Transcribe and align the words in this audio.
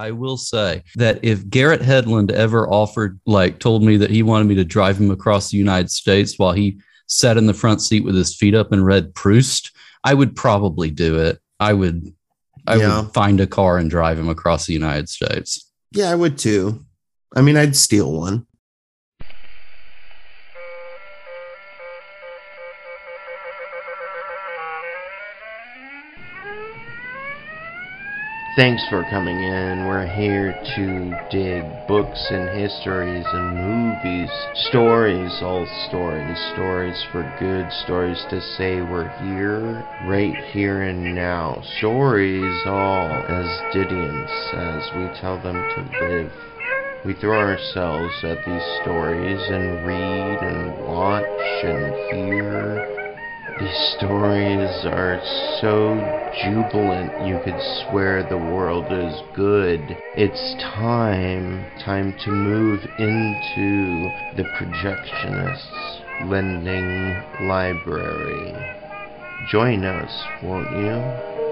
I 0.00 0.12
will 0.12 0.38
say 0.38 0.82
that 0.96 1.22
if 1.22 1.46
Garrett 1.50 1.82
Hedlund 1.82 2.30
ever 2.32 2.66
offered, 2.66 3.20
like, 3.26 3.58
told 3.58 3.82
me 3.82 3.98
that 3.98 4.10
he 4.10 4.22
wanted 4.22 4.46
me 4.48 4.54
to 4.54 4.64
drive 4.64 4.98
him 4.98 5.10
across 5.10 5.50
the 5.50 5.58
United 5.58 5.90
States 5.90 6.38
while 6.38 6.52
he 6.52 6.80
sat 7.06 7.36
in 7.36 7.44
the 7.46 7.52
front 7.52 7.82
seat 7.82 8.02
with 8.02 8.14
his 8.14 8.34
feet 8.34 8.54
up 8.54 8.72
and 8.72 8.86
read 8.86 9.14
Proust, 9.14 9.72
I 10.02 10.14
would 10.14 10.34
probably 10.34 10.90
do 10.90 11.18
it. 11.18 11.38
I 11.58 11.74
would, 11.74 12.14
I 12.66 12.76
Yeah. 12.76 13.02
would 13.02 13.12
find 13.12 13.40
a 13.40 13.46
car 13.46 13.76
and 13.76 13.90
drive 13.90 14.18
him 14.18 14.30
across 14.30 14.64
the 14.64 14.72
United 14.72 15.10
States. 15.10 15.70
Yeah, 15.92 16.10
I 16.10 16.14
would 16.14 16.38
too. 16.38 16.82
I 17.36 17.42
mean, 17.42 17.58
I'd 17.58 17.76
steal 17.76 18.10
one. 18.10 18.46
Thanks 28.60 28.86
for 28.90 29.04
coming 29.08 29.42
in. 29.42 29.86
We're 29.86 30.06
here 30.06 30.52
to 30.76 31.10
dig 31.30 31.64
books 31.88 32.26
and 32.30 32.46
histories 32.60 33.24
and 33.32 33.56
movies. 33.56 34.30
Stories, 34.68 35.32
all 35.40 35.66
stories. 35.88 36.36
Stories 36.52 37.02
for 37.10 37.22
good. 37.40 37.72
Stories 37.84 38.22
to 38.28 38.38
say 38.58 38.82
we're 38.82 39.08
here, 39.24 39.82
right 40.06 40.36
here 40.52 40.82
and 40.82 41.14
now. 41.14 41.62
Stories 41.78 42.60
all 42.66 43.10
as 43.10 43.74
Didions, 43.74 44.28
says, 44.50 44.90
we 44.94 45.20
tell 45.22 45.40
them 45.42 45.54
to 45.54 46.06
live. 46.06 46.32
We 47.06 47.14
throw 47.14 47.40
ourselves 47.40 48.12
at 48.24 48.44
these 48.44 48.82
stories 48.82 49.40
and 49.48 49.86
read 49.86 50.38
and 50.42 50.84
watch 50.84 51.24
and 51.64 51.94
hear. 52.12 52.99
These 53.60 53.94
stories 53.98 54.86
are 54.86 55.20
so 55.60 56.00
jubilant 56.42 57.26
you 57.26 57.38
could 57.44 57.60
swear 57.60 58.22
the 58.22 58.38
world 58.38 58.90
is 58.90 59.22
good. 59.36 59.98
It's 60.16 60.54
time, 60.62 61.66
time 61.84 62.14
to 62.24 62.30
move 62.30 62.80
into 62.98 64.10
the 64.38 64.44
projectionists 64.56 66.00
lending 66.30 67.46
library. 67.46 68.54
Join 69.50 69.84
us, 69.84 70.24
won't 70.42 70.70
you? 70.70 71.49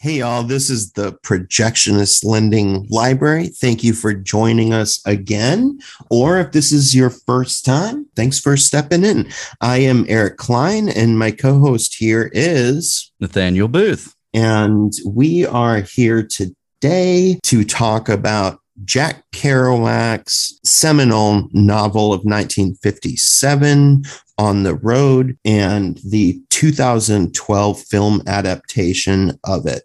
Hey, 0.00 0.18
y'all, 0.18 0.44
this 0.44 0.70
is 0.70 0.92
the 0.92 1.14
Projectionist 1.24 2.24
Lending 2.24 2.86
Library. 2.88 3.48
Thank 3.48 3.82
you 3.82 3.92
for 3.92 4.14
joining 4.14 4.72
us 4.72 5.04
again. 5.04 5.80
Or 6.08 6.38
if 6.38 6.52
this 6.52 6.70
is 6.70 6.94
your 6.94 7.10
first 7.10 7.64
time, 7.64 8.06
thanks 8.14 8.38
for 8.38 8.56
stepping 8.56 9.02
in. 9.04 9.28
I 9.60 9.78
am 9.78 10.06
Erik 10.08 10.36
Klein, 10.36 10.88
and 10.88 11.18
my 11.18 11.32
co 11.32 11.58
host 11.58 11.96
here 11.96 12.30
is, 12.32 13.10
Nathanael 13.18 13.66
Booth. 13.66 14.14
and 14.32 14.92
we 15.04 15.44
are 15.44 15.80
here 15.80 16.22
today 16.22 17.40
to 17.42 17.64
talk 17.64 18.08
about 18.08 18.60
Jack 18.84 19.24
Kerouac's 19.32 20.60
seminal 20.62 21.48
novel 21.50 22.12
of 22.12 22.20
1957, 22.20 24.04
On 24.38 24.62
the 24.62 24.76
Road, 24.76 25.36
and 25.44 25.98
the 26.06 26.40
2012 26.50 27.80
film 27.80 28.22
adaptation 28.28 29.36
of 29.42 29.66
it. 29.66 29.82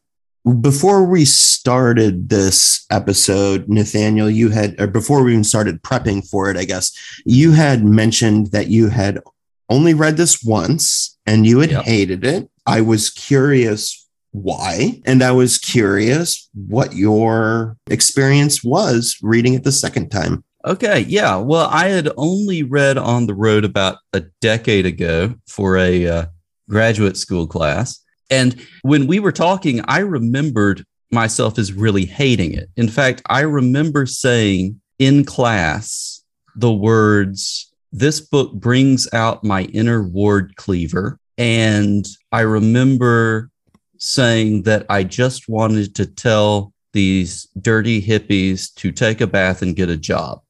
Before 0.60 1.06
we 1.06 1.24
started 1.24 2.28
this 2.28 2.86
episode, 2.92 3.70
Nathanael, 3.70 4.30
you 4.30 4.50
had, 4.50 4.80
or 4.80 4.88
before 4.88 5.24
we 5.24 5.32
even 5.32 5.44
started 5.46 5.82
prepping 5.84 6.28
for 6.30 6.52
it, 6.52 6.58
I 6.58 6.66
guess, 6.66 6.92
you 7.26 7.54
had 7.54 7.86
mentioned 7.86 8.48
that 8.48 8.68
you 8.68 8.90
had 8.90 9.22
only 9.70 9.94
read 9.94 10.18
this 10.18 10.44
once 10.44 11.18
and 11.26 11.46
you 11.48 11.60
had 11.60 11.72
Yep. 11.72 11.84
hated 11.86 12.26
it. 12.26 12.50
I 12.66 12.82
was 12.82 13.10
curious 13.10 14.06
why, 14.32 15.02
and 15.06 15.24
I 15.24 15.32
was 15.32 15.58
curious 15.58 16.50
what 16.54 16.94
your 16.94 17.78
experience 17.90 18.64
was 18.66 19.16
reading 19.22 19.54
it 19.54 19.64
the 19.64 19.72
second 19.72 20.10
time. 20.10 20.44
Okay, 20.66 21.02
yeah. 21.08 21.38
Well, 21.38 21.70
I 21.72 21.88
had 21.90 22.10
only 22.18 22.64
read 22.64 22.98
On 22.98 23.28
the 23.28 23.36
Road 23.36 23.64
about 23.64 23.98
a 24.12 24.22
decade 24.42 24.86
ago 24.86 25.36
for 25.48 25.78
a 25.78 26.08
uh, 26.08 26.26
graduate 26.70 27.16
school 27.16 27.48
class. 27.48 28.03
And 28.34 28.56
when 28.82 29.06
we 29.06 29.20
were 29.20 29.32
talking, 29.32 29.82
I 29.88 30.00
remembered 30.00 30.84
myself 31.12 31.60
as 31.60 31.72
really 31.72 32.06
hating 32.06 32.54
it. 32.54 32.68
In 32.76 32.90
fact, 32.90 33.22
I 33.30 33.42
remember 33.42 34.08
saying 34.08 34.82
in 34.98 35.24
class 35.24 36.24
the 36.56 36.74
words, 36.74 37.72
This 37.92 38.20
book 38.20 38.54
brings 38.54 39.08
out 39.14 39.44
my 39.44 39.64
inner 39.66 40.02
Ward 40.02 40.56
Cleaver. 40.56 41.20
And 41.38 42.08
I 42.32 42.42
remember 42.42 43.52
saying 44.00 44.64
that 44.64 44.88
I 44.90 45.04
just 45.04 45.48
wanted 45.48 45.94
to 45.96 46.08
tell 46.08 46.74
these 46.92 47.48
dirty 47.62 48.02
hippies 48.02 48.74
to 48.76 48.92
take 48.92 49.22
a 49.22 49.28
bath 49.28 49.62
and 49.62 49.76
get 49.76 49.90
a 49.90 49.98
job. 49.98 50.42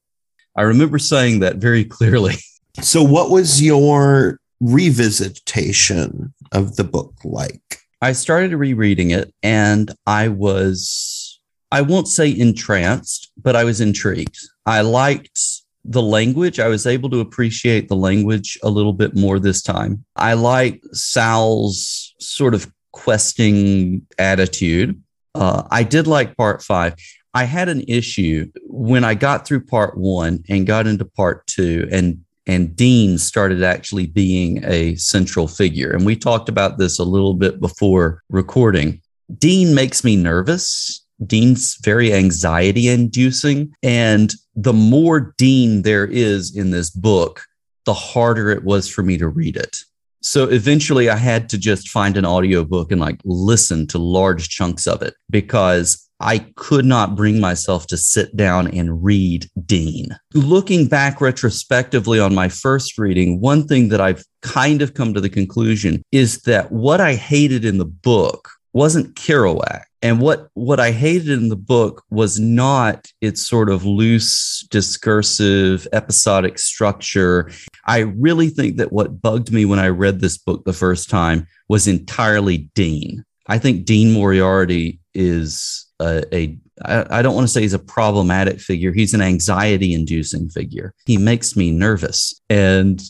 I 0.55 0.61
remember 0.61 0.99
saying 0.99 1.39
that 1.39 1.57
very 1.57 1.83
clearly. 1.83 2.35
So, 2.81 3.03
what 3.03 3.29
was 3.29 3.61
your 3.61 4.39
revisitation 4.63 6.31
of 6.53 6.75
the 6.75 6.83
book 6.83 7.13
like? 7.23 7.79
I 8.01 8.13
started 8.13 8.53
rereading 8.53 9.11
it 9.11 9.33
and 9.43 9.93
I 10.05 10.27
was, 10.29 11.39
I 11.71 11.81
won't 11.81 12.07
say 12.07 12.29
entranced, 12.37 13.31
but 13.41 13.55
I 13.55 13.63
was 13.63 13.81
intrigued. 13.81 14.37
I 14.65 14.81
liked 14.81 15.39
the 15.85 16.01
language. 16.01 16.59
I 16.59 16.67
was 16.67 16.87
able 16.87 17.09
to 17.09 17.19
appreciate 17.19 17.89
the 17.89 17.95
language 17.95 18.57
a 18.63 18.69
little 18.69 18.93
bit 18.93 19.15
more 19.15 19.39
this 19.39 19.61
time. 19.61 20.05
I 20.15 20.33
liked 20.33 20.95
Sal's 20.95 22.13
sort 22.19 22.53
of 22.53 22.71
questing 22.91 24.05
attitude. 24.17 25.01
Uh, 25.35 25.63
I 25.71 25.83
did 25.83 26.07
like 26.07 26.37
part 26.37 26.61
five. 26.61 26.95
I 27.33 27.45
had 27.45 27.67
an 27.67 27.83
issue 27.87 28.51
when 28.67 29.03
I 29.03 29.15
got 29.15 29.45
through 29.45 29.65
part 29.65 29.97
one 29.97 30.43
and 30.47 30.67
got 30.67 30.85
into 30.85 31.03
part 31.03 31.47
two, 31.47 31.87
and 31.91 32.23
and 32.45 32.75
Dean 32.75 33.17
started 33.17 33.63
actually 33.63 34.07
being 34.07 34.63
a 34.65 34.95
central 34.95 35.47
figure. 35.47 35.91
And 35.91 36.05
we 36.05 36.15
talked 36.15 36.49
about 36.49 36.77
this 36.77 36.99
a 36.99 37.03
little 37.03 37.33
bit 37.33 37.59
before 37.59 38.21
recording. 38.29 39.01
Dean 39.37 39.73
makes 39.73 40.03
me 40.03 40.15
nervous. 40.15 41.05
Dean's 41.25 41.77
very 41.83 42.13
anxiety 42.13 42.89
inducing. 42.89 43.73
And 43.81 44.33
the 44.55 44.73
more 44.73 45.33
Dean 45.37 45.83
there 45.83 46.05
is 46.05 46.55
in 46.55 46.71
this 46.71 46.89
book, 46.89 47.43
the 47.85 47.93
harder 47.93 48.49
it 48.49 48.63
was 48.63 48.89
for 48.89 49.03
me 49.03 49.17
to 49.17 49.27
read 49.27 49.55
it. 49.55 49.77
So 50.21 50.45
eventually 50.45 51.09
I 51.09 51.17
had 51.17 51.49
to 51.49 51.57
just 51.57 51.89
find 51.89 52.15
an 52.15 52.25
audiobook 52.25 52.91
and 52.91 53.01
like 53.01 53.19
listen 53.25 53.87
to 53.87 53.97
large 53.97 54.49
chunks 54.49 54.87
of 54.87 55.01
it 55.01 55.15
because 55.29 56.09
I 56.23 56.39
could 56.55 56.85
not 56.85 57.17
bring 57.17 57.41
myself 57.41 57.85
to 57.87 57.97
sit 57.97 58.35
down 58.37 58.67
and 58.69 59.03
read 59.03 59.49
Dean. 59.65 60.17
Looking 60.33 60.87
back 60.87 61.19
retrospectively 61.19 62.17
on 62.17 62.33
my 62.33 62.47
first 62.47 62.97
reading, 62.97 63.41
one 63.41 63.67
thing 63.67 63.89
that 63.89 63.99
I've 63.99 64.23
kind 64.41 64.81
of 64.81 64.93
come 64.93 65.13
to 65.13 65.21
the 65.21 65.29
conclusion 65.29 66.01
is 66.13 66.43
that 66.43 66.71
what 66.71 67.01
I 67.01 67.15
hated 67.15 67.65
in 67.65 67.77
the 67.77 67.85
book 67.85 68.49
wasn't 68.71 69.15
Kerouac. 69.15 69.83
And 70.01 70.21
what, 70.21 70.47
what 70.53 70.79
I 70.79 70.91
hated 70.91 71.29
in 71.29 71.49
the 71.49 71.57
book 71.57 72.03
was 72.09 72.39
not 72.39 73.11
its 73.19 73.45
sort 73.45 73.69
of 73.69 73.85
loose, 73.85 74.65
discursive, 74.71 75.87
episodic 75.91 76.57
structure. 76.57 77.51
I 77.85 77.99
really 77.99 78.47
think 78.47 78.77
that 78.77 78.93
what 78.93 79.21
bugged 79.21 79.51
me 79.51 79.65
when 79.65 79.79
I 79.79 79.89
read 79.89 80.21
this 80.21 80.37
book 80.37 80.63
the 80.63 80.73
first 80.73 81.09
time 81.09 81.47
was 81.67 81.85
entirely 81.85 82.69
Dean. 82.75 83.25
I 83.47 83.57
think 83.57 83.85
Dean 83.85 84.13
Moriarty 84.13 84.99
is 85.13 85.85
a, 85.99 86.23
a 86.33 86.57
I, 86.83 87.19
I 87.19 87.21
don't 87.21 87.35
want 87.35 87.47
to 87.47 87.53
say 87.53 87.61
he's 87.61 87.73
a 87.73 87.79
problematic 87.79 88.59
figure. 88.59 88.91
He's 88.91 89.13
an 89.13 89.21
anxiety 89.21 89.93
inducing 89.93 90.49
figure. 90.49 90.93
He 91.05 91.17
makes 91.17 91.55
me 91.55 91.71
nervous. 91.71 92.41
And 92.49 93.01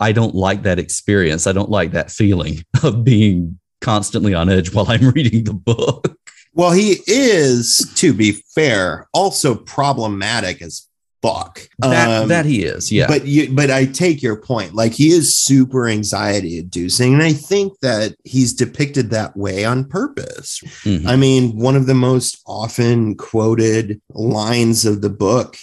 I 0.00 0.12
don't 0.12 0.34
like 0.34 0.62
that 0.64 0.78
experience. 0.78 1.46
I 1.46 1.52
don't 1.52 1.70
like 1.70 1.92
that 1.92 2.10
feeling 2.10 2.64
of 2.82 3.04
being 3.04 3.58
constantly 3.80 4.34
on 4.34 4.48
edge 4.48 4.72
while 4.72 4.86
I'm 4.88 5.10
reading 5.10 5.44
the 5.44 5.54
book. 5.54 6.16
Well, 6.52 6.70
he 6.70 6.98
is, 7.06 7.92
to 7.96 8.12
be 8.12 8.42
fair, 8.54 9.08
also 9.12 9.56
problematic 9.56 10.62
as 10.62 10.86
fuck. 11.24 11.66
That, 11.78 12.22
Um, 12.22 12.28
that 12.28 12.44
he 12.44 12.64
is. 12.64 12.92
Yeah. 12.92 13.06
But 13.06 13.26
you, 13.26 13.50
but 13.50 13.70
I 13.70 13.86
take 13.86 14.22
your 14.22 14.36
point. 14.36 14.74
Like 14.74 14.92
he 14.92 15.08
is 15.10 15.36
super 15.36 15.88
anxiety 15.88 16.58
inducing, 16.58 17.14
and 17.14 17.22
I 17.22 17.32
think 17.32 17.72
that 17.80 18.14
he's 18.24 18.52
depicted 18.52 19.10
that 19.10 19.36
way 19.36 19.64
on 19.64 19.84
purpose. 19.84 20.60
Mhm. 20.84 21.06
I 21.06 21.16
mean, 21.16 21.56
one 21.56 21.76
of 21.76 21.86
the 21.86 21.94
most 21.94 22.38
often 22.46 23.14
quoted 23.16 24.00
lines 24.12 24.84
of 24.84 25.00
the 25.00 25.10
book 25.10 25.56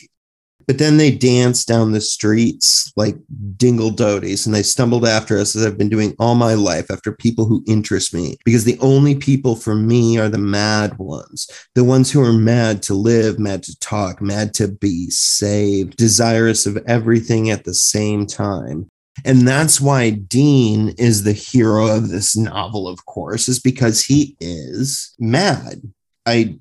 But 0.67 0.77
then 0.77 0.97
they 0.97 1.11
dance 1.11 1.65
down 1.65 1.91
the 1.91 2.01
streets 2.01 2.91
like 2.95 3.15
dingledodies 3.57 4.45
and 4.45 4.53
they 4.53 4.63
stumbled 4.63 5.05
after 5.05 5.37
us 5.37 5.55
as 5.55 5.65
I've 5.65 5.77
been 5.77 5.89
doing 5.89 6.15
all 6.19 6.35
my 6.35 6.53
life 6.53 6.89
after 6.89 7.11
people 7.11 7.45
who 7.45 7.63
interest 7.67 8.13
me 8.13 8.37
because 8.45 8.63
the 8.63 8.79
only 8.79 9.15
people 9.15 9.55
for 9.55 9.75
me 9.75 10.17
are 10.17 10.29
the 10.29 10.37
mad 10.37 10.97
ones, 10.97 11.49
the 11.75 11.83
ones 11.83 12.11
who 12.11 12.23
are 12.23 12.33
mad 12.33 12.81
to 12.83 12.93
live, 12.93 13.39
mad 13.39 13.63
to 13.63 13.79
talk, 13.79 14.21
mad 14.21 14.53
to 14.55 14.67
be 14.67 15.09
saved, 15.09 15.95
desirous 15.97 16.65
of 16.65 16.77
everything 16.87 17.49
at 17.49 17.63
the 17.63 17.73
same 17.73 18.25
time. 18.25 18.89
And 19.25 19.47
that's 19.47 19.79
why 19.79 20.11
Dean 20.11 20.89
is 20.97 21.23
the 21.23 21.33
hero 21.33 21.87
of 21.87 22.09
this 22.09 22.35
novel, 22.35 22.87
of 22.87 23.05
course, 23.05 23.47
is 23.47 23.59
because 23.59 24.03
he 24.03 24.35
is 24.39 25.13
mad. 25.19 25.81
I 26.25 26.57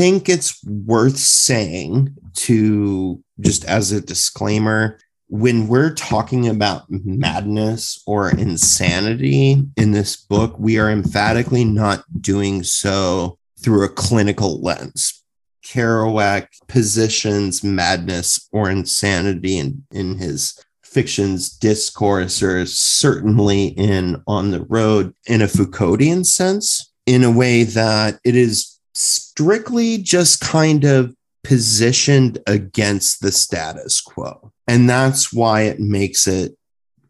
think 0.00 0.30
it's 0.30 0.64
worth 0.64 1.18
saying 1.18 2.16
to 2.32 3.22
just 3.38 3.66
as 3.66 3.92
a 3.92 4.00
disclaimer 4.00 4.98
when 5.28 5.68
we're 5.68 5.92
talking 5.92 6.48
about 6.48 6.84
madness 6.88 8.02
or 8.06 8.30
insanity 8.30 9.62
in 9.76 9.92
this 9.92 10.16
book, 10.16 10.58
we 10.58 10.78
are 10.78 10.90
emphatically 10.90 11.66
not 11.66 12.02
doing 12.18 12.62
so 12.62 13.38
through 13.62 13.84
a 13.84 13.90
clinical 13.90 14.62
lens. 14.62 15.22
Kerouac 15.66 16.46
positions 16.66 17.62
madness 17.62 18.48
or 18.52 18.70
insanity 18.70 19.58
in, 19.58 19.84
in 19.92 20.16
his 20.16 20.58
fiction's 20.82 21.50
discourse, 21.50 22.42
or 22.42 22.64
certainly 22.64 23.66
in 23.66 24.22
On 24.26 24.50
the 24.50 24.64
Road, 24.64 25.14
in 25.26 25.42
a 25.42 25.46
Foucauldian 25.46 26.24
sense, 26.24 26.90
in 27.04 27.22
a 27.22 27.30
way 27.30 27.64
that 27.64 28.18
it 28.24 28.34
is 28.34 28.79
strictly 28.94 29.98
just 29.98 30.40
kind 30.40 30.84
of 30.84 31.14
positioned 31.42 32.38
against 32.46 33.20
the 33.20 33.32
status 33.32 34.00
quo. 34.00 34.52
And 34.66 34.88
that's 34.88 35.32
why 35.32 35.62
it 35.62 35.80
makes 35.80 36.26
it 36.26 36.56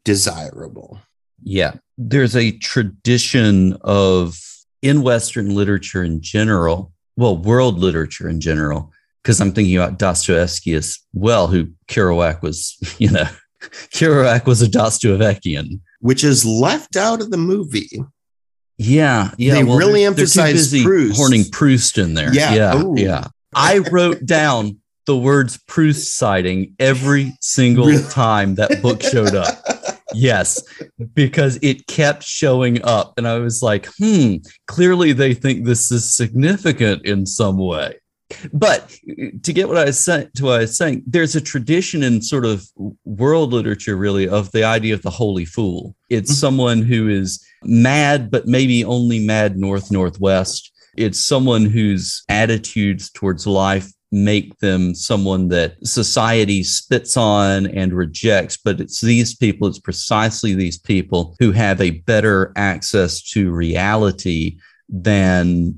desirable. 0.04 1.00
Yeah. 1.42 1.74
There's 1.98 2.36
a 2.36 2.52
tradition 2.52 3.76
of, 3.82 4.38
in 4.82 5.02
Western 5.02 5.54
literature 5.54 6.02
in 6.02 6.22
general, 6.22 6.92
well, 7.16 7.36
world 7.36 7.78
literature 7.78 8.28
in 8.28 8.40
general, 8.40 8.92
because 9.22 9.40
I'm 9.40 9.52
thinking 9.52 9.76
about 9.76 9.98
Dostoevsky 9.98 10.72
as 10.74 10.98
well, 11.12 11.48
who 11.48 11.68
Kerouac 11.88 12.40
was, 12.42 12.76
you 12.98 13.10
know, 13.10 13.28
Kerouac 13.60 14.46
was 14.46 14.62
a 14.62 14.66
Dostoevskian. 14.66 15.80
Which 16.00 16.24
is 16.24 16.46
left 16.46 16.96
out 16.96 17.20
of 17.20 17.30
the 17.30 17.36
movie. 17.36 18.02
Yeah, 18.82 19.32
yeah. 19.36 19.54
They 19.54 19.64
well, 19.64 19.76
really 19.76 20.04
they're, 20.04 20.12
they're 20.12 20.26
too 20.26 20.40
emphasize 20.40 20.82
Proust. 20.82 21.16
horning 21.18 21.44
Proust 21.50 21.98
in 21.98 22.14
there. 22.14 22.32
Yeah, 22.32 22.54
yeah, 22.54 22.82
ooh. 22.82 22.94
yeah. 22.96 23.26
I 23.54 23.78
wrote 23.90 24.24
down 24.24 24.78
the 25.04 25.18
words 25.18 25.58
Proust 25.66 26.16
sighting 26.16 26.76
every 26.78 27.36
single 27.42 27.88
Really? 27.88 28.08
time 28.10 28.54
that 28.54 28.80
book 28.80 29.02
showed 29.02 29.34
up. 29.34 29.48
Yes, 30.14 30.62
because 31.14 31.58
it 31.62 31.86
kept 31.88 32.24
showing 32.24 32.82
up, 32.82 33.14
and 33.18 33.28
I 33.28 33.38
was 33.38 33.62
like, 33.62 33.86
"Hmm, 33.98 34.36
clearly 34.66 35.12
they 35.12 35.34
think 35.34 35.64
this 35.64 35.92
is 35.92 36.16
significant 36.16 37.04
in 37.04 37.26
some 37.26 37.58
way." 37.58 37.99
But 38.52 38.90
to 39.42 39.52
get 39.52 39.68
what 39.68 39.78
I 39.78 39.86
was 39.86 39.98
saying, 39.98 40.30
to 40.36 40.44
what 40.44 40.54
I 40.56 40.58
was 40.60 40.76
saying, 40.76 41.02
there's 41.06 41.36
a 41.36 41.40
tradition 41.40 42.02
in 42.02 42.22
sort 42.22 42.44
of 42.44 42.64
world 43.04 43.52
literature, 43.52 43.96
really, 43.96 44.28
of 44.28 44.50
the 44.52 44.64
idea 44.64 44.94
of 44.94 45.02
the 45.02 45.10
holy 45.10 45.44
fool. 45.44 45.96
It's 46.08 46.30
Mhm. 46.32 46.36
someone 46.36 46.82
who 46.82 47.08
is 47.08 47.40
mad, 47.64 48.30
but 48.30 48.46
maybe 48.46 48.84
only 48.84 49.18
mad 49.18 49.58
north 49.58 49.90
northwest. 49.90 50.70
It's 50.96 51.24
someone 51.24 51.66
whose 51.66 52.22
attitudes 52.28 53.10
towards 53.10 53.46
life 53.46 53.92
make 54.12 54.58
them 54.58 54.92
someone 54.92 55.48
that 55.48 55.76
society 55.86 56.64
spits 56.64 57.16
on 57.16 57.66
and 57.68 57.92
rejects. 57.92 58.58
But 58.62 58.80
it's 58.80 59.00
these 59.00 59.36
people, 59.36 59.68
it's 59.68 59.78
precisely 59.78 60.52
these 60.54 60.78
people 60.78 61.36
who 61.38 61.52
have 61.52 61.80
a 61.80 61.90
better 61.90 62.52
access 62.56 63.22
to 63.30 63.52
reality 63.52 64.56
than 64.88 65.76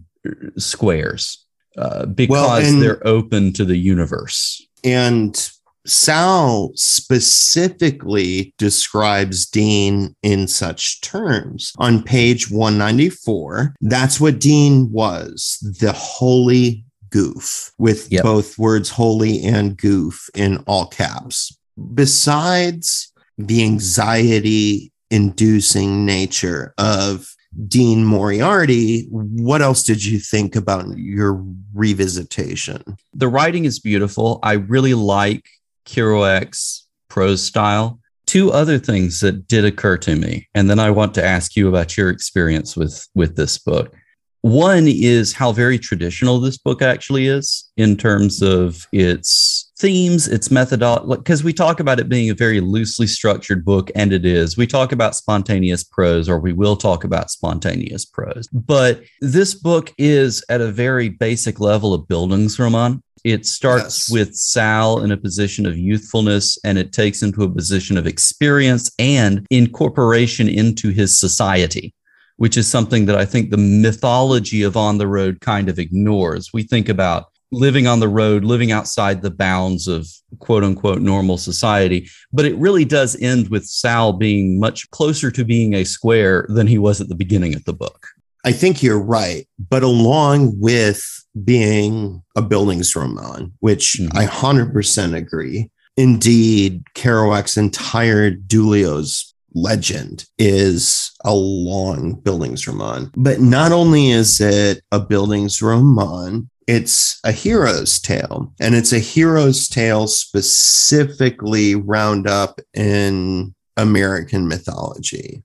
squares 0.56 1.41
uh, 1.78 2.06
because 2.06 2.68
and- 2.68 2.82
they're 2.82 3.06
open 3.06 3.52
to 3.54 3.64
the 3.64 3.76
universe. 3.76 4.66
And 4.84 5.50
Sal 5.84 6.72
specifically 6.76 8.54
describes 8.58 9.46
Dean 9.46 10.14
in 10.22 10.46
such 10.48 11.00
terms. 11.00 11.72
On 11.78 12.02
page 12.02 12.50
194, 12.50 13.74
that's 13.80 14.20
what 14.20 14.38
Dean 14.40 14.90
was 14.92 15.58
the 15.80 15.92
holy 15.92 16.84
goof, 17.10 17.72
with 17.78 18.10
Yep. 18.12 18.22
both 18.22 18.58
words 18.58 18.90
holy 18.90 19.42
and 19.44 19.76
goof 19.76 20.28
in 20.34 20.58
all 20.66 20.86
caps. 20.86 21.56
Besides 21.94 23.12
the 23.38 23.62
anxiety 23.64 24.92
inducing 25.10 26.06
nature 26.06 26.74
of 26.78 27.34
Dean 27.68 28.04
Moriarty, 28.04 29.06
what 29.10 29.60
else 29.60 29.82
did 29.82 30.04
you 30.04 30.18
think 30.18 30.56
about 30.56 30.86
your 30.96 31.44
revisitation? 31.74 32.96
the 33.14 33.28
writing 33.28 33.64
is 33.64 33.78
beautiful. 33.78 34.38
I 34.42 34.54
really 34.54 34.94
like 34.94 35.44
Kerouac's 35.86 36.86
prose 37.08 37.42
style. 37.42 37.98
Two 38.26 38.50
other 38.52 38.78
things 38.78 39.20
that 39.20 39.46
did 39.46 39.64
occur 39.64 39.98
to 39.98 40.16
me, 40.16 40.48
and 40.54 40.70
then 40.70 40.78
I 40.78 40.90
want 40.90 41.14
to 41.14 41.24
ask 41.24 41.54
you 41.56 41.68
about 41.68 41.96
your 41.96 42.08
experience 42.08 42.76
with 42.76 43.06
with 43.14 43.36
this 43.36 43.58
book. 43.58 43.94
One 44.40 44.86
is 44.88 45.32
how 45.32 45.52
very 45.52 45.78
traditional 45.78 46.40
this 46.40 46.56
book 46.56 46.82
actually 46.82 47.26
is 47.26 47.70
in 47.76 47.96
terms 47.96 48.42
of 48.42 48.86
its 48.92 49.61
themes, 49.82 50.28
its 50.28 50.48
methodology, 50.50 51.18
because 51.18 51.42
we 51.42 51.52
talk 51.52 51.80
about 51.80 51.98
it 51.98 52.08
being 52.08 52.30
a 52.30 52.34
very 52.34 52.60
loosely 52.60 53.06
structured 53.06 53.64
book, 53.64 53.90
and 53.96 54.12
it 54.12 54.24
is. 54.24 54.56
We 54.56 54.66
talk 54.66 54.92
about 54.92 55.16
spontaneous 55.16 55.82
prose, 55.82 56.28
or 56.28 56.38
we 56.38 56.52
will 56.52 56.76
talk 56.76 57.02
about 57.02 57.32
spontaneous 57.32 58.04
prose. 58.04 58.48
But 58.52 59.02
this 59.20 59.54
book 59.54 59.92
is 59.98 60.44
at 60.48 60.60
a 60.60 60.70
very 60.70 61.08
basic 61.08 61.58
level 61.58 61.94
a 61.94 61.98
Bildungsroman. 61.98 63.02
It 63.24 63.44
starts 63.44 64.08
Yes. 64.08 64.10
with 64.10 64.34
Sal 64.36 65.00
in 65.02 65.10
a 65.10 65.16
position 65.16 65.66
of 65.66 65.76
youthfulness 65.76 66.58
and 66.64 66.78
it 66.78 66.92
takes 66.92 67.22
him 67.22 67.32
to 67.34 67.42
a 67.44 67.50
position 67.50 67.98
of 67.98 68.06
experience 68.06 68.90
and 68.98 69.46
incorporation 69.50 70.48
into 70.48 70.90
his 70.90 71.18
society, 71.18 71.94
which 72.36 72.56
is 72.56 72.68
something 72.68 73.06
that 73.06 73.16
I 73.16 73.24
think 73.24 73.50
the 73.50 73.56
mythology 73.56 74.62
of 74.62 74.76
On 74.76 74.98
the 74.98 75.06
Road 75.06 75.40
kind 75.40 75.68
of 75.68 75.78
ignores. 75.78 76.50
We 76.52 76.62
think 76.62 76.88
about 76.88 77.31
living 77.52 77.86
on 77.86 78.00
the 78.00 78.08
road, 78.08 78.44
living 78.44 78.72
outside 78.72 79.22
the 79.22 79.30
bounds 79.30 79.86
of 79.86 80.08
quote 80.40 80.64
unquote 80.64 81.00
normal 81.00 81.38
society, 81.38 82.08
but 82.32 82.44
it 82.44 82.56
really 82.56 82.84
does 82.84 83.14
end 83.20 83.48
with 83.50 83.64
Sal 83.64 84.12
being 84.14 84.58
much 84.58 84.90
closer 84.90 85.30
to 85.30 85.44
being 85.44 85.74
a 85.74 85.84
square 85.84 86.46
than 86.48 86.66
he 86.66 86.78
was 86.78 87.00
at 87.00 87.08
the 87.08 87.14
beginning 87.14 87.54
of 87.54 87.64
the 87.64 87.74
book. 87.74 88.06
I 88.44 88.52
think 88.52 88.82
you're 88.82 89.00
right. 89.00 89.46
But 89.70 89.82
along 89.84 90.58
with 90.58 91.00
being 91.44 92.22
a 92.34 92.42
building's 92.42 92.92
Bildungsroman, 92.92 93.52
which 93.60 93.98
Mhm. 94.00 94.16
I 94.16 94.24
100% 94.26 95.14
agree, 95.14 95.70
indeed, 95.96 96.82
Kerouac's 96.96 97.56
entire 97.56 98.32
Duluoz 98.32 99.32
legend 99.54 100.24
is 100.38 101.12
a 101.24 101.34
long 101.34 102.14
building's 102.14 102.64
Bildungsroman. 102.64 103.10
But 103.14 103.40
not 103.40 103.70
only 103.70 104.10
is 104.10 104.40
it 104.40 104.82
a 104.90 104.98
building's 104.98 105.58
Bildungsroman, 105.58 106.48
it's 106.66 107.20
a 107.24 107.32
hero's 107.32 108.00
tale. 108.00 108.52
And 108.60 108.74
it's 108.74 108.92
a 108.92 108.98
hero's 108.98 109.68
tale 109.68 110.06
specifically 110.06 111.74
round 111.74 112.26
up 112.26 112.60
in 112.74 113.54
American 113.76 114.48
mythology. 114.48 115.42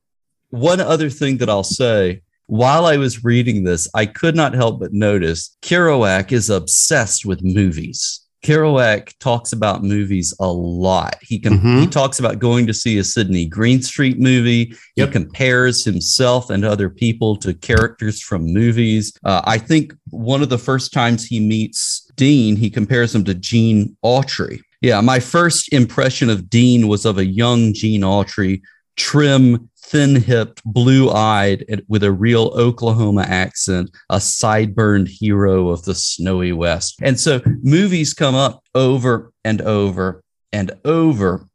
One 0.49 0.79
other 0.79 1.09
thing 1.09 1.37
that 1.37 1.49
I'll 1.49 1.63
say 1.63 2.21
while 2.47 2.85
I 2.85 2.95
was 2.95 3.25
reading 3.25 3.63
this, 3.65 3.89
I 3.93 4.05
could 4.05 4.35
not 4.35 4.53
help 4.53 4.79
but 4.79 4.93
notice 4.93 5.57
Kerouac 5.61 6.31
is 6.31 6.49
obsessed 6.49 7.25
with 7.25 7.43
movies. 7.43 8.21
Kerouac 8.43 9.13
talks 9.19 9.51
about 9.51 9.83
movies 9.83 10.33
a 10.39 10.47
lot. 10.47 11.15
He 11.21 11.39
can 11.39 11.59
Mhm. 11.59 11.81
he 11.81 11.87
talks 11.87 12.19
about 12.19 12.39
going 12.39 12.67
to 12.67 12.73
see 12.73 12.97
a 12.97 13.03
Sidney 13.03 13.45
Greenstreet 13.45 14.19
movie. 14.19 14.73
Yep. 14.95 15.07
He 15.09 15.11
compares 15.13 15.83
himself 15.83 16.49
and 16.49 16.63
other 16.63 16.89
people 16.89 17.35
to 17.37 17.53
characters 17.53 18.21
from 18.21 18.45
movies. 18.53 19.11
Uh, 19.25 19.41
I 19.45 19.57
think 19.57 19.93
one 20.11 20.41
of 20.41 20.49
the 20.49 20.57
first 20.57 20.93
times 20.93 21.25
he 21.25 21.39
meets 21.39 22.09
Dean, 22.15 22.55
he 22.55 22.69
compares 22.69 23.13
him 23.13 23.23
to 23.25 23.33
Gene 23.33 23.95
Autry. 24.05 24.59
Yeah, 24.81 25.01
my 25.01 25.19
first 25.19 25.73
impression 25.73 26.29
of 26.29 26.49
Dean 26.49 26.87
was 26.87 27.05
of 27.05 27.17
a 27.17 27.25
young 27.25 27.73
Gene 27.73 28.01
Autry, 28.01 28.61
trim, 28.97 29.69
thin 29.77 30.15
hipped, 30.15 30.61
blue 30.65 31.09
eyed, 31.09 31.83
with 31.87 32.03
a 32.03 32.11
real 32.11 32.51
Oklahoma 32.55 33.21
accent, 33.21 33.89
a 34.09 34.19
sideburned 34.19 35.07
hero 35.07 35.69
of 35.69 35.85
the 35.85 35.95
snowy 35.95 36.51
West. 36.51 36.99
And 37.01 37.17
so 37.17 37.41
movies 37.63 38.13
come 38.13 38.35
up 38.35 38.63
over 38.75 39.31
and 39.45 39.61
over 39.61 40.21
and 40.51 40.71
over. 40.83 41.47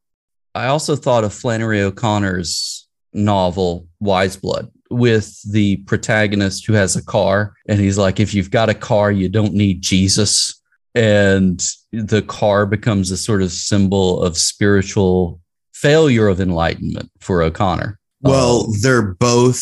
I 0.54 0.66
also 0.66 0.96
thought 0.96 1.24
of 1.24 1.34
Flannery 1.34 1.82
O'Connor's 1.82 2.88
novel, 3.12 3.86
Wise 4.00 4.36
Blood, 4.36 4.70
with 4.90 5.40
the 5.50 5.76
protagonist 5.84 6.66
who 6.66 6.72
has 6.74 6.96
a 6.96 7.04
car. 7.04 7.54
And 7.68 7.80
he's 7.80 7.98
like, 7.98 8.20
if 8.20 8.32
you've 8.32 8.50
got 8.50 8.70
a 8.70 8.74
car, 8.74 9.10
you 9.12 9.28
don't 9.28 9.52
need 9.52 9.82
Jesus. 9.82 10.60
and 10.94 11.62
the 11.92 12.22
car 12.22 12.66
becomes 12.66 13.10
a 13.10 13.16
sort 13.16 13.42
of 13.42 13.50
symbol 13.50 14.22
of 14.22 14.36
spiritual 14.36 15.40
failure 15.86 16.28
of 16.28 16.40
enlightenment 16.40 17.10
for 17.20 17.42
O'Connor. 17.42 17.98
Well, 18.20 18.66
Um, 18.66 18.74
they're 18.80 19.14
both 19.14 19.60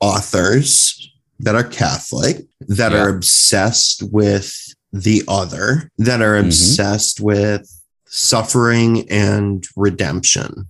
authors 0.00 1.10
that 1.40 1.54
are 1.54 1.64
Catholic, 1.64 2.46
that 2.68 2.92
Yeah. 2.92 3.02
are 3.02 3.08
obsessed 3.10 4.02
with 4.04 4.54
the 4.92 5.22
other, 5.28 5.90
that 5.98 6.22
are 6.22 6.34
Mhm. 6.40 6.46
obsessed 6.46 7.20
with 7.20 7.68
suffering 8.08 9.08
and 9.10 9.66
redemption. 9.76 10.66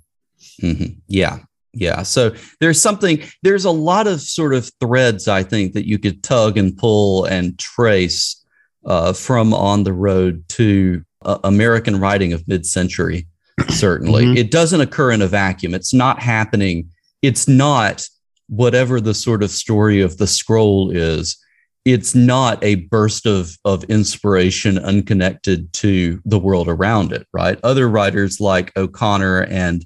Mhm. 0.60 0.96
Yeah. 1.06 1.38
Yeah. 1.74 2.02
So 2.02 2.34
there's 2.60 2.80
something, 2.80 3.22
there's 3.42 3.64
a 3.64 3.70
lot 3.70 4.06
of 4.06 4.20
sort 4.20 4.52
of 4.54 4.70
threads, 4.80 5.28
I 5.28 5.42
think, 5.42 5.72
that 5.74 5.86
you 5.86 5.98
could 5.98 6.22
tug 6.22 6.56
and 6.58 6.76
pull 6.76 7.24
and 7.24 7.56
trace 7.58 8.36
uh, 8.84 9.12
from 9.12 9.54
on 9.54 9.84
the 9.84 9.92
road 9.92 10.42
to 10.48 11.02
uh, 11.24 11.38
American 11.44 12.00
writing 12.00 12.32
of 12.32 12.46
mid 12.48 12.66
century, 12.66 13.28
certainly. 13.70 14.24
Mhm. 14.24 14.36
It 14.36 14.50
doesn't 14.50 14.80
occur 14.80 15.12
in 15.12 15.22
a 15.22 15.26
vacuum. 15.26 15.74
It's 15.74 15.94
not 15.94 16.20
happening. 16.20 16.88
It's 17.22 17.46
not 17.48 18.06
whatever 18.48 19.00
the 19.00 19.14
sort 19.14 19.42
of 19.42 19.50
story 19.50 20.00
of 20.00 20.18
the 20.18 20.26
scroll 20.26 20.90
is. 20.90 21.36
It's 21.84 22.14
not 22.14 22.62
a 22.62 22.76
burst 22.76 23.26
of, 23.26 23.56
of 23.64 23.82
inspiration 23.84 24.78
unconnected 24.78 25.72
to 25.74 26.20
the 26.24 26.38
world 26.38 26.68
around 26.68 27.12
it, 27.12 27.26
right? 27.32 27.58
Other 27.64 27.88
writers 27.88 28.40
like 28.40 28.76
O'Connor 28.76 29.42
and 29.44 29.84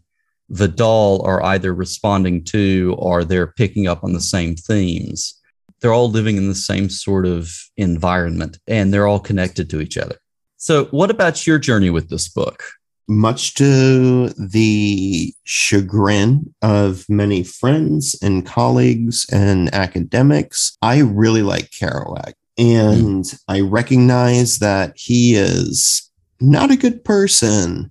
Vidal 0.50 1.23
are 1.25 1.42
either 1.42 1.75
responding 1.75 2.44
to 2.44 2.94
or 2.99 3.25
they're 3.25 3.46
picking 3.46 3.87
up 3.87 4.04
on 4.04 4.12
the 4.12 4.20
same 4.20 4.56
themes. 4.56 5.35
They're 5.80 5.92
all 5.92 6.11
living 6.11 6.37
in 6.37 6.49
the 6.49 6.54
same 6.54 6.88
sort 6.88 7.26
of 7.26 7.50
environment 7.76 8.58
and 8.66 8.92
they're 8.92 9.06
all 9.06 9.20
connected 9.20 9.70
to 9.70 9.80
each 9.80 9.96
other. 9.96 10.16
So, 10.56 10.87
what 10.87 11.11
about 11.11 11.46
your 11.46 11.58
journey 11.58 11.90
with 11.90 12.08
this 12.08 12.28
book? 12.28 12.62
Much 13.09 13.55
to 13.55 14.29
the 14.31 15.33
chagrin 15.45 16.53
of 16.63 17.05
many 17.09 17.43
friends 17.45 18.17
and 18.21 18.45
colleagues 18.45 19.27
and 19.33 19.73
academics, 19.73 20.77
I 20.83 20.99
really 21.01 21.43
like 21.43 21.71
Kerouac. 21.71 22.33
And 22.59 23.25
I 23.49 23.61
recognize 23.61 24.59
that 24.59 24.95
he 24.97 25.35
is 25.37 26.11
not 26.41 26.71
a 26.71 26.77
good 26.77 27.05
person. 27.05 27.91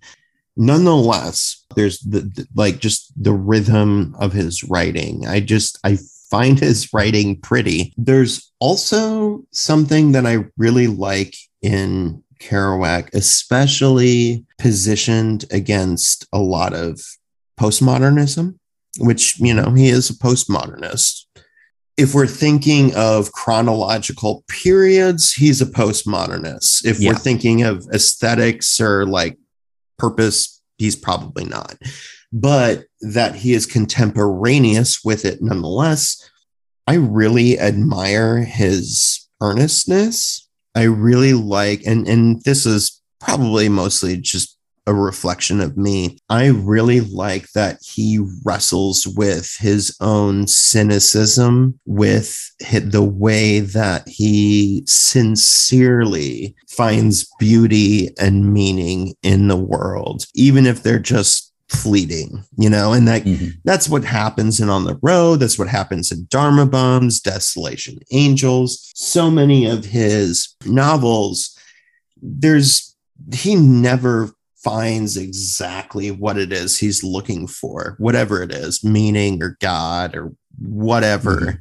Nonetheless, 0.58 1.64
there's 1.76 2.00
the, 2.00 2.22
the- 2.22 2.48
like 2.56 2.80
just 2.80 3.12
the 3.22 3.34
rhythm 3.34 4.16
of 4.20 4.34
his 4.34 4.64
writing. 4.64 5.28
I 5.28 5.40
just, 5.40 5.80
I 5.84 5.98
find 6.30 6.60
his 6.60 6.92
writing 6.94 7.40
pretty. 7.40 7.94
There's 7.98 8.52
also 8.60 9.46
something 9.52 10.12
that 10.14 10.26
I 10.26 10.46
really 10.58 10.88
like 10.88 11.36
in 11.62 12.24
Kerouac, 12.46 13.14
especially 13.14 14.46
positioned 14.60 15.46
against 15.52 16.28
a 16.32 16.40
lot 16.40 16.74
of 16.74 17.02
postmodernism, 17.60 18.56
which, 19.00 19.40
you 19.40 19.54
know, 19.54 19.72
he 19.72 19.90
is 19.90 20.10
a 20.10 20.14
postmodernist. 20.14 21.22
If 21.98 22.14
we're 22.14 22.28
thinking 22.28 22.94
of 22.96 23.32
chronological 23.32 24.44
periods, 24.50 25.34
he's 25.34 25.62
a 25.62 25.66
postmodernist. 25.66 26.86
If 26.86 27.00
Yeah. 27.00 27.12
we're 27.12 27.18
thinking 27.20 27.64
of 27.64 27.88
aesthetics 27.94 28.80
or 28.82 29.06
like 29.06 29.38
purpose, 29.98 30.62
he's 30.78 30.96
probably 30.96 31.46
not. 31.46 31.78
But 32.34 32.86
that 33.02 33.36
he 33.36 33.54
is 33.54 33.66
contemporaneous 33.66 35.04
with 35.06 35.24
it 35.24 35.42
nonetheless, 35.42 36.18
I 36.86 36.96
really 36.96 37.58
admire 37.60 38.44
his 38.44 39.28
earnestness. 39.42 40.45
I 40.76 40.84
really 40.84 41.34
like, 41.34 41.82
and 41.86 42.08
and 42.08 42.42
this 42.44 42.66
is 42.66 43.02
probably 43.20 43.70
mostly 43.70 44.18
just 44.18 44.56
a 44.88 44.94
reflection 44.94 45.62
of 45.62 45.78
me. 45.78 46.18
I 46.30 46.48
really 46.48 47.02
like 47.02 47.52
that 47.54 47.80
he 47.82 48.24
wrestles 48.44 49.08
with 49.08 49.56
his 49.60 49.96
own 50.00 50.48
cynicism, 50.48 51.80
with 51.86 52.52
the 52.60 53.04
way 53.04 53.62
that 53.62 54.08
he 54.08 54.84
sincerely 54.86 56.56
finds 56.70 57.28
beauty 57.40 58.10
and 58.20 58.54
meaning 58.54 59.16
in 59.24 59.48
the 59.48 59.58
world, 59.58 60.26
even 60.36 60.66
if 60.68 60.84
they're 60.84 61.00
just 61.00 61.45
fleeting, 61.70 62.44
you 62.58 62.70
know, 62.70 62.94
and 62.94 63.08
that 63.08 63.26
Mhm. 63.26 63.54
that's 63.64 63.90
what 63.90 64.04
happens 64.04 64.60
in 64.60 64.70
On 64.70 64.84
the 64.84 65.00
Road. 65.02 65.40
That's 65.40 65.58
what 65.58 65.68
happens 65.68 66.12
in 66.12 66.28
Dharma 66.30 66.66
Bums, 66.66 67.20
Desolation 67.20 67.98
Angels. 68.12 68.92
So 68.96 69.32
many 69.32 69.66
of 69.66 69.86
his 69.86 70.50
novels, 70.66 71.52
there's 72.22 72.96
he 73.34 73.56
never 73.56 74.32
finds 74.64 75.16
exactly 75.18 76.12
what 76.12 76.38
it 76.38 76.52
is 76.52 76.78
he's 76.78 77.04
looking 77.04 77.48
for, 77.48 77.96
whatever 77.98 78.42
it 78.44 78.52
is, 78.52 78.84
meaning 78.84 79.42
or 79.42 79.58
God 79.62 80.16
or 80.16 80.34
whatever. 80.60 81.36
Mhm. 81.40 81.58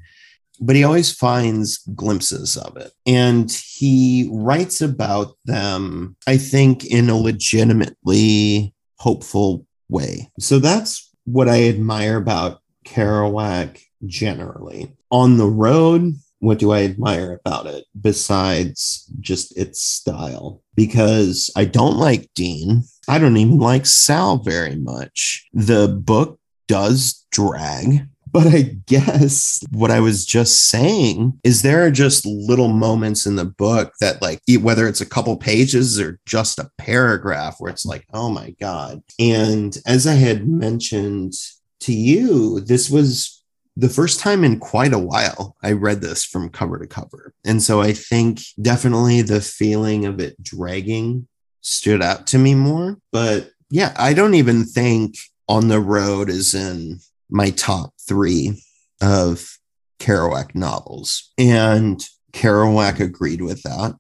But 0.61 0.77
he 0.77 0.85
always 0.85 1.11
finds 1.13 1.79
glimpses 1.95 2.57
of 2.57 2.77
it. 2.77 2.93
And 3.07 3.51
he 3.51 4.29
writes 4.33 4.81
about 4.81 5.37
them, 5.45 6.17
I 6.27 6.37
think, 6.37 6.85
in 6.85 7.11
a 7.11 7.17
legitimately 7.17 8.73
hopeful 8.99 9.67
way. 9.95 10.31
So 10.39 10.59
that's 10.59 11.11
what 11.25 11.49
I 11.49 11.69
admire 11.69 12.19
about 12.19 12.61
Kerouac 12.85 13.81
generally. 14.05 14.93
On 15.11 15.39
the 15.39 15.47
road, 15.47 16.15
what 16.41 16.59
do 16.59 16.73
I 16.73 16.83
admire 16.83 17.41
about 17.45 17.67
it 17.67 17.87
besides 17.99 19.11
just 19.21 19.57
its 19.57 19.81
style? 19.81 20.63
Because 20.75 21.51
I 21.57 21.65
don't 21.65 21.97
like 21.97 22.29
Dean. 22.35 22.83
I 23.09 23.19
don't 23.19 23.39
even 23.39 23.59
like 23.59 23.87
Sal 23.87 24.39
very 24.39 24.77
much. 24.77 25.49
The 25.55 25.89
book 25.89 26.39
does 26.69 27.25
drag. 27.31 28.09
But 28.35 28.49
I 28.49 28.62
guess 28.87 29.62
what 29.71 29.93
I 29.93 30.00
was 30.00 30.26
just 30.26 30.64
saying 30.64 31.38
is 31.45 31.62
there 31.62 31.87
are 31.87 31.91
just 31.93 32.26
little 32.26 32.67
moments 32.67 33.26
in 33.26 33.37
the 33.37 33.45
book 33.45 33.93
that, 34.00 34.21
like, 34.21 34.41
whether 34.61 34.88
it's 34.88 35.00
a 35.00 35.07
couple 35.07 35.37
pages 35.37 36.00
or 36.00 36.19
just 36.26 36.59
a 36.59 36.69
paragraph 36.76 37.57
where 37.61 37.71
it's 37.71 37.87
like, 37.87 38.05
oh 38.12 38.29
my 38.31 38.50
God. 38.61 39.05
And 39.21 39.79
as 39.87 40.09
I 40.09 40.14
had 40.14 40.49
mentioned 40.49 41.35
to 41.83 41.93
you, 41.93 42.59
this 42.59 42.91
was 42.91 43.45
the 43.76 43.88
first 43.88 44.19
time 44.19 44.43
in 44.43 44.59
quite 44.59 44.93
a 44.93 44.99
while 44.99 45.55
I 45.62 45.71
read 45.71 46.00
this 46.00 46.25
from 46.25 46.49
cover 46.49 46.81
to 46.81 46.88
cover. 46.88 47.33
And 47.45 47.62
so 47.62 47.81
I 47.81 47.93
think 47.93 48.41
definitely 48.61 49.23
the 49.23 49.41
feeling 49.41 50.07
of 50.07 50.19
it 50.19 50.43
dragging 50.43 51.29
stood 51.61 52.03
out 52.03 52.26
to 52.29 52.38
me 52.38 52.57
more. 52.57 52.99
But 53.12 53.53
yeah, 53.71 53.95
I 53.97 54.12
don't 54.12 54.35
even 54.35 54.64
think 54.64 55.14
On 55.49 55.69
the 55.69 55.81
Road 55.81 56.29
is 56.31 56.53
in 56.53 56.99
my 57.35 57.50
top 57.50 57.93
three 58.09 58.62
of 59.03 59.59
Kerouac 59.99 60.55
novels. 60.55 61.33
And 61.37 62.03
Kerouac 62.33 63.00
agreed 63.00 63.43
with 63.43 63.62
that. 63.64 63.97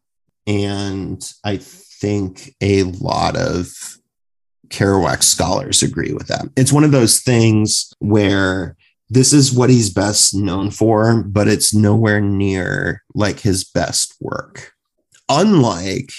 And 0.46 1.22
I 1.44 1.56
think 1.58 2.54
a 2.62 2.84
lot 2.84 3.36
of 3.36 3.68
Kerouac 4.68 5.22
scholars 5.22 5.82
agree 5.82 6.12
with 6.12 6.28
that. 6.28 6.46
It's 6.56 6.72
one 6.72 6.84
of 6.84 6.92
those 6.92 7.20
things 7.20 7.92
where 7.98 8.76
this 9.10 9.32
is 9.32 9.52
what 9.52 9.68
he's 9.70 9.90
best 9.90 10.34
known 10.34 10.70
for, 10.70 11.22
but 11.24 11.48
it's 11.48 11.74
nowhere 11.74 12.20
near 12.20 13.02
like 13.14 13.40
his 13.40 13.64
best 13.64 14.14
work. 14.20 14.72
Unlike, 15.28 16.10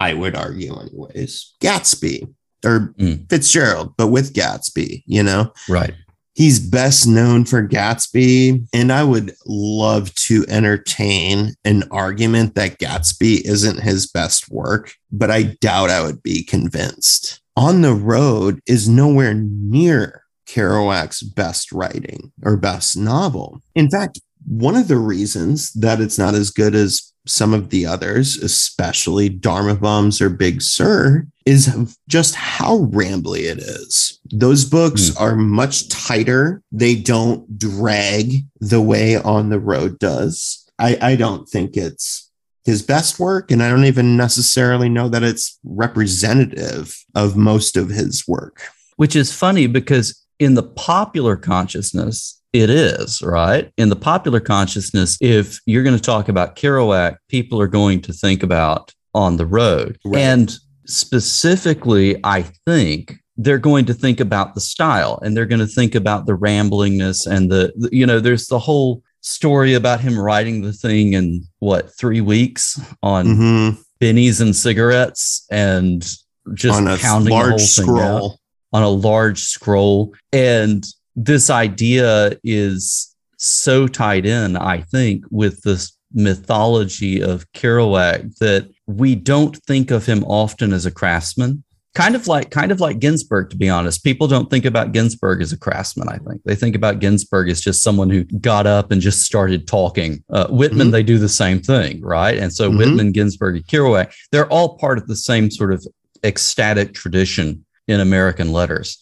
I 0.00 0.14
would 0.14 0.34
argue, 0.34 0.74
anyways, 0.78 1.54
Gatsby 1.62 2.32
or 2.64 2.94
Mm. 2.98 3.28
Fitzgerald, 3.28 3.94
but 3.96 4.08
with 4.08 4.32
Gatsby, 4.32 5.02
you 5.06 5.22
know? 5.22 5.52
Right. 5.68 5.94
He's 6.34 6.58
best 6.58 7.06
known 7.06 7.44
for 7.44 7.66
Gatsby, 7.66 8.66
and 8.72 8.92
I 8.92 9.04
would 9.04 9.34
love 9.46 10.12
to 10.26 10.44
entertain 10.48 11.54
an 11.64 11.84
argument 11.92 12.56
that 12.56 12.78
Gatsby 12.78 13.42
isn't 13.44 13.80
his 13.80 14.08
best 14.08 14.50
work, 14.50 14.94
but 15.12 15.30
I 15.30 15.54
doubt 15.60 15.90
I 15.90 16.02
would 16.02 16.24
be 16.24 16.42
convinced. 16.42 17.40
On 17.56 17.82
the 17.82 17.94
Road 17.94 18.60
is 18.66 18.88
nowhere 18.88 19.34
near 19.34 20.24
Kerouac's 20.48 21.22
best 21.22 21.70
writing 21.70 22.32
or 22.42 22.56
best 22.56 22.96
novel. 22.96 23.62
In 23.76 23.88
fact, 23.88 24.20
one 24.44 24.74
of 24.74 24.88
the 24.88 24.98
reasons 24.98 25.72
that 25.74 26.00
it's 26.00 26.18
not 26.18 26.34
as 26.34 26.50
good 26.50 26.74
as 26.74 27.13
some 27.26 27.54
of 27.54 27.70
the 27.70 27.86
others, 27.86 28.36
especially 28.36 29.28
Dharma 29.28 29.74
Bums 29.74 30.20
or 30.20 30.28
Big 30.30 30.60
Sur, 30.62 31.26
is 31.46 31.96
just 32.08 32.34
how 32.34 32.80
rambly 32.86 33.50
it 33.50 33.58
is. 33.58 34.20
Those 34.30 34.64
books 34.64 35.10
hmm. 35.10 35.22
are 35.22 35.36
much 35.36 35.88
tighter. 35.88 36.62
They 36.72 36.94
don't 36.94 37.58
drag 37.58 38.44
the 38.60 38.80
way 38.80 39.16
On 39.16 39.48
the 39.48 39.60
Road 39.60 39.98
does. 39.98 40.68
I, 40.78 40.98
I 41.00 41.16
don't 41.16 41.48
think 41.48 41.76
it's 41.76 42.30
his 42.64 42.82
best 42.82 43.18
work, 43.20 43.50
and 43.50 43.62
I 43.62 43.68
don't 43.68 43.84
even 43.84 44.16
necessarily 44.16 44.88
know 44.88 45.08
that 45.08 45.22
it's 45.22 45.58
representative 45.64 46.96
of 47.14 47.36
most 47.36 47.76
of 47.76 47.90
his 47.90 48.26
work. 48.26 48.62
Which 48.96 49.14
is 49.14 49.32
funny 49.32 49.66
because 49.66 50.24
in 50.38 50.54
the 50.54 50.62
popular 50.62 51.36
consciousness, 51.36 52.40
it 52.54 52.70
is, 52.70 53.20
right? 53.20 53.70
In 53.76 53.88
the 53.88 53.96
popular 53.96 54.38
consciousness, 54.40 55.18
if 55.20 55.58
you're 55.66 55.82
going 55.82 55.96
to 55.96 56.02
talk 56.02 56.28
about 56.28 56.54
Kerouac, 56.56 57.16
people 57.28 57.60
are 57.60 57.66
going 57.66 58.00
to 58.02 58.12
think 58.12 58.42
about 58.44 58.94
on 59.12 59.36
the 59.36 59.44
road. 59.44 59.98
Right. 60.04 60.20
And 60.22 60.56
specifically, 60.86 62.16
I 62.24 62.42
think 62.64 63.16
they're 63.36 63.58
going 63.58 63.84
to 63.86 63.94
think 63.94 64.20
about 64.20 64.54
the 64.54 64.60
style 64.60 65.18
and 65.22 65.36
they're 65.36 65.46
going 65.46 65.60
to 65.60 65.66
think 65.66 65.94
about 65.96 66.26
the 66.26 66.36
ramblingness 66.36 67.26
and 67.26 67.50
the, 67.50 67.72
you 67.90 68.06
know, 68.06 68.20
there's 68.20 68.46
the 68.46 68.58
whole 68.60 69.02
story 69.20 69.74
about 69.74 70.00
him 70.00 70.16
writing 70.18 70.62
the 70.62 70.72
thing 70.72 71.14
in 71.14 71.42
what, 71.58 71.90
three 71.98 72.20
weeks 72.20 72.80
on 73.02 73.26
Mhm. 73.26 73.78
bennies 74.00 74.40
and 74.40 74.54
cigarettes 74.54 75.44
and 75.50 76.06
just 76.54 76.76
on 76.78 76.86
a 76.86 76.96
pounding 76.98 77.30
the 77.30 77.34
whole 77.40 77.48
large 77.50 77.74
thing 77.74 77.88
out 77.88 77.96
scroll. 78.18 78.38
on 78.72 78.82
a 78.84 78.88
large 78.88 79.40
scroll. 79.40 80.12
And 80.32 80.84
this 81.16 81.50
idea 81.50 82.36
is 82.42 83.14
so 83.38 83.86
tied 83.86 84.26
in, 84.26 84.56
I 84.56 84.80
think, 84.80 85.24
with 85.30 85.62
this 85.62 85.92
mythology 86.12 87.20
of 87.22 87.50
Kerouac 87.52 88.36
that 88.38 88.68
we 88.86 89.14
don't 89.14 89.56
think 89.64 89.90
of 89.90 90.06
him 90.06 90.24
often 90.24 90.72
as 90.72 90.86
a 90.86 90.90
craftsman. 90.90 91.64
Kind 91.94 92.16
of 92.16 92.26
like, 92.26 92.50
kind 92.50 92.72
of 92.72 92.80
like 92.80 92.98
Ginsberg, 92.98 93.50
to 93.50 93.56
be 93.56 93.68
honest. 93.68 94.02
People 94.02 94.26
don't 94.26 94.50
think 94.50 94.64
about 94.64 94.90
Ginsberg 94.92 95.40
as 95.40 95.52
a 95.52 95.56
craftsman. 95.56 96.08
I 96.08 96.18
think 96.18 96.42
they 96.44 96.56
think 96.56 96.74
about 96.74 96.98
Ginsberg 96.98 97.48
as 97.48 97.60
just 97.60 97.84
someone 97.84 98.10
who 98.10 98.24
got 98.24 98.66
up 98.66 98.90
and 98.90 99.00
just 99.00 99.22
started 99.22 99.68
talking. 99.68 100.24
Uh, 100.28 100.48
Whitman, 100.48 100.88
Mhm. 100.88 100.92
they 100.92 101.02
do 101.04 101.18
the 101.18 101.28
same 101.28 101.60
thing, 101.60 102.00
right? 102.00 102.36
And 102.36 102.52
so 102.52 102.68
Mhm. 102.68 102.78
Whitman, 102.78 103.12
Ginsberg, 103.12 103.56
and 103.56 103.66
Kerouac, 103.68 104.10
they're 104.32 104.48
all 104.52 104.76
part 104.76 104.98
of 104.98 105.06
the 105.06 105.14
same 105.14 105.52
sort 105.52 105.72
of 105.72 105.86
ecstatic 106.24 106.94
tradition 106.94 107.64
in 107.86 108.00
American 108.00 108.50
letters. 108.52 108.98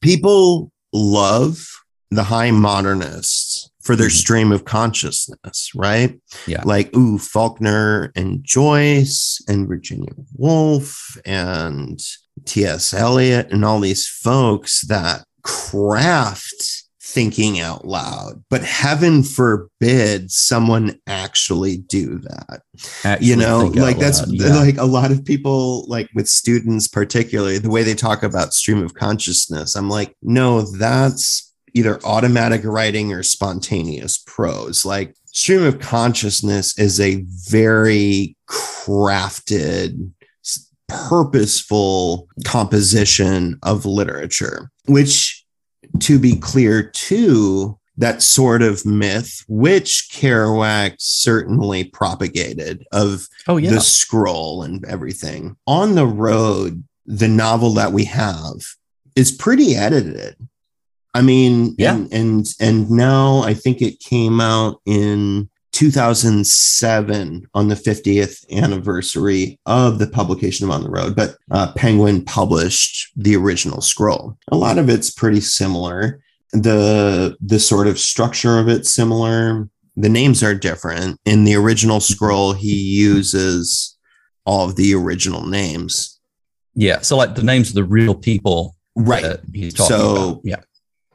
People 0.00 0.72
love 0.92 1.66
the 2.10 2.24
high 2.24 2.50
modernists 2.50 3.70
for 3.82 3.94
their 3.96 4.08
Mhm. 4.08 4.18
stream 4.18 4.52
of 4.52 4.64
consciousness, 4.64 5.70
right? 5.74 6.18
Yeah. 6.46 6.62
Like, 6.64 6.94
ooh, 6.96 7.18
Faulkner 7.18 8.12
and 8.16 8.40
Joyce 8.42 9.40
and 9.48 9.66
Virginia 9.68 10.12
Woolf 10.34 11.16
and 11.24 12.00
T.S. 12.44 12.92
Eliot 12.92 13.48
and 13.52 13.64
all 13.64 13.80
these 13.80 14.06
folks 14.06 14.82
that 14.88 15.24
craft 15.42 16.79
thinking 17.10 17.60
out 17.60 17.86
loud. 17.86 18.42
But 18.48 18.62
heaven 18.62 19.22
forbid 19.22 20.30
someone 20.30 20.98
actually 21.06 21.78
do 21.78 22.18
that. 22.18 22.62
Actually 23.04 23.26
you 23.26 23.36
know 23.36 23.66
like 23.74 23.98
that's. 23.98 24.20
Yeah. 24.30 24.58
like 24.60 24.76
a 24.76 24.84
lot 24.84 25.10
of 25.10 25.24
people 25.24 25.84
like 25.86 26.08
with 26.14 26.28
students 26.28 26.86
particularly 26.88 27.58
the 27.58 27.70
way 27.70 27.82
they 27.82 27.94
talk 27.94 28.22
about 28.22 28.54
stream 28.54 28.82
of 28.82 28.94
consciousness 28.94 29.74
i'm 29.74 29.88
like 29.88 30.14
no 30.22 30.62
that's 30.62 31.52
either 31.74 32.00
automatic 32.04 32.62
writing 32.64 33.12
or 33.12 33.22
spontaneous 33.22 34.22
prose 34.26 34.84
like 34.84 35.14
stream 35.26 35.62
of 35.64 35.80
consciousness 35.80 36.78
is 36.78 37.00
a 37.00 37.24
very 37.48 38.36
crafted 38.48 40.10
purposeful 40.88 42.28
composition 42.44 43.58
of 43.62 43.86
literature 43.86 44.70
which 44.86 45.39
to 45.98 46.18
be 46.18 46.36
clear 46.36 46.82
too 46.82 47.76
that 47.98 48.22
sort 48.22 48.62
of 48.62 48.86
myth 48.86 49.44
which 49.46 50.08
kerouac 50.10 50.94
certainly 50.98 51.84
propagated 51.84 52.82
of 52.92 53.26
oh 53.46 53.58
yeah. 53.58 53.70
the 53.70 53.80
scroll 53.80 54.62
and 54.62 54.84
everything. 54.86 55.56
On 55.66 55.94
the 55.96 56.06
road, 56.06 56.82
the 57.04 57.28
novel 57.28 57.74
that 57.74 57.92
we 57.92 58.04
have 58.04 58.54
is 59.16 59.32
pretty 59.32 59.74
edited. 59.74 60.36
I 61.12 61.20
mean, 61.22 61.74
Yeah. 61.76 61.94
and, 61.96 62.12
and 62.12 62.46
and 62.60 62.90
now 62.90 63.40
I 63.40 63.52
think 63.52 63.82
it 63.82 64.00
came 64.00 64.40
out 64.40 64.80
in 64.86 65.49
2007 65.80 67.46
on 67.54 67.68
the 67.68 67.74
50th 67.74 68.44
anniversary 68.50 69.58
of 69.66 69.98
the 69.98 70.06
publication 70.06 70.64
of 70.66 70.70
On 70.70 70.82
the 70.82 70.90
Road, 70.90 71.16
but 71.16 71.36
uh, 71.50 71.72
Penguin 71.76 72.24
published 72.24 73.10
the 73.16 73.34
original 73.36 73.80
scroll. 73.80 74.36
A 74.52 74.56
lot 74.56 74.78
of 74.78 74.88
it's 74.88 75.10
pretty 75.10 75.40
similar. 75.40 76.20
The 76.52 77.36
the 77.40 77.60
sort 77.60 77.86
of 77.86 77.98
structure 77.98 78.58
of 78.58 78.68
it's 78.68 78.92
similar 78.92 79.68
the 79.96 80.08
names 80.08 80.42
are 80.42 80.54
different. 80.54 81.18
In 81.24 81.44
the 81.44 81.54
original 81.56 82.00
scroll, 82.00 82.52
he 82.54 82.74
uses 82.74 83.96
all 84.46 84.68
of 84.68 84.76
the 84.76 84.94
original 84.94 85.46
names. 85.46 86.18
yeah. 86.74 87.00
So 87.00 87.16
like 87.16 87.34
the 87.34 87.42
names 87.42 87.68
of 87.68 87.74
the 87.74 87.84
real 87.84 88.14
people 88.14 88.76
Right. 88.96 89.22
that 89.22 89.40
he's 89.52 89.74
talking 89.74 89.96
So- 89.96 90.22
about. 90.28 90.40
Yeah. 90.44 90.56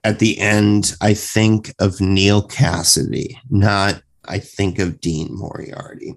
At 0.04 0.20
the 0.20 0.38
end, 0.40 0.96
I 1.02 1.14
think 1.16 1.74
of 1.80 2.00
Neal 2.00 2.48
Cassady, 2.48 3.36
not 3.50 4.02
I 4.28 4.40
think 4.40 4.80
of 4.80 5.00
Dean 5.00 5.30
Moriarty. 5.32 6.16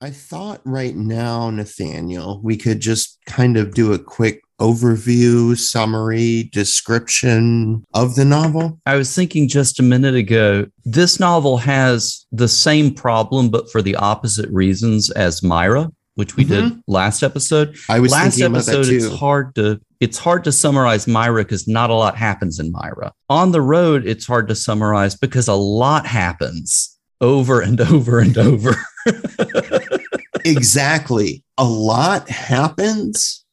I 0.00 0.10
thought 0.10 0.60
right 0.64 0.94
now, 0.94 1.50
Nathanael, 1.50 2.40
we 2.42 2.56
could 2.56 2.78
just 2.78 3.18
kind 3.26 3.56
of 3.56 3.74
do 3.74 3.92
a 3.92 3.98
quick 3.98 4.42
overview, 4.60 5.56
summary, 5.56 6.50
description 6.52 7.84
of 7.94 8.14
the 8.14 8.24
novel. 8.24 8.78
I 8.86 8.96
was 8.96 9.12
thinking 9.14 9.48
just 9.48 9.80
a 9.80 9.82
minute 9.82 10.14
ago, 10.14 10.66
this 10.84 11.18
novel 11.18 11.56
has 11.58 12.26
the 12.30 12.48
same 12.48 12.94
problem, 12.94 13.50
but 13.50 13.70
for 13.70 13.82
the 13.82 13.96
opposite 13.96 14.48
reasons 14.50 15.10
as 15.10 15.42
Myra, 15.42 15.90
which 16.14 16.36
we 16.36 16.44
did 16.44 16.64
mm-hmm. 16.64 16.80
last 16.86 17.22
episode. 17.22 17.76
I 17.88 18.00
was 18.00 18.12
last 18.12 18.36
thinking 18.36 18.46
about 18.46 18.64
that 18.66 18.74
episode, 18.76 18.90
too. 18.90 19.06
it's 19.06 19.16
hard 19.16 19.54
to 19.56 19.80
it's 20.00 20.18
hard 20.18 20.44
to 20.44 20.52
summarize 20.52 21.06
Myra 21.06 21.42
because 21.44 21.66
not 21.68 21.90
a 21.90 21.94
lot 21.94 22.16
happens 22.16 22.58
in 22.58 22.70
Myra. 22.72 23.12
On 23.28 23.52
the 23.52 23.60
road, 23.62 24.06
it's 24.06 24.26
hard 24.26 24.48
to 24.48 24.54
summarize 24.54 25.14
because 25.16 25.48
a 25.48 25.54
lot 25.54 26.06
happens 26.06 26.96
over 27.20 27.60
and 27.60 27.80
over 27.80 28.20
and 28.20 28.38
over. 28.38 28.74
exactly. 30.44 31.44
A 31.58 31.64
lot 31.64 32.28
happens, 32.28 33.44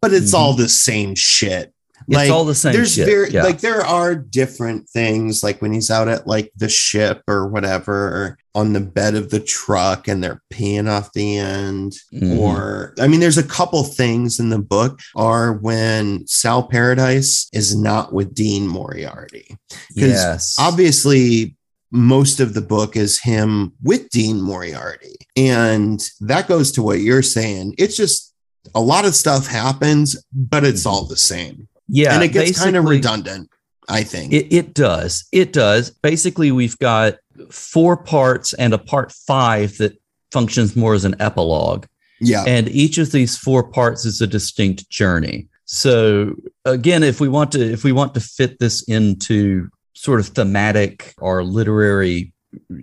but 0.00 0.12
it's 0.12 0.32
Mhm. 0.32 0.38
all 0.38 0.52
the 0.54 0.68
same 0.68 1.14
shit. 1.14 1.72
It's 2.08 2.14
Like, 2.16 2.30
all 2.30 2.44
the 2.44 2.54
same. 2.54 2.72
there's 2.72 2.94
shit. 2.94 3.06
very 3.06 3.30
yeah. 3.30 3.42
like 3.44 3.60
there 3.60 3.80
are 3.80 4.14
different 4.14 4.88
things 4.88 5.42
like 5.42 5.60
when 5.62 5.72
he's 5.72 5.90
out 5.90 6.08
at 6.08 6.26
like 6.26 6.50
the 6.56 6.68
ship 6.68 7.22
or 7.28 7.46
whatever 7.48 7.94
or 7.94 8.38
on 8.54 8.72
the 8.72 8.80
bed 8.80 9.14
of 9.14 9.30
the 9.30 9.40
truck 9.40 10.06
and 10.06 10.22
they're 10.22 10.40
peeing 10.52 10.88
off 10.88 11.12
the 11.12 11.36
end 11.38 11.96
Mhm. 12.12 12.38
or 12.38 12.94
i 13.00 13.08
mean 13.08 13.20
there's 13.20 13.38
a 13.38 13.42
couple 13.42 13.82
things 13.84 14.38
in 14.38 14.48
the 14.50 14.58
book 14.58 15.00
are 15.16 15.52
when 15.54 16.26
sal 16.26 16.62
paradise 16.62 17.48
is 17.52 17.76
not 17.76 18.12
with 18.12 18.34
dean 18.34 18.66
moriarty 18.68 19.56
'cause 19.70 20.08
yes, 20.08 20.56
obviously 20.58 21.56
most 21.90 22.38
of 22.40 22.54
the 22.54 22.60
book 22.60 22.96
is 22.96 23.20
him 23.20 23.72
with 23.82 24.08
dean 24.10 24.40
moriarty 24.40 25.16
and 25.36 26.08
that 26.20 26.46
goes 26.48 26.70
to 26.72 26.82
what 26.82 27.00
you're 27.00 27.22
saying 27.22 27.74
it's 27.78 27.96
just 27.96 28.32
a 28.74 28.80
lot 28.80 29.04
of 29.04 29.14
stuff 29.14 29.46
happens 29.46 30.16
but 30.32 30.64
it's 30.64 30.86
all 30.86 31.04
the 31.06 31.16
same 31.16 31.68
yeah, 31.88 32.14
and 32.14 32.22
it 32.22 32.28
gets 32.28 32.62
kind 32.62 32.76
of 32.76 32.84
redundant 32.84 33.48
i 33.88 34.02
think 34.02 34.32
It, 34.32 34.52
it 34.52 34.74
does. 34.74 35.26
It 35.32 35.52
does. 35.52 35.90
Basically, 35.90 36.50
we've 36.50 36.78
got 36.78 37.16
four 37.50 37.96
parts 37.96 38.54
and 38.54 38.72
a 38.72 38.78
part 38.78 39.12
five 39.12 39.76
that 39.78 39.98
functions 40.32 40.74
more 40.74 40.94
as 40.94 41.04
an 41.04 41.14
epilogue. 41.20 41.86
yeah 42.20 42.44
And 42.46 42.68
each 42.68 42.96
of 42.98 43.12
these 43.12 43.36
four 43.36 43.62
parts 43.62 44.04
is 44.04 44.20
a 44.20 44.26
distinct 44.26 44.88
journey. 44.88 45.48
So 45.66 46.34
again, 46.64 47.02
if 47.02 47.20
we 47.20 47.28
want 47.28 47.52
to, 47.52 47.60
if 47.60 47.84
we 47.84 47.92
want 47.92 48.14
to 48.14 48.20
fit 48.20 48.58
this 48.58 48.82
into 48.84 49.68
sort 49.94 50.20
of 50.20 50.28
thematic 50.28 51.14
or 51.18 51.44
literary 51.44 52.32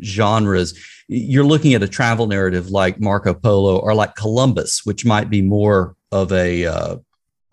genres, 0.04 0.74
you're 1.08 1.44
looking 1.44 1.74
at 1.74 1.84
a 1.84 1.88
travel 1.88 2.28
narrative 2.28 2.70
like 2.70 3.00
Marco 3.00 3.34
Polo 3.34 3.78
or 3.78 3.94
like 3.94 4.16
Columbus, 4.16 4.82
which 4.86 5.06
might 5.06 5.30
be 5.30 5.42
more 5.42 5.96
of 6.12 6.32
a 6.32 6.66
uh, 6.66 6.98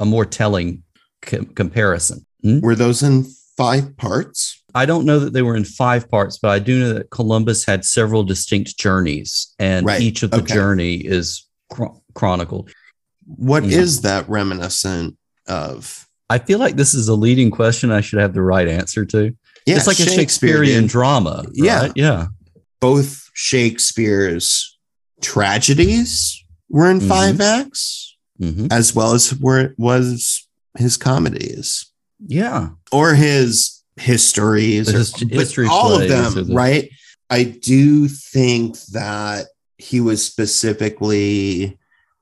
a 0.01 0.05
more 0.05 0.25
telling 0.25 0.83
com- 1.23 1.47
comparison. 1.47 2.25
Hmm? 2.43 2.61
were 2.61 2.77
those 2.77 3.03
in 3.03 3.27
five 3.57 3.97
parts 3.97 4.55
I 4.75 4.87
don't 4.87 5.05
know 5.07 5.19
that 5.19 5.33
they 5.33 5.43
were 5.43 5.57
in 5.57 5.65
five 5.65 6.09
parts, 6.09 6.39
but 6.39 6.51
I 6.51 6.59
do 6.61 6.79
know 6.79 6.93
that 6.95 7.11
Columbus 7.11 7.65
had 7.65 7.85
several 7.85 8.23
distinct 8.23 8.79
journeys, 8.79 9.53
and 9.59 9.85
Right. 9.87 10.01
each 10.01 10.23
of 10.23 10.31
the 10.31 10.37
Okay. 10.37 10.55
journey 10.55 10.95
is 10.97 11.47
chro- 11.73 12.01
chronicled. 12.15 12.71
What 13.25 13.65
is 13.65 13.97
Yeah. 13.97 14.03
that 14.11 14.29
reminiscent 14.29 15.17
of 15.49 16.07
I 16.31 16.39
feel 16.39 16.59
like 16.59 16.77
this 16.77 16.93
is 16.95 17.09
a 17.09 17.15
leading 17.15 17.51
question. 17.51 17.91
I 17.91 18.03
should 18.03 18.21
have 18.21 18.35
the 18.35 18.43
right 18.43 18.69
answer 18.69 19.05
to. 19.07 19.33
yeah 19.67 19.77
it's 19.77 19.87
like 19.87 19.99
a 19.99 20.05
Shakespearean 20.05 20.83
dude. 20.83 20.91
drama. 20.91 21.45
Yeah. 21.55 21.81
right? 21.81 21.93
yeah, 21.97 22.27
both 22.81 23.25
shakespeare's 23.35 24.79
tragedies 25.23 26.43
were 26.69 26.91
in 26.91 27.01
Mhm. 27.01 27.09
five 27.09 27.41
acts 27.41 28.17
hmm 28.39 28.67
as 28.71 28.95
well 28.95 29.15
as 29.15 29.35
were 29.41 29.75
was 29.79 30.47
his 30.77 30.97
comedies 30.97 31.91
yeah. 32.27 32.71
or 32.93 33.15
his 33.15 33.83
histories, 33.97 34.93
or, 34.93 34.99
His 34.99 35.13
but 35.13 35.29
history 35.31 35.67
all 35.69 36.01
of 36.01 36.09
them, 36.09 36.47
the- 36.47 36.55
right? 36.55 36.91
I 37.31 37.45
do 37.45 38.09
think 38.09 38.79
that 38.93 39.47
he 39.77 40.01
was 40.01 40.25
specifically 40.25 41.79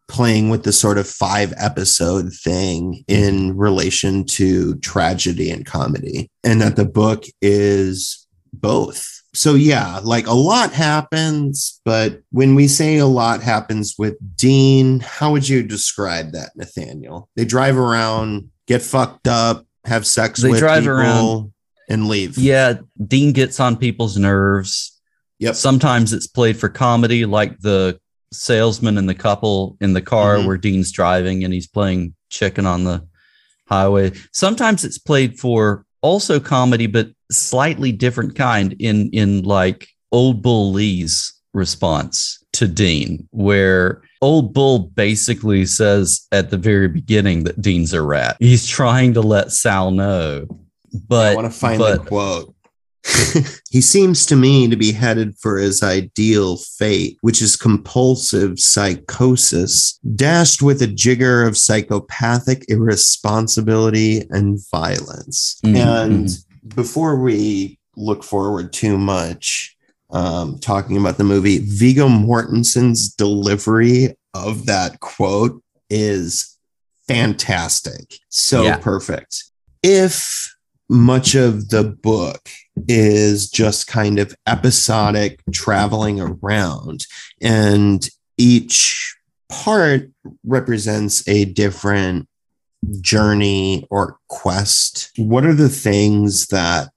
playing 0.08 0.50
with 0.50 0.62
the 0.62 0.72
sort 0.72 0.98
of 0.98 1.08
five 1.08 1.52
episode 1.56 2.32
thing 2.32 3.04
in 3.08 3.56
relation 3.56 4.24
to 4.24 4.76
tragedy 4.76 5.50
and 5.50 5.64
comedy, 5.66 6.30
and 6.44 6.60
that 6.60 6.76
the 6.76 6.84
book 6.84 7.24
is 7.40 8.26
both. 8.52 9.15
So 9.36 9.54
yeah, 9.54 10.00
like 10.02 10.26
a 10.26 10.32
lot 10.32 10.72
happens, 10.72 11.80
but 11.84 12.22
when 12.30 12.54
we 12.54 12.68
say 12.68 12.96
a 12.96 13.06
lot 13.06 13.42
happens 13.42 13.94
with 13.98 14.14
Dean, 14.36 15.00
how 15.00 15.32
would 15.32 15.48
you 15.48 15.62
describe 15.62 16.32
that, 16.32 16.50
Nathanael? 16.56 17.28
They 17.36 17.44
drive 17.44 17.76
around, 17.76 18.48
get 18.66 18.82
fucked 18.82 19.28
up, 19.28 19.66
have 19.84 20.06
sex 20.06 20.40
They 20.40 20.50
with 20.50 20.58
drive 20.60 20.82
people, 20.84 20.96
around. 20.96 21.52
and 21.88 22.08
leave. 22.08 22.38
Yeah, 22.38 22.74
Dean 23.06 23.32
gets 23.32 23.60
on 23.60 23.76
people's 23.76 24.16
nerves. 24.16 24.98
Yep. 25.38 25.54
Sometimes 25.54 26.12
it's 26.12 26.26
played 26.26 26.56
for 26.56 26.68
comedy, 26.68 27.26
like 27.26 27.58
the 27.60 28.00
salesman 28.32 28.98
and 28.98 29.08
the 29.08 29.14
couple 29.14 29.76
in 29.80 29.92
the 29.92 30.02
car 30.02 30.36
Mhm. 30.38 30.46
where 30.46 30.56
Dean's 30.56 30.90
driving 30.90 31.44
and 31.44 31.52
he's 31.54 31.68
playing 31.68 32.14
chicken 32.30 32.66
on 32.66 32.84
the 32.84 33.06
highway. 33.68 34.12
Sometimes 34.32 34.84
it's 34.84 34.98
played 34.98 35.38
for 35.38 35.84
also 36.06 36.38
comedy, 36.38 36.86
but 36.86 37.08
slightly 37.32 37.90
different 37.90 38.36
kind 38.36 38.74
in 38.78 39.10
in 39.10 39.42
like 39.42 39.88
Old 40.12 40.40
Bull 40.40 40.72
Lee's 40.72 41.34
response 41.52 42.42
to 42.52 42.68
Dean, 42.68 43.28
where 43.32 44.02
Old 44.22 44.54
Bull 44.54 44.78
basically 44.78 45.66
says 45.66 46.26
at 46.30 46.50
the 46.50 46.56
very 46.56 46.88
beginning 46.88 47.44
that 47.44 47.60
Dean's 47.60 47.92
a 47.92 48.02
rat. 48.02 48.36
He's 48.38 48.66
trying 48.66 49.14
to 49.14 49.20
let 49.20 49.50
Sal 49.50 49.90
know. 49.90 50.46
But 51.08 51.32
I 51.32 51.34
want 51.34 51.52
to 51.52 51.58
find 51.58 51.78
but 51.78 52.04
the 52.04 52.08
quote. 52.08 52.54
he 53.70 53.80
seems 53.80 54.26
to 54.26 54.36
me 54.36 54.68
to 54.68 54.76
be 54.76 54.92
headed 54.92 55.36
for 55.38 55.58
his 55.58 55.82
ideal 55.82 56.56
fate, 56.56 57.18
which 57.20 57.40
is 57.40 57.56
compulsive 57.56 58.58
psychosis, 58.58 59.98
dashed 60.14 60.62
with 60.62 60.82
a 60.82 60.86
jigger 60.86 61.46
of 61.46 61.56
psychopathic 61.56 62.64
irresponsibility 62.68 64.26
and 64.30 64.60
violence. 64.70 65.56
Mhm, 65.64 65.76
And 65.76 66.38
before 66.74 67.16
we 67.16 67.78
look 67.96 68.24
forward 68.24 68.72
too 68.72 68.98
much, 68.98 69.76
um, 70.10 70.58
talking 70.58 70.96
about 70.96 71.16
the 71.18 71.24
movie, 71.24 71.58
Viggo 71.58 72.08
Mortensen's 72.08 73.08
delivery 73.08 74.14
of 74.34 74.66
that 74.66 75.00
quote 75.00 75.62
is 75.90 76.56
fantastic. 77.08 78.18
So 78.28 78.64
Yeah. 78.64 78.78
perfect. 78.78 79.44
If 79.82 80.55
much 80.88 81.34
of 81.34 81.70
the 81.70 81.84
book 81.84 82.48
is 82.88 83.50
just 83.50 83.86
kind 83.86 84.18
of 84.18 84.36
episodic 84.46 85.40
traveling 85.52 86.20
around, 86.20 87.06
and 87.40 88.08
each 88.38 89.16
part 89.48 90.10
represents 90.44 91.26
a 91.28 91.44
different 91.46 92.28
journey 93.00 93.86
or 93.90 94.18
quest. 94.28 95.10
What 95.16 95.44
are 95.44 95.54
the 95.54 95.68
things 95.68 96.46
that 96.48 96.90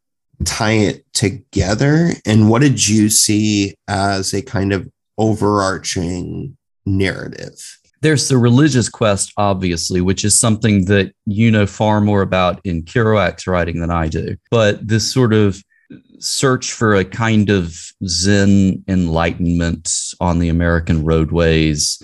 tie 0.45 0.73
it 0.73 1.05
together? 1.13 2.11
And 2.25 2.49
what 2.49 2.61
did 2.61 2.87
you 2.87 3.09
see 3.09 3.75
as 3.87 4.33
a 4.33 4.41
kind 4.41 4.73
of 4.73 4.89
overarching 5.17 6.57
narrative? 6.85 7.78
There's 8.01 8.27
the 8.27 8.37
religious 8.37 8.89
quest, 8.89 9.33
obviously, 9.37 10.01
which 10.01 10.23
is 10.23 10.39
something 10.39 10.85
that 10.85 11.13
you 11.25 11.51
know 11.51 11.65
far 11.65 12.01
more 12.01 12.21
about 12.21 12.61
in 12.63 12.83
Kerouac's 12.83 13.47
writing 13.47 13.79
than 13.79 13.91
I 13.91 14.07
do. 14.07 14.37
But 14.51 14.87
this 14.87 15.11
sort 15.11 15.33
of 15.33 15.61
search 16.19 16.71
for 16.71 16.95
a 16.95 17.05
kind 17.05 17.49
of 17.49 17.75
Zen 18.05 18.83
enlightenment 18.87 19.91
on 20.19 20.39
the 20.39 20.49
American 20.49 21.03
roadways. 21.03 22.01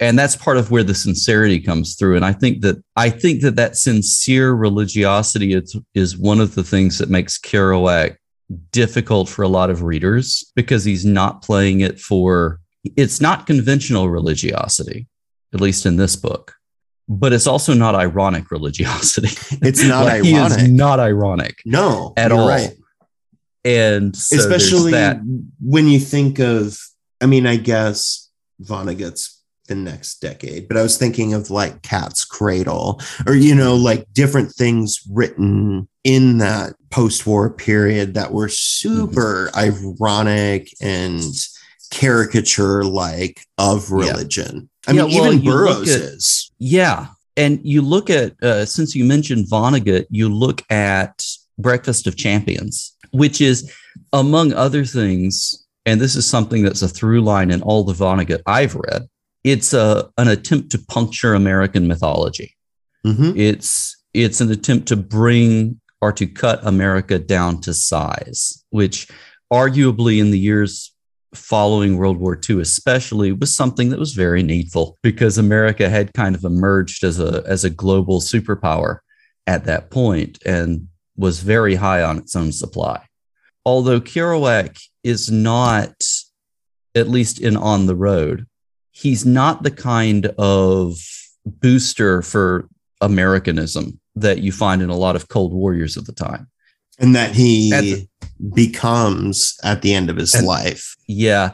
And 0.00 0.18
that's 0.18 0.36
part 0.36 0.58
of 0.58 0.70
where 0.70 0.84
the 0.84 0.94
sincerity 0.94 1.60
comes 1.60 1.96
through. 1.96 2.16
And 2.16 2.24
I 2.24 2.32
think 2.32 2.62
that 2.62 2.82
I 2.96 3.10
think 3.10 3.42
that 3.42 3.56
that 3.56 3.76
sincere 3.76 4.52
religiosity 4.52 5.54
is, 5.54 5.76
is 5.94 6.16
one 6.16 6.40
of 6.40 6.54
the 6.54 6.62
things 6.62 6.98
that 6.98 7.10
makes 7.10 7.38
Kerouac 7.38 8.16
difficult 8.70 9.28
for 9.28 9.42
a 9.42 9.48
lot 9.48 9.70
of 9.70 9.82
readers 9.82 10.52
because 10.54 10.84
he's 10.84 11.04
not 11.04 11.42
playing 11.42 11.80
it 11.80 11.98
for 11.98 12.60
it's 12.96 13.20
not 13.20 13.46
conventional 13.46 14.10
religiosity 14.10 15.06
at 15.52 15.60
least 15.60 15.86
in 15.86 15.96
this 15.96 16.16
book. 16.16 16.54
But 17.08 17.32
it's 17.32 17.46
also 17.46 17.74
not 17.74 17.94
ironic 17.94 18.50
religiosity. 18.50 19.28
It's 19.62 19.84
not 19.84 20.04
Like, 20.06 20.22
He 20.22 20.34
ironic. 20.34 20.58
is 20.58 20.68
not 20.70 21.00
ironic 21.00 21.62
no, 21.64 22.12
at 22.16 22.32
all. 22.32 22.48
Right. 22.48 22.72
And 23.64 24.16
so 24.16 24.36
Especially 24.36 24.92
when 25.60 25.86
you 25.86 26.00
think 26.00 26.38
of, 26.40 26.78
I 27.20 27.26
mean, 27.26 27.46
I 27.46 27.56
guess 27.56 28.30
Vonnegut's 28.60 29.40
the 29.68 29.74
next 29.76 30.20
decade, 30.20 30.66
but 30.66 30.76
I 30.76 30.82
was 30.82 30.98
thinking 30.98 31.34
of 31.34 31.50
like 31.50 31.82
Cat's 31.82 32.24
Cradle 32.24 33.00
or, 33.26 33.34
you 33.34 33.54
know, 33.54 33.76
like 33.76 34.06
different 34.12 34.52
things 34.52 35.00
written 35.08 35.88
in 36.02 36.38
that 36.38 36.74
post 36.90 37.26
war 37.26 37.50
period 37.50 38.14
that 38.14 38.32
were 38.32 38.48
mm-hmm. 38.48 38.52
super 38.52 39.50
ironic 39.54 40.68
and 40.80 41.22
caricature 41.92 42.82
like 42.84 43.46
of 43.58 43.88
Yeah. 43.88 43.96
religion. 43.96 44.68
I 44.88 44.92
Yeah, 44.92 45.04
mean, 45.04 45.14
well, 45.20 45.32
even 45.34 45.44
Burroughs 45.44 45.90
at- 45.90 46.00
is. 46.00 46.50
Yeah. 46.58 47.06
And 47.36 47.60
you 47.62 47.82
look 47.82 48.10
at, 48.10 48.34
uh, 48.42 48.64
since 48.66 48.94
you 48.96 49.04
mentioned 49.04 49.46
Vonnegut, 49.48 50.06
you 50.10 50.28
look 50.28 50.62
at 50.70 51.24
Breakfast 51.58 52.06
of 52.06 52.16
Champions, 52.16 52.92
which 53.12 53.40
is, 53.40 53.70
among 54.12 54.52
other 54.52 54.84
things, 54.84 55.64
and 55.86 56.00
this 56.00 56.16
is 56.16 56.26
something 56.26 56.62
that's 56.62 56.82
a 56.82 56.88
through 56.88 57.20
line 57.22 57.50
in 57.50 57.62
all 57.62 57.84
the 57.84 57.92
Vonnegut 57.92 58.40
I've 58.46 58.74
read, 58.74 59.06
it's 59.44 59.72
a, 59.72 60.08
an 60.18 60.28
attempt 60.28 60.70
to 60.70 60.78
puncture 60.78 61.34
American 61.34 61.86
mythology. 61.86 62.54
Mhm. 63.06 63.36
It's 63.38 63.96
it's 64.14 64.40
an 64.42 64.50
attempt 64.50 64.86
to 64.88 64.96
bring 64.96 65.80
or 66.02 66.12
to 66.12 66.26
cut 66.26 66.60
America 66.66 67.18
down 67.18 67.60
to 67.62 67.72
size, 67.72 68.62
which 68.70 69.08
arguably 69.50 70.18
in 70.20 70.30
the 70.30 70.38
years 70.38 70.91
following 71.34 71.96
World 71.96 72.18
War 72.18 72.38
II, 72.48 72.60
especially, 72.60 73.32
was 73.32 73.54
something 73.54 73.90
that 73.90 73.98
was 73.98 74.12
very 74.12 74.42
needful 74.42 74.98
because 75.02 75.38
America 75.38 75.88
had 75.88 76.12
kind 76.12 76.34
of 76.34 76.44
emerged 76.44 77.04
as 77.04 77.18
a 77.18 77.42
as 77.46 77.64
a 77.64 77.70
global 77.70 78.20
superpower 78.20 78.98
at 79.46 79.64
that 79.64 79.90
point 79.90 80.38
and 80.44 80.88
was 81.16 81.40
very 81.40 81.74
high 81.74 82.02
on 82.02 82.18
its 82.18 82.36
own 82.36 82.52
supply. 82.52 83.04
Although 83.64 84.00
Kerouac 84.00 84.80
is 85.04 85.30
not, 85.30 85.94
at 86.94 87.08
least 87.08 87.40
in 87.40 87.56
On 87.56 87.86
the 87.86 87.96
Road, 87.96 88.46
he's 88.90 89.24
not 89.24 89.62
the 89.62 89.70
kind 89.70 90.26
of 90.38 90.96
booster 91.44 92.22
for 92.22 92.68
Americanism 93.00 94.00
that 94.14 94.38
you 94.40 94.52
find 94.52 94.82
in 94.82 94.90
a 94.90 94.96
lot 94.96 95.16
of 95.16 95.28
Cold 95.28 95.52
Warriors 95.52 95.96
of 95.96 96.06
the 96.06 96.12
time. 96.12 96.48
And 96.98 97.14
that 97.14 97.34
he 97.34 98.08
becomes 98.54 99.54
at 99.62 99.82
the 99.82 99.94
end 99.94 100.10
of 100.10 100.16
his 100.16 100.34
And- 100.34 100.46
life. 100.46 100.96
Yeah, 101.06 101.52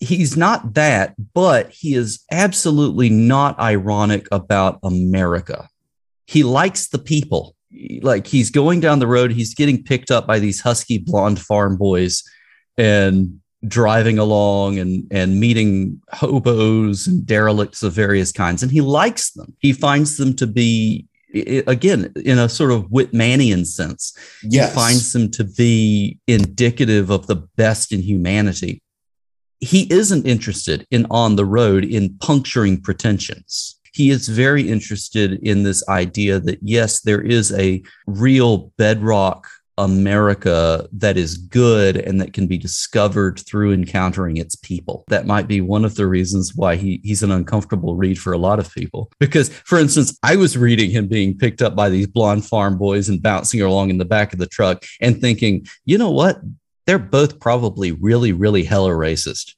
he's 0.00 0.36
not 0.36 0.74
that, 0.74 1.14
but 1.34 1.70
he 1.70 1.94
is 1.94 2.20
absolutely 2.30 3.08
not 3.10 3.58
ironic 3.58 4.28
about 4.30 4.78
America. 4.82 5.68
He 6.26 6.42
likes 6.42 6.88
the 6.88 6.98
people. 6.98 7.54
Like 8.02 8.26
he's 8.26 8.50
going 8.50 8.80
down 8.80 8.98
the 8.98 9.06
road, 9.06 9.30
he's 9.32 9.54
getting 9.54 9.82
picked 9.82 10.10
up 10.10 10.26
by 10.26 10.38
these 10.38 10.60
husky 10.60 10.98
blonde 10.98 11.38
farm 11.40 11.76
boys 11.76 12.22
and 12.76 13.40
driving 13.66 14.18
along 14.20 14.78
and 14.78 15.04
and 15.10 15.40
meeting 15.40 16.00
hobos 16.12 17.08
and 17.08 17.26
derelicts 17.26 17.82
of 17.82 17.92
various 17.92 18.30
kinds 18.30 18.62
and 18.62 18.70
he 18.70 18.80
likes 18.80 19.32
them. 19.32 19.52
He 19.58 19.72
finds 19.72 20.16
them 20.16 20.34
to 20.36 20.46
be 20.46 21.07
again 21.66 22.12
in 22.24 22.38
a 22.38 22.48
sort 22.48 22.72
of 22.72 22.84
Whitmanian 22.86 23.66
sense 23.66 24.16
Yes. 24.42 24.74
finds 24.74 25.12
them 25.12 25.30
to 25.32 25.44
be 25.44 26.18
indicative 26.26 27.10
of 27.10 27.26
the 27.26 27.36
best 27.56 27.92
in 27.92 28.00
humanity. 28.00 28.82
He 29.60 29.92
isn't 29.92 30.26
interested 30.26 30.86
in 30.90 31.06
on 31.10 31.36
the 31.36 31.44
road 31.44 31.84
in 31.84 32.16
puncturing 32.18 32.80
pretensions. 32.80 33.78
He 33.92 34.10
is 34.10 34.28
very 34.28 34.68
interested 34.68 35.40
in 35.42 35.64
this 35.64 35.86
idea 35.88 36.38
that, 36.40 36.60
yes, 36.62 37.00
there 37.00 37.20
is 37.20 37.52
a 37.52 37.82
real 38.06 38.72
bedrock 38.78 39.48
America 39.78 40.86
that 40.92 41.16
is 41.16 41.38
good 41.38 41.96
and 41.96 42.20
that 42.20 42.32
can 42.32 42.46
be 42.46 42.58
discovered 42.58 43.38
through 43.40 43.72
encountering 43.72 44.36
its 44.36 44.56
people. 44.56 45.04
That 45.08 45.26
might 45.26 45.48
be 45.48 45.60
one 45.60 45.84
of 45.84 45.94
the 45.94 46.06
reasons 46.06 46.54
why 46.54 46.76
he, 46.76 47.00
he's 47.02 47.22
an 47.22 47.30
uncomfortable 47.30 47.94
read 47.94 48.18
for 48.18 48.32
a 48.32 48.38
lot 48.38 48.58
of 48.58 48.74
people. 48.74 49.10
Because, 49.18 49.48
for 49.50 49.78
instance, 49.78 50.18
I 50.22 50.36
was 50.36 50.58
reading 50.58 50.90
him 50.90 51.06
being 51.06 51.38
picked 51.38 51.62
up 51.62 51.74
by 51.74 51.88
these 51.88 52.06
blonde 52.06 52.44
farm 52.44 52.76
boys 52.76 53.08
and 53.08 53.22
bouncing 53.22 53.62
along 53.62 53.90
in 53.90 53.98
the 53.98 54.04
back 54.04 54.32
of 54.32 54.38
the 54.38 54.46
truck 54.46 54.84
and 55.00 55.20
thinking, 55.20 55.66
you 55.84 55.96
know 55.96 56.10
what? 56.10 56.40
They're 56.86 56.98
both 56.98 57.38
probably 57.38 57.92
really, 57.92 58.32
really 58.32 58.64
hella 58.64 58.90
racist. 58.90 59.54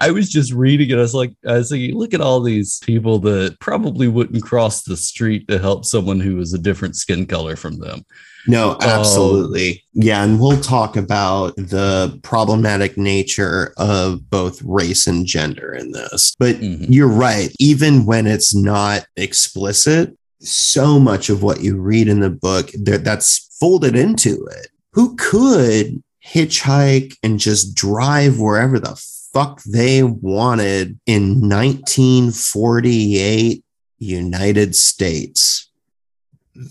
I 0.00 0.10
was 0.12 0.28
just 0.30 0.52
reading 0.52 0.90
it. 0.90 0.94
I 0.98 1.00
was 1.00 1.14
like, 1.14 1.32
I 1.46 1.54
was 1.58 1.70
thinking, 1.70 1.96
look 1.96 2.14
at 2.14 2.20
all 2.20 2.40
these 2.40 2.78
people 2.84 3.18
that 3.20 3.56
probably 3.60 4.08
wouldn't 4.08 4.42
cross 4.42 4.82
the 4.82 4.96
street 4.96 5.46
to 5.48 5.58
help 5.58 5.84
someone 5.84 6.18
who 6.20 6.36
was 6.36 6.52
a 6.54 6.58
different 6.58 6.96
skin 6.96 7.26
color 7.26 7.56
from 7.56 7.78
them. 7.78 8.04
No, 8.48 8.76
Oh. 8.80 8.88
absolutely. 8.88 9.84
yeah. 9.94 10.24
And 10.24 10.40
we'll 10.40 10.60
talk 10.60 10.96
about 10.96 11.54
the 11.56 12.18
problematic 12.22 12.96
nature 12.98 13.72
of 13.76 14.28
both 14.30 14.60
race 14.62 15.06
and 15.06 15.26
gender 15.26 15.72
in 15.72 15.92
this. 15.92 16.34
But 16.38 16.56
Mhm. 16.60 16.86
you're 16.88 17.06
right. 17.06 17.54
Even 17.60 18.04
when 18.04 18.26
it's 18.26 18.54
not 18.54 19.06
explicit, 19.16 20.16
so 20.40 20.98
much 20.98 21.30
of 21.30 21.42
what 21.44 21.62
you 21.62 21.76
read 21.76 22.08
in 22.08 22.18
the 22.20 22.30
book 22.30 22.70
there, 22.74 22.98
that's 22.98 23.48
folded 23.60 23.94
into 23.96 24.44
it. 24.60 24.68
who 24.94 25.16
could 25.16 26.02
hitchhike 26.24 27.16
and 27.22 27.38
just 27.38 27.74
drive 27.74 28.38
wherever 28.38 28.78
the 28.78 29.00
fuck 29.32 29.62
they 29.64 30.02
wanted 30.02 30.98
in 31.06 31.48
1948 31.48 33.64
United 33.98 34.76
States. 34.76 35.70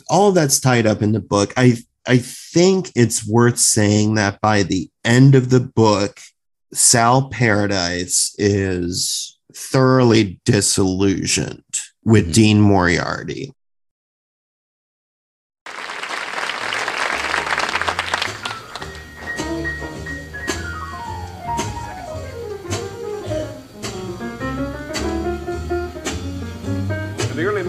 All 0.09 0.31
that's 0.31 0.59
tied 0.59 0.85
up 0.85 1.01
in 1.01 1.11
the 1.11 1.19
book. 1.19 1.53
I 1.57 1.77
I 2.07 2.17
think 2.17 2.91
it's 2.95 3.27
worth 3.27 3.59
saying 3.59 4.15
that 4.15 4.41
by 4.41 4.63
the 4.63 4.89
end 5.05 5.35
of 5.35 5.51
the 5.51 5.59
book, 5.59 6.19
Sal 6.73 7.29
Paradise 7.29 8.33
is 8.39 9.37
thoroughly 9.53 10.39
disillusioned 10.45 11.63
with 12.03 12.29
Mhm. 12.29 12.33
Dean 12.33 12.61
Moriarty. 12.61 13.53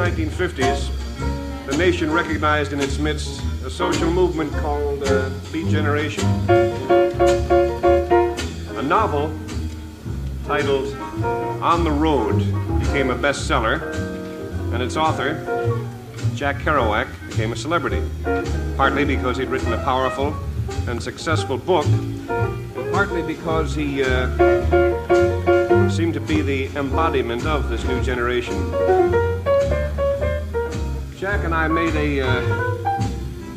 1950s, 0.03 0.91
the 1.67 1.77
nation 1.77 2.11
recognized 2.11 2.73
in 2.73 2.81
its 2.81 2.99
midst 2.99 3.41
a 3.65 3.71
social 3.71 4.11
movement 4.11 4.53
called 4.55 5.01
uh, 5.05 5.31
Beat 5.53 5.69
Generation. 5.69 6.25
A 8.77 8.83
novel 8.83 9.33
titled 10.45 10.93
On 11.63 11.85
the 11.85 11.91
Road 11.93 12.39
became 12.81 13.11
a 13.11 13.15
bestseller, 13.15 13.95
and 14.75 14.83
its 14.83 14.97
author, 14.97 15.35
Jack 16.35 16.57
Kerouac, 16.57 17.07
became 17.29 17.53
a 17.53 17.57
celebrity, 17.57 18.03
partly 18.77 19.05
because 19.05 19.37
he'd 19.37 19.51
written 19.51 19.73
a 19.73 19.85
powerful 19.85 20.35
and 20.89 21.01
successful 21.01 21.59
book, 21.59 21.87
and 21.87 22.93
partly 22.93 23.23
because 23.23 23.73
he 23.73 24.03
uh, 24.03 24.29
seemed 25.89 26.15
to 26.15 26.21
be 26.21 26.43
the 26.43 26.67
embodiment 26.77 27.47
of 27.47 27.69
this 27.69 27.85
new 27.85 28.03
generation. 28.03 28.53
Jack 31.23 31.45
and 31.45 31.55
I 31.55 31.69
made 31.69 31.95
a 31.95 32.21
uh, 32.21 32.41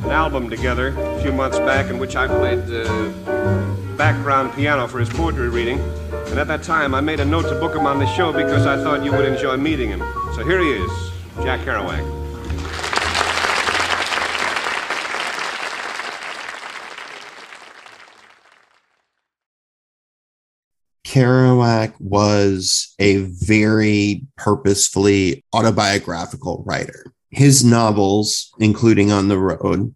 an 0.03 0.11
album 0.11 0.51
together 0.51 0.89
a 0.89 1.21
few 1.23 1.31
months 1.31 1.57
back 1.57 1.89
in 1.89 1.97
which 1.97 2.15
I 2.15 2.27
played 2.27 2.59
uh, 2.59 3.09
background 3.97 4.53
piano 4.53 4.87
for 4.87 4.99
his 4.99 5.09
poetry 5.09 5.49
reading. 5.49 5.79
And 6.27 6.37
at 6.37 6.45
that 6.45 6.61
time, 6.61 6.93
I 6.93 7.01
made 7.01 7.19
a 7.19 7.25
note 7.25 7.49
to 7.49 7.59
book 7.59 7.75
him 7.75 7.87
on 7.87 7.97
the 7.97 8.05
show 8.05 8.31
because 8.31 8.67
I 8.67 8.77
thought 8.77 9.03
you 9.03 9.11
would 9.13 9.25
enjoy 9.25 9.57
meeting 9.57 9.89
him. 9.89 10.01
So 10.35 10.45
here 10.45 10.59
he 10.59 10.73
is, 10.73 10.91
Jack 11.37 11.61
Kerouac. 11.61 12.05
Kerouac 21.03 21.95
was 21.99 22.93
a 22.99 23.23
very 23.23 24.27
purposefully 24.37 25.43
autobiographical 25.51 26.63
writer. 26.67 27.14
His 27.35 27.65
novels, 27.65 28.53
including 28.59 29.11
On 29.11 29.27
the 29.27 29.37
Road, 29.37 29.93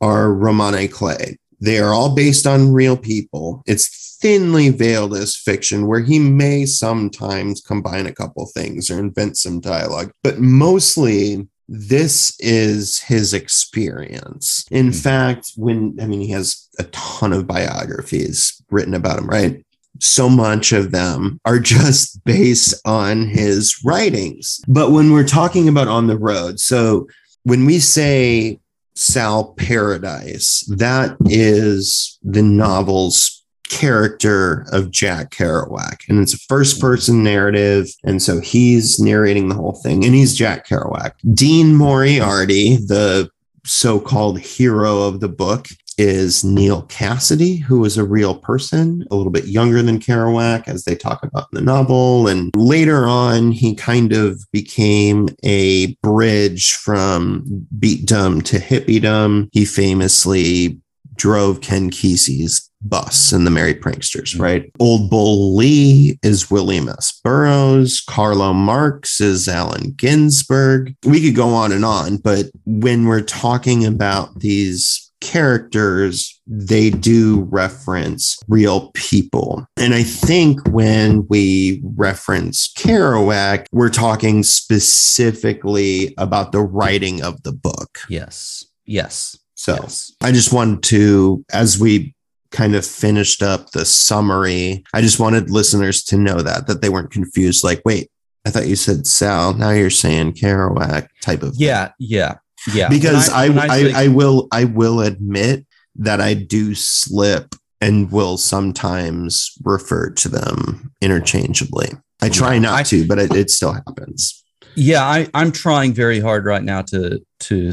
are 0.00 0.32
romans 0.32 0.76
à 0.76 0.90
clef. 0.90 1.34
They 1.60 1.80
are 1.80 1.92
all 1.92 2.14
based 2.14 2.46
on 2.46 2.72
real 2.72 2.96
people. 2.96 3.64
It's 3.66 4.16
thinly 4.20 4.68
veiled 4.68 5.14
as 5.14 5.36
fiction, 5.36 5.88
where 5.88 6.00
he 6.00 6.20
may 6.20 6.66
sometimes 6.66 7.60
combine 7.60 8.06
a 8.06 8.14
couple 8.14 8.46
things 8.46 8.90
or 8.90 8.98
invent 8.98 9.36
some 9.36 9.58
dialogue, 9.58 10.12
but 10.22 10.38
mostly 10.38 11.48
this 11.68 12.34
is 12.38 13.00
his 13.00 13.34
experience. 13.34 14.64
In 14.70 14.86
hmm. 14.86 14.92
fact, 14.92 15.52
when 15.56 15.98
I 16.00 16.06
mean, 16.06 16.20
he 16.20 16.30
has 16.30 16.68
a 16.78 16.84
ton 16.84 17.32
of 17.32 17.46
biographies 17.46 18.62
written 18.70 18.94
about 18.94 19.18
him, 19.18 19.26
right? 19.26 19.64
So 20.00 20.28
much 20.28 20.72
of 20.72 20.90
them 20.90 21.40
are 21.44 21.58
just 21.58 22.22
based 22.24 22.74
on 22.84 23.28
his 23.28 23.80
writings. 23.84 24.60
But 24.68 24.90
when 24.90 25.12
we're 25.12 25.26
talking 25.26 25.68
about 25.68 25.88
on 25.88 26.06
the 26.06 26.18
road, 26.18 26.60
so 26.60 27.08
when 27.42 27.64
we 27.66 27.78
say 27.78 28.60
Sal 28.94 29.54
Paradise, 29.54 30.64
that 30.76 31.16
is 31.26 32.18
the 32.22 32.42
novel's 32.42 33.38
character 33.68 34.66
of 34.72 34.90
Jack 34.90 35.30
Kerouac. 35.30 36.08
And 36.08 36.20
it's 36.20 36.34
a 36.34 36.38
first 36.48 36.80
person 36.80 37.22
narrative. 37.22 37.88
And 38.04 38.22
so 38.22 38.40
he's 38.40 38.98
narrating 38.98 39.48
the 39.48 39.54
whole 39.54 39.78
thing, 39.82 40.04
and 40.04 40.14
he's 40.14 40.34
Jack 40.34 40.66
Kerouac. 40.66 41.12
Dean 41.34 41.74
Moriarty, 41.74 42.76
the 42.76 43.30
so 43.64 44.00
called 44.00 44.40
hero 44.40 45.02
of 45.02 45.20
the 45.20 45.28
book, 45.28 45.68
is 45.98 46.44
Neal 46.44 46.84
Cassady, 46.84 47.60
who 47.60 47.84
is 47.84 47.98
a 47.98 48.04
real 48.04 48.36
person, 48.36 49.04
a 49.10 49.16
little 49.16 49.32
bit 49.32 49.46
younger 49.46 49.82
than 49.82 49.98
Kerouac, 49.98 50.68
as 50.68 50.84
they 50.84 50.94
talk 50.94 51.22
about 51.22 51.48
in 51.52 51.56
the 51.56 51.60
novel. 51.60 52.28
And 52.28 52.50
later 52.56 53.06
on, 53.06 53.52
he 53.52 53.74
kind 53.74 54.12
of 54.12 54.40
became 54.52 55.28
a 55.44 55.94
bridge 55.96 56.74
from 56.74 57.66
beatdom 57.78 58.42
to 58.44 58.58
hippiedom. 58.58 59.48
He 59.52 59.64
famously 59.64 60.80
drove 61.16 61.60
Ken 61.60 61.90
Kesey's 61.90 62.70
bus 62.80 63.32
in 63.32 63.44
the 63.44 63.50
Merry 63.50 63.74
Pranksters, 63.74 64.34
mm-hmm. 64.34 64.42
right? 64.42 64.72
Old 64.78 65.10
Bull 65.10 65.56
Lee 65.56 66.18
is 66.22 66.50
William 66.50 66.88
S. 66.88 67.20
Burroughs. 67.24 68.00
Carlo 68.08 68.52
Marx 68.52 69.20
is 69.20 69.48
Allen 69.48 69.94
Ginsberg. 69.96 70.94
We 71.04 71.20
could 71.20 71.34
go 71.34 71.48
on 71.48 71.72
and 71.72 71.84
on, 71.84 72.18
but 72.18 72.46
when 72.64 73.06
we're 73.06 73.20
talking 73.20 73.84
about 73.84 74.38
these 74.38 75.07
characters, 75.20 76.40
they 76.46 76.90
do 76.90 77.46
reference 77.50 78.38
real 78.48 78.90
people. 78.92 79.66
And 79.76 79.94
I 79.94 80.02
think 80.02 80.66
when 80.68 81.26
we 81.28 81.82
reference 81.96 82.72
Kerouac, 82.74 83.66
we're 83.72 83.90
talking 83.90 84.42
specifically 84.42 86.14
about 86.18 86.52
the 86.52 86.60
writing 86.60 87.22
of 87.22 87.42
the 87.42 87.52
book. 87.52 87.98
Yes. 88.08 88.64
Yes. 88.86 89.36
So 89.54 89.74
yes. 89.74 90.12
I 90.22 90.32
just 90.32 90.52
wanted 90.52 90.82
to, 90.84 91.44
as 91.52 91.78
we 91.78 92.14
kind 92.50 92.74
of 92.74 92.86
finished 92.86 93.42
up 93.42 93.72
the 93.72 93.84
summary, 93.84 94.84
I 94.94 95.02
just 95.02 95.20
wanted 95.20 95.50
listeners 95.50 96.02
to 96.04 96.16
know 96.16 96.40
that, 96.42 96.66
that 96.66 96.80
they 96.80 96.88
weren't 96.88 97.10
confused. 97.10 97.64
Like, 97.64 97.82
wait, 97.84 98.08
I 98.46 98.50
thought 98.50 98.68
you 98.68 98.76
said 98.76 99.06
Sal. 99.06 99.52
Now 99.54 99.70
you're 99.70 99.90
saying 99.90 100.34
Kerouac 100.34 101.08
type 101.20 101.42
of. 101.42 101.54
Yeah. 101.56 101.90
Yeah. 101.98 102.36
Yeah. 102.74 102.88
because 102.88 103.28
I, 103.30 103.44
I, 103.46 103.68
say- 103.68 103.92
I, 103.94 104.08
will 104.08 104.48
I 104.52 104.64
will 104.64 105.00
admit 105.00 105.66
that 105.96 106.20
I 106.20 106.34
do 106.34 106.74
slip 106.74 107.54
and 107.80 108.10
will 108.10 108.36
sometimes 108.36 109.52
refer 109.64 110.10
to 110.10 110.28
them 110.28 110.92
interchangeably. 111.00 111.88
I 112.20 112.28
try 112.28 112.54
Yeah, 112.54 112.60
not 112.60 112.74
I- 112.80 112.82
to, 112.84 113.06
but 113.06 113.18
it, 113.18 113.34
it 113.34 113.50
still 113.50 113.72
happens. 113.72 114.44
yeah 114.76 115.02
I, 115.04 115.28
i'm 115.34 115.50
trying 115.50 115.92
very 115.92 116.20
hard 116.20 116.44
right 116.44 116.62
now 116.62 116.82
to 116.82 117.20
to 117.40 117.72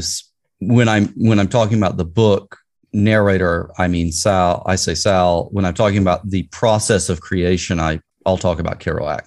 when 0.60 0.88
i'm 0.88 1.08
when 1.16 1.38
i'm 1.38 1.46
talking 1.48 1.78
about 1.78 1.96
the 1.98 2.04
book 2.04 2.56
narrator 2.92 3.70
i 3.78 3.86
mean 3.86 4.10
sal 4.10 4.62
i 4.66 4.74
say 4.76 4.94
sal 4.94 5.48
when 5.52 5.64
i'm 5.64 5.74
talking 5.74 5.98
about 5.98 6.28
the 6.28 6.44
process 6.44 7.08
of 7.08 7.20
creation 7.20 7.78
i 7.78 8.00
i'll 8.24 8.38
talk 8.38 8.58
about 8.58 8.80
kerouac 8.80 9.20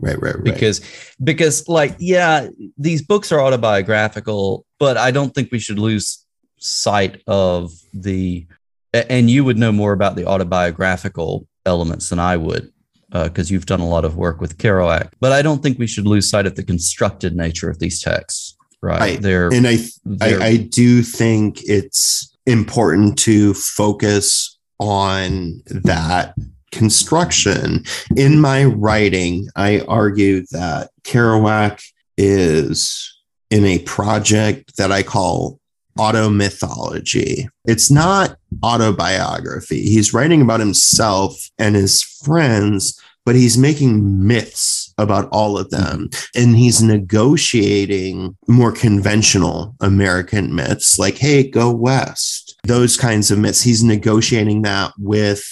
Right, 0.00 0.20
right, 0.20 0.34
right. 0.34 0.44
because 0.44 0.80
because 1.22 1.68
like 1.68 1.96
yeah 1.98 2.48
these 2.78 3.02
books 3.02 3.32
are 3.32 3.40
autobiographical 3.40 4.64
but 4.78 4.96
i 4.96 5.10
don't 5.10 5.34
think 5.34 5.50
we 5.50 5.58
should 5.58 5.78
lose 5.78 6.24
sight 6.58 7.20
of 7.26 7.72
the 7.92 8.46
and 8.92 9.28
you 9.28 9.44
would 9.44 9.58
know 9.58 9.72
more 9.72 9.92
about 9.92 10.14
the 10.14 10.26
autobiographical 10.26 11.48
elements 11.66 12.10
than 12.10 12.20
i 12.20 12.36
would 12.36 12.72
uh, 13.12 13.24
because 13.24 13.50
you've 13.50 13.66
done 13.66 13.80
a 13.80 13.88
lot 13.88 14.04
of 14.04 14.16
work 14.16 14.40
with 14.40 14.56
kerouac 14.58 15.10
but 15.20 15.32
i 15.32 15.42
don't 15.42 15.62
think 15.62 15.78
we 15.78 15.86
should 15.86 16.06
lose 16.06 16.30
sight 16.30 16.46
of 16.46 16.54
the 16.54 16.62
constructed 16.62 17.34
nature 17.34 17.68
of 17.68 17.78
these 17.80 18.00
texts 18.00 18.56
right 18.82 19.00
Right. 19.00 19.22
they're, 19.22 19.48
and 19.48 19.66
I 19.66 19.78
they're 20.04 20.40
I, 20.40 20.46
I 20.46 20.56
do 20.56 21.02
think 21.02 21.60
it's 21.64 22.36
important 22.46 23.18
to 23.20 23.54
focus 23.54 24.58
on 24.78 25.62
that 25.66 26.34
construction. 26.72 27.84
In 28.16 28.40
my 28.40 28.64
writing, 28.64 29.48
I 29.54 29.80
argue 29.80 30.44
that 30.50 30.90
Kerouac 31.04 31.82
is 32.16 33.08
in 33.50 33.64
a 33.64 33.78
project 33.80 34.76
that 34.78 34.90
I 34.90 35.02
call 35.02 35.60
auto 35.98 36.30
mythology. 36.30 37.48
It's 37.66 37.90
not 37.90 38.36
autobiography. 38.64 39.82
He's 39.82 40.14
writing 40.14 40.40
about 40.40 40.60
himself 40.60 41.50
and 41.58 41.74
his 41.74 42.02
friends, 42.02 42.98
but 43.24 43.34
he's 43.34 43.58
making 43.58 44.26
myths 44.26 44.92
about 44.98 45.28
all 45.30 45.58
of 45.58 45.70
them 45.70 46.08
and 46.34 46.56
he's 46.56 46.82
negotiating 46.82 48.36
more 48.48 48.72
conventional 48.72 49.74
American 49.80 50.54
myths 50.54 50.98
like, 50.98 51.18
hey, 51.18 51.48
go 51.48 51.70
west, 51.70 52.58
those 52.64 52.96
kinds 52.96 53.30
of 53.30 53.38
myths. 53.38 53.62
He's 53.62 53.84
negotiating 53.84 54.62
that 54.62 54.92
with 54.98 55.44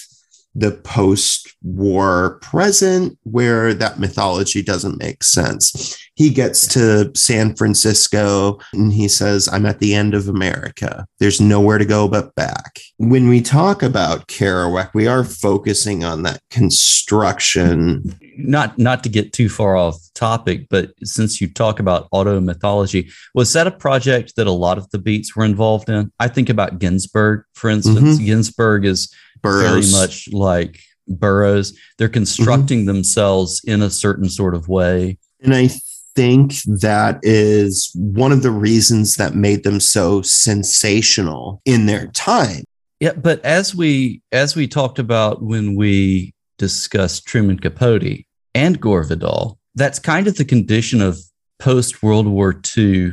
the 0.54 0.72
post 0.72 1.54
war 1.62 2.38
present 2.42 3.16
where 3.22 3.72
that 3.72 4.00
mythology 4.00 4.62
doesn't 4.62 4.98
make 4.98 5.22
sense. 5.22 5.96
He 6.14 6.30
gets 6.30 6.66
to 6.74 7.12
San 7.14 7.54
Francisco 7.54 8.58
and 8.72 8.92
he 8.92 9.08
says, 9.08 9.48
I'm 9.50 9.64
at 9.64 9.78
the 9.78 9.94
end 9.94 10.12
of 10.12 10.28
America. 10.28 11.06
There's 11.18 11.40
nowhere 11.40 11.78
to 11.78 11.84
go 11.84 12.08
but 12.08 12.34
back. 12.34 12.80
When 12.98 13.28
we 13.28 13.40
talk 13.40 13.82
about 13.82 14.26
Kerouac, 14.26 14.90
we 14.92 15.06
are 15.06 15.24
focusing 15.24 16.04
on 16.04 16.24
that 16.24 16.40
construction. 16.50 18.18
Not 18.36 18.78
not 18.78 19.02
to 19.04 19.08
get 19.08 19.32
too 19.32 19.48
far 19.48 19.76
off 19.76 19.96
topic, 20.14 20.66
but 20.68 20.92
since 21.04 21.40
you 21.40 21.52
talk 21.52 21.78
about 21.78 22.08
auto 22.10 22.40
mythology, 22.40 23.10
was 23.34 23.52
that 23.52 23.66
a 23.66 23.70
project 23.70 24.36
that 24.36 24.46
a 24.46 24.52
lot 24.52 24.78
of 24.78 24.90
the 24.90 24.98
beats 24.98 25.36
were 25.36 25.44
involved 25.44 25.88
in? 25.88 26.10
I 26.18 26.28
think 26.28 26.48
about 26.48 26.78
Ginsberg, 26.78 27.44
for 27.54 27.70
instance. 27.70 28.18
Mhm. 28.18 28.26
Ginsberg 28.26 28.84
is 28.84 29.12
Burroughs. 29.42 29.92
very 29.92 30.02
much 30.02 30.28
like 30.32 30.80
Burroughs. 31.08 31.76
They're 31.98 32.08
constructing 32.08 32.86
themselves 32.86 33.60
in 33.64 33.82
a 33.82 33.90
certain 33.90 34.28
sort 34.28 34.54
of 34.54 34.68
way. 34.68 35.18
And 35.40 35.54
I 35.54 35.70
think 36.14 36.54
that 36.66 37.20
is 37.22 37.90
one 37.94 38.32
of 38.32 38.42
the 38.42 38.50
reasons 38.50 39.14
that 39.14 39.34
made 39.34 39.64
them 39.64 39.80
so 39.80 40.22
sensational 40.22 41.62
in 41.64 41.86
their 41.86 42.08
time. 42.08 42.64
Yeah, 43.00 43.12
but 43.12 43.42
as 43.44 43.74
we 43.74 44.20
as 44.30 44.54
we 44.54 44.66
talked 44.68 44.98
about 44.98 45.42
when 45.42 45.74
we 45.74 46.34
discussed 46.58 47.26
Truman 47.26 47.58
Capote 47.58 48.26
and 48.54 48.80
Gore 48.80 49.04
Vidal, 49.04 49.58
that's 49.74 49.98
kind 49.98 50.26
of 50.26 50.36
the 50.36 50.44
condition 50.44 51.00
of 51.00 51.18
post 51.58 52.02
World 52.02 52.26
War 52.26 52.60
II 52.76 53.12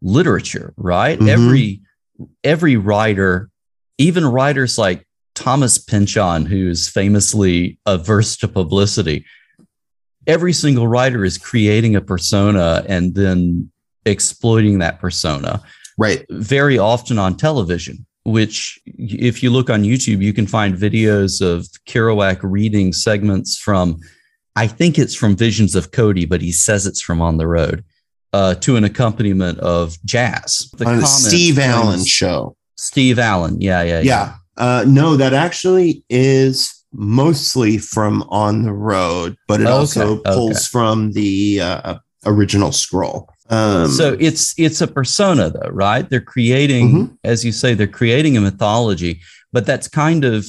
literature, 0.00 0.74
right? 0.76 1.18
Mhm. 1.18 1.28
Every 1.28 1.80
every 2.42 2.76
writer, 2.76 3.48
even 3.98 4.24
writers 4.24 4.78
like 4.78 5.06
Thomas 5.34 5.78
Pynchon, 5.78 6.46
who's 6.46 6.88
famously 6.88 7.78
averse 7.86 8.36
to 8.38 8.48
publicity, 8.48 9.24
every 10.26 10.52
single 10.52 10.86
writer 10.88 11.24
is 11.24 11.38
creating 11.38 11.96
a 11.96 12.00
persona 12.00 12.84
and 12.88 13.14
then 13.14 13.70
exploiting 14.04 14.78
that 14.78 15.00
persona 15.00 15.62
Right. 15.98 16.24
very 16.30 16.78
often 16.78 17.18
on 17.18 17.36
television, 17.36 18.04
which 18.24 18.78
if 18.86 19.42
you 19.42 19.50
look 19.50 19.70
on 19.70 19.82
YouTube, 19.84 20.20
you 20.22 20.32
can 20.32 20.46
find 20.46 20.76
videos 20.76 21.40
of 21.40 21.66
Kerouac 21.86 22.38
reading 22.42 22.92
segments 22.92 23.56
from, 23.56 24.00
I 24.56 24.66
think 24.66 24.98
it's 24.98 25.14
from 25.14 25.36
Visions 25.36 25.74
of 25.74 25.92
Cody, 25.92 26.24
but 26.24 26.40
he 26.40 26.52
says 26.52 26.86
it's 26.86 27.00
from 27.02 27.20
On 27.20 27.36
the 27.36 27.46
Road, 27.46 27.84
uh, 28.32 28.54
to 28.56 28.76
an 28.76 28.84
accompaniment 28.84 29.58
of 29.60 29.96
jazz. 30.04 30.70
The 30.76 30.86
on 30.86 30.98
the 31.00 31.06
Steve 31.06 31.58
Allen 31.58 32.04
show. 32.04 32.56
Steve 32.76 33.18
Allen. 33.18 33.60
Yeah, 33.60 33.82
yeah, 33.82 34.00
Yeah. 34.00 34.34
Uh, 34.56 34.84
no, 34.86 35.16
that 35.16 35.32
actually 35.32 36.04
is 36.10 36.84
mostly 36.92 37.78
from 37.78 38.22
On 38.28 38.62
the 38.62 38.72
Road, 38.72 39.36
but 39.48 39.60
it 39.60 39.64
Okay, 39.64 39.72
also 39.72 40.18
okay. 40.18 40.30
pulls 40.34 40.66
from 40.66 41.12
the 41.12 41.60
uh, 41.60 41.94
original 42.26 42.70
scroll. 42.72 43.28
Um, 43.48 43.88
so 43.90 44.16
it's 44.20 44.54
it's 44.58 44.80
a 44.80 44.86
persona 44.86 45.50
though 45.50 45.68
right 45.72 46.08
they're 46.08 46.20
creating 46.22 46.90
Mhm. 46.92 47.16
as 47.22 47.44
you 47.44 47.52
say 47.52 47.74
they're 47.74 47.86
creating 47.86 48.34
a 48.36 48.40
mythology 48.40 49.20
but 49.52 49.66
that's 49.66 49.88
kind 49.88 50.24
of 50.24 50.46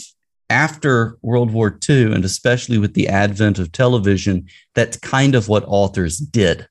after 0.50 1.18
world 1.22 1.52
war 1.52 1.78
ii 1.90 2.04
and 2.14 2.24
especially 2.24 2.78
with 2.78 2.94
the 2.94 3.10
advent 3.10 3.60
of 3.60 3.72
television 3.74 4.46
that's 4.74 4.96
kind 4.98 5.36
of 5.36 5.50
what 5.50 5.66
authors 5.68 6.18
did 6.18 6.68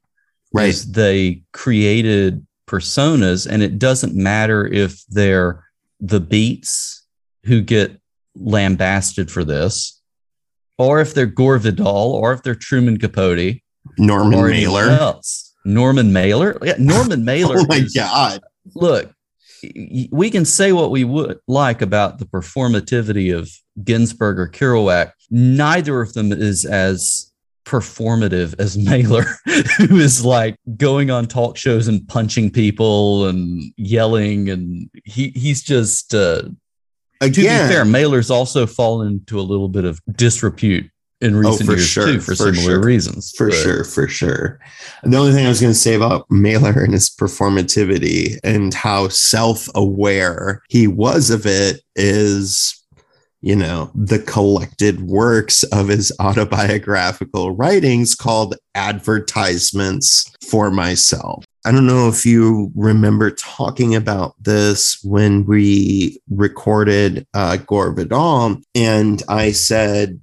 right. 0.55 0.83
they 0.89 1.43
created 1.53 2.47
personas 2.67 3.47
and 3.47 3.63
it 3.63 3.79
doesn't 3.79 4.15
matter 4.15 4.67
if 4.67 5.05
they're 5.09 5.65
the 6.01 6.21
beats 6.21 7.02
who 7.45 7.61
get 7.61 7.99
lambasted 8.35 9.31
for 9.31 9.45
this 9.45 10.01
or 10.79 11.01
if 11.01 11.15
they're 11.15 11.27
gore 11.27 11.59
vidal 11.59 12.13
or 12.13 12.33
if 12.33 12.43
they're 12.43 12.55
truman 12.55 12.99
capote 12.99 13.57
Norman 13.99 14.39
or 14.39 14.49
Mailer. 14.49 14.89
else. 14.91 15.55
Norman 15.65 16.13
Mailer. 16.13 16.57
Yeah, 16.63 16.77
Norman 16.79 17.25
Mailer. 17.27 17.57
Oh 17.59 17.67
my 17.69 17.77
is- 17.77 17.93
God. 17.93 18.41
Look, 18.75 19.13
we 20.11 20.31
can 20.31 20.45
say 20.45 20.73
what 20.73 20.91
we 20.91 21.05
would 21.05 21.39
like 21.47 21.83
about 21.83 22.19
the 22.19 22.25
performativity 22.27 23.37
of 23.37 23.51
Ginsberg 23.85 24.39
or 24.39 24.49
Kerouac. 24.49 25.13
Neither 25.31 26.01
of 26.01 26.15
them 26.15 26.33
is 26.33 26.65
as 26.65 27.33
performative 27.65 28.55
as 28.59 28.77
Mailer, 28.79 29.25
who 29.79 29.99
is 29.99 30.25
like 30.25 30.57
going 30.77 31.11
on 31.11 31.27
talk 31.27 31.57
shows 31.57 31.87
and 31.89 32.07
punching 32.09 32.51
people 32.51 33.27
and 33.27 33.63
yelling, 33.77 34.49
and 34.49 34.89
he 35.05 35.29
he's 35.31 35.63
just. 35.63 36.15
Uh, 36.15 36.43
to 37.29 37.41
be 37.41 37.47
fair, 37.47 37.85
Mailer's 37.85 38.31
also 38.31 38.67
fallen 38.67 39.09
into 39.09 39.39
a 39.39 39.43
little 39.43 39.69
bit 39.69 39.85
of 39.85 40.01
disrepute 40.13 40.91
in 41.21 41.35
oh, 41.37 41.39
recent 41.39 41.69
Oh, 41.71 41.73
years 41.75 41.87
sure, 41.87 42.07
too, 42.07 42.21
for, 42.21 42.35
for 42.35 42.53
similar 42.53 42.75
sure, 42.75 42.83
reasons. 42.83 43.33
for 43.37 43.49
But- 43.51 43.57
sure, 43.57 43.85
for 43.85 44.09
sure. 44.09 44.59
The 45.05 45.17
only 45.17 45.33
thing 45.33 45.47
I 45.47 45.49
was 45.49 45.61
going 45.61 45.73
to 45.73 45.79
say 45.79 45.95
about 45.95 46.27
Mailer 46.31 46.73
and 46.83 46.93
his 46.93 47.09
performativity 47.11 48.39
and 48.43 48.75
how 48.75 49.09
self 49.09 49.69
aware 49.75 50.63
he 50.69 50.87
was 50.89 51.31
of 51.31 51.47
it 51.47 51.81
is, 51.95 52.82
you 53.43 53.57
know, 53.57 53.91
the 53.95 54.21
collected 54.21 55.03
works 55.03 55.65
of 55.65 55.89
his 55.89 56.13
autobiographical 56.21 57.51
writings 57.51 58.15
called 58.15 58.55
Advertisements 58.75 60.33
for 60.49 60.71
Myself. 60.71 61.45
I 61.65 61.73
don't 61.73 61.87
know 61.87 62.09
if 62.09 62.25
you 62.25 62.73
remember 62.75 63.31
talking 63.33 63.95
about 63.95 64.35
this 64.41 64.99
when 65.05 65.45
we 65.45 66.21
recorded 66.31 67.27
uh, 67.35 67.57
Gore 67.57 67.93
Vidal, 67.93 68.57
and 68.75 69.23
I 69.29 69.53
said 69.53 70.21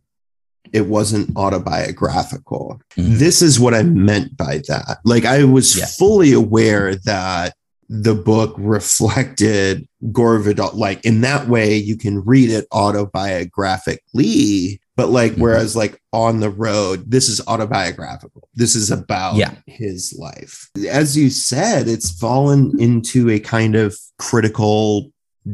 it 0.72 0.86
wasn't 0.86 1.36
autobiographical. 1.36 2.80
Mhm. 2.98 3.18
This 3.18 3.42
is 3.42 3.60
what 3.60 3.74
I 3.74 3.84
meant 3.84 4.38
by 4.38 4.62
that. 4.68 5.00
Like, 5.04 5.26
I 5.26 5.44
was 5.44 5.76
fully 5.96 6.32
aware 6.34 6.96
that 6.96 7.54
the 7.90 8.14
book 8.14 8.54
reflected 8.58 9.88
Gore 10.12 10.38
Vidal. 10.40 10.72
Like, 10.76 11.04
in 11.04 11.22
that 11.22 11.48
way, 11.48 11.76
you 11.76 11.98
can 11.98 12.24
read 12.24 12.52
it 12.52 12.68
autobiographically. 12.72 14.80
But, 14.96 15.10
like, 15.10 15.34
Mhm. 15.34 15.40
whereas, 15.40 15.76
like, 15.76 16.00
on 16.14 16.40
the 16.40 16.52
road, 16.52 17.10
this 17.10 17.30
is 17.30 17.42
autobiographical. 17.48 18.48
This 18.54 18.76
is 18.76 18.92
about 18.92 19.38
Yeah. 19.38 19.54
his 19.66 20.14
life. 20.18 20.70
As 20.88 21.18
you 21.18 21.30
said, 21.30 21.88
it's 21.88 22.12
fallen 22.12 22.74
into 22.80 23.30
a 23.30 23.40
kind 23.40 23.76
of 23.76 23.98
critical 24.18 25.12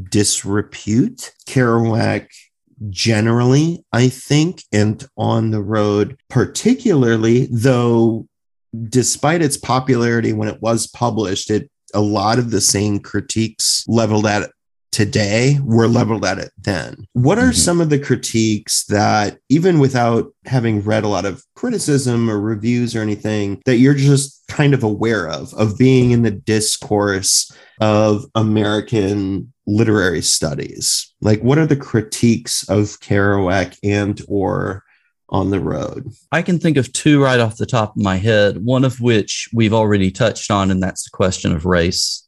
disrepute. 0.10 1.32
Kerouac 1.48 2.28
generally, 2.90 3.86
I 3.94 4.10
think, 4.10 4.64
and 4.72 5.06
on 5.16 5.52
the 5.52 5.62
road 5.62 6.18
particularly, 6.30 7.48
though 7.52 8.28
despite 8.90 9.42
its 9.42 9.56
popularity 9.56 10.34
when 10.34 10.50
it 10.50 10.62
was 10.62 10.86
published, 10.88 11.50
it 11.50 11.70
a 11.96 12.02
lot 12.02 12.38
of 12.38 12.52
the 12.52 12.62
same 12.62 13.00
critiques 13.00 13.84
leveled 13.88 14.26
at 14.28 14.52
today 14.92 15.60
were 15.64 15.90
leveled 15.90 16.24
at 16.24 16.38
it 16.38 16.52
then. 16.62 17.06
What 17.12 17.38
are 17.38 17.50
Mhm. 17.50 17.56
some 17.56 17.82
of 17.82 17.90
the 17.90 18.00
critiques 18.00 18.86
that, 18.86 19.40
even 19.50 19.80
without 19.80 20.32
having 20.46 20.82
read 20.82 21.04
a 21.04 21.10
lot 21.10 21.26
of 21.26 21.44
criticism 21.56 22.30
or 22.30 22.40
reviews 22.40 22.96
or 22.96 23.02
anything, 23.02 23.62
that 23.66 23.78
you're 23.80 23.94
just 23.94 24.42
kind 24.48 24.74
of 24.74 24.84
aware 24.84 25.28
of, 25.28 25.54
of 25.56 25.78
being 25.78 26.12
in 26.12 26.22
the 26.22 26.32
discourse 26.32 27.52
of 27.82 28.26
American 28.36 29.52
literary 29.68 30.22
studies? 30.22 31.12
Like, 31.22 31.44
what 31.44 31.58
are 31.58 31.66
the 31.68 31.76
critiques 31.76 32.64
of 32.70 33.00
Kerouac 33.02 33.76
and 33.84 34.22
or 34.30 34.84
on 35.36 35.50
the 35.50 35.60
road? 35.60 36.10
I 36.32 36.42
can 36.42 36.60
think 36.60 36.78
of 36.78 36.92
two 36.94 37.22
right 37.22 37.42
off 37.42 37.58
the 37.58 37.66
top 37.66 37.96
of 37.96 38.02
my 38.02 38.16
head, 38.16 38.64
one 38.64 38.86
of 38.86 39.02
which 39.02 39.50
we've 39.54 39.74
already 39.74 40.10
touched 40.10 40.50
on, 40.50 40.72
and 40.72 40.82
that's 40.82 41.04
the 41.04 41.10
question 41.12 41.52
of 41.52 41.66
race. 41.66 42.26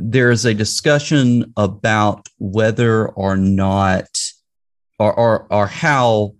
There 0.00 0.32
is 0.32 0.44
a 0.44 0.54
discussion 0.54 1.52
about 1.56 2.26
whether 2.38 3.08
or 3.10 3.36
not, 3.36 4.08
or, 4.98 5.14
or, 5.14 5.46
or 5.52 5.66
how 5.68 6.34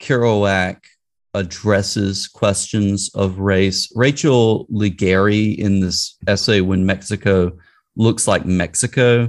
Kerouac 0.00 0.76
addresses 1.32 2.28
questions 2.28 3.10
of 3.14 3.38
race. 3.38 3.90
Rachel 3.94 4.66
Ligari, 4.70 5.56
in 5.56 5.80
this 5.80 6.18
essay, 6.26 6.60
When 6.60 6.84
Mexico 6.84 7.52
Looks 7.96 8.28
Like 8.28 8.44
Mexico, 8.44 9.28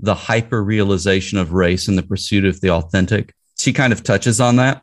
the 0.00 0.14
hyper 0.14 0.64
realization 0.64 1.36
of 1.38 1.52
race 1.52 1.86
and 1.86 1.98
the 1.98 2.02
pursuit 2.02 2.46
of 2.46 2.62
the 2.62 2.70
authentic, 2.70 3.34
she 3.58 3.74
kind 3.74 3.92
of 3.92 4.02
touches 4.02 4.40
on 4.40 4.56
that 4.56 4.82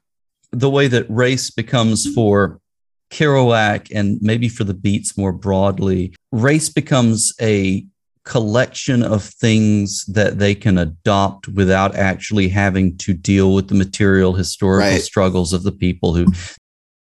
the 0.52 0.70
way 0.70 0.88
that 0.88 1.10
race 1.10 1.50
becomes 1.52 2.12
for 2.14 2.60
Kerouac 3.12 3.90
and 3.94 4.20
maybe 4.22 4.50
for 4.50 4.64
the 4.64 4.74
beats 4.74 5.18
more 5.18 5.32
broadly, 5.32 6.16
race 6.32 6.70
becomes 6.70 7.34
a 7.41 7.86
collection 8.24 9.02
of 9.02 9.24
things 9.24 10.06
that 10.06 10.38
they 10.38 10.54
can 10.54 10.78
adopt 10.78 11.47
without 11.47 11.95
actually 11.95 12.47
having 12.50 12.95
to 12.97 13.14
deal 13.14 13.54
with 13.56 13.68
the 13.70 13.76
material 13.76 14.34
historical 14.34 14.89
Right. 14.91 15.02
struggles 15.02 15.54
of 15.54 15.64
the 15.64 15.72
people 15.72 16.14
who. 16.14 16.28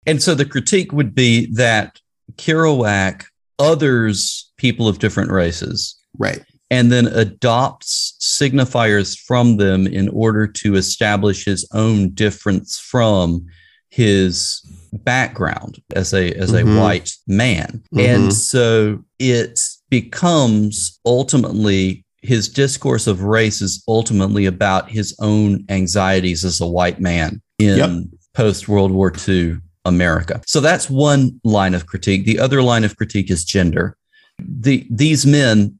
And 0.07 0.22
so 0.22 0.34
the 0.34 0.45
critique 0.45 0.92
would 0.92 1.14
be 1.14 1.47
that 1.55 1.99
Kerouac 2.36 3.24
others 3.59 4.51
people 4.59 4.88
of 4.88 4.99
different 4.99 5.30
races 5.30 5.97
Right. 6.18 6.42
And 6.70 6.90
then 6.90 7.06
adopts 7.08 8.16
signifiers 8.20 9.18
from 9.18 9.56
them 9.58 9.86
in 9.86 10.08
order 10.08 10.46
to 10.46 10.74
establish 10.76 11.44
his 11.44 11.68
own 11.72 12.10
difference 12.10 12.78
from 12.78 13.44
his 13.90 14.60
background 14.92 15.80
as 15.94 16.12
a 16.12 16.32
as 16.32 16.52
a 16.52 16.62
Mhm. 16.62 16.80
white 16.80 17.12
man 17.28 17.80
Mhm. 17.92 18.00
and 18.08 18.32
so 18.34 18.98
it 19.20 19.60
becomes 19.90 20.98
ultimately 21.06 22.04
his 22.22 22.48
discourse 22.48 23.06
of 23.06 23.22
race 23.22 23.60
is 23.60 23.82
ultimately 23.86 24.46
about 24.46 24.90
his 24.90 25.14
own 25.20 25.64
anxieties 25.68 26.44
as 26.44 26.60
a 26.60 26.66
white 26.66 26.98
man 27.00 27.40
in 27.58 27.76
Yep. 27.78 27.90
post 28.34 28.66
World 28.68 28.90
War 28.90 29.12
II 29.28 29.58
America. 29.84 30.40
So 30.46 30.60
that's 30.60 30.88
one 30.88 31.38
line 31.44 31.74
of 31.74 31.86
critique. 31.86 32.24
The 32.24 32.38
other 32.38 32.62
line 32.62 32.82
of 32.84 32.96
critique 32.96 33.30
is 33.30 33.44
gender. 33.44 33.96
The 34.42 34.86
these 34.90 35.26
men 35.26 35.78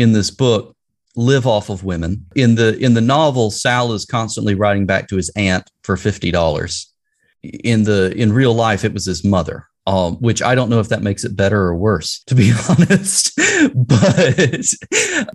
in 0.00 0.12
this 0.12 0.30
book 0.30 0.76
live 1.16 1.46
off 1.46 1.68
of 1.70 1.84
women. 1.84 2.26
In 2.34 2.54
the 2.54 2.78
in 2.78 2.94
the 2.94 3.00
novel, 3.00 3.50
Sal 3.50 3.92
is 3.92 4.04
constantly 4.04 4.54
writing 4.54 4.86
back 4.86 5.08
to 5.08 5.16
his 5.16 5.30
aunt 5.36 5.70
for 5.82 5.96
fifty 5.96 6.30
dollars. 6.30 6.92
In 7.42 7.84
the 7.84 8.12
in 8.16 8.32
real 8.32 8.54
life, 8.54 8.84
it 8.84 8.92
was 8.92 9.06
his 9.06 9.24
mother. 9.24 9.66
Um, 9.86 10.16
which 10.16 10.42
I 10.42 10.54
don't 10.54 10.68
know 10.68 10.78
if 10.78 10.90
that 10.90 11.02
makes 11.02 11.24
it 11.24 11.34
better 11.34 11.62
or 11.62 11.74
worse, 11.74 12.22
to 12.26 12.34
be 12.34 12.52
honest. 12.68 13.32
but 13.74 14.64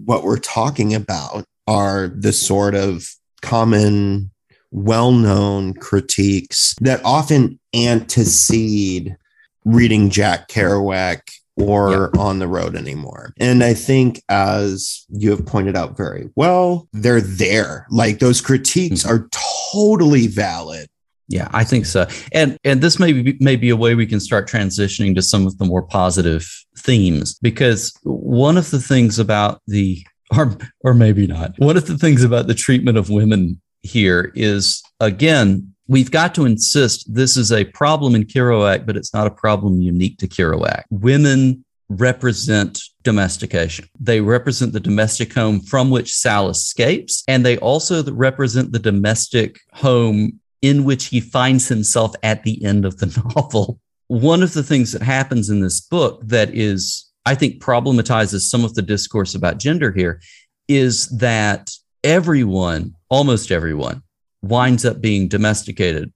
what 0.05 0.24
we're 0.24 0.38
talking 0.38 0.93
about 0.93 1.45
are 1.68 2.07
the 2.07 2.32
sort 2.32 2.76
of 2.76 3.09
common, 3.41 4.32
well 4.72 5.11
known 5.11 5.74
critiques 5.74 6.76
that 6.82 7.01
often 7.03 7.59
antecede 7.74 9.18
reading 9.66 10.11
Jack 10.11 10.47
Kerouac 10.47 11.22
or 11.57 12.11
On 12.17 12.39
the 12.39 12.47
Road 12.47 12.75
anymore. 12.75 13.33
And 13.39 13.63
I 13.63 13.73
think, 13.73 14.21
as 14.29 15.05
you 15.09 15.31
have 15.31 15.45
pointed 15.45 15.75
out 15.75 15.95
very 15.97 16.29
well, 16.35 16.87
they're 16.93 17.21
there. 17.21 17.87
Like 17.89 18.19
those 18.19 18.41
critiques 18.41 19.03
Mhm. 19.03 19.09
are 19.09 19.29
totally 19.71 20.27
valid. 20.27 20.87
Yeah, 21.27 21.47
I 21.53 21.63
think 21.63 21.85
so. 21.87 22.07
And 22.33 22.57
and 22.63 22.81
this 22.81 22.99
may 22.99 23.11
be 23.11 23.35
may 23.39 23.55
be 23.55 23.69
a 23.69 23.75
way 23.75 23.95
we 23.95 24.05
can 24.05 24.19
start 24.19 24.47
transitioning 24.47 25.15
to 25.15 25.21
some 25.23 25.47
of 25.47 25.57
the 25.57 25.65
more 25.65 25.81
positive 25.81 26.47
themes 26.77 27.37
because 27.41 27.91
one 28.03 28.57
of 28.57 28.69
the 28.69 28.79
things 28.79 29.17
about 29.17 29.59
the 29.65 30.05
or 30.37 30.55
or 30.81 30.93
maybe 30.93 31.25
not. 31.25 31.53
One 31.57 31.77
of 31.77 31.87
the 31.87 31.97
things 31.97 32.23
about 32.23 32.45
the 32.47 32.53
treatment 32.53 32.97
of 32.97 33.09
women 33.09 33.59
here 33.81 34.31
is 34.35 34.83
again, 34.99 35.74
we've 35.88 36.11
got 36.11 36.36
to 36.36 36.45
insist 36.45 37.13
this 37.13 37.38
is 37.38 37.51
a 37.51 37.65
problem 37.65 38.15
in 38.15 38.23
Kerouac, 38.23 38.86
but 38.86 38.97
it's 38.97 39.13
not 39.13 39.27
a 39.27 39.31
problem 39.31 39.81
unique 39.81 40.17
to 40.19 40.27
Kerouac. 40.27 40.83
Women 40.89 41.63
represent 41.89 42.81
domestication. 43.03 43.88
They 43.99 44.21
represent 44.21 44.73
the 44.73 44.79
domestic 44.79 45.33
home 45.33 45.61
from 45.61 45.89
which 45.89 46.13
Sal 46.13 46.49
escapes, 46.49 47.23
and 47.27 47.45
they 47.45 47.57
also 47.57 48.03
represent 48.11 48.71
the 48.71 48.79
domestic 48.79 49.59
home 49.73 50.39
in 50.61 50.83
which 50.83 51.05
he 51.07 51.19
finds 51.19 51.67
himself 51.67 52.15
at 52.23 52.43
the 52.43 52.63
end 52.65 52.86
of 52.86 52.97
the 52.97 53.07
novel. 53.36 53.79
One 54.07 54.41
of 54.41 54.53
the 54.53 54.63
things 54.63 54.91
that 54.91 55.01
happens 55.01 55.49
in 55.49 55.61
this 55.61 55.79
book 55.81 56.21
that 56.25 56.49
is, 56.53 57.11
I 57.25 57.36
think, 57.36 57.61
problematizes 57.61 58.41
some 58.41 58.65
of 58.65 58.73
the 58.73 58.81
discourse 58.81 59.36
about 59.36 59.59
gender 59.59 59.91
here 59.91 60.21
is 60.67 61.07
that 61.17 61.71
everyone, 62.03 62.95
almost 63.09 63.51
everyone, 63.51 64.01
winds 64.47 64.85
up 64.85 65.01
being 65.01 65.27
domesticated 65.27 66.11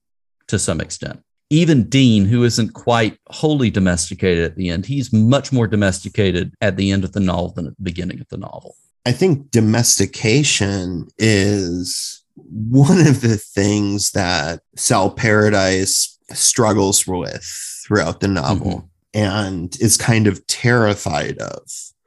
to 0.47 0.59
some 0.59 0.81
extent. 0.81 1.21
Even 1.49 1.89
Dean, 1.89 2.25
who 2.25 2.43
isn't 2.43 2.73
quite 2.73 3.17
wholly 3.29 3.71
domesticated 3.71 4.43
at 4.43 4.55
the 4.55 4.69
end, 4.69 4.85
he's 4.85 5.11
much 5.11 5.51
more 5.51 5.67
domesticated 5.67 6.53
at 6.61 6.77
the 6.77 6.91
end 6.91 7.03
of 7.03 7.13
the 7.13 7.19
novel 7.19 7.49
than 7.49 7.67
at 7.67 7.75
the 7.77 7.83
beginning 7.83 8.19
of 8.19 8.27
the 8.29 8.37
novel. 8.37 8.75
I 9.05 9.11
think 9.11 9.49
domestication 9.49 11.07
is 11.17 12.23
one 12.35 12.99
of 12.99 13.21
the 13.21 13.37
things 13.37 14.11
that 14.11 14.61
Sal 14.75 15.09
Paradise 15.09 16.17
struggles 16.33 17.07
with 17.07 17.43
throughout 17.85 18.19
the 18.19 18.27
novel 18.27 18.89
mm-hmm. 19.15 19.19
and 19.19 19.75
is 19.81 19.97
kind 19.97 20.27
of 20.27 20.45
terrified 20.45 21.37
of, 21.39 21.61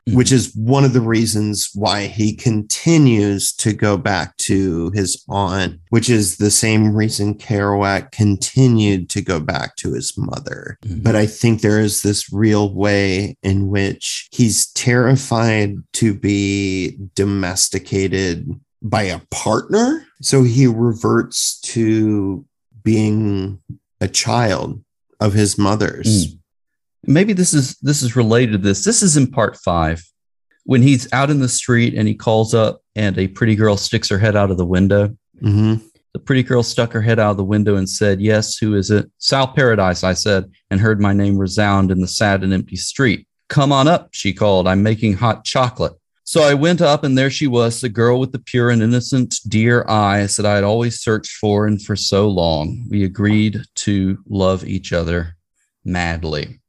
Mhm. 0.09 0.15
which 0.15 0.33
is 0.33 0.53
one 0.57 0.85
of 0.85 0.93
the 0.95 1.01
reasons 1.01 1.71
why 1.75 2.09
he 2.09 2.35
continues 2.35 3.53
to 3.53 3.73
go 3.73 3.97
back 3.97 4.37
to 4.39 4.91
his 4.95 5.23
aunt, 5.29 5.79
which 5.91 6.11
is 6.11 6.39
the 6.39 6.51
same 6.51 6.93
reason 6.93 7.35
Kerouac 7.35 8.11
continued 8.11 9.09
to 9.11 9.21
go 9.21 9.39
back 9.39 9.77
to 9.77 9.93
his 9.93 10.15
mother. 10.17 10.77
Mhm. 10.85 11.05
But 11.05 11.15
I 11.15 11.27
think 11.27 11.61
there 11.61 11.79
is 11.79 12.03
this 12.03 12.33
real 12.33 12.75
way 12.75 13.37
in 13.45 13.69
which 13.69 14.29
he's 14.33 14.67
terrified 14.73 15.77
to 15.95 16.15
be 16.15 16.99
domesticated 17.15 18.49
by 18.83 19.05
a 19.05 19.21
partner. 19.31 20.05
So 20.21 20.43
he 20.43 20.67
reverts 20.67 21.61
to 21.61 22.45
being 22.83 23.59
a 24.01 24.09
child 24.09 24.83
of 25.21 25.35
his 25.35 25.57
mother's. 25.57 26.27
Mm. 26.27 26.39
Maybe 27.07 27.33
this 27.33 27.55
is 27.55 27.77
this 27.79 28.03
is 28.03 28.17
related 28.17 28.53
to 28.53 28.59
this. 28.59 28.85
This 28.85 29.03
is 29.03 29.17
in 29.17 29.31
part 29.31 29.57
five 29.57 30.03
when 30.65 30.83
he's 30.83 31.13
out 31.13 31.31
in 31.31 31.41
the 31.41 31.49
street 31.49 31.95
and 31.95 32.07
he 32.07 32.15
calls 32.15 32.55
up 32.55 32.83
and 32.95 33.19
a 33.19 33.27
pretty 33.29 33.57
girl 33.57 33.77
sticks 33.77 34.09
her 34.09 34.19
head 34.19 34.37
out 34.37 34.51
of 34.51 34.59
the 34.59 34.67
window. 34.67 35.17
Mhm. 35.43 35.83
the 36.15 36.19
pretty 36.21 36.43
girl 36.43 36.63
stuck 36.63 36.93
her 36.93 37.01
head 37.01 37.19
out 37.19 37.31
of 37.31 37.37
the 37.39 37.45
window 37.45 37.77
and 37.77 37.89
said 37.89 38.21
yes 38.21 38.59
who 38.59 38.75
is 38.75 38.91
it? 38.91 39.11
Sal 39.17 39.49
paradise 39.49 40.05
i 40.05 40.13
said 40.13 40.45
and 40.71 40.79
heard 40.79 41.01
my 41.01 41.15
name 41.15 41.39
resound 41.39 41.91
in 41.91 42.03
the 42.03 42.07
sad 42.07 42.45
and 42.45 42.53
empty 42.53 42.77
street. 42.77 43.27
Come 43.49 43.73
on 43.73 43.89
up 43.89 44.11
she 44.13 44.33
called. 44.35 44.69
I'm 44.69 44.83
making 44.83 45.15
hot 45.15 45.45
chocolate. 45.45 45.95
So 46.25 46.43
i 46.43 46.53
went 46.55 46.81
up 46.83 47.03
and 47.03 47.17
there 47.19 47.31
she 47.31 47.47
was 47.47 47.81
the 47.81 47.89
girl 47.89 48.21
with 48.21 48.31
the 48.33 48.39
pure 48.39 48.69
and 48.71 48.83
innocent 48.83 49.37
dear 49.49 49.85
eyes 49.89 50.37
that 50.37 50.45
i 50.47 50.55
had 50.55 50.65
always 50.65 51.01
searched 51.01 51.33
for 51.33 51.67
and 51.67 51.83
for 51.83 51.97
so 51.97 52.29
long. 52.29 52.87
We 52.91 53.05
agreed 53.05 53.63
to 53.77 54.19
love 54.29 54.65
each 54.65 54.93
other 54.93 55.37
madly 55.85 56.61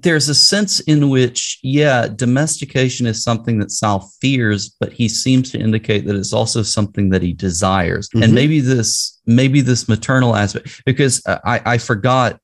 there's 0.00 0.28
a 0.28 0.34
sense 0.34 0.80
in 0.80 1.10
which, 1.10 1.58
yeah, 1.62 2.08
domestication 2.08 3.06
is 3.06 3.22
something 3.22 3.58
that 3.58 3.70
Sal 3.70 4.10
fears, 4.20 4.74
but 4.80 4.92
he 4.92 5.08
seems 5.08 5.50
to 5.52 5.58
indicate 5.58 6.06
that 6.06 6.16
it's 6.16 6.32
also 6.32 6.62
something 6.62 7.10
that 7.10 7.22
he 7.22 7.32
desires. 7.32 8.08
Mhm. 8.14 8.24
And 8.24 8.34
maybe 8.34 8.60
this, 8.60 9.20
maybe 9.26 9.60
this 9.60 9.88
maternal 9.88 10.34
aspect, 10.34 10.82
because 10.86 11.22
I, 11.26 11.60
I 11.64 11.78
forgot 11.78 12.38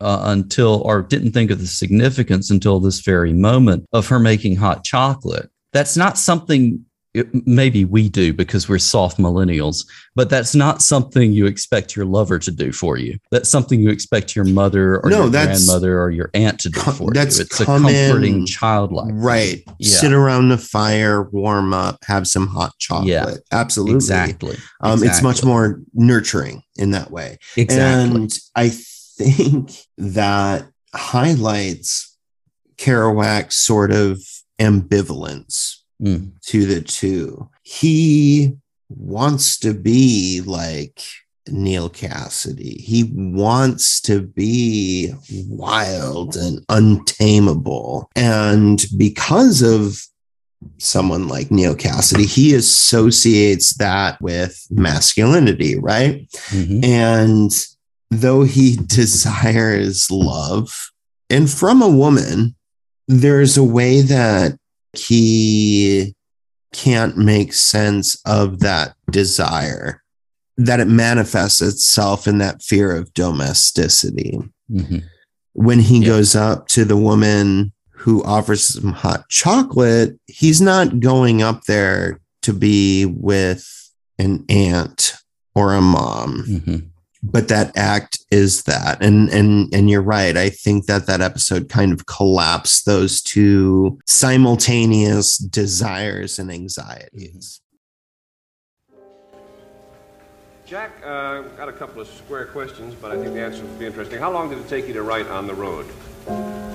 uh, 0.00 0.22
until, 0.26 0.82
or 0.84 1.02
didn't 1.02 1.32
think 1.32 1.50
of 1.50 1.60
the 1.60 1.66
significance 1.66 2.50
until 2.50 2.80
this 2.80 3.00
very 3.00 3.32
moment 3.32 3.86
of 3.92 4.08
her 4.08 4.18
making 4.18 4.56
hot 4.56 4.84
chocolate. 4.84 5.48
That's 5.72 5.96
not 5.96 6.18
something. 6.18 6.84
It- 7.14 7.46
Maybe 7.46 7.84
we 7.84 8.08
do 8.08 8.32
because 8.32 8.68
we're 8.68 8.78
soft 8.78 9.18
millennials, 9.18 9.86
but 10.14 10.30
that's 10.30 10.54
not 10.54 10.80
something 10.80 11.32
you 11.32 11.46
expect 11.46 11.94
your 11.94 12.06
lover 12.06 12.38
to 12.38 12.50
do 12.50 12.72
for 12.72 12.96
you. 12.96 13.18
That's 13.30 13.50
something 13.50 13.80
you 13.80 13.90
expect 13.90 14.34
your 14.34 14.44
mother 14.46 14.98
or 15.00 15.10
No, 15.10 15.22
your 15.22 15.30
grandmother 15.30 16.00
or 16.00 16.10
your 16.10 16.30
aunt 16.34 16.58
to 16.60 16.70
do 16.70 16.80
for 16.80 17.10
that's 17.12 17.38
you. 17.38 17.42
It's 17.44 17.60
a 17.60 17.64
comforting 17.66 18.34
in- 18.40 18.46
childlike. 18.46 19.10
Right. 19.12 19.62
Yeah. 19.78 19.96
Sit 19.98 20.12
around 20.12 20.48
the 20.48 20.58
fire, 20.58 21.22
warm 21.24 21.74
up, 21.74 21.98
have 22.04 22.26
some 22.26 22.46
hot 22.46 22.72
chocolate. 22.78 23.08
Yeah. 23.08 23.34
Absolutely. 23.52 23.96
Exactly. 23.96 24.56
Um, 24.80 25.02
It's 25.02 25.22
much 25.22 25.44
more 25.44 25.80
nurturing 25.94 26.62
in 26.76 26.92
that 26.92 27.10
way. 27.10 27.38
exactly. 27.56 28.20
And 28.22 28.38
I 28.56 28.70
think 28.70 29.70
that 29.98 30.66
highlights 30.94 32.16
Kerouac's 32.78 33.56
sort 33.56 33.92
of 33.92 34.18
ambivalence 34.58 35.76
Mm. 36.02 36.32
to 36.46 36.66
the 36.66 36.80
two. 36.80 37.48
He 37.62 38.54
wants 38.88 39.58
to 39.60 39.72
be 39.72 40.40
like 40.44 41.00
Neal 41.48 41.88
Cassady. 41.88 42.80
He 42.80 43.10
wants 43.14 44.00
to 44.02 44.22
be 44.22 45.12
wild 45.48 46.36
and 46.36 46.64
untamable. 46.68 48.10
And 48.16 48.84
because 48.96 49.62
of 49.62 50.00
someone 50.78 51.28
like 51.28 51.50
Neal 51.50 51.74
Cassady, 51.74 52.26
he 52.26 52.54
associates 52.54 53.74
that 53.78 54.20
with 54.20 54.66
masculinity, 54.70 55.78
right? 55.78 56.28
Mhm. 56.50 56.84
And 56.84 57.50
though 58.10 58.42
he 58.42 58.76
desires 58.86 60.10
love, 60.10 60.90
and 61.30 61.50
from 61.50 61.80
a 61.82 61.88
woman, 61.88 62.54
there's 63.08 63.56
a 63.56 63.64
way 63.64 64.00
that 64.02 64.58
he 64.96 66.14
can't 66.72 67.16
make 67.18 67.52
sense 67.52 68.20
of 68.24 68.60
that 68.60 68.94
desire, 69.10 70.02
that 70.56 70.80
it 70.80 70.88
manifests 70.88 71.60
itself 71.60 72.26
in 72.26 72.38
that 72.38 72.62
fear 72.62 72.94
of 72.94 73.12
domesticity. 73.14 74.38
Mhm. 74.70 75.02
When 75.54 75.80
he 75.80 75.98
Yeah. 75.98 76.06
goes 76.06 76.34
up 76.34 76.68
to 76.68 76.84
the 76.84 76.96
woman 76.96 77.72
who 77.90 78.22
offers 78.24 78.64
some 78.64 78.92
hot 78.92 79.28
chocolate, 79.28 80.18
he's 80.26 80.60
not 80.60 81.00
going 81.00 81.42
up 81.42 81.64
there 81.64 82.20
to 82.42 82.52
be 82.52 83.04
with 83.04 83.66
an 84.18 84.44
aunt 84.48 85.14
or 85.54 85.74
a 85.74 85.82
mom 85.82 86.44
Mhm. 86.48 86.84
But 87.22 87.48
that 87.48 87.76
act 87.76 88.18
is 88.30 88.64
that 88.64 89.02
and 89.02 89.28
and 89.30 89.72
and 89.72 89.88
you're 89.88 90.02
right 90.02 90.36
i 90.36 90.48
think 90.48 90.86
that 90.86 91.06
that 91.06 91.20
episode 91.20 91.68
kind 91.68 91.92
of 91.92 92.06
collapsed 92.06 92.84
those 92.84 93.22
two 93.22 93.98
simultaneous 94.06 95.38
desires 95.38 96.38
and 96.38 96.50
anxieties 96.50 97.60
Jack, 100.72 100.92
uh, 101.04 101.42
got 101.58 101.68
a 101.68 101.72
couple 101.72 102.00
of 102.00 102.08
square 102.08 102.46
questions, 102.46 102.94
but 102.94 103.10
I 103.10 103.16
think 103.16 103.34
the 103.34 103.42
answer 103.42 103.62
will 103.62 103.74
be 103.74 103.84
interesting. 103.84 104.18
How 104.18 104.32
long 104.32 104.48
did 104.48 104.58
it 104.58 104.70
take 104.70 104.88
you 104.88 104.94
to 104.94 105.02
write 105.02 105.26
on 105.26 105.46
the 105.46 105.52
road? 105.52 105.84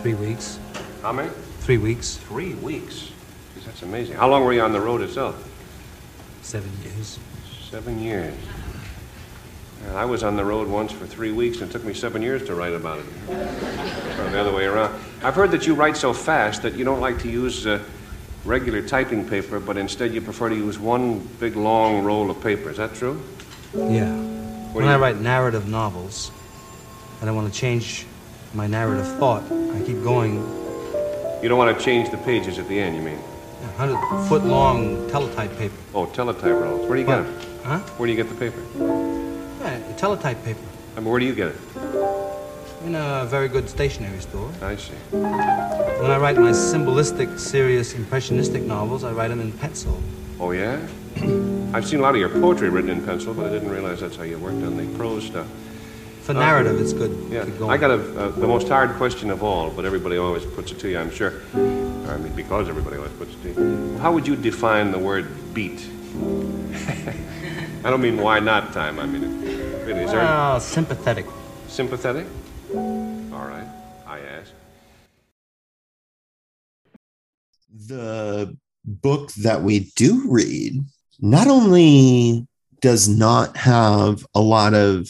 Three 0.04 0.14
weeks. 0.14 0.60
How 1.02 1.12
many? 1.12 1.30
Three 1.62 1.80
weeks. 1.80 2.18
Three 2.18 2.54
weeks. 2.54 3.10
Jeez, 3.58 3.66
that's 3.66 3.82
amazing. 3.82 4.16
How 4.16 4.30
long 4.30 4.46
were 4.46 4.54
you 4.54 4.62
on 4.62 4.72
the 4.72 4.80
road 4.80 5.02
itself? 5.02 5.36
Seven 6.44 6.70
years. 6.84 7.18
Seven 7.72 8.00
years. 8.00 8.36
I 9.96 10.06
was 10.06 10.24
on 10.24 10.36
the 10.36 10.46
road 10.46 10.68
once 10.68 10.92
for 10.92 11.06
three 11.06 11.32
weeks, 11.32 11.62
and 11.62 11.70
it 11.70 11.74
took 11.74 11.84
me 11.84 11.94
seven 11.94 12.22
years 12.22 12.44
to 12.46 12.56
write 12.56 12.74
about 12.74 13.00
it. 13.00 13.06
or 13.30 14.30
the 14.30 14.40
other 14.40 14.54
way 14.54 14.66
around. 14.66 15.00
I've 15.24 15.36
heard 15.36 15.52
that 15.52 15.66
you 15.66 15.74
write 15.74 15.98
so 15.98 16.14
fast 16.14 16.62
that 16.64 16.76
you 16.76 16.84
don't 16.86 17.00
like 17.02 17.20
to 17.20 17.30
use 17.30 17.66
uh, 17.66 17.82
regular 18.46 18.82
typing 18.82 19.28
paper, 19.28 19.60
but 19.60 19.78
instead 19.78 20.14
you 20.14 20.22
prefer 20.22 20.50
to 20.50 20.56
use 20.56 20.78
one 20.78 21.20
big 21.40 21.56
long 21.56 22.04
roll 22.04 22.30
of 22.30 22.42
paper. 22.42 22.70
Is 22.70 22.78
that 22.78 22.94
true? 22.96 23.22
Yeah. 23.74 24.14
What 24.72 24.84
When 24.84 24.88
I 24.88 24.98
write 24.98 25.20
narrative 25.20 25.68
novels, 25.68 26.32
and 27.22 27.30
I 27.30 27.34
want 27.34 27.52
to 27.52 27.60
change 27.60 28.06
my 28.54 28.68
narrative 28.68 29.08
thought, 29.18 29.44
I 29.52 29.82
keep 29.86 30.04
going 30.04 30.36
You 31.42 31.50
don't 31.50 31.58
want 31.58 31.78
to 31.78 31.84
change 31.84 32.10
the 32.12 32.18
pages 32.18 32.60
at 32.60 32.68
the 32.68 32.80
end, 32.80 32.96
you 32.96 33.02
mean? 33.02 33.20
a 33.64 33.68
hundred 33.78 34.28
foot 34.28 34.44
long 34.44 35.10
teletype 35.10 35.56
paper. 35.58 35.76
Oh, 35.96 36.06
teletype 36.06 36.44
rolls. 36.52 36.88
Where 36.88 36.96
do 36.96 37.02
you 37.02 37.08
get 37.08 37.24
them? 37.24 37.62
Huh? 37.64 37.80
Where 37.98 38.06
do 38.08 38.14
you 38.14 38.24
get 38.24 38.30
the 38.30 38.36
paper? 38.36 39.27
Yeah, 39.68 39.80
teletype 39.98 40.42
paper. 40.46 40.60
I 40.96 41.02
mean, 41.02 41.10
where 41.10 41.20
do 41.20 41.26
you 41.26 41.36
get 41.36 41.50
it? 41.50 41.58
In 42.86 42.96
a 42.96 43.26
very 43.26 43.50
good 43.50 43.70
stationery 43.70 44.20
store. 44.22 44.50
I 44.62 44.78
see. 44.78 44.94
When 45.12 46.10
I 46.10 46.18
write 46.18 46.38
my 46.38 46.54
symbolistic, 46.54 47.38
serious, 47.38 47.94
impressionistic 47.94 48.64
novels, 48.64 49.04
I 49.04 49.12
write 49.12 49.28
them 49.28 49.42
in 49.42 49.52
pencil. 49.52 50.02
Oh, 50.40 50.52
yeah? 50.52 50.80
I've 51.74 51.86
seen 51.86 52.00
a 52.00 52.02
lot 52.02 52.16
of 52.16 52.22
your 52.22 52.30
poetry 52.30 52.70
written 52.70 52.90
in 52.90 53.04
pencil, 53.04 53.34
but 53.34 53.48
I 53.48 53.50
didn't 53.50 53.70
realize 53.70 54.00
that's 54.00 54.16
how 54.16 54.24
you 54.24 54.38
worked 54.38 54.64
on 54.64 54.78
the 54.78 54.86
prose 54.98 55.26
stuff. 55.26 55.48
For 56.22 56.34
narrative, 56.34 56.80
it's 56.80 56.94
good. 56.94 57.12
Yeah, 57.30 57.46
going. 57.46 57.72
I 57.72 57.78
got 57.78 57.92
a, 57.92 58.20
uh, 58.20 58.30
the 58.30 58.48
most 58.48 58.70
hard 58.70 58.92
question 58.92 59.30
of 59.32 59.44
all, 59.44 59.70
but 59.70 59.84
everybody 59.84 60.18
always 60.18 60.46
puts 60.46 60.72
it 60.72 60.80
to 60.80 60.90
you, 60.90 60.98
I'm 60.98 61.12
sure. 61.12 61.34
Or, 61.54 62.12
I 62.12 62.18
mean, 62.18 62.34
because 62.34 62.70
everybody 62.70 62.98
always 62.98 63.14
puts 63.14 63.34
it 63.34 63.42
to 63.44 63.62
you. 63.62 63.98
How 63.98 64.14
would 64.14 64.26
you 64.28 64.38
define 64.38 64.92
the 64.92 65.00
word 65.00 65.28
beat? 65.54 65.90
I 67.84 67.90
don't 67.90 68.02
mean 68.02 68.18
why 68.18 68.40
not 68.40 68.74
time. 68.74 69.00
I 69.00 69.06
mean, 69.06 69.24
it- 69.24 69.57
really, 69.88 70.04
is 70.04 70.12
there 70.12 70.20
Well, 70.20 70.60
sympathetic. 70.60 71.26
sympathetic? 71.68 72.26
All 72.76 73.48
right, 73.48 73.68
I 74.06 74.20
ask. 74.20 74.52
the 77.88 78.58
book 78.86 79.32
that 79.34 79.62
we 79.62 79.92
do 79.96 80.26
read 80.30 80.84
not 81.20 81.48
only 81.48 82.48
does 82.82 83.08
not 83.08 83.56
have 83.56 84.26
a 84.34 84.42
lot 84.42 84.74
of 84.74 85.08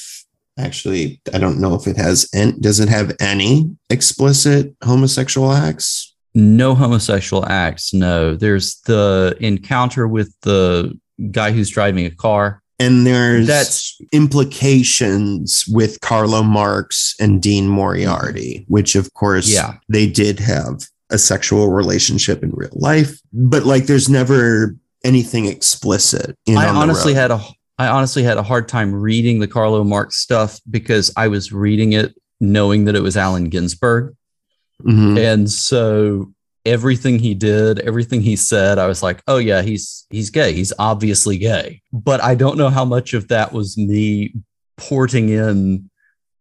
actually 0.60 1.22
i 1.34 1.38
don't 1.38 1.60
know 1.62 1.76
if 1.76 1.88
it 1.88 1.96
has 1.96 2.28
and 2.34 2.60
does 2.62 2.80
it 2.80 2.90
have 2.90 3.16
any 3.22 3.70
explicit 3.90 4.76
homosexual 4.84 5.52
acts 5.54 6.14
No 6.36 6.76
homosexual 6.76 7.46
acts. 7.48 7.94
No, 7.94 8.36
there's 8.36 8.80
the 8.86 9.36
encounter 9.40 10.08
with 10.08 10.30
the 10.42 10.94
guy 11.32 11.52
who's 11.52 11.72
driving 11.72 12.06
a 12.06 12.12
car. 12.12 12.62
And 12.80 13.08
there's 13.08 13.48
That's 13.48 14.00
implications 14.12 15.66
with 15.68 16.00
carlo 16.02 16.44
marx 16.44 17.16
and 17.20 17.42
dean 17.42 17.68
moriarty 17.68 18.66
which 18.68 18.96
of 18.96 19.14
course 19.14 19.48
Yeah. 19.50 19.76
they 19.90 20.08
did 20.08 20.40
have 20.40 20.84
a 21.10 21.18
sexual 21.18 21.70
relationship 21.70 22.44
in 22.44 22.52
real 22.52 22.70
life 22.74 23.20
but 23.34 23.66
like 23.66 23.86
there's 23.86 24.10
never 24.10 24.76
anything 25.04 25.46
explicit 25.46 26.38
in 26.46 26.58
I 26.58 26.68
honestly 26.68 27.14
had 27.14 27.32
a 27.32 27.40
I 27.80 27.88
honestly 27.88 28.24
had 28.24 28.38
a 28.38 28.44
hard 28.44 28.68
time 28.68 28.92
reading 28.94 29.38
the 29.40 29.48
Carlo 29.48 29.84
Marx 29.84 30.16
stuff 30.18 30.60
because 30.70 31.14
I 31.16 31.28
was 31.28 31.52
reading 31.54 31.94
it 31.94 32.16
knowing 32.42 32.86
that 32.86 32.96
it 32.96 33.04
was 33.04 33.16
Allen 33.16 33.50
Ginsberg. 33.50 34.16
Mhm. 34.84 35.16
And 35.20 35.52
so 35.52 36.34
everything 36.68 37.18
he 37.20 37.34
did, 37.34 37.80
everything 37.80 38.22
he 38.22 38.36
said, 38.36 38.78
I 38.78 38.88
was 38.88 39.02
like, 39.02 39.24
oh 39.28 39.38
yeah, 39.38 39.62
he's 39.62 40.06
he's 40.10 40.30
gay. 40.30 40.54
He's 40.54 40.74
obviously 40.78 41.38
gay. 41.38 41.82
But 41.92 42.22
I 42.22 42.36
don't 42.36 42.58
know 42.58 42.70
how 42.70 42.86
much 42.86 43.14
of 43.14 43.30
that 43.30 43.54
was 43.54 43.78
me 43.78 44.34
porting 44.78 45.30
in 45.30 45.90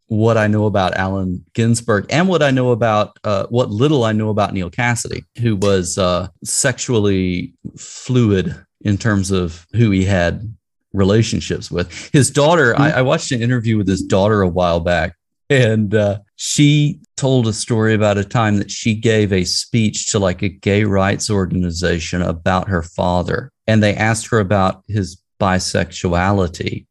what 0.09 0.37
I 0.37 0.47
know 0.47 0.67
about 0.67 0.95
Allen 0.95 1.45
Ginsberg 1.55 2.07
and 2.11 2.29
what 2.29 2.43
I 2.43 2.51
know 2.51 2.71
about 2.71 3.19
uh, 3.25 3.47
what 3.49 3.71
little 3.71 4.05
I 4.05 4.13
know 4.13 4.29
about 4.29 4.53
Neal 4.53 4.71
Cassady, 4.71 5.25
who 5.41 5.57
was 5.57 5.99
uh, 5.99 6.29
sexually 6.45 7.55
fluid 7.77 8.55
in 8.83 8.99
terms 8.99 9.31
of 9.31 9.67
who 9.73 9.91
he 9.91 10.05
had 10.05 10.55
relationships 10.93 11.71
with. 11.71 12.11
His 12.13 12.31
daughter, 12.31 12.79
I, 12.79 12.91
I 12.91 13.03
watched 13.03 13.33
an 13.33 13.43
interview 13.43 13.77
with 13.77 13.89
his 13.89 14.03
daughter 14.03 14.43
a 14.43 14.49
while 14.49 14.81
back, 14.81 15.17
and 15.49 15.95
uh, 15.95 16.19
she 16.37 17.01
told 17.17 17.47
a 17.47 17.53
story 17.53 17.95
about 17.95 18.19
a 18.19 18.25
time 18.25 18.59
that 18.59 18.71
she 18.71 18.95
gave 18.95 19.33
a 19.33 19.45
speech 19.45 20.07
to 20.09 20.19
like 20.19 20.43
a 20.43 20.49
gay 20.49 20.85
rights 20.85 21.31
organization 21.31 22.23
about 22.23 22.69
her 22.69 22.83
father. 22.83 23.51
And 23.67 23.83
they 23.83 23.95
asked 23.95 24.29
her 24.29 24.41
about 24.41 24.83
his 24.89 25.21
bisexuality. 25.41 26.87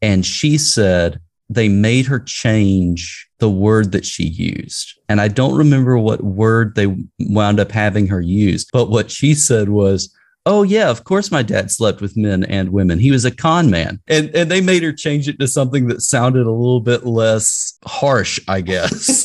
And 0.00 0.26
she 0.26 0.58
said 0.58 1.20
they 1.48 1.68
made 1.68 2.06
her 2.06 2.18
change 2.18 3.28
the 3.38 3.50
word 3.50 3.92
that 3.92 4.06
she 4.06 4.24
used. 4.24 4.98
And 5.08 5.20
I 5.20 5.28
don't 5.28 5.56
remember 5.56 5.98
what 5.98 6.22
word 6.22 6.74
they 6.74 6.94
wound 7.20 7.60
up 7.60 7.70
having 7.70 8.06
her 8.08 8.20
use, 8.20 8.66
but 8.72 8.90
what 8.90 9.10
she 9.10 9.34
said 9.34 9.68
was, 9.68 10.14
Oh 10.44 10.64
yeah, 10.64 10.90
of 10.90 11.04
course 11.04 11.30
my 11.30 11.42
dad 11.42 11.70
slept 11.70 12.00
with 12.00 12.16
men 12.16 12.44
and 12.44 12.70
women. 12.70 12.98
He 12.98 13.12
was 13.12 13.24
a 13.24 13.30
con 13.30 13.70
man. 13.70 14.00
And 14.08 14.34
and 14.34 14.50
they 14.50 14.60
made 14.60 14.82
her 14.82 14.92
change 14.92 15.28
it 15.28 15.38
to 15.38 15.46
something 15.46 15.86
that 15.88 16.02
sounded 16.02 16.46
a 16.46 16.50
little 16.50 16.80
bit 16.80 17.06
less 17.06 17.78
harsh, 17.84 18.40
I 18.48 18.60
guess. 18.60 19.22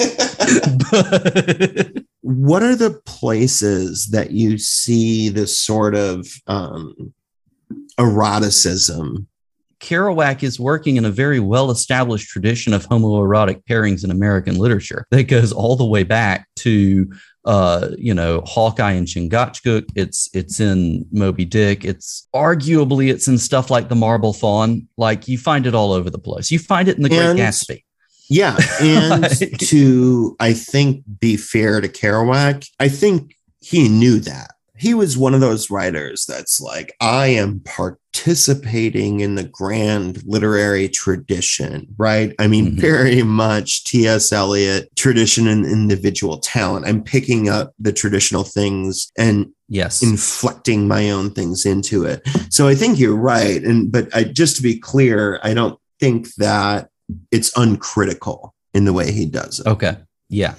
but 0.92 1.92
what 2.22 2.62
are 2.62 2.76
the 2.76 3.02
places 3.06 4.08
that 4.08 4.32
you 4.32 4.58
see 4.58 5.30
this 5.30 5.60
sort 5.60 5.96
of 5.96 6.28
um, 6.48 7.14
eroticism? 7.98 9.28
Kerouac 9.80 10.44
is 10.44 10.60
working 10.60 10.98
in 10.98 11.06
a 11.06 11.12
very 11.12 11.40
well 11.40 11.72
established 11.72 12.30
tradition 12.30 12.74
of 12.74 12.88
homoerotic 12.88 13.64
pairings 13.66 14.04
in 14.04 14.12
American 14.12 14.58
literature 14.58 15.06
that 15.12 15.24
goes 15.24 15.52
all 15.52 15.76
the 15.76 15.86
way 15.86 16.04
back 16.04 16.48
to 16.58 17.12
uh, 17.48 17.92
you 17.98 18.14
know, 18.14 18.42
Hawkeye 18.46 18.92
and 18.92 19.08
Chingachgook. 19.08 19.86
It's 19.96 20.30
it's 20.34 20.60
in 20.60 21.06
Moby 21.14 21.46
Dick. 21.46 21.86
It's 21.86 22.28
arguably 22.36 23.10
it's 23.10 23.28
in 23.30 23.38
stuff 23.38 23.72
like 23.72 23.88
the 23.88 23.96
Marble 23.96 24.34
Fawn. 24.34 24.88
Like 24.98 25.30
you 25.30 25.38
find 25.38 25.66
it 25.66 25.74
all 25.74 25.94
over 25.94 26.10
the 26.10 26.20
place. 26.20 26.52
You 26.52 26.60
find 26.60 26.90
it 26.90 26.98
in 26.98 27.04
the 27.04 27.10
Great 27.10 27.38
Gatsby. 27.38 27.84
Yeah, 28.30 28.58
and 28.82 29.22
Like- 29.42 29.58
to 29.60 30.36
I 30.42 30.52
think 30.52 31.06
be 31.22 31.38
fair 31.38 31.80
to 31.80 31.88
Kerouac, 31.88 32.68
I 32.82 32.90
think 32.90 33.38
he 33.62 33.88
knew 33.88 34.20
that. 34.20 34.52
He 34.80 34.94
was 34.94 35.18
one 35.18 35.34
of 35.34 35.42
those 35.42 35.70
writers 35.72 36.26
that's 36.28 36.60
like, 36.62 36.94
I 37.02 37.28
am 37.28 37.62
participating 37.62 39.20
in 39.22 39.36
the 39.36 39.44
grand 39.44 40.22
literary 40.26 40.90
tradition, 40.90 41.88
right? 41.98 42.34
I 42.40 42.48
mean, 42.48 42.74
Mhm. 42.76 42.80
very 42.80 43.24
much 43.24 43.84
T.S. 43.86 44.32
Eliot 44.32 44.90
tradition 44.96 45.48
and 45.48 45.66
individual 45.66 46.38
talent. 46.40 46.86
I'm 46.88 47.04
picking 47.04 47.48
up 47.50 47.74
the 47.80 47.92
traditional 47.94 48.44
things 48.44 49.12
and 49.18 49.48
Yes. 49.70 50.02
inflecting 50.02 50.88
my 50.88 51.10
own 51.10 51.32
things 51.32 51.66
into 51.66 52.06
it. 52.06 52.22
So 52.50 52.68
I 52.68 52.76
think 52.76 53.00
you're 53.00 53.16
right. 53.16 53.64
And 53.64 53.92
but 53.92 54.14
I 54.16 54.24
just 54.24 54.56
to 54.58 54.64
be 54.64 54.78
clear, 54.80 55.40
I 55.44 55.54
don't 55.54 55.80
think 56.00 56.34
that 56.36 56.90
it's 57.32 57.52
uncritical 57.58 58.54
in 58.74 58.86
the 58.86 58.94
way 58.94 59.12
he 59.12 59.26
does 59.26 59.60
it. 59.60 59.68
okay. 59.68 59.98
Yeah. 60.30 60.56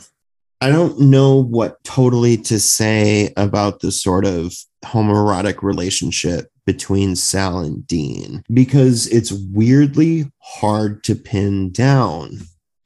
I 0.60 0.70
don't 0.70 0.98
know 0.98 1.36
what 1.36 1.82
totally 1.84 2.36
to 2.38 2.58
say 2.58 3.32
about 3.36 3.80
the 3.80 3.92
sort 3.92 4.24
of 4.24 4.52
homoerotic 4.84 5.62
relationship 5.62 6.50
between 6.66 7.16
Sal 7.16 7.60
and 7.60 7.86
Dean 7.86 8.42
because 8.52 9.06
it's 9.06 9.32
weirdly 9.32 10.30
hard 10.40 11.04
to 11.04 11.14
pin 11.14 11.70
down. 11.70 12.40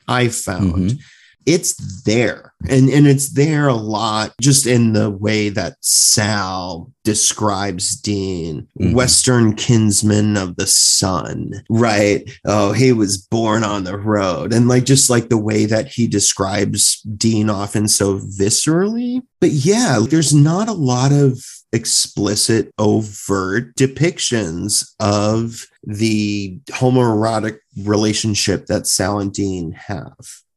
I 0.07 0.29
found 0.29 0.75
Mhm. 0.75 0.99
It's 1.47 2.03
there 2.05 2.53
and 2.69 2.89
and 2.89 3.07
it's 3.07 3.31
there 3.31 3.67
a 3.69 3.75
lot 3.75 4.33
just 4.41 4.67
in 4.67 4.93
the 4.93 5.11
way 5.11 5.49
that 5.49 5.77
Sal 5.81 6.93
describes 7.05 7.97
Dean 7.97 8.69
Mhm. 8.81 8.95
western 8.95 9.55
kinsman 9.55 10.37
of 10.37 10.57
the 10.57 10.67
sun 10.67 11.53
right 11.69 12.29
oh 12.45 12.73
he 12.73 12.93
was 12.93 13.17
born 13.19 13.65
on 13.65 13.85
the 13.85 13.99
road 13.99 14.53
and 14.53 14.69
like 14.69 14.85
just 14.85 15.11
like 15.11 15.29
the 15.29 15.39
way 15.39 15.65
that 15.67 15.89
he 15.89 16.07
describes 16.07 17.01
Dean 17.17 17.51
often 17.51 17.89
so 17.89 18.19
viscerally 18.19 19.21
but 19.41 19.51
yeah 19.51 19.99
there's 20.09 20.33
not 20.35 20.69
a 20.69 20.73
lot 20.73 21.13
of 21.13 21.45
explicit, 21.75 22.71
overt 22.79 23.75
depictions 23.77 24.93
of 25.01 25.67
the 25.83 26.59
homoerotic 26.71 27.57
relationship 27.83 28.67
that 28.67 28.87
Sal 28.87 29.19
and 29.19 29.33
Dean 29.33 29.73
have. 29.73 30.15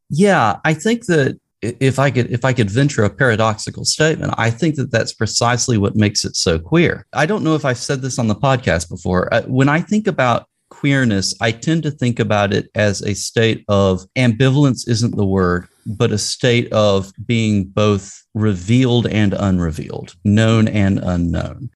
Yeah, 0.09 0.57
I 0.63 0.73
think 0.73 1.05
that 1.07 1.39
if 1.61 1.99
I 1.99 2.11
could 2.11 2.31
if 2.31 2.45
I 2.45 2.53
could 2.53 2.69
venture 2.69 3.03
a 3.03 3.09
paradoxical 3.09 3.85
statement, 3.85 4.33
I 4.37 4.49
think 4.49 4.75
that 4.75 4.91
that's 4.91 5.13
precisely 5.13 5.77
what 5.77 5.95
makes 5.95 6.25
it 6.25 6.35
so 6.35 6.59
queer. 6.59 7.05
I 7.13 7.25
don't 7.25 7.43
know 7.43 7.55
if 7.55 7.65
I've 7.65 7.77
said 7.77 8.01
this 8.01 8.19
on 8.19 8.27
the 8.27 8.35
podcast 8.35 8.89
before. 8.89 9.33
Uh, 9.33 9.41
when 9.43 9.69
I 9.69 9.81
think 9.81 10.07
about 10.07 10.47
queerness, 10.69 11.33
I 11.41 11.51
tend 11.51 11.83
to 11.83 11.91
think 11.91 12.19
about 12.19 12.53
it 12.53 12.69
as 12.75 13.01
a 13.01 13.15
state 13.15 13.63
of 13.67 14.05
ambivalence 14.15 14.87
isn't 14.87 15.15
the 15.15 15.25
word, 15.25 15.67
but 15.85 16.11
a 16.11 16.17
state 16.17 16.71
of 16.73 17.11
being 17.25 17.65
both 17.65 18.23
revealed 18.33 19.07
and 19.07 19.33
unrevealed, 19.33 20.15
known 20.23 20.67
and 20.67 20.99
unknown. 20.99 21.69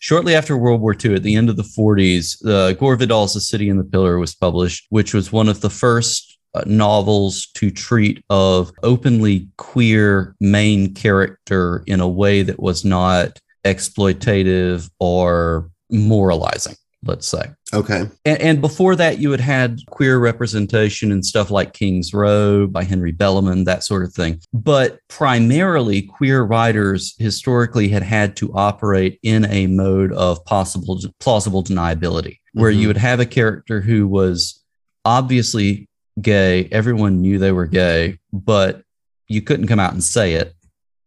Shortly 0.00 0.34
after 0.34 0.56
World 0.56 0.82
War 0.82 0.94
II, 1.02 1.14
at 1.14 1.22
the 1.22 1.34
end 1.34 1.48
of 1.48 1.56
the 1.56 1.62
40s, 1.62 2.46
uh, 2.46 2.72
Gore 2.74 2.96
Vidal's 2.96 3.32
The 3.32 3.40
City 3.40 3.70
and 3.70 3.80
the 3.80 3.84
Pillar 3.84 4.18
was 4.18 4.34
published, 4.34 4.86
which 4.90 5.14
was 5.14 5.32
one 5.32 5.48
of 5.48 5.62
the 5.62 5.70
first 5.70 6.33
novels 6.66 7.46
to 7.54 7.70
treat 7.70 8.24
of 8.30 8.72
openly 8.82 9.48
queer 9.56 10.34
main 10.40 10.94
character 10.94 11.82
in 11.86 12.00
a 12.00 12.08
way 12.08 12.42
that 12.42 12.60
was 12.60 12.84
not 12.84 13.38
exploitative 13.64 14.90
or 15.00 15.70
moralizing 15.90 16.76
let's 17.06 17.26
say. 17.26 17.42
Okay. 17.72 18.08
And, 18.24 18.40
and, 18.40 18.60
before 18.60 18.96
that, 18.96 19.18
you 19.18 19.30
had 19.30 19.40
had 19.40 19.80
queer 19.90 20.18
representation 20.18 21.12
and 21.12 21.24
stuff 21.24 21.50
like 21.50 21.72
King's 21.72 22.14
Row 22.14 22.66
by 22.66 22.84
Henry 22.84 23.12
Bellamy, 23.12 23.64
that 23.64 23.84
sort 23.84 24.04
of 24.04 24.12
thing. 24.12 24.40
But 24.52 24.98
primarily, 25.08 26.02
queer 26.02 26.42
writers 26.42 27.14
historically 27.18 27.88
had 27.88 28.02
had 28.02 28.36
to 28.36 28.52
operate 28.54 29.18
in 29.22 29.44
a 29.46 29.66
mode 29.66 30.12
of 30.12 30.44
possible 30.44 31.00
plausible 31.20 31.62
deniability, 31.62 32.38
where 32.52 32.70
mm-hmm. 32.70 32.80
you 32.80 32.86
would 32.88 32.96
have 32.96 33.20
a 33.20 33.26
character 33.26 33.80
who 33.80 34.06
was 34.06 34.62
obviously 35.04 35.88
gay. 36.20 36.68
Everyone 36.70 37.20
knew 37.20 37.38
they 37.38 37.52
were 37.52 37.66
gay, 37.66 38.18
but 38.32 38.82
you 39.28 39.42
couldn't 39.42 39.68
come 39.68 39.80
out 39.80 39.92
and 39.92 40.02
say 40.02 40.34
it. 40.34 40.54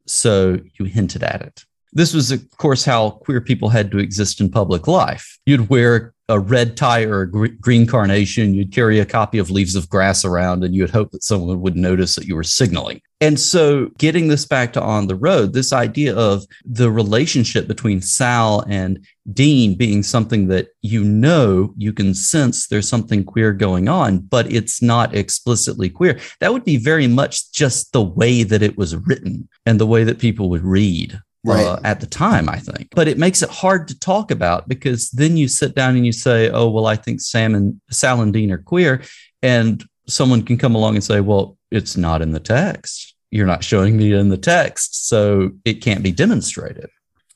So 0.05 0.60
you 0.80 0.86
hinted 0.86 1.24
at 1.24 1.41
it. 1.41 1.64
This 1.93 2.14
was, 2.14 2.32
of 2.32 2.49
course, 2.58 2.86
how 2.86 3.12
queer 3.12 3.41
people 3.41 3.70
had 3.70 3.91
to 3.91 3.99
exist 3.99 4.39
in 4.41 4.49
public 4.49 4.88
life. 4.88 5.39
You'd 5.45 5.70
wear 5.70 6.14
a 6.30 6.40
red 6.40 6.76
tie 6.76 7.04
or 7.04 7.22
a 7.22 7.50
green 7.50 7.88
carnation, 7.88 8.54
you'd 8.54 8.74
carry 8.74 9.00
a 9.00 9.06
copy 9.06 9.38
of 9.38 9.50
Leaves 9.50 9.76
of 9.76 9.90
Grass 9.90 10.26
around, 10.26 10.64
and 10.64 10.76
you'd 10.76 10.90
hope 10.90 11.12
that 11.12 11.24
someone 11.24 11.62
would 11.62 11.78
notice 11.78 12.16
that 12.16 12.26
you 12.26 12.36
were 12.36 12.44
signaling. 12.44 13.02
And 13.20 13.40
so, 13.40 13.90
getting 13.98 14.28
this 14.28 14.46
back 14.46 14.74
to 14.74 14.82
On 14.82 15.08
the 15.08 15.16
Road, 15.16 15.54
this 15.54 15.74
idea 15.74 16.16
of 16.16 16.46
the 16.66 16.92
relationship 16.92 17.68
between 17.68 18.02
Sal 18.02 18.64
and 18.68 19.04
Dean 19.34 19.76
being 19.76 20.04
something 20.04 20.48
that 20.50 20.68
you 20.82 21.04
know, 21.04 21.74
you 21.78 21.94
can 21.94 22.14
sense 22.14 22.68
there's 22.68 22.88
something 22.88 23.24
queer 23.24 23.54
going 23.54 23.88
on, 23.88 24.20
but 24.20 24.52
it's 24.52 24.82
not 24.82 25.16
explicitly 25.16 25.90
queer. 25.90 26.20
That 26.42 26.54
would 26.54 26.64
be 26.64 26.78
very 26.78 27.08
much 27.08 27.52
just 27.54 27.92
the 27.92 28.04
way 28.04 28.44
that 28.44 28.62
it 28.62 28.78
was 28.78 28.96
written 28.96 29.50
and 29.66 29.80
the 29.80 29.88
way 29.88 30.04
that 30.04 30.20
people 30.20 30.50
would 30.50 30.64
read 30.64 31.20
right. 31.48 31.66
uh, 31.66 31.80
at 31.84 32.00
the 32.00 32.08
time, 32.08 32.50
I 32.50 32.58
think. 32.58 32.89
But 32.95 33.08
it 33.08 33.18
makes 33.18 33.41
it 33.41 33.50
hard 33.50 33.88
to 33.88 34.00
talk 34.00 34.32
about 34.32 34.68
because 34.68 35.10
then 35.12 35.38
you 35.38 35.48
sit 35.48 35.76
down 35.76 35.95
and 35.95 36.06
you 36.06 36.12
say, 36.12 36.50
oh, 36.50 36.70
well, 36.70 36.86
I 36.86 36.95
think 36.95 37.22
Sam 37.22 37.56
and 37.56 37.80
Sal 37.89 38.22
and 38.22 38.34
Dean 38.34 38.52
are 38.52 38.58
queer. 38.58 39.02
And 39.41 39.84
someone 40.08 40.43
can 40.43 40.58
come 40.58 40.76
along 40.76 40.95
and 40.95 41.04
say, 41.04 41.22
well, 41.22 41.58
it's 41.72 41.98
not 41.98 42.22
in 42.22 42.32
the 42.32 42.39
text. 42.39 43.16
You're 43.32 43.48
not 43.48 43.64
showing 43.64 43.98
me 43.98 44.14
in 44.14 44.30
the 44.30 44.38
text. 44.38 45.08
So 45.08 45.52
it 45.66 45.76
can't 45.76 46.04
be 46.04 46.12
demonstrated. 46.12 46.89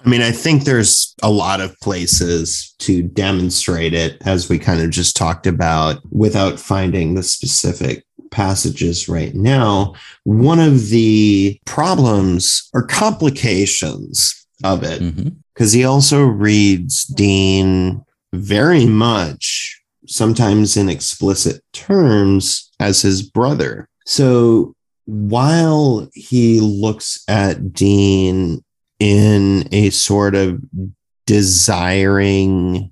I 0.04 0.10
mean, 0.10 0.22
I 0.22 0.32
think 0.32 0.64
there's 0.64 1.16
a 1.22 1.30
lot 1.30 1.62
of 1.62 1.80
places 1.80 2.74
to 2.80 3.04
demonstrate 3.04 3.93
it, 3.93 4.18
as 4.26 4.49
we 4.49 4.58
kind 4.58 4.82
of 4.82 4.89
just 4.89 5.16
talked 5.16 5.45
about, 5.45 6.02
without 6.12 6.60
finding 6.60 7.14
the 7.14 7.24
specific 7.24 8.04
passages 8.32 9.08
right 9.10 9.36
now, 9.36 9.93
one 10.24 10.60
of 10.60 10.89
the 10.89 11.60
problems 11.66 12.70
or 12.74 12.88
complications 12.88 14.47
of 14.64 14.84
it, 14.84 14.99
because 15.54 15.72
mm-hmm. 15.72 15.80
he 15.80 15.86
also 15.86 16.24
reads 16.24 17.04
Dean 17.06 18.04
very 18.34 18.86
much, 18.86 19.82
sometimes 20.08 20.78
in 20.78 20.89
explicit 20.89 21.62
terms, 21.74 22.72
as 22.80 23.02
his 23.02 23.22
brother. 23.22 23.88
So 24.06 24.76
while 25.06 26.10
he 26.14 26.60
looks 26.62 27.24
at 27.28 27.74
Dean 27.74 28.64
in 29.02 29.68
a 29.72 29.89
sort 29.89 30.36
of 30.36 30.62
desiring 31.26 32.91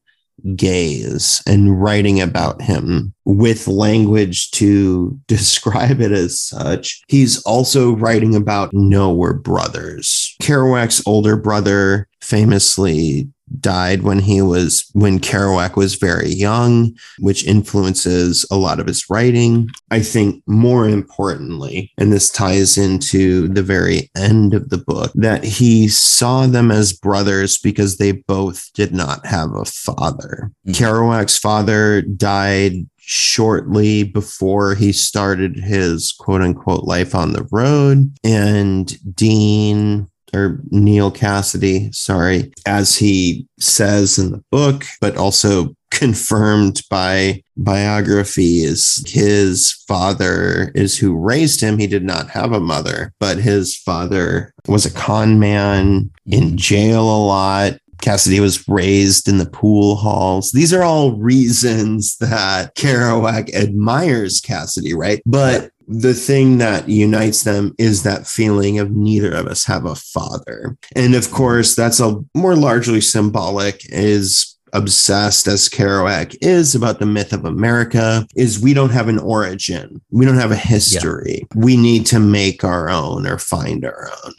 gaze 0.55 1.43
and 1.45 1.79
writing 1.79 2.19
about 2.19 2.63
him 2.63 3.13
with 3.25 3.67
language 3.67 4.49
to 4.49 5.19
describe 5.27 6.01
it 6.01 6.11
as 6.11 6.39
such. 6.39 6.99
He's 7.07 7.43
also 7.43 7.95
writing 7.95 8.35
about 8.35 8.73
no, 8.73 9.13
we're 9.13 9.33
brothers. 9.33 10.35
Kerouac's 10.41 11.03
older 11.05 11.37
brother 11.37 12.07
famously 12.21 13.29
died 13.59 14.03
when 14.03 14.19
he 14.19 14.41
was 14.41 14.89
when 14.93 15.19
Kerouac 15.19 15.75
was 15.75 15.95
very 15.95 16.29
young, 16.29 16.95
which 17.19 17.45
influences 17.45 18.45
a 18.51 18.57
lot 18.57 18.79
of 18.79 18.87
his 18.87 19.09
writing. 19.09 19.69
I 19.91 20.01
think 20.01 20.43
more 20.47 20.87
importantly, 20.87 21.91
and 21.97 22.11
this 22.11 22.29
ties 22.29 22.77
into 22.77 23.47
the 23.47 23.63
very 23.63 24.09
end 24.15 24.53
of 24.53 24.69
the 24.69 24.77
book, 24.77 25.11
that 25.15 25.43
he 25.43 25.87
saw 25.87 26.47
them 26.47 26.71
as 26.71 26.93
brothers 26.93 27.57
because 27.57 27.97
they 27.97 28.11
both 28.11 28.71
did 28.73 28.93
not 28.93 29.25
have 29.25 29.53
a 29.55 29.65
father. 29.65 30.51
Mm-hmm. 30.67 30.71
Kerouac's 30.71 31.37
father 31.37 32.01
died 32.01 32.85
shortly 33.11 34.03
before 34.03 34.75
he 34.75 34.91
started 34.91 35.57
his 35.57 36.11
quote 36.11 36.41
unquote 36.41 36.83
life 36.83 37.15
on 37.15 37.33
the 37.33 37.47
road. 37.51 38.15
And 38.23 39.15
Dean 39.15 40.08
or 40.33 40.61
Neal 40.71 41.11
Cassady, 41.11 41.93
sorry, 41.93 42.51
as 42.65 42.95
he 42.95 43.47
says 43.59 44.17
in 44.17 44.31
the 44.31 44.43
book, 44.51 44.85
but 45.01 45.17
also 45.17 45.75
confirmed 45.91 46.81
by 46.89 47.43
biographies. 47.57 49.03
His 49.07 49.73
father 49.87 50.71
is 50.75 50.97
who 50.97 51.17
raised 51.17 51.61
him. 51.61 51.77
He 51.77 51.87
did 51.87 52.03
not 52.03 52.29
have 52.29 52.51
a 52.51 52.59
mother, 52.59 53.13
but 53.19 53.37
his 53.37 53.75
father 53.75 54.53
was 54.67 54.85
a 54.85 54.93
con 54.93 55.39
man 55.39 56.11
in 56.25 56.57
jail 56.57 57.03
a 57.03 57.19
lot. 57.25 57.73
Cassady 57.97 58.39
was 58.39 58.65
raised 58.69 59.27
in 59.27 59.39
the 59.39 59.49
pool 59.49 59.95
halls. 59.95 60.53
These 60.53 60.73
are 60.73 60.83
all 60.83 61.17
reasons 61.17 62.15
that 62.17 62.75
Kerouac 62.75 63.53
admires 63.53 64.39
Cassady, 64.39 64.95
right? 64.95 65.21
But 65.25 65.71
the 65.91 66.13
thing 66.13 66.59
that 66.59 66.87
unites 66.87 67.41
them 67.41 67.73
is 67.79 68.03
that 68.03 68.27
feeling 68.27 68.77
of 68.77 68.91
neither 68.91 69.33
of 69.33 69.47
us 69.47 69.65
have 69.65 69.85
a 69.85 69.95
father. 69.95 70.77
And 70.95 71.15
of 71.15 71.31
course, 71.31 71.75
that's 71.75 71.99
a 71.99 72.23
more 72.35 72.55
largely 72.55 73.01
symbolic 73.01 73.81
is 73.89 74.55
obsessed 74.71 75.47
as 75.47 75.67
Kerouac 75.67 76.37
is 76.41 76.75
about 76.75 76.99
the 76.99 77.07
myth 77.07 77.33
of 77.33 77.43
America 77.43 78.27
is 78.35 78.59
we 78.59 78.75
don't 78.75 78.91
have 78.91 79.07
an 79.07 79.17
origin. 79.17 79.99
We 80.11 80.25
don't 80.25 80.37
have 80.37 80.51
a 80.51 80.55
history. 80.55 81.47
Yeah. 81.55 81.61
We 81.61 81.75
need 81.75 82.05
to 82.07 82.19
make 82.19 82.63
our 82.63 82.91
own 82.91 83.25
or 83.25 83.39
find 83.39 83.83
our 83.83 84.11
own. 84.23 84.33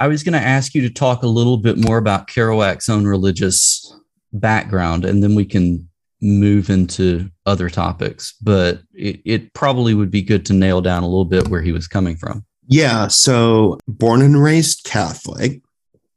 I 0.00 0.08
was 0.08 0.22
going 0.22 0.34
to 0.34 0.46
ask 0.46 0.74
you 0.74 0.82
to 0.82 0.90
talk 0.90 1.22
a 1.22 1.28
little 1.28 1.56
bit 1.56 1.78
more 1.78 1.96
about 1.96 2.28
Kerouac's 2.28 2.90
own 2.90 3.06
religious 3.06 3.90
background 4.34 5.06
and 5.06 5.22
then 5.22 5.34
we 5.34 5.46
can 5.46 5.88
move 6.24 6.70
into 6.70 7.30
other 7.46 7.68
topics, 7.68 8.34
but 8.42 8.80
it, 8.94 9.20
it, 9.24 9.52
probably 9.52 9.94
would 9.94 10.10
be 10.10 10.22
good 10.22 10.46
to 10.46 10.54
nail 10.54 10.80
down 10.80 11.02
a 11.02 11.08
little 11.08 11.26
bit 11.26 11.48
where 11.48 11.60
he 11.60 11.70
was 11.70 11.86
coming 11.86 12.16
from. 12.16 12.44
Yeah. 12.66 13.08
So, 13.08 13.78
born 13.86 14.22
and 14.22 14.42
raised 14.42 14.84
Catholic. 14.84 15.60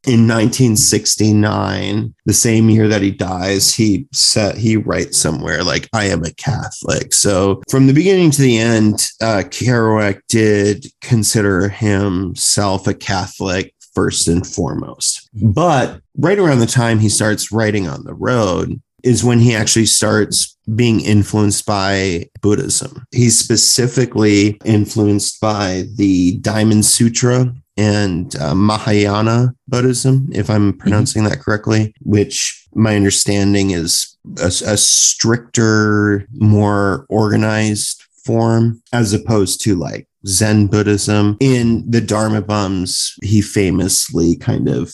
In 0.06 0.26
1969, 0.26 2.16
the 2.26 2.34
same 2.34 2.70
year 2.70 2.88
that 2.88 3.02
he 3.02 3.12
dies, 3.12 3.74
he 3.74 4.08
said 4.14 4.56
he 4.56 4.78
writes 4.78 5.18
somewhere 5.18 5.66
like, 5.66 5.90
"I 5.92 6.06
am 6.06 6.24
a 6.24 6.32
Catholic." 6.36 7.14
So, 7.14 7.62
from 7.70 7.88
the 7.88 7.94
beginning 7.94 8.32
to 8.32 8.42
the 8.42 8.58
end, 8.58 9.06
uh, 9.22 9.44
Kerouac 9.46 10.22
did 10.30 10.88
consider 11.02 11.68
himself 11.68 12.88
a 12.88 12.94
Catholic 12.94 13.74
first 13.94 14.30
and 14.30 14.48
foremost. 14.48 15.28
But 15.34 16.00
right 16.16 16.40
around 16.40 16.60
the 16.60 16.68
time 16.68 17.00
he 17.00 17.10
starts 17.10 17.52
writing 17.52 17.90
on 17.90 18.04
the 18.06 18.14
road, 18.14 18.80
is 19.08 19.24
when 19.24 19.40
he 19.40 19.56
actually 19.56 19.86
starts 19.86 20.58
being 20.76 21.00
influenced 21.00 21.66
by 21.66 22.26
Buddhism. 22.42 23.06
He's 23.12 23.40
specifically 23.40 24.60
influenced 24.66 25.40
by 25.40 25.86
the 25.96 26.38
Diamond 26.40 26.86
Sutra 26.86 27.54
and 27.78 28.36
uh, 28.36 28.54
Mahayana 28.54 29.54
Buddhism, 29.68 30.30
if 30.34 30.50
I'm 30.50 30.72
mm-hmm. 30.72 30.80
pronouncing 30.80 31.24
mm-hmm. 31.24 31.32
that 31.32 31.40
correctly, 31.40 31.94
which 32.02 32.68
my 32.74 32.96
understanding 32.96 33.72
is 33.72 34.18
a, 34.42 34.48
a 34.48 34.78
stricter, 34.78 36.28
more 36.34 37.06
organized 37.10 38.04
form 38.26 38.82
as 38.92 39.14
opposed 39.14 39.62
to 39.62 39.76
like 39.76 40.08
Zen 40.28 40.68
Buddhism. 40.68 41.38
In 41.40 41.90
the 41.90 42.02
Dharma 42.02 42.42
Bums, 42.42 43.16
he 43.24 43.42
famously 43.42 44.36
kind 44.36 44.68
of 44.68 44.94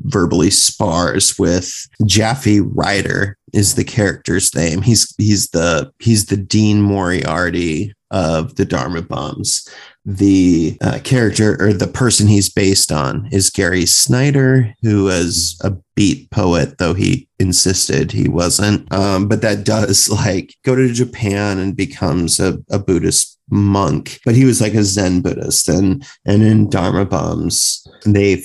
verbally 0.00 0.50
spars 0.50 1.38
with 1.38 1.72
Japhy 2.02 2.60
Ryder 2.74 3.36
is 3.52 3.74
the 3.74 3.84
character's 3.84 4.54
name. 4.54 4.82
He's 4.82 5.14
he's 5.18 5.48
the 5.50 5.92
he's 5.98 6.26
the 6.26 6.36
Dean 6.36 6.80
Moriarty 6.80 7.92
of 8.10 8.56
the 8.56 8.64
Dharma 8.64 9.02
Bums. 9.02 9.68
The 10.06 10.78
uh, 10.80 10.98
character 11.04 11.56
or 11.60 11.72
the 11.72 11.86
person 11.86 12.26
he's 12.26 12.48
based 12.48 12.90
on 12.90 13.28
is 13.30 13.50
Gary 13.50 13.86
Snyder, 13.86 14.74
who 14.82 15.04
was 15.04 15.60
a 15.62 15.74
beat 15.94 16.30
poet, 16.30 16.78
though 16.78 16.94
he 16.94 17.28
insisted 17.38 18.10
he 18.10 18.28
wasn't. 18.28 18.90
Um, 18.92 19.28
but 19.28 19.42
that 19.42 19.64
does 19.64 20.08
like 20.08 20.54
go 20.64 20.74
to 20.74 20.92
Japan 20.92 21.58
and 21.58 21.76
becomes 21.76 22.40
a, 22.40 22.58
a 22.70 22.78
Buddhist 22.78 23.38
monk. 23.50 24.20
But 24.24 24.34
he 24.34 24.44
was 24.44 24.60
like 24.60 24.74
a 24.74 24.84
Zen 24.84 25.20
Buddhist, 25.20 25.68
and 25.68 26.06
and 26.24 26.42
in 26.42 26.70
Dharma 26.70 27.04
Bums 27.04 27.86
they 28.04 28.42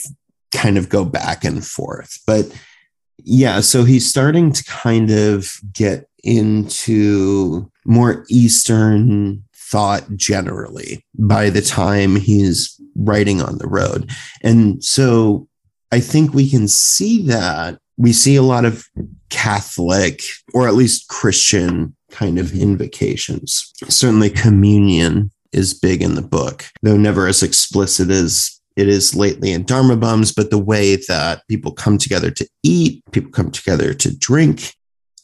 kind 0.53 0.77
of 0.77 0.89
go 0.89 1.05
back 1.05 1.43
and 1.43 1.65
forth. 1.65 2.19
But 2.25 2.51
yeah, 3.17 3.61
so 3.61 3.83
he's 3.83 4.09
starting 4.09 4.51
to 4.51 4.63
kind 4.65 5.11
of 5.11 5.51
get 5.73 6.07
into 6.23 7.71
more 7.85 8.25
Eastern 8.29 9.43
thought 9.53 10.03
generally 10.15 11.03
by 11.17 11.49
the 11.49 11.61
time 11.61 12.15
he's 12.15 12.79
writing 12.95 13.41
on 13.41 13.57
the 13.57 13.67
road. 13.67 14.09
And 14.41 14.83
so 14.83 15.47
I 15.91 15.99
think 15.99 16.33
we 16.33 16.49
can 16.49 16.67
see 16.67 17.25
that. 17.27 17.79
We 17.97 18.13
see 18.13 18.35
a 18.35 18.43
lot 18.43 18.65
of 18.65 18.87
Catholic 19.29 20.21
or 20.53 20.67
at 20.67 20.75
least 20.75 21.07
Christian 21.07 21.94
kind 22.11 22.39
of 22.39 22.53
invocations. 22.53 23.71
Certainly, 23.87 24.31
communion 24.31 25.31
is 25.51 25.73
big 25.73 26.01
in 26.01 26.15
the 26.15 26.21
book, 26.21 26.65
though 26.81 26.97
never 26.97 27.27
as 27.27 27.43
explicit 27.43 28.09
as 28.09 28.59
it 28.75 28.89
is 28.89 29.15
lately 29.15 29.51
in 29.51 29.63
Dharma 29.63 29.95
Bums, 29.95 30.33
but 30.33 30.49
the 30.49 30.57
way 30.57 30.97
that 31.07 31.43
people 31.47 31.71
come 31.71 31.97
together 31.97 32.29
to 32.31 32.47
eat, 32.61 33.03
people 33.11 33.31
come 33.31 33.51
together 33.51 33.93
to 33.93 34.17
drink, 34.17 34.73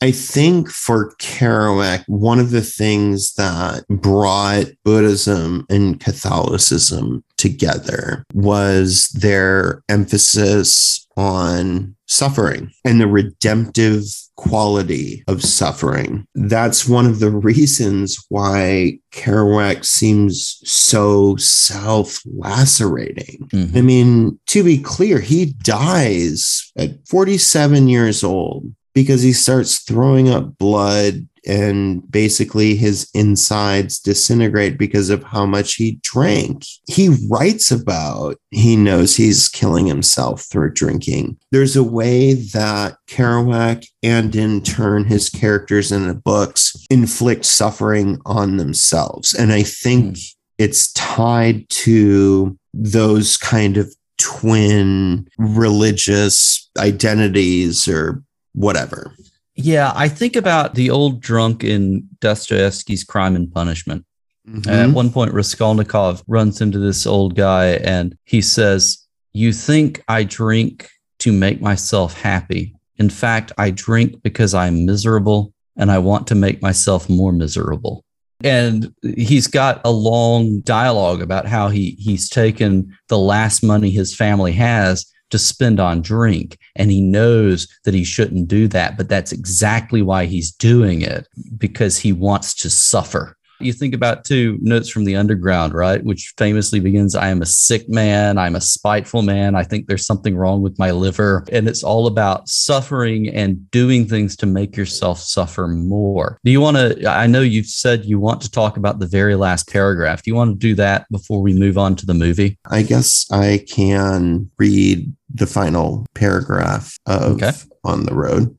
I 0.04 0.10
think 0.12 0.68
for 0.70 1.14
Kerouac, 1.18 2.04
one 2.08 2.40
of 2.40 2.50
the 2.50 2.64
things 2.64 3.34
that 3.34 3.86
brought 3.88 4.66
Buddhism 4.84 5.66
and 5.70 6.00
Catholicism 6.00 7.24
together 7.42 8.24
was 8.36 9.08
their 9.10 9.82
emphasis 9.90 11.08
on 11.18 11.96
suffering 12.06 12.72
and 12.86 13.02
the 13.02 13.08
redemptive 13.08 14.04
quality 14.36 15.24
of 15.28 15.44
suffering. 15.44 16.26
That's 16.36 16.88
one 16.88 17.08
of 17.08 17.20
the 17.20 17.32
reasons 17.32 18.24
why 18.30 19.00
Kerouac 19.12 19.84
seems 19.84 20.62
so 20.64 21.36
self 21.38 22.22
lacerating. 22.26 23.50
Mm-hmm. 23.52 23.78
I 23.78 23.82
mean, 23.82 24.40
to 24.48 24.64
be 24.64 24.78
clear, 24.78 25.20
he 25.20 25.54
dies 25.64 26.72
at 26.78 26.92
47 27.08 27.88
years 27.88 28.24
old 28.24 28.72
because 28.94 29.24
he 29.24 29.34
starts 29.34 29.80
throwing 29.80 30.30
up 30.30 30.58
blood 30.58 31.28
and 31.46 32.10
basically 32.12 32.76
his 32.76 33.10
insides 33.14 34.00
disintegrate 34.00 34.78
because 34.78 35.10
of 35.10 35.24
how 35.24 35.46
much 35.46 35.76
he 35.76 36.00
drank. 36.04 36.66
He 36.88 37.16
writes 37.30 37.72
about 37.72 38.38
he 38.52 38.76
knows 38.76 39.16
he's 39.16 39.48
killing 39.48 39.88
himself 39.88 40.44
through 40.44 40.74
drinking. 40.74 41.38
There's 41.52 41.76
a 41.76 41.84
way 41.84 42.34
that 42.34 42.98
Kerouac 43.08 43.86
and 44.04 44.36
in 44.36 44.62
turn 44.62 45.06
his 45.06 45.30
characters 45.30 45.92
in 45.92 46.08
the 46.08 46.14
books 46.14 46.76
inflict 46.90 47.46
suffering 47.46 48.20
on 48.26 48.58
themselves. 48.58 49.34
And 49.34 49.52
I 49.52 49.64
think 49.64 50.16
mm. 50.16 50.36
it's 50.58 50.92
tied 50.94 51.70
to 51.70 52.58
those 52.74 53.38
kind 53.38 53.78
of 53.78 53.94
twin 54.18 55.28
religious 55.38 56.70
identities 56.78 57.88
or 57.88 58.24
whatever. 58.54 59.14
Yeah, 59.56 59.92
I 59.96 60.08
think 60.08 60.36
about 60.36 60.76
the 60.76 60.90
old 60.90 61.22
drunk 61.22 61.64
in 61.64 62.08
Dostoevsky's 62.20 63.04
Crime 63.04 63.36
and 63.36 63.52
Punishment. 63.52 64.06
Mm-hmm. 64.48 64.70
At 64.70 64.90
one 64.92 65.12
point, 65.12 65.34
Raskolnikov 65.34 66.24
runs 66.28 66.62
into 66.62 66.80
this 66.80 67.06
old 67.06 67.36
guy 67.36 67.74
and 67.84 68.18
he 68.26 68.42
says, 68.42 69.06
You 69.34 69.54
think 69.54 70.04
I 70.08 70.24
drink 70.24 70.90
to 71.20 71.32
make 71.32 71.62
myself 71.62 72.20
happy. 72.20 72.76
In 72.98 73.10
fact, 73.10 73.52
I 73.58 73.72
drink 73.72 74.22
because 74.24 74.54
I'm 74.54 74.86
miserable 74.86 75.54
and 75.76 75.92
I 75.92 76.00
want 76.00 76.28
to 76.28 76.36
make 76.36 76.62
myself 76.62 77.10
more 77.10 77.32
miserable. 77.32 78.04
And 78.44 78.94
he's 79.04 79.48
got 79.48 79.82
a 79.86 79.92
long 79.92 80.62
dialogue 80.62 81.22
about 81.22 81.46
how 81.46 81.70
he 81.70 81.92
he's 82.00 82.28
taken 82.28 82.98
the 83.08 83.20
last 83.20 83.64
money 83.64 83.92
his 83.92 84.16
family 84.16 84.52
has 84.54 85.06
to 85.32 85.40
spend 85.40 85.80
on 85.80 86.02
drink. 86.02 86.58
And 86.76 86.92
he 86.92 87.02
knows 87.02 87.68
that 87.84 87.94
he 87.94 88.04
shouldn't 88.04 88.48
do 88.48 88.68
that, 88.70 88.98
but 88.98 89.10
that's 89.10 89.32
exactly 89.32 90.02
why 90.02 90.26
he's 90.26 90.52
doing 90.52 91.02
it 91.02 91.28
because 91.58 91.98
he 91.98 92.14
wants 92.14 92.54
to 92.56 92.70
suffer. 92.70 93.38
You 93.64 93.74
think 93.74 93.94
about 93.94 94.26
two 94.26 94.58
notes 94.62 94.90
from 94.90 95.06
the 95.06 95.16
underground, 95.16 95.74
right? 95.74 96.04
Which 96.04 96.34
famously 96.38 96.80
begins 96.80 97.16
I 97.16 97.30
am 97.30 97.42
a 97.42 97.46
sick 97.46 97.90
man. 97.90 98.38
I'm 98.38 98.56
a 98.56 98.62
spiteful 98.62 99.22
man. 99.22 99.56
I 99.56 99.64
think 99.64 99.88
there's 99.88 100.06
something 100.06 100.36
wrong 100.36 100.62
with 100.62 100.78
my 100.80 100.92
liver. 100.92 101.46
And 101.52 101.68
it's 101.68 101.84
all 101.84 102.08
about 102.08 102.50
suffering 102.50 103.30
and 103.30 103.70
doing 103.72 104.08
things 104.08 104.36
to 104.38 104.46
make 104.46 104.76
yourself 104.76 105.20
suffer 105.20 105.68
more. 105.68 106.40
Do 106.44 106.52
you 106.52 106.62
want 106.62 106.78
to? 106.78 107.10
I 107.10 107.28
know 107.28 107.42
you've 107.42 107.68
said 107.68 108.06
you 108.06 108.20
want 108.20 108.42
to 108.42 108.52
talk 108.52 108.78
about 108.78 109.00
the 109.00 109.08
very 109.08 109.36
last 109.36 109.70
paragraph. 109.70 110.24
Do 110.24 110.32
you 110.32 110.36
want 110.36 110.52
to 110.52 110.58
do 110.58 110.76
that 110.76 111.06
before 111.12 111.42
we 111.42 111.54
move 111.54 111.78
on 111.78 111.96
to 111.98 112.06
the 112.06 112.14
movie? 112.14 112.58
I 112.70 112.84
guess 112.84 113.26
I 113.32 113.66
can 113.70 114.50
read 114.58 115.14
the 115.34 115.48
final 115.48 116.06
paragraph 116.14 116.98
of 117.06 117.34
okay. 117.34 117.52
On 117.84 118.06
the 118.06 118.14
Road. 118.14 118.56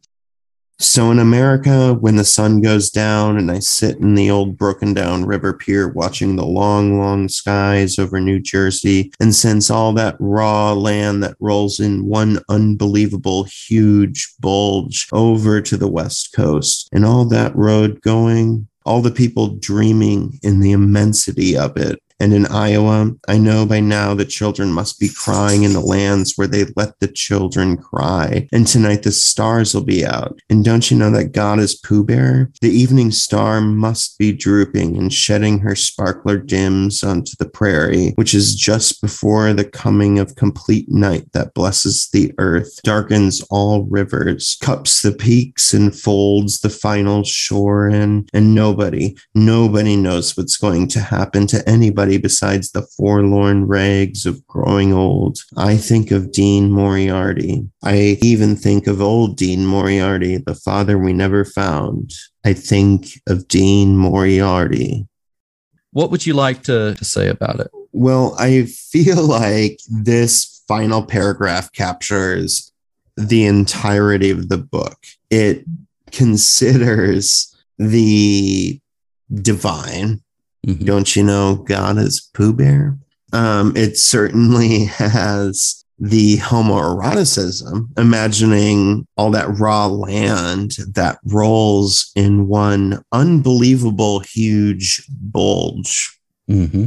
So 0.83 1.13
in 1.13 1.21
America, 1.21 1.95
when 1.95 2.17
the 2.17 2.25
sun 2.25 2.61
goes 2.61 2.91
down 2.91 3.39
and 3.39 3.53
I 3.53 3.61
sit 3.61 3.99
in 3.99 4.17
the 4.17 4.33
old 4.33 4.59
broken 4.59 4.93
down 4.93 5.25
river 5.25 5.53
pier 5.53 5.87
watching 5.89 6.35
the 6.35 6.45
long, 6.45 6.99
long 6.99 7.29
skies 7.29 8.01
over 8.01 8.21
New 8.21 8.41
Jersey 8.41 9.13
and 9.21 9.33
sense 9.33 9.71
all 9.71 9.93
that 9.93 10.17
raw 10.19 10.73
land 10.73 11.23
that 11.23 11.37
rolls 11.39 11.79
in 11.79 12.07
one 12.07 12.41
unbelievable 12.49 13.45
huge 13.45 14.35
bulge 14.41 15.07
over 15.13 15.61
to 15.61 15.77
the 15.77 15.89
West 15.89 16.33
Coast 16.35 16.89
and 16.93 17.07
all 17.07 17.27
that 17.27 17.55
road 17.55 18.01
going, 18.01 18.67
all 18.85 19.03
the 19.03 19.13
people 19.13 19.55
dreaming 19.59 20.41
in 20.43 20.59
the 20.59 20.73
immensity 20.73 21.57
of 21.57 21.77
it 21.77 22.03
and 22.23 22.33
in 22.33 22.47
Iowa, 22.47 23.11
I 23.27 23.37
know 23.37 23.67
by 23.67 23.81
now 23.81 24.15
the 24.15 24.25
children 24.25 24.73
must 24.73 25.01
be 25.01 25.09
crying 25.09 25.65
in 25.65 25.73
the 25.73 25.81
lands 25.81 26.35
where 26.37 26.47
they 26.47 26.67
let 26.77 27.01
the 27.01 27.09
children 27.09 27.77
cry. 27.77 28.47
And 28.53 28.65
tonight 28.65 29.03
the 29.03 29.11
stars 29.11 29.75
will 29.75 29.83
be 29.83 30.07
out. 30.07 30.39
And 30.49 30.65
don't 30.65 30.89
you 30.89 30.97
know 30.97 31.11
that 31.11 31.33
God 31.33 31.59
is 31.59 31.75
Pooh 31.75 32.05
Bear? 32.05 32.53
The 32.61 32.71
evening 32.71 33.11
star 33.11 33.61
must 33.61 34.19
be 34.19 34.33
drooping 34.33 34.97
and 34.97 35.13
shedding 35.13 35.59
her 35.59 35.75
sparkler 35.75 36.39
dims 36.39 37.03
onto 37.03 37.33
the 37.41 37.49
prairie, 37.49 38.13
which 38.15 38.35
is 38.35 38.55
just 38.55 39.03
before 39.03 39.53
the 39.53 39.65
coming 39.65 40.21
of 40.21 40.37
complete 40.37 40.89
night 40.89 41.25
that 41.33 41.55
blesses 41.55 42.09
the 42.13 42.33
earth, 42.39 42.81
darkens 42.85 43.45
all 43.51 43.83
rivers, 43.87 44.59
cups 44.63 45.03
the 45.03 45.11
peaks 45.11 45.75
and 45.75 45.99
folds 45.99 46.61
the 46.61 46.71
final 46.71 47.25
shore 47.25 47.89
in. 47.89 48.29
And 48.33 48.55
nobody, 48.55 49.17
nobody 49.35 49.97
knows 49.97 50.37
what's 50.37 50.57
going 50.57 50.87
to 50.89 51.01
happen 51.01 51.49
to 51.49 51.69
anybody 51.69 52.12
besides 52.19 52.73
the 52.73 52.83
forlorn 52.83 53.67
rags 53.67 54.27
of 54.27 54.47
growing 54.47 54.93
old. 54.93 55.39
I 55.57 55.77
think 55.77 56.11
of 56.11 56.33
Dean 56.33 56.71
Moriarty. 56.71 57.69
I 57.83 58.19
even 58.23 58.57
think 58.57 58.87
of 58.87 59.01
old 59.01 59.37
Dean 59.37 59.67
Moriarty, 59.67 60.37
the 60.39 60.55
father 60.55 60.99
we 60.99 61.13
never 61.13 61.45
found. 61.45 62.13
I 62.45 62.53
think 62.53 63.09
of 63.29 63.49
Dean 63.49 63.97
Moriarty. 63.97 65.07
What 65.93 66.11
would 66.11 66.27
you 66.27 66.35
like 66.35 66.63
to, 66.65 66.95
to 66.95 67.05
say 67.05 67.29
about 67.29 67.61
it? 67.61 67.71
Well, 67.93 68.35
I 68.39 68.65
feel 68.65 69.23
like 69.27 69.81
this 69.89 70.63
final 70.67 71.05
paragraph 71.05 71.73
captures 71.73 72.73
the 73.17 73.45
entirety 73.45 74.31
of 74.31 74.49
the 74.49 74.59
book. 74.59 74.97
It 75.31 75.65
considers 76.11 77.55
the 77.79 78.81
divine 79.33 80.23
Mm-hmm. 80.67 80.85
Don't 80.85 81.17
you 81.17 81.23
know 81.23 81.57
God 81.57 81.99
is 81.99 82.29
Pooh 82.35 82.53
Bear? 82.53 82.99
Um, 83.33 83.77
it 83.77 83.97
certainly 83.97 84.85
has 84.97 85.85
the 85.99 86.39
homoeroticism, 86.39 87.97
imagining 87.97 89.07
all 89.17 89.31
that 89.31 89.59
raw 89.59 89.87
land 89.87 90.77
that 90.95 91.19
rolls 91.25 92.11
in 92.17 92.49
one 92.49 93.03
unbelievable 93.13 94.21
huge 94.21 95.07
bulge. 95.09 96.19
Mm-hmm 96.51 96.87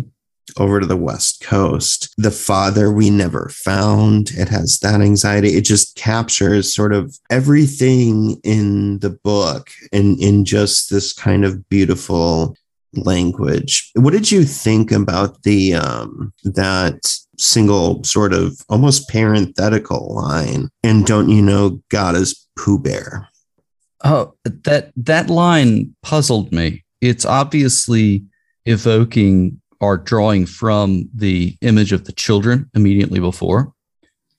over 0.57 0.79
to 0.79 0.85
the 0.85 0.95
West 0.95 1.41
Coast. 1.41 2.13
The 2.17 2.31
Father 2.31 2.91
We 2.91 3.09
Never 3.09 3.49
Found, 3.49 4.31
it 4.31 4.49
has 4.49 4.79
that 4.79 5.01
anxiety. 5.01 5.55
It 5.55 5.61
just 5.61 5.95
captures 5.95 6.73
sort 6.73 6.93
of 6.93 7.17
everything 7.29 8.39
in 8.43 8.99
the 8.99 9.09
book 9.09 9.69
and 9.91 10.19
in 10.19 10.45
just 10.45 10.89
this 10.89 11.13
kind 11.13 11.45
of 11.45 11.67
beautiful 11.69 12.55
language. 12.97 13.91
What 13.95 14.11
did 14.11 14.31
you 14.31 14.43
think 14.43 14.91
about 14.91 15.43
the 15.43 15.75
um 15.75 16.33
that 16.43 16.99
single 17.37 18.03
sort 18.03 18.33
of 18.33 18.59
almost 18.69 19.09
parenthetical 19.09 20.13
line? 20.15 20.69
And 20.83 21.05
don't 21.05 21.29
you 21.29 21.41
know 21.41 21.81
God 21.89 22.15
is 22.15 22.47
Pooh 22.57 22.79
Bear? 22.79 23.27
Oh, 24.03 24.33
that 24.43 24.91
that 24.95 25.29
line 25.29 25.95
puzzled 26.03 26.51
me. 26.51 26.83
It's 27.01 27.25
obviously 27.25 28.25
evoking 28.65 29.61
or 29.79 29.97
drawing 29.97 30.45
from 30.45 31.09
the 31.13 31.57
image 31.61 31.91
of 31.91 32.05
the 32.05 32.11
children 32.11 32.69
immediately 32.73 33.19
before. 33.19 33.73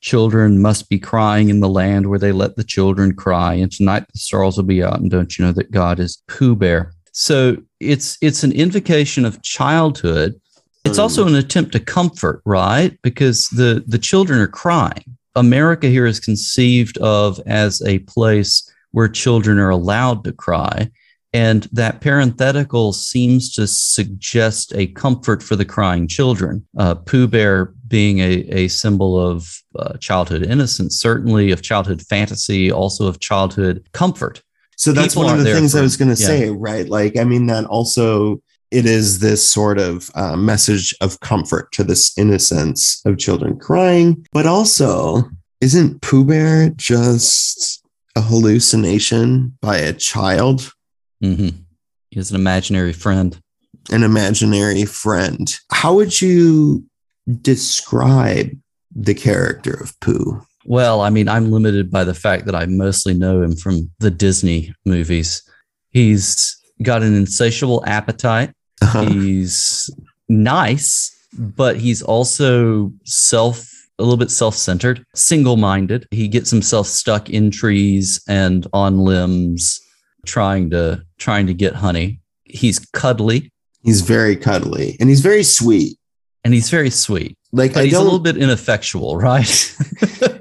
Children 0.00 0.62
must 0.62 0.88
be 0.88 0.98
crying 0.98 1.48
in 1.48 1.60
the 1.60 1.68
land 1.68 2.08
where 2.08 2.18
they 2.18 2.32
let 2.32 2.56
the 2.56 2.64
children 2.64 3.14
cry, 3.14 3.54
and 3.54 3.72
tonight 3.72 4.06
the 4.12 4.18
stars 4.18 4.56
will 4.56 4.64
be 4.64 4.82
out, 4.82 5.00
and 5.00 5.10
don't 5.10 5.36
you 5.36 5.44
know 5.44 5.52
that 5.52 5.70
God 5.70 5.98
is 5.98 6.22
Pooh 6.28 6.54
Bear? 6.54 6.92
So 7.18 7.56
it's 7.80 8.18
it's 8.20 8.44
an 8.44 8.52
invocation 8.52 9.24
of 9.24 9.40
childhood. 9.40 10.38
It's 10.84 10.98
also 10.98 11.26
an 11.26 11.34
attempt 11.34 11.72
to 11.72 11.80
comfort, 11.80 12.42
right? 12.44 12.96
Because 13.00 13.46
the 13.46 13.82
the 13.86 13.98
children 13.98 14.38
are 14.38 14.46
crying. 14.46 15.16
America 15.34 15.86
here 15.88 16.04
is 16.04 16.20
conceived 16.20 16.98
of 16.98 17.40
as 17.46 17.80
a 17.86 18.00
place 18.00 18.70
where 18.90 19.08
children 19.08 19.58
are 19.58 19.70
allowed 19.70 20.24
to 20.24 20.32
cry. 20.32 20.90
And 21.32 21.64
that 21.72 22.02
parenthetical 22.02 22.92
seems 22.92 23.52
to 23.54 23.66
suggest 23.66 24.74
a 24.74 24.86
comfort 24.88 25.42
for 25.42 25.56
the 25.56 25.64
crying 25.64 26.08
children. 26.08 26.66
Uh, 26.78 26.96
Pooh 26.96 27.26
Bear 27.26 27.72
being 27.88 28.18
a, 28.18 28.44
a 28.50 28.68
symbol 28.68 29.18
of 29.18 29.62
uh, 29.78 29.96
childhood 29.98 30.42
innocence, 30.42 31.00
certainly 31.00 31.50
of 31.50 31.62
childhood 31.62 32.02
fantasy, 32.02 32.70
also 32.70 33.06
of 33.06 33.20
childhood 33.20 33.88
comfort. 33.92 34.42
So 34.76 34.92
that's 34.92 35.14
People 35.14 35.24
one 35.24 35.38
of 35.38 35.44
the 35.44 35.52
things 35.52 35.74
I 35.74 35.80
was 35.80 35.96
going 35.96 36.14
to 36.14 36.20
yeah. 36.20 36.26
say, 36.26 36.50
right? 36.50 36.88
Like, 36.88 37.16
I 37.16 37.24
mean, 37.24 37.46
that 37.46 37.64
also 37.64 38.42
it 38.70 38.86
is 38.86 39.20
this 39.20 39.46
sort 39.46 39.78
of 39.78 40.10
uh, 40.14 40.36
message 40.36 40.94
of 41.00 41.20
comfort 41.20 41.72
to 41.72 41.84
this 41.84 42.16
innocence 42.18 43.00
of 43.04 43.18
children 43.18 43.58
crying, 43.58 44.26
but 44.32 44.46
also 44.46 45.24
isn't 45.60 46.02
Pooh 46.02 46.24
Bear 46.24 46.70
just 46.70 47.82
a 48.16 48.20
hallucination 48.20 49.56
by 49.60 49.78
a 49.78 49.92
child, 49.92 50.72
Mm-hmm. 51.22 51.56
He 52.10 52.20
has 52.20 52.30
an 52.30 52.36
imaginary 52.36 52.92
friend. 52.92 53.38
an 53.90 54.02
imaginary 54.02 54.84
friend? 54.84 55.54
How 55.70 55.94
would 55.94 56.20
you 56.20 56.84
describe 57.40 58.50
the 58.94 59.14
character 59.14 59.72
of 59.72 59.98
Pooh? 60.00 60.42
Well, 60.68 61.00
I 61.00 61.10
mean, 61.10 61.28
I'm 61.28 61.50
limited 61.52 61.90
by 61.90 62.04
the 62.04 62.14
fact 62.14 62.44
that 62.46 62.54
I 62.54 62.66
mostly 62.66 63.14
know 63.14 63.40
him 63.42 63.54
from 63.56 63.90
the 64.00 64.10
Disney 64.10 64.74
movies. 64.84 65.42
He's 65.90 66.56
got 66.82 67.02
an 67.02 67.14
insatiable 67.14 67.84
appetite. 67.86 68.52
Uh-huh. 68.82 69.04
He's 69.06 69.88
nice, 70.28 71.16
but 71.38 71.76
he's 71.76 72.02
also 72.02 72.92
self 73.04 73.72
a 73.98 74.02
little 74.02 74.18
bit 74.18 74.30
self-centered, 74.30 75.02
single-minded. 75.14 76.06
He 76.10 76.28
gets 76.28 76.50
himself 76.50 76.86
stuck 76.86 77.30
in 77.30 77.50
trees 77.50 78.20
and 78.28 78.66
on 78.74 78.98
limbs 78.98 79.80
trying 80.26 80.68
to 80.70 81.02
trying 81.18 81.46
to 81.46 81.54
get 81.54 81.74
honey. 81.74 82.20
He's 82.44 82.78
cuddly 82.92 83.50
He's 83.84 84.00
very 84.00 84.34
cuddly 84.36 84.96
and 84.98 85.08
he's 85.08 85.20
very 85.20 85.44
sweet. 85.44 85.96
and 86.44 86.52
he's 86.52 86.68
very 86.70 86.90
sweet, 86.90 87.38
Like 87.52 87.74
but 87.74 87.80
I 87.82 87.84
he's 87.84 87.94
a 87.94 88.02
little 88.02 88.18
bit 88.18 88.36
ineffectual, 88.36 89.16
right? 89.16 89.74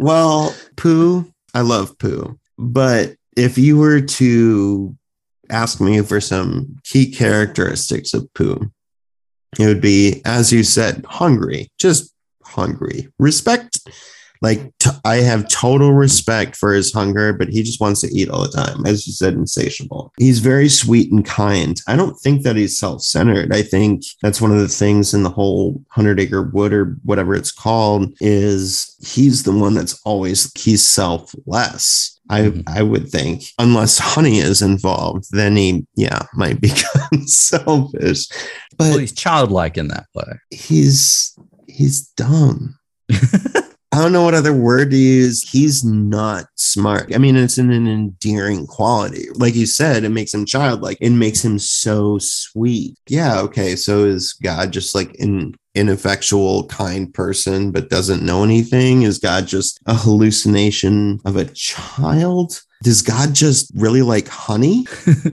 Well, 0.00 0.56
Pooh, 0.76 1.30
I 1.52 1.60
love 1.60 1.98
Pooh. 1.98 2.38
But 2.56 3.16
if 3.36 3.58
you 3.58 3.76
were 3.76 4.00
to 4.00 4.96
ask 5.50 5.78
me 5.78 6.00
for 6.00 6.22
some 6.22 6.78
key 6.84 7.12
characteristics 7.12 8.14
of 8.14 8.32
Pooh, 8.32 8.72
it 9.58 9.66
would 9.66 9.82
be, 9.82 10.22
as 10.24 10.52
you 10.52 10.64
said, 10.64 11.04
hungry, 11.06 11.68
just 11.78 12.14
hungry. 12.42 13.08
Respect, 13.18 13.69
like, 14.42 14.72
t- 14.78 14.90
I 15.04 15.16
have 15.16 15.48
total 15.48 15.92
respect 15.92 16.56
for 16.56 16.72
his 16.72 16.92
hunger, 16.92 17.32
but 17.32 17.48
he 17.48 17.62
just 17.62 17.80
wants 17.80 18.00
to 18.00 18.08
eat 18.08 18.30
all 18.30 18.42
the 18.42 18.48
time. 18.48 18.86
As 18.86 19.06
you 19.06 19.12
said, 19.12 19.34
insatiable. 19.34 20.12
He's 20.18 20.38
very 20.38 20.68
sweet 20.68 21.12
and 21.12 21.24
kind. 21.24 21.80
I 21.86 21.96
don't 21.96 22.18
think 22.20 22.42
that 22.42 22.56
he's 22.56 22.78
self 22.78 23.02
centered. 23.02 23.52
I 23.54 23.62
think 23.62 24.02
that's 24.22 24.40
one 24.40 24.50
of 24.52 24.58
the 24.58 24.68
things 24.68 25.12
in 25.14 25.22
the 25.24 25.30
whole 25.30 25.82
Hundred 25.90 26.18
Acre 26.20 26.42
Wood 26.42 26.72
or 26.72 26.96
whatever 27.04 27.34
it's 27.34 27.52
called 27.52 28.12
is 28.20 28.96
he's 29.02 29.42
the 29.42 29.52
one 29.52 29.74
that's 29.74 30.00
always, 30.04 30.50
he's 30.58 30.82
selfless. 30.84 32.16
I, 32.30 32.42
Mhm. 32.42 32.62
I 32.68 32.82
would 32.82 33.08
think, 33.10 33.42
unless 33.58 33.98
honey 33.98 34.38
is 34.38 34.62
involved, 34.62 35.24
then 35.32 35.56
he, 35.56 35.84
yeah, 35.96 36.22
might 36.34 36.60
become 36.62 37.26
selfish. 37.26 38.26
But 38.78 38.90
well, 38.90 38.98
he's 38.98 39.12
childlike 39.12 39.76
in 39.76 39.88
that 39.88 40.06
way. 40.14 40.32
he's 40.50 41.36
he's 41.66 42.06
dumb. 42.16 42.78
I 43.92 43.98
don't 43.98 44.12
know 44.12 44.22
what 44.22 44.34
other 44.34 44.52
word 44.52 44.92
to 44.92 44.96
use. 44.96 45.42
He's 45.42 45.84
not 45.84 46.46
smart. 46.54 47.12
I 47.12 47.18
mean, 47.18 47.34
it's 47.34 47.58
an, 47.58 47.72
an 47.72 47.88
endearing 47.88 48.66
quality. 48.66 49.26
Like 49.34 49.56
you 49.56 49.66
said, 49.66 50.04
it 50.04 50.10
makes 50.10 50.32
him 50.32 50.46
childlike. 50.46 50.98
It 51.00 51.10
makes 51.10 51.44
him 51.44 51.58
so 51.58 52.18
sweet. 52.18 52.96
Yeah, 53.08 53.40
okay. 53.40 53.74
So 53.74 54.04
is 54.04 54.32
God 54.34 54.72
just 54.72 54.94
like 54.94 55.16
an 55.18 55.54
ineffectual, 55.74 56.66
kind 56.66 57.12
person, 57.12 57.72
but 57.72 57.90
doesn't 57.90 58.22
know 58.22 58.44
anything? 58.44 59.02
Is 59.02 59.18
God 59.18 59.48
just 59.48 59.80
a 59.86 59.94
hallucination 59.94 61.18
of 61.24 61.36
a 61.36 61.46
child? 61.46 62.60
Does 62.84 63.02
God 63.02 63.34
just 63.34 63.72
really 63.74 64.02
like 64.02 64.28
honey? 64.28 64.86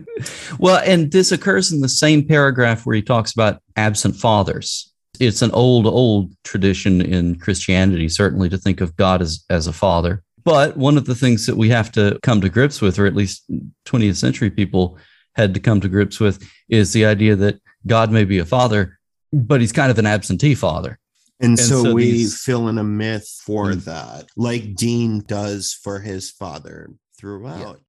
well, 0.60 0.82
and 0.84 1.12
this 1.12 1.32
occurs 1.32 1.72
in 1.72 1.82
the 1.82 1.90
same 1.90 2.28
paragraph 2.28 2.86
where 2.86 2.96
he 2.96 3.04
talks 3.04 3.34
about 3.34 3.62
absent 3.76 4.16
fathers. 4.16 4.92
It's 5.20 5.42
an 5.42 5.52
old, 5.52 5.86
old 5.88 6.32
tradition 6.44 7.02
in 7.02 7.40
Christianity, 7.40 8.10
certainly, 8.10 8.50
to 8.50 8.58
think 8.58 8.82
of 8.82 8.96
God 8.96 9.22
as, 9.22 9.44
as 9.50 9.68
a 9.68 9.74
father. 9.74 10.24
But 10.44 10.78
one 10.78 10.98
of 10.98 11.06
the 11.06 11.16
things 11.16 11.46
that 11.46 11.58
we 11.58 11.70
have 11.70 11.92
to 11.94 12.20
come 12.24 12.40
to 12.42 12.50
grips 12.50 12.80
with, 12.82 12.98
or 13.00 13.06
at 13.06 13.16
least 13.16 13.44
20th 13.86 14.16
century 14.16 14.50
people 14.50 14.98
had 15.36 15.54
to 15.54 15.60
come 15.60 15.82
to 15.82 15.90
grips 15.90 16.20
with, 16.20 16.42
is 16.70 16.94
the 16.94 17.06
idea 17.06 17.36
that 17.36 17.60
God 17.86 18.12
may 18.12 18.24
be 18.24 18.40
a 18.40 18.46
father, 18.46 18.98
but 19.34 19.60
he's 19.62 19.72
kind 19.74 19.92
of 19.92 20.00
an 20.00 20.06
absentee 20.06 20.56
father. 20.56 21.00
And, 21.40 21.60
so, 21.60 21.84
so 21.84 21.94
we 21.94 22.12
these- 22.12 22.42
fill 22.42 22.68
in 22.70 22.78
a 22.78 22.84
myth 22.84 23.28
for 23.46 23.68
Mm. 23.74 23.84
that, 23.86 24.26
like 24.36 24.74
Dean 24.76 25.20
does 25.28 25.72
for 25.74 26.00
his 26.00 26.32
father 26.32 26.90
throughout. 27.20 27.76
Deep 27.76 27.84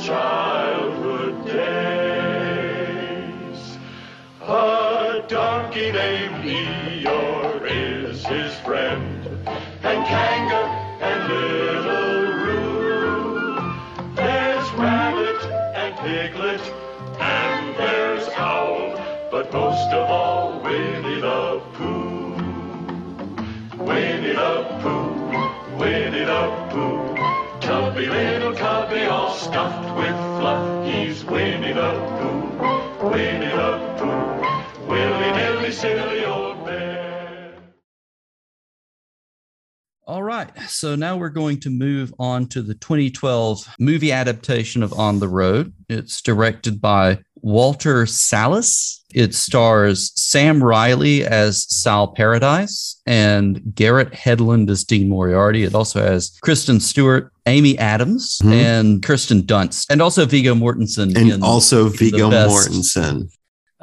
childhood 0.00 1.46
days. 1.46 2.72
A 4.40 5.22
donkey 5.28 5.92
named 5.92 6.44
Eeyore 6.44 7.62
is 7.70 8.24
his 8.26 8.54
friend, 8.60 9.26
and 9.82 10.06
Kanga 10.06 10.64
and 11.00 11.28
Little 11.28 12.32
Roo. 12.44 13.74
There's 14.14 14.70
Rabbit 14.72 15.44
and 15.76 15.94
Piglet, 15.98 16.62
and 17.20 17.76
there's 17.76 18.28
Owl, 18.30 18.96
but 19.30 19.52
most 19.52 19.92
of 19.92 20.10
all, 20.10 20.60
Winnie 20.62 21.20
the 21.20 21.60
Pooh. 21.74 22.34
Winnie 23.84 24.32
the 24.32 24.64
Pooh, 24.80 25.76
Winnie 25.76 26.24
the 26.24 26.50
Pooh. 26.70 27.16
Tubby 27.60 28.06
cubby 28.56 29.02
all 29.02 29.34
stuffed 29.34 29.96
with 29.96 30.16
fluff. 30.38 30.86
He's 30.86 31.24
Winnie 31.24 31.72
the 31.72 31.92
Pooh, 32.18 33.08
Winnie 33.10 33.51
right. 40.42 40.60
So 40.68 40.94
now 40.94 41.16
we're 41.16 41.28
going 41.28 41.60
to 41.60 41.70
move 41.70 42.12
on 42.18 42.46
to 42.48 42.62
the 42.62 42.74
2012 42.74 43.66
movie 43.78 44.12
adaptation 44.12 44.82
of 44.82 44.92
On 44.94 45.18
the 45.18 45.28
Road. 45.28 45.72
It's 45.88 46.20
directed 46.22 46.80
by 46.80 47.18
Walter 47.36 48.06
Salles. 48.06 49.04
It 49.14 49.34
stars 49.34 50.12
Sam 50.16 50.62
Riley 50.62 51.24
as 51.24 51.66
Sal 51.68 52.08
Paradise 52.08 53.00
and 53.06 53.60
Garrett 53.74 54.12
Hedlund 54.12 54.70
as 54.70 54.84
Dean 54.84 55.08
Moriarty. 55.08 55.64
It 55.64 55.74
also 55.74 56.02
has 56.02 56.32
Kristen 56.42 56.80
Stewart, 56.80 57.32
Amy 57.46 57.78
Adams, 57.78 58.38
Mhm. 58.42 58.52
and 58.52 59.02
Kirsten 59.02 59.42
Dunst, 59.42 59.86
and 59.90 60.00
also 60.00 60.24
Viggo 60.24 60.54
Mortensen. 60.54 61.16
And 61.16 61.30
in- 61.30 61.42
also 61.42 61.88
Viggo 61.88 62.30
Mortensen. 62.30 63.28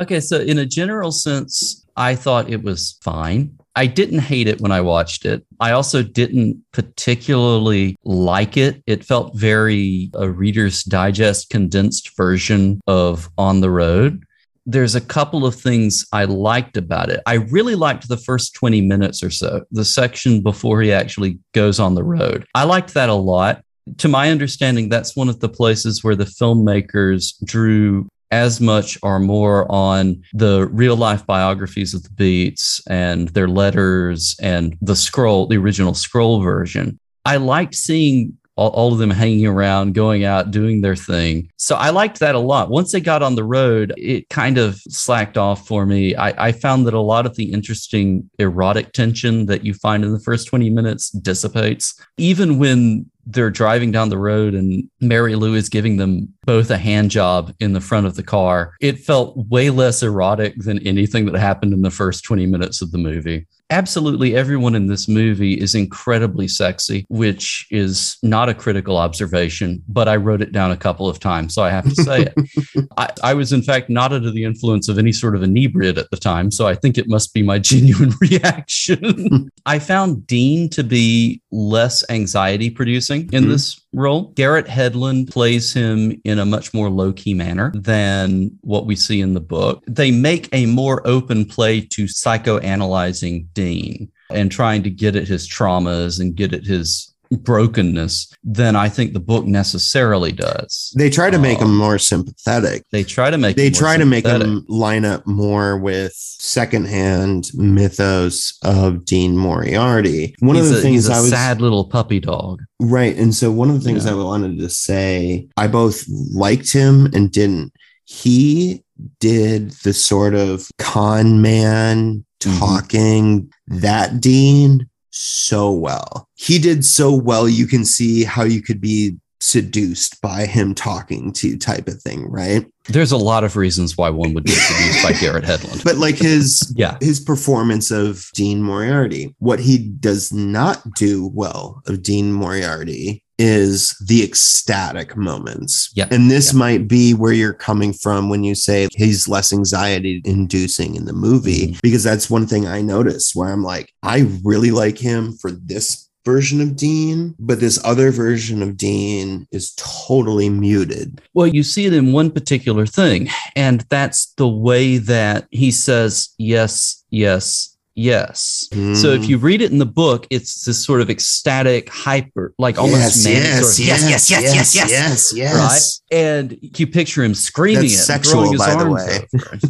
Okay, 0.02 0.22
so 0.22 0.40
in 0.40 0.58
a 0.58 0.66
general 0.66 1.12
sense, 1.12 1.86
I 1.96 2.16
thought 2.16 2.50
it 2.50 2.64
was 2.64 2.98
fine. 3.04 3.52
I 3.80 3.86
didn't 3.86 4.20
hate 4.20 4.50
it 4.50 4.60
when 4.60 4.74
I 4.74 4.82
watched 4.82 5.26
it. 5.26 5.46
I 5.62 5.72
also 5.72 6.04
didn't 6.04 6.62
particularly 6.74 7.96
like 8.04 8.58
it. 8.58 8.84
It 8.86 9.06
felt 9.06 9.38
very 9.38 10.12
a 10.16 10.30
Reader's 10.30 10.84
Digest 10.84 11.50
condensed 11.50 12.18
version 12.18 12.82
of 12.88 13.30
On 13.38 13.62
the 13.62 13.72
Road. 13.72 14.26
There's 14.66 14.96
a 14.96 15.02
couple 15.02 15.46
of 15.46 15.56
things 15.56 16.06
I 16.12 16.26
liked 16.26 16.76
about 16.76 17.10
it. 17.10 17.22
I 17.26 17.36
really 17.36 17.76
liked 17.76 18.10
the 18.10 18.18
first 18.18 18.54
20 18.54 18.82
minutes 18.82 19.24
or 19.24 19.30
so, 19.30 19.64
the 19.72 19.86
section 19.86 20.44
before 20.44 20.82
he 20.82 20.92
actually 20.92 21.40
goes 21.54 21.80
on 21.80 21.96
the 21.96 22.04
road. 22.04 22.46
I 22.54 22.66
liked 22.66 22.96
that 22.96 23.08
a 23.08 23.14
lot. 23.14 23.64
To 24.00 24.10
my 24.10 24.30
understanding, 24.30 24.90
that's 24.90 25.16
one 25.16 25.30
of 25.30 25.40
the 25.40 25.48
places 25.48 26.04
where 26.04 26.18
the 26.18 26.26
filmmakers 26.26 27.34
drew 27.46 28.10
as 28.32 28.62
much 28.62 28.98
or 29.02 29.20
more 29.20 29.70
on 29.72 30.22
the 30.34 30.68
real 30.72 30.96
life 30.96 31.26
biographies 31.26 31.94
of 31.94 32.04
the 32.04 32.10
Beats 32.12 32.82
and 32.88 33.30
their 33.30 33.48
letters 33.48 34.36
and 34.42 34.78
the 34.82 34.96
scroll, 34.96 35.48
the 35.48 35.58
original 35.58 35.94
scroll 35.94 36.42
version. 36.42 37.00
I 37.26 37.38
liked 37.38 37.76
seeing 37.76 38.38
all, 38.60 38.92
of 38.92 39.00
them 39.00 39.10
hanging 39.10 39.48
around, 39.48 39.94
going 39.94 40.26
out, 40.26 40.52
doing 40.52 40.82
their 40.82 40.96
thing. 40.96 41.50
So 41.58 41.76
I 41.76 41.92
liked 41.92 42.20
that 42.20 42.36
a 42.36 42.40
lot. 42.40 42.70
Once 42.70 42.92
they 42.92 43.00
got 43.00 43.24
on 43.24 43.36
the 43.36 43.44
road, 43.44 43.94
it 43.96 44.28
kind 44.30 44.58
of 44.58 44.76
slacked 44.82 45.38
off 45.38 45.66
for 45.66 45.86
me. 45.86 46.16
I, 46.16 46.48
I 46.48 46.52
found 46.52 46.86
that 46.86 46.94
a 46.94 47.00
lot 47.00 47.26
of 47.26 47.36
the 47.36 47.54
interesting 47.54 48.30
erotic 48.38 48.92
tension 48.92 49.46
that 49.46 49.64
you 49.64 49.74
find 49.74 50.04
in 50.04 50.12
the 50.12 50.20
first 50.20 50.48
20 50.48 50.70
minutes 50.70 51.10
dissipates. 51.10 52.00
Even 52.18 52.60
when 52.60 53.10
they're 53.32 53.50
driving 53.50 53.92
down 53.92 54.10
the 54.10 54.18
road 54.18 54.54
and 54.54 54.90
Mary 55.00 55.36
Lou 55.36 55.54
is 55.54 55.70
giving 55.70 55.98
them 55.98 56.34
both 56.46 56.72
a 56.72 56.78
hand 56.78 57.12
job 57.12 57.54
in 57.60 57.74
the 57.74 57.82
front 57.82 58.08
of 58.08 58.16
the 58.16 58.24
car. 58.24 58.74
It 58.82 59.00
felt 59.00 59.38
way 59.50 59.70
less 59.70 60.02
erotic 60.02 60.56
than 60.58 60.86
anything 60.88 61.26
that 61.26 61.40
happened 61.40 61.74
in 61.74 61.82
the 61.82 61.92
first 61.92 62.24
20 62.24 62.46
minutes 62.48 62.82
of 62.82 62.92
the 62.92 62.98
movie. 62.98 63.48
Absolutely 63.72 64.36
everyone 64.36 64.74
in 64.74 64.88
this 64.88 65.08
movie 65.08 65.54
is 65.54 65.76
incredibly 65.76 66.48
sexy, 66.48 67.06
which 67.10 67.68
is 67.70 68.18
not 68.24 68.50
a 68.50 68.54
critical 68.54 68.98
observation, 68.98 69.84
but 69.88 70.08
I 70.08 70.16
wrote 70.16 70.42
it 70.42 70.52
down 70.52 70.72
a 70.72 70.78
couple 70.78 71.08
of 71.08 71.20
times, 71.20 71.54
so 71.54 71.64
I 71.64 71.70
have 71.70 71.86
to 71.86 71.96
say 72.04 72.24
it. 72.24 72.88
I, 72.98 73.10
I 73.24 73.34
was, 73.36 73.54
in 73.54 73.62
fact, 73.62 73.90
not 73.90 74.12
under 74.12 74.32
the 74.32 74.44
influence 74.44 74.90
of 74.90 74.98
any 74.98 75.12
sort 75.12 75.36
of 75.36 75.44
inebriate 75.44 75.98
at 75.98 76.10
the 76.10 76.18
time, 76.18 76.50
so 76.52 76.68
I 76.68 76.74
think 76.74 76.98
it 76.98 77.08
must 77.08 77.34
be 77.34 77.44
my 77.44 77.60
genuine 77.70 78.14
reaction. 78.20 79.52
I 79.66 79.80
found 79.80 80.26
Dean 80.26 80.70
to 80.70 80.84
be 80.84 81.42
less 81.52 82.04
anxiety 82.10 82.70
producing 82.70 83.22
in 83.22 83.44
mm-hmm. 83.44 83.52
this 83.52 83.80
role. 83.94 84.32
Garrett 84.36 84.68
Hedlund 84.68 85.32
plays 85.32 85.74
him 85.74 86.20
in 86.24 86.40
a 86.40 86.46
much 86.46 86.74
more 86.74 86.90
low 86.90 87.12
key 87.12 87.34
manner 87.34 87.72
than 87.76 88.52
what 88.62 88.86
we 88.86 88.96
see 88.96 89.22
in 89.22 89.34
the 89.34 89.40
book. 89.40 89.84
They 89.88 90.12
make 90.12 90.50
a 90.54 90.66
more 90.66 91.06
open 91.08 91.46
play 91.46 91.82
to 91.82 92.06
psychoanalyzing 92.06 93.48
Dean 93.54 94.12
and 94.30 94.52
trying 94.52 94.84
to 94.84 94.90
get 94.90 95.16
at 95.16 95.28
his 95.28 95.50
traumas 95.50 96.20
and 96.20 96.36
get 96.36 96.54
at 96.54 96.64
his 96.64 97.09
brokenness 97.32 98.34
than 98.44 98.76
I 98.76 98.90
think 98.90 99.14
the 99.14 99.20
book 99.20 99.46
necessarily 99.46 100.32
does. 100.32 100.94
They 100.98 101.10
try 101.10 101.30
to 101.30 101.38
make 101.38 101.62
um, 101.62 101.70
him 101.70 101.78
more 101.78 102.00
sympathetic. 102.00 102.84
They 102.92 103.04
try 103.04 103.30
to 103.30 103.38
make 103.38 103.56
they 103.56 103.70
try 103.70 103.98
to 103.98 104.06
make 104.06 104.26
him 104.26 104.66
line 104.68 105.06
up 105.06 105.26
more 105.28 105.78
with 105.78 106.14
secondhand 106.16 107.52
mythos 107.54 108.58
of 108.64 109.06
Dean 109.06 109.38
Moriarty. 109.38 110.36
One 110.40 110.56
he's 110.56 110.70
of 110.70 110.74
the 110.74 110.80
a, 110.80 110.82
things 110.82 111.10
I 111.10 111.20
was 111.20 111.30
sad 111.30 111.62
little 111.62 111.86
puppy 111.86 112.20
dog. 112.20 112.62
Right. 112.80 113.16
And 113.16 113.36
so 113.36 113.52
one 113.52 113.70
of 113.70 113.76
the 113.76 113.82
things 113.82 114.06
yeah. 114.06 114.12
I 114.12 114.16
wanted 114.16 114.58
to 114.60 114.70
say, 114.70 115.48
I 115.58 115.68
both 115.68 116.06
liked 116.08 116.72
him 116.72 117.08
and 117.14 117.32
didn't. 117.32 117.74
He 118.06 118.84
did 119.20 119.72
the 119.84 119.94
sort 119.94 120.34
of 120.34 120.70
con 120.78 121.42
man 121.42 122.26
mm-hmm. 122.40 122.60
talking 122.60 123.42
mm-hmm. 123.42 123.80
that 123.80 124.20
Dean 124.20 124.89
so 125.20 125.72
well. 125.72 126.28
He 126.36 126.60
did 126.60 126.86
so 126.86 127.14
well, 127.14 127.48
you 127.48 127.68
can 127.68 127.86
see 127.86 128.24
how 128.24 128.44
you 128.44 128.62
could 128.62 128.80
be 128.80 129.18
seduced 129.42 130.22
by 130.22 130.46
him 130.46 130.76
talking 130.76 131.32
to 131.32 131.48
you 131.48 131.58
type 131.58 131.88
of 131.88 132.02
thing, 132.02 132.30
right? 132.30 132.66
There's 132.86 133.12
a 133.12 133.18
lot 133.18 133.44
of 133.44 133.56
reasons 133.56 133.98
why 133.98 134.10
one 134.10 134.34
would 134.34 134.44
be 134.44 134.52
seduced 134.52 135.04
by 135.04 135.14
Garrett 135.20 135.46
Hedlund. 135.46 135.84
But 135.84 135.98
like 135.98 136.18
his 136.18 136.74
yeah, 136.76 136.98
his 137.02 137.20
performance 137.20 137.92
of 137.92 138.30
Dean 138.34 138.62
Moriarty, 138.62 139.36
what 139.40 139.60
he 139.60 139.78
does 139.78 140.34
not 140.34 140.82
do 140.96 141.30
well 141.34 141.82
of 141.88 142.04
Dean 142.04 142.34
Moriarty 142.34 143.24
is 143.40 143.96
the 144.06 144.24
ecstatic 144.24 145.16
moments. 145.16 145.90
Yeah. 145.96 146.08
And 146.12 146.30
this 146.30 146.54
yeah. 146.54 146.60
might 146.60 146.88
be 146.88 147.14
where 147.14 147.34
you're 147.34 147.54
coming 147.54 147.94
from 147.94 148.30
when 148.30 148.44
you 148.44 148.54
say 148.54 148.88
he's 148.92 149.28
less 149.28 149.52
anxiety 149.52 150.22
inducing 150.26 150.96
in 150.96 151.06
the 151.06 151.14
movie, 151.14 151.68
mm-hmm. 151.70 151.80
because 151.82 152.04
that's 152.04 152.30
one 152.30 152.46
thing 152.46 152.68
I 152.68 152.82
noticed 152.82 153.36
where 153.36 153.50
I'm 153.50 153.64
like, 153.64 153.94
I 154.04 154.30
really 154.44 154.72
like 154.72 154.98
him 154.98 155.34
for 155.34 155.52
this 155.52 156.10
version 156.26 156.62
of 156.62 156.76
Dean, 156.76 157.34
but 157.40 157.60
this 157.60 157.84
other 157.84 158.12
version 158.12 158.62
of 158.62 158.78
Dean 158.78 159.48
is 159.52 159.74
totally 159.76 160.50
muted. 160.50 161.22
Well, 161.34 161.48
you 161.48 161.64
see 161.64 161.86
it 161.86 161.94
in 161.94 162.12
one 162.12 162.30
particular 162.30 162.86
thing, 162.86 163.30
and 163.56 163.86
that's 163.90 164.34
the 164.34 164.48
way 164.48 164.98
that 164.98 165.48
he 165.50 165.72
says, 165.72 166.30
yes, 166.38 167.04
yes, 167.10 167.76
Yes. 168.00 168.66
Mm. 168.72 168.96
So 168.96 169.10
if 169.10 169.26
hmm. 169.26 169.32
you 169.32 169.38
read 169.38 169.62
it 169.62 169.74
in 169.74 169.78
the 169.78 169.86
book, 169.86 170.26
it's 170.30 170.64
this 170.64 170.86
sort 170.86 171.02
of 171.02 171.10
ecstatic, 171.10 171.90
hyper, 171.90 172.54
like 172.58 172.78
almost 172.78 173.26
yes, 173.26 173.28
yes, 173.28 173.60
sort 173.60 173.74
of, 173.74 173.86
yes, 173.86 174.10
yes, 174.10 174.32
yes, 174.32 174.56
yes, 174.56 174.76
yes, 174.76 174.92
yes, 174.92 175.34
yes, 175.36 176.02
right. 176.10 176.18
And 176.18 176.58
you 176.62 176.88
picture 176.88 177.26
him 177.26 177.34
screaming 177.36 177.82
That's 177.82 177.96
it, 177.96 178.06
sexual, 178.06 178.46
throwing 178.46 178.52
his 178.54 178.62
by 178.62 178.72
arms 178.72 179.06
the 179.06 179.68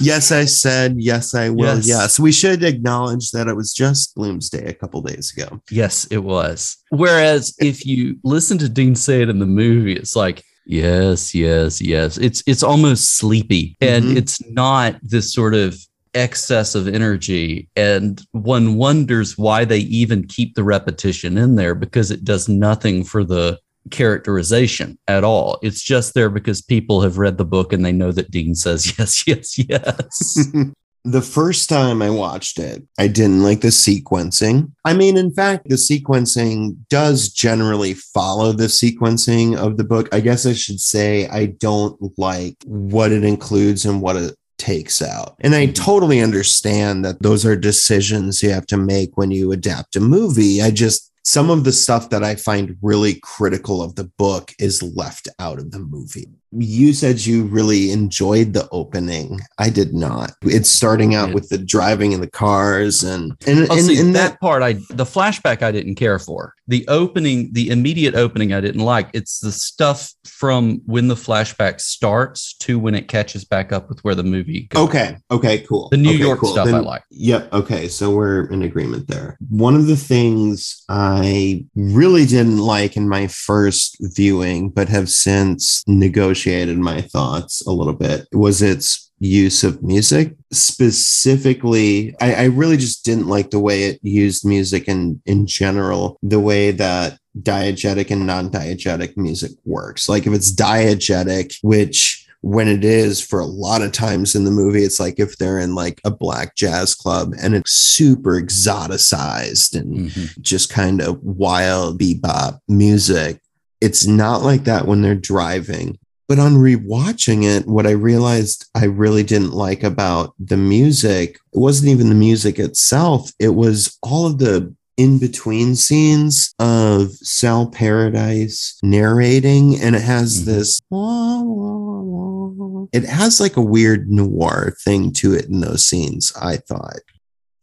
yes, 0.00 0.30
I 0.30 0.44
said 0.44 0.94
yes, 0.98 1.34
I 1.34 1.50
will. 1.50 1.76
Yes. 1.78 1.88
yes, 1.88 2.20
we 2.20 2.30
should 2.30 2.62
acknowledge 2.62 3.32
that 3.32 3.48
it 3.48 3.56
was 3.56 3.72
just 3.72 4.16
Bloomsday 4.16 4.68
a 4.68 4.74
couple 4.74 5.02
days 5.02 5.36
ago. 5.36 5.60
Yes, 5.68 6.06
it 6.12 6.18
was. 6.18 6.76
Whereas 6.90 7.56
if 7.58 7.84
you 7.84 8.20
listen 8.22 8.56
to 8.58 8.68
Dean 8.68 8.94
say 8.94 9.20
it 9.20 9.28
in 9.28 9.40
the 9.40 9.46
movie, 9.46 9.94
it's 9.94 10.14
like 10.14 10.44
Yes, 10.68 11.34
yes, 11.34 11.80
yes. 11.80 12.18
It's 12.18 12.42
it's 12.46 12.62
almost 12.62 13.16
sleepy 13.16 13.74
and 13.80 14.04
mm-hmm. 14.04 14.16
it's 14.18 14.44
not 14.50 14.96
this 15.02 15.32
sort 15.32 15.54
of 15.54 15.74
excess 16.12 16.74
of 16.74 16.86
energy 16.86 17.68
and 17.74 18.20
one 18.32 18.74
wonders 18.74 19.38
why 19.38 19.64
they 19.64 19.78
even 19.78 20.26
keep 20.26 20.54
the 20.54 20.64
repetition 20.64 21.38
in 21.38 21.56
there 21.56 21.74
because 21.74 22.10
it 22.10 22.22
does 22.22 22.50
nothing 22.50 23.02
for 23.02 23.24
the 23.24 23.58
characterization 23.90 24.98
at 25.08 25.24
all. 25.24 25.58
It's 25.62 25.82
just 25.82 26.12
there 26.12 26.28
because 26.28 26.60
people 26.60 27.00
have 27.00 27.16
read 27.16 27.38
the 27.38 27.46
book 27.46 27.72
and 27.72 27.82
they 27.82 27.92
know 27.92 28.12
that 28.12 28.30
Dean 28.30 28.54
says 28.54 28.92
yes, 28.98 29.26
yes, 29.26 29.58
yes. 29.58 30.48
the 31.04 31.22
first 31.22 31.68
time 31.68 32.02
I 32.02 32.10
watched 32.10 32.58
it, 32.58 32.82
I 32.98 33.08
didn't 33.08 33.42
like 33.42 33.60
the 33.60 33.68
sequencing. 33.68 34.72
I 34.84 34.94
mean, 34.94 35.16
in 35.16 35.32
fact, 35.32 35.68
the 35.68 35.76
sequencing 35.76 36.76
does 36.90 37.30
generally 37.30 37.94
follow 37.94 38.52
the 38.52 38.64
sequencing 38.64 39.56
of 39.56 39.76
the 39.76 39.84
book. 39.84 40.08
I 40.12 40.20
guess 40.20 40.44
I 40.44 40.52
should 40.52 40.80
say 40.80 41.26
I 41.28 41.46
don't 41.46 41.96
like 42.18 42.56
what 42.66 43.12
it 43.12 43.24
includes 43.24 43.84
and 43.84 44.02
what 44.02 44.16
it 44.16 44.34
takes 44.58 45.00
out. 45.00 45.36
And 45.40 45.54
I 45.54 45.66
mm-hmm. 45.66 45.72
totally 45.72 46.20
understand 46.20 47.04
that 47.04 47.22
those 47.22 47.46
are 47.46 47.56
decisions 47.56 48.42
you 48.42 48.50
have 48.50 48.66
to 48.66 48.76
make 48.76 49.16
when 49.16 49.30
you 49.30 49.52
adapt 49.52 49.96
a 49.96 50.00
movie. 50.00 50.60
I 50.60 50.70
just 50.70 51.12
some 51.24 51.50
of 51.50 51.64
the 51.64 51.72
stuff 51.72 52.08
that 52.08 52.24
I 52.24 52.36
find 52.36 52.76
really 52.80 53.20
critical 53.22 53.82
of 53.82 53.96
the 53.96 54.10
book 54.18 54.52
is 54.58 54.82
left 54.82 55.28
out 55.38 55.58
of 55.58 55.72
the 55.72 55.78
movie 55.78 56.30
you 56.52 56.92
said 56.92 57.24
you 57.24 57.44
really 57.44 57.90
enjoyed 57.90 58.52
the 58.52 58.68
opening. 58.70 59.40
I 59.58 59.70
did 59.70 59.94
not. 59.94 60.32
It's 60.42 60.70
starting 60.70 61.14
out 61.14 61.34
with 61.34 61.48
the 61.48 61.58
driving 61.58 62.12
in 62.12 62.20
the 62.20 62.30
cars 62.30 63.02
and 63.02 63.32
and, 63.46 63.66
oh, 63.70 63.76
and, 63.76 63.84
see, 63.84 64.00
and 64.00 64.14
that, 64.14 64.32
that, 64.32 64.40
part 64.40 64.62
I 64.62 64.74
the 64.90 65.04
flashback 65.04 65.62
I 65.62 65.72
didn't 65.72 65.96
care 65.96 66.18
for. 66.18 66.54
The 66.66 66.86
opening, 66.88 67.52
the 67.52 67.70
immediate 67.70 68.14
opening 68.14 68.52
I 68.52 68.60
didn't 68.60 68.84
like. 68.84 69.10
It's 69.12 69.40
the 69.40 69.52
stuff 69.52 70.12
from 70.26 70.80
when 70.86 71.08
the 71.08 71.14
flashback 71.14 71.80
starts 71.80 72.54
to 72.58 72.78
when 72.78 72.94
it 72.94 73.08
catches 73.08 73.44
back 73.44 73.72
up 73.72 73.88
with 73.88 74.02
where 74.04 74.14
the 74.14 74.22
movie 74.22 74.62
goes. 74.62 74.88
Okay. 74.88 75.16
Okay, 75.30 75.60
cool. 75.60 75.88
The 75.90 75.96
New 75.96 76.10
okay, 76.10 76.18
York 76.18 76.40
cool. 76.40 76.52
stuff 76.52 76.66
then, 76.66 76.74
I 76.74 76.80
like. 76.80 77.02
Yep. 77.10 77.52
Okay. 77.52 77.88
So 77.88 78.10
we're 78.10 78.46
in 78.50 78.62
agreement 78.62 79.08
there. 79.08 79.38
One 79.48 79.74
of 79.74 79.86
the 79.86 79.96
things 79.96 80.84
I 80.88 81.64
really 81.74 82.26
didn't 82.26 82.58
like 82.58 82.96
in 82.96 83.08
my 83.08 83.26
first 83.26 83.96
viewing, 84.00 84.70
but 84.70 84.88
have 84.88 85.10
since 85.10 85.82
negotiated 85.86 86.37
negotiated 86.38 86.78
my 86.78 87.00
thoughts 87.00 87.66
a 87.66 87.72
little 87.72 87.92
bit 87.92 88.26
was 88.32 88.62
its 88.62 89.10
use 89.18 89.64
of 89.64 89.82
music. 89.82 90.36
Specifically, 90.52 92.14
I, 92.20 92.34
I 92.34 92.44
really 92.44 92.76
just 92.76 93.04
didn't 93.04 93.26
like 93.26 93.50
the 93.50 93.58
way 93.58 93.84
it 93.84 93.98
used 94.02 94.46
music 94.46 94.88
in, 94.88 95.20
in 95.26 95.46
general, 95.46 96.18
the 96.22 96.40
way 96.40 96.70
that 96.72 97.18
diegetic 97.40 98.10
and 98.10 98.26
non-diegetic 98.26 99.16
music 99.16 99.52
works. 99.64 100.08
Like 100.08 100.26
if 100.26 100.32
it's 100.32 100.52
diegetic, 100.54 101.58
which 101.62 102.24
when 102.42 102.68
it 102.68 102.84
is 102.84 103.20
for 103.20 103.40
a 103.40 103.46
lot 103.46 103.82
of 103.82 103.90
times 103.90 104.36
in 104.36 104.44
the 104.44 104.50
movie 104.52 104.84
it's 104.84 105.00
like 105.00 105.18
if 105.18 105.36
they're 105.38 105.58
in 105.58 105.74
like 105.74 106.00
a 106.04 106.10
black 106.10 106.54
jazz 106.54 106.94
club 106.94 107.34
and 107.42 107.52
it's 107.52 107.72
super 107.72 108.40
exoticized 108.40 109.74
and 109.74 110.08
mm-hmm. 110.08 110.40
just 110.40 110.70
kind 110.70 111.02
of 111.02 111.20
wild 111.24 112.00
bebop 112.00 112.60
music 112.68 113.40
it's 113.80 114.06
not 114.06 114.42
like 114.42 114.64
that 114.64 114.86
when 114.86 115.02
they're 115.02 115.14
driving 115.14 115.98
But 116.28 116.38
on 116.38 116.56
rewatching 116.56 117.44
it, 117.44 117.66
what 117.66 117.86
I 117.86 117.92
realized 117.92 118.66
I 118.74 118.84
really 118.84 119.22
didn't 119.22 119.52
like 119.52 119.82
about 119.82 120.34
the 120.38 120.58
music, 120.58 121.38
it 121.54 121.58
wasn't 121.58 121.88
even 121.88 122.10
the 122.10 122.14
music 122.14 122.58
itself, 122.58 123.32
it 123.38 123.54
was 123.54 123.96
all 124.02 124.26
of 124.26 124.38
the 124.38 124.74
in 124.98 125.18
between 125.18 125.76
scenes 125.76 126.52
of 126.58 127.12
Sal 127.12 127.68
Paradise 127.70 128.76
narrating, 128.82 129.80
and 129.80 129.94
it 129.96 130.02
has 130.02 130.40
Mhm. 130.42 130.44
this. 130.44 130.80
wah, 130.90 131.40
wah, 131.42 132.48
wah. 132.48 132.86
It 132.92 133.04
has 133.04 133.40
like 133.40 133.56
a 133.56 133.62
weird 133.62 134.10
noir 134.10 134.76
thing 134.84 135.12
to 135.14 135.34
it 135.34 135.46
in 135.46 135.60
those 135.60 135.84
scenes, 135.84 136.32
I 136.40 136.56
thought. 136.56 137.00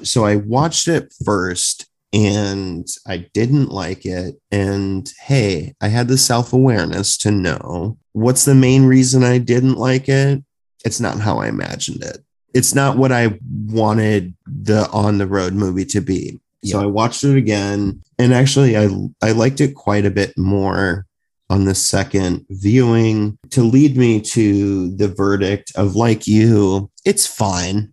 So 0.01 0.23
I 0.25 0.37
watched 0.37 0.87
it 0.87 1.13
first 1.25 1.85
and 2.13 2.87
I 3.05 3.25
didn't 3.33 3.69
like 3.71 4.05
it. 4.05 4.39
And 4.49 5.11
hey, 5.27 5.73
I 5.81 5.89
had 5.89 6.07
the 6.07 6.17
self 6.17 6.53
awareness 6.53 7.17
to 7.17 7.31
know 7.31 7.97
what's 8.15 8.45
the 8.45 8.55
main 8.55 8.85
reason 8.85 9.23
I 9.23 9.37
didn't 9.39 9.75
like 9.75 10.07
it. 10.07 10.41
It's 10.85 10.99
not 11.01 11.19
how 11.19 11.39
I 11.39 11.47
imagined 11.47 12.01
it. 12.03 12.19
It's 12.53 12.73
not 12.73 12.97
what 12.97 13.11
I 13.11 13.37
wanted 13.67 14.33
the 14.47 14.89
on 14.91 15.17
the 15.17 15.27
road 15.27 15.53
movie 15.53 15.85
to 15.85 15.99
be. 16.01 16.39
So 16.63 16.81
I 16.81 16.85
watched 16.87 17.23
it 17.23 17.37
again, 17.37 18.01
and 18.17 18.33
actually, 18.33 18.75
I 18.75 18.89
I 19.21 19.33
liked 19.33 19.61
it 19.61 19.75
quite 19.75 20.05
a 20.05 20.09
bit 20.09 20.35
more 20.37 21.05
on 21.49 21.65
the 21.65 21.75
second 21.75 22.43
viewing 22.49 23.37
to 23.51 23.61
lead 23.61 23.95
me 23.97 24.19
to 24.21 24.95
the 24.95 25.07
verdict 25.07 25.71
of 25.75 25.95
like 25.95 26.25
you, 26.25 26.89
it's 27.05 27.27
fine. 27.27 27.91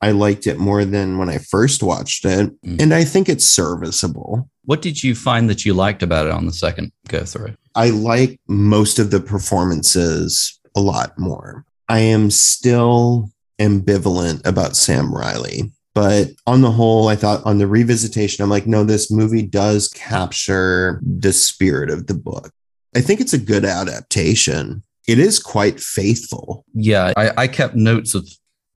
I 0.00 0.10
liked 0.12 0.46
it 0.46 0.58
more 0.58 0.84
than 0.84 1.18
when 1.18 1.28
I 1.28 1.38
first 1.38 1.82
watched 1.82 2.24
it, 2.24 2.50
Mm. 2.64 2.80
and 2.82 2.94
I 2.94 3.02
think 3.04 3.28
it's 3.28 3.48
serviceable. 3.48 4.48
What 4.66 4.82
did 4.82 5.02
you 5.02 5.14
find 5.16 5.48
that 5.50 5.64
you 5.64 5.74
liked 5.74 6.02
about 6.02 6.26
it 6.26 6.32
on 6.32 6.46
the 6.46 6.52
second 6.52 6.92
go 7.08 7.24
through? 7.24 7.54
I 7.74 7.90
like 7.90 8.40
most 8.48 8.98
of 8.98 9.10
the 9.10 9.20
performances 9.20 10.60
a 10.76 10.80
lot 10.80 11.18
more. 11.18 11.64
I 11.88 12.00
am 12.00 12.30
still 12.30 13.30
ambivalent 13.60 14.46
about 14.46 14.76
Sam 14.76 15.14
Riley, 15.14 15.72
but 15.94 16.30
on 16.46 16.62
the 16.62 16.70
whole, 16.70 17.08
I 17.08 17.16
thought 17.16 17.44
on 17.44 17.58
the 17.58 17.66
revisitation, 17.66 18.40
I'm 18.40 18.50
like, 18.50 18.66
no, 18.66 18.82
this 18.84 19.10
movie 19.10 19.42
does 19.42 19.88
capture 19.88 21.00
the 21.02 21.32
spirit 21.32 21.90
of 21.90 22.06
the 22.06 22.14
book. 22.14 22.50
I 22.96 23.00
think 23.00 23.20
it's 23.20 23.34
a 23.34 23.38
good 23.38 23.64
adaptation. 23.64 24.82
It 25.08 25.18
is 25.18 25.38
quite 25.38 25.80
faithful. 25.80 26.64
Yeah, 26.74 27.12
I, 27.16 27.30
I 27.36 27.48
kept 27.48 27.74
notes 27.74 28.14
of 28.14 28.28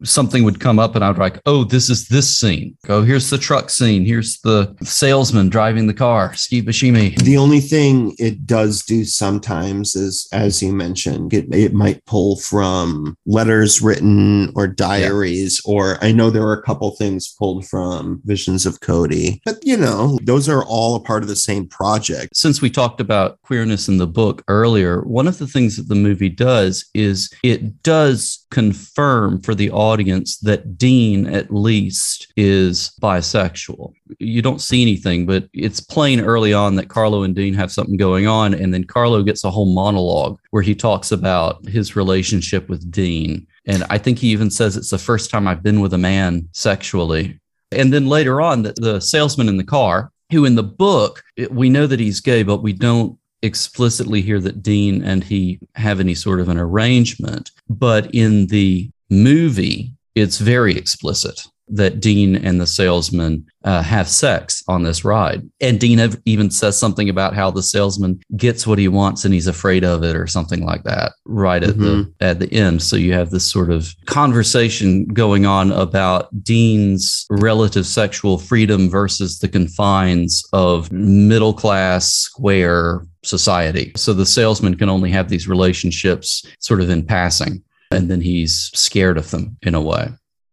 something 0.04 0.44
would 0.44 0.60
come 0.60 0.78
up 0.78 0.94
and 0.94 1.04
I 1.04 1.08
would 1.08 1.18
like, 1.18 1.40
oh, 1.46 1.64
this 1.64 1.88
is 1.88 2.08
this 2.08 2.36
scene. 2.36 2.76
Oh, 2.88 3.02
here's 3.02 3.30
the 3.30 3.38
truck 3.38 3.70
scene. 3.70 4.04
Here's 4.04 4.40
the 4.40 4.74
salesman 4.82 5.48
driving 5.48 5.86
the 5.86 5.94
car, 5.94 6.34
Steve 6.34 6.64
Buscemi. 6.64 7.16
The 7.22 7.36
only 7.36 7.60
thing 7.60 8.14
it 8.18 8.46
does 8.46 8.82
do 8.82 9.04
sometimes 9.04 9.96
is, 9.96 10.28
as 10.32 10.62
you 10.62 10.72
mentioned, 10.72 11.32
it, 11.32 11.52
it 11.54 11.72
might 11.72 12.04
pull 12.04 12.36
from 12.36 13.16
letters 13.26 13.80
written 13.80 14.52
or 14.54 14.66
diaries, 14.66 15.60
or 15.64 16.02
I 16.02 16.12
know 16.12 16.30
there 16.30 16.46
are 16.46 16.58
a 16.58 16.62
couple 16.62 16.90
things 16.92 17.34
pulled 17.38 17.66
from 17.66 18.20
Visions 18.24 18.66
of 18.66 18.80
Cody, 18.80 19.40
but 19.44 19.64
you 19.64 19.76
know, 19.76 20.18
those 20.22 20.48
are 20.48 20.64
all 20.64 20.96
a 20.96 21.00
part 21.00 21.22
of 21.22 21.28
the 21.28 21.36
same 21.36 21.68
project. 21.68 22.36
Since 22.36 22.60
we 22.60 22.70
talked 22.70 23.00
about 23.00 23.40
queerness 23.42 23.88
in 23.88 23.96
the 23.96 24.06
book 24.06 24.42
earlier, 24.48 25.02
one 25.02 25.26
of 25.26 25.38
the 25.38 25.46
things 25.46 25.76
that 25.76 25.88
the 25.88 25.94
movie 25.94 26.28
does 26.28 26.88
is 26.94 27.32
it 27.42 27.82
does 27.82 28.46
confirm 28.50 29.40
for 29.40 29.54
the 29.54 29.70
audience 29.70 29.85
that 29.94 30.78
Dean, 30.78 31.26
at 31.26 31.52
least, 31.52 32.32
is 32.36 32.92
bisexual. 33.00 33.92
You 34.18 34.42
don't 34.42 34.60
see 34.60 34.82
anything, 34.82 35.26
but 35.26 35.48
it's 35.52 35.80
plain 35.80 36.20
early 36.20 36.52
on 36.52 36.76
that 36.76 36.88
Carlo 36.88 37.22
and 37.22 37.34
Dean 37.34 37.54
have 37.54 37.72
something 37.72 37.96
going 37.96 38.26
on. 38.26 38.54
And 38.54 38.72
then 38.72 38.84
Carlo 38.84 39.22
gets 39.22 39.44
a 39.44 39.50
whole 39.50 39.74
monologue 39.74 40.38
where 40.50 40.62
he 40.62 40.74
talks 40.74 41.12
about 41.12 41.66
his 41.68 41.96
relationship 41.96 42.68
with 42.68 42.90
Dean. 42.90 43.46
And 43.66 43.84
I 43.90 43.98
think 43.98 44.18
he 44.18 44.28
even 44.28 44.50
says 44.50 44.76
it's 44.76 44.90
the 44.90 44.98
first 44.98 45.30
time 45.30 45.46
I've 45.46 45.62
been 45.62 45.80
with 45.80 45.94
a 45.94 45.98
man 45.98 46.48
sexually. 46.52 47.38
And 47.72 47.92
then 47.92 48.06
later 48.06 48.40
on, 48.40 48.62
the, 48.62 48.74
the 48.76 49.00
salesman 49.00 49.48
in 49.48 49.56
the 49.56 49.64
car, 49.64 50.12
who 50.30 50.44
in 50.44 50.54
the 50.54 50.62
book, 50.62 51.22
it- 51.36 51.52
we 51.52 51.68
know 51.68 51.86
that 51.86 52.00
he's 52.00 52.20
gay, 52.20 52.42
but 52.42 52.62
we 52.62 52.72
don't 52.72 53.18
explicitly 53.42 54.22
hear 54.22 54.40
that 54.40 54.62
Dean 54.62 55.04
and 55.04 55.22
he 55.22 55.58
have 55.74 56.00
any 56.00 56.14
sort 56.14 56.40
of 56.40 56.48
an 56.48 56.58
arrangement. 56.58 57.50
But 57.68 58.14
in 58.14 58.46
the 58.46 58.90
movie, 59.10 59.92
it's 60.14 60.38
very 60.38 60.76
explicit 60.76 61.40
that 61.68 62.00
Dean 62.00 62.36
and 62.36 62.60
the 62.60 62.66
salesman 62.66 63.44
uh, 63.64 63.82
have 63.82 64.08
sex 64.08 64.62
on 64.68 64.84
this 64.84 65.04
ride. 65.04 65.42
And 65.60 65.80
Dean 65.80 65.98
ev- 65.98 66.20
even 66.24 66.50
says 66.50 66.78
something 66.78 67.08
about 67.08 67.34
how 67.34 67.50
the 67.50 67.62
salesman 67.62 68.20
gets 68.36 68.66
what 68.66 68.78
he 68.78 68.86
wants 68.86 69.24
and 69.24 69.34
he's 69.34 69.48
afraid 69.48 69.84
of 69.84 70.04
it 70.04 70.14
or 70.14 70.26
something 70.26 70.64
like 70.64 70.84
that 70.84 71.12
right 71.24 71.62
at 71.62 71.78
the 71.78 72.12
at 72.20 72.38
the 72.38 72.52
end. 72.52 72.82
So 72.82 72.96
you 72.96 73.12
have 73.14 73.30
this 73.30 73.50
sort 73.50 73.70
of 73.70 73.92
conversation 74.06 75.06
going 75.06 75.44
on 75.44 75.72
about 75.72 76.28
Dean's 76.44 77.26
relative 77.30 77.86
sexual 77.86 78.38
freedom 78.38 78.88
versus 78.88 79.40
the 79.40 79.48
confines 79.48 80.44
of 80.52 80.92
middle 80.92 81.54
class 81.54 82.12
square 82.12 83.04
society. 83.24 83.92
So 83.96 84.12
the 84.12 84.26
salesman 84.26 84.76
can 84.76 84.88
only 84.88 85.10
have 85.10 85.28
these 85.28 85.48
relationships 85.48 86.46
sort 86.60 86.80
of 86.80 86.90
in 86.90 87.04
passing 87.04 87.62
and 87.96 88.10
then 88.10 88.20
he's 88.20 88.70
scared 88.74 89.16
of 89.16 89.30
them 89.30 89.56
in 89.62 89.74
a 89.74 89.80
way. 89.80 90.08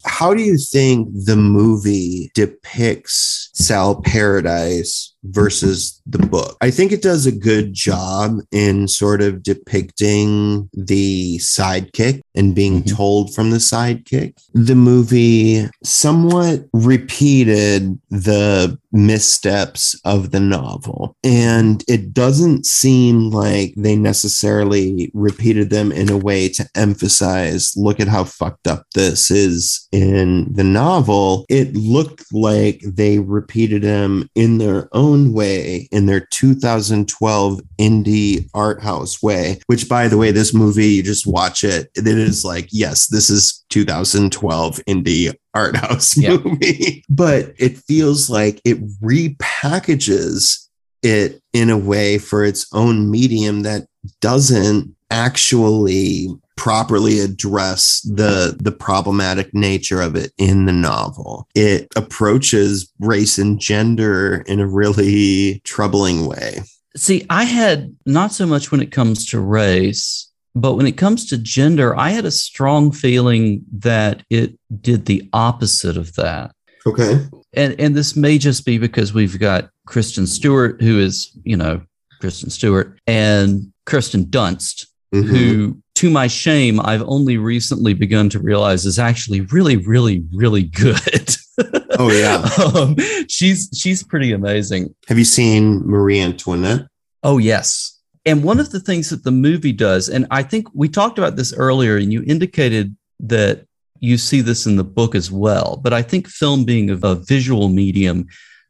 How 0.06 0.34
do 0.34 0.42
you 0.42 0.58
think 0.58 1.10
the 1.26 1.36
movie 1.36 2.32
depicts 2.34 3.50
Sal 3.54 4.02
Paradise 4.02 5.13
versus 5.24 6.02
the 6.06 6.20
book? 6.20 6.58
I 6.62 6.72
think 6.72 6.92
it 6.92 7.02
does 7.02 7.26
a 7.26 7.32
good 7.32 7.74
job 7.74 8.40
in 8.52 8.88
sort 8.88 9.22
of 9.22 9.44
depicting 9.44 10.70
the 10.74 11.38
sidekick 11.40 12.22
and 12.36 12.56
being 12.56 12.84
Mhm. 12.84 12.96
told 12.96 13.34
from 13.34 13.52
the 13.52 13.58
sidekick. 13.58 14.34
The 14.54 14.76
movie 14.76 15.68
somewhat 15.84 16.68
repeated 16.74 17.98
the 18.10 18.78
missteps 18.92 19.96
of 20.06 20.32
the 20.32 20.40
novel, 20.40 21.16
and 21.24 21.84
it 21.88 22.14
doesn't 22.14 22.66
seem 22.66 23.30
like 23.32 23.74
they 23.76 23.96
necessarily 23.96 25.10
repeated 25.14 25.70
them 25.70 25.92
in 25.92 26.10
a 26.12 26.18
way 26.18 26.48
to 26.50 26.68
emphasize 26.76 27.74
look 27.76 28.00
at 28.00 28.08
how 28.08 28.24
fucked 28.24 28.68
up 28.68 28.86
this 28.94 29.32
is 29.32 29.88
in 29.92 30.48
the 30.54 30.64
novel. 30.64 31.46
It 31.50 31.76
looked 31.76 32.26
like 32.32 32.84
they 32.86 33.20
repeated 33.20 33.82
them 33.82 34.30
in 34.36 34.58
their 34.60 34.90
own 34.92 35.13
way, 35.34 35.88
in 35.92 36.06
their 36.06 36.20
2012 36.22 37.62
indie 37.80 38.50
art 38.54 38.82
house 38.82 39.22
way, 39.22 39.60
which, 39.68 39.88
by 39.88 40.08
the 40.08 40.18
way, 40.18 40.32
this 40.32 40.54
movie, 40.54 40.88
you 40.88 41.04
just 41.04 41.28
watch 41.28 41.64
it, 41.64 41.90
it 41.96 42.08
is 42.08 42.44
like, 42.44 42.68
yes, 42.72 43.08
this 43.08 43.30
is 43.30 43.64
2012 43.70 44.80
indie 44.88 45.34
art 45.54 45.76
house 45.76 46.18
Yeah. 46.18 46.38
movie, 46.38 47.04
but 47.10 47.54
it 47.58 47.78
feels 47.78 48.30
like 48.30 48.60
it 48.66 48.78
repackages 49.02 50.68
it 51.02 51.42
in 51.54 51.70
a 51.70 51.78
way 51.78 52.18
for 52.18 52.44
its 52.46 52.66
own 52.74 53.12
medium 53.12 53.64
that 53.64 53.86
doesn't 54.22 54.96
actually 55.12 56.28
properly 56.56 57.20
address 57.20 58.02
the 58.02 58.56
the 58.60 58.72
problematic 58.72 59.54
nature 59.54 60.02
of 60.02 60.16
it 60.16 60.32
in 60.38 60.66
the 60.66 60.72
novel 60.74 61.48
it 61.56 61.88
approaches 61.96 62.92
race 63.00 63.38
and 63.38 63.60
gender 63.60 64.44
in 64.48 64.60
a 64.60 64.68
really 64.68 65.62
troubling 65.64 66.26
way 66.26 66.60
See, 66.96 67.26
I 67.28 67.46
had 67.46 67.96
not 68.06 68.34
so 68.34 68.46
much 68.46 68.72
when 68.72 68.80
it 68.80 68.92
comes 68.92 69.26
to 69.32 69.40
race, 69.40 70.32
but 70.54 70.76
when 70.76 70.86
it 70.86 70.92
comes 70.96 71.26
to 71.30 71.40
gender, 71.40 71.98
I 71.98 72.12
had 72.12 72.24
a 72.24 72.30
strong 72.30 72.92
feeling 72.92 73.64
that 73.80 74.22
it 74.30 74.60
did 74.80 75.08
the 75.08 75.28
opposite 75.34 75.98
of 75.98 76.14
that. 76.18 76.52
okay 76.86 77.26
And 77.54 77.74
and 77.80 77.96
this 77.96 78.16
may 78.16 78.38
just 78.38 78.64
be 78.64 78.78
because 78.78 79.12
we've 79.12 79.40
got 79.40 79.72
Kristen 79.88 80.28
Stewart, 80.28 80.80
who 80.84 81.00
is, 81.00 81.36
you 81.44 81.58
know, 81.58 81.82
Kristen 82.22 82.52
Stewart, 82.52 83.00
and 83.08 83.74
Kirsten 83.88 84.26
Dunst, 84.26 84.86
Mhm. 85.16 85.26
who, 85.26 85.78
to 85.96 86.10
my 86.10 86.28
shame, 86.28 86.80
I've 86.80 87.04
only 87.04 87.38
recently 87.38 87.94
begun 87.94 88.30
to 88.30 88.40
realize 88.40 88.86
is 88.86 89.00
actually 89.00 89.42
really, 89.42 89.78
really, 89.78 90.24
really 90.34 90.64
good. 90.64 91.36
oh 92.00 92.12
yeah 92.12 92.50
um, 92.74 92.96
she's 93.30 93.70
she's 93.72 94.02
pretty 94.02 94.32
amazing. 94.32 94.92
have 95.08 95.20
you 95.20 95.24
seen 95.24 95.80
marie 95.86 96.20
antoinette 96.20 96.88
Oh, 97.24 97.38
yes. 97.38 98.02
And 98.26 98.44
one 98.44 98.60
of 98.60 98.72
the 98.72 98.80
things 98.80 99.10
that 99.10 99.24
the 99.24 99.32
movie 99.32 99.72
does, 99.72 100.10
and 100.10 100.28
I 100.30 100.44
think 100.44 100.68
we 100.74 100.88
talked 100.88 101.18
about 101.18 101.36
this 101.36 101.54
earlier, 101.54 101.98
and 101.98 102.12
you 102.12 102.24
indicated 102.28 102.96
that 103.22 103.66
you 104.00 104.18
see 104.18 104.42
this 104.42 104.66
in 104.66 104.76
the 104.76 104.84
book 104.84 105.16
as 105.16 105.32
well. 105.32 105.80
But 105.82 105.94
I 105.94 106.02
think 106.02 106.28
film 106.28 106.66
being 106.66 106.90
a, 106.90 106.96
a 106.96 107.16
visual 107.16 107.70
medium 107.70 108.28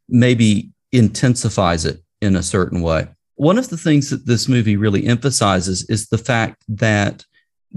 maybe 0.07 0.71
intensifies 0.91 1.85
it 1.85 2.03
in 2.21 2.35
a 2.35 2.43
certain 2.43 2.81
way. 2.81 3.07
One 3.35 3.57
of 3.57 3.69
the 3.69 3.77
things 3.77 4.10
that 4.10 4.26
this 4.26 4.47
movie 4.47 4.77
really 4.77 5.05
emphasizes 5.05 5.89
is 5.89 6.07
the 6.07 6.18
fact 6.18 6.64
that 6.68 7.26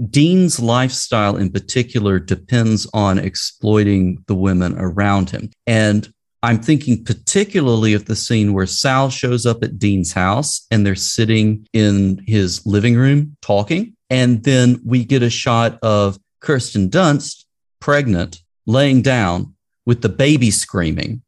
Dean's 0.09 0.59
lifestyle 0.59 1.37
in 1.37 1.51
particular 1.51 2.19
depends 2.19 2.87
on 2.93 3.17
exploiting 3.17 4.23
the 4.27 4.35
women 4.35 4.75
around 4.77 5.31
him. 5.31 5.49
And 5.65 6.07
I'm 6.43 6.61
thinking 6.61 7.03
particularly 7.03 7.93
of 7.93 8.05
the 8.05 8.15
scene 8.15 8.53
where 8.53 8.67
Sal 8.67 9.09
shows 9.09 9.45
up 9.47 9.63
at 9.63 9.79
Dean's 9.79 10.13
house 10.13 10.67
and 10.69 10.85
they're 10.85 10.95
sitting 10.95 11.67
in 11.73 12.23
his 12.27 12.65
living 12.65 12.95
room 12.95 13.35
talking. 13.41 13.95
And 14.09 14.43
then 14.43 14.79
we 14.85 15.03
get 15.03 15.23
a 15.23 15.29
shot 15.29 15.79
of 15.81 16.19
Kirsten 16.39 16.89
Dunst 16.89 17.45
pregnant, 17.79 18.41
laying 18.67 19.01
down 19.01 19.55
with 19.85 20.01
the 20.01 20.09
baby 20.09 20.51
screaming. 20.51 21.23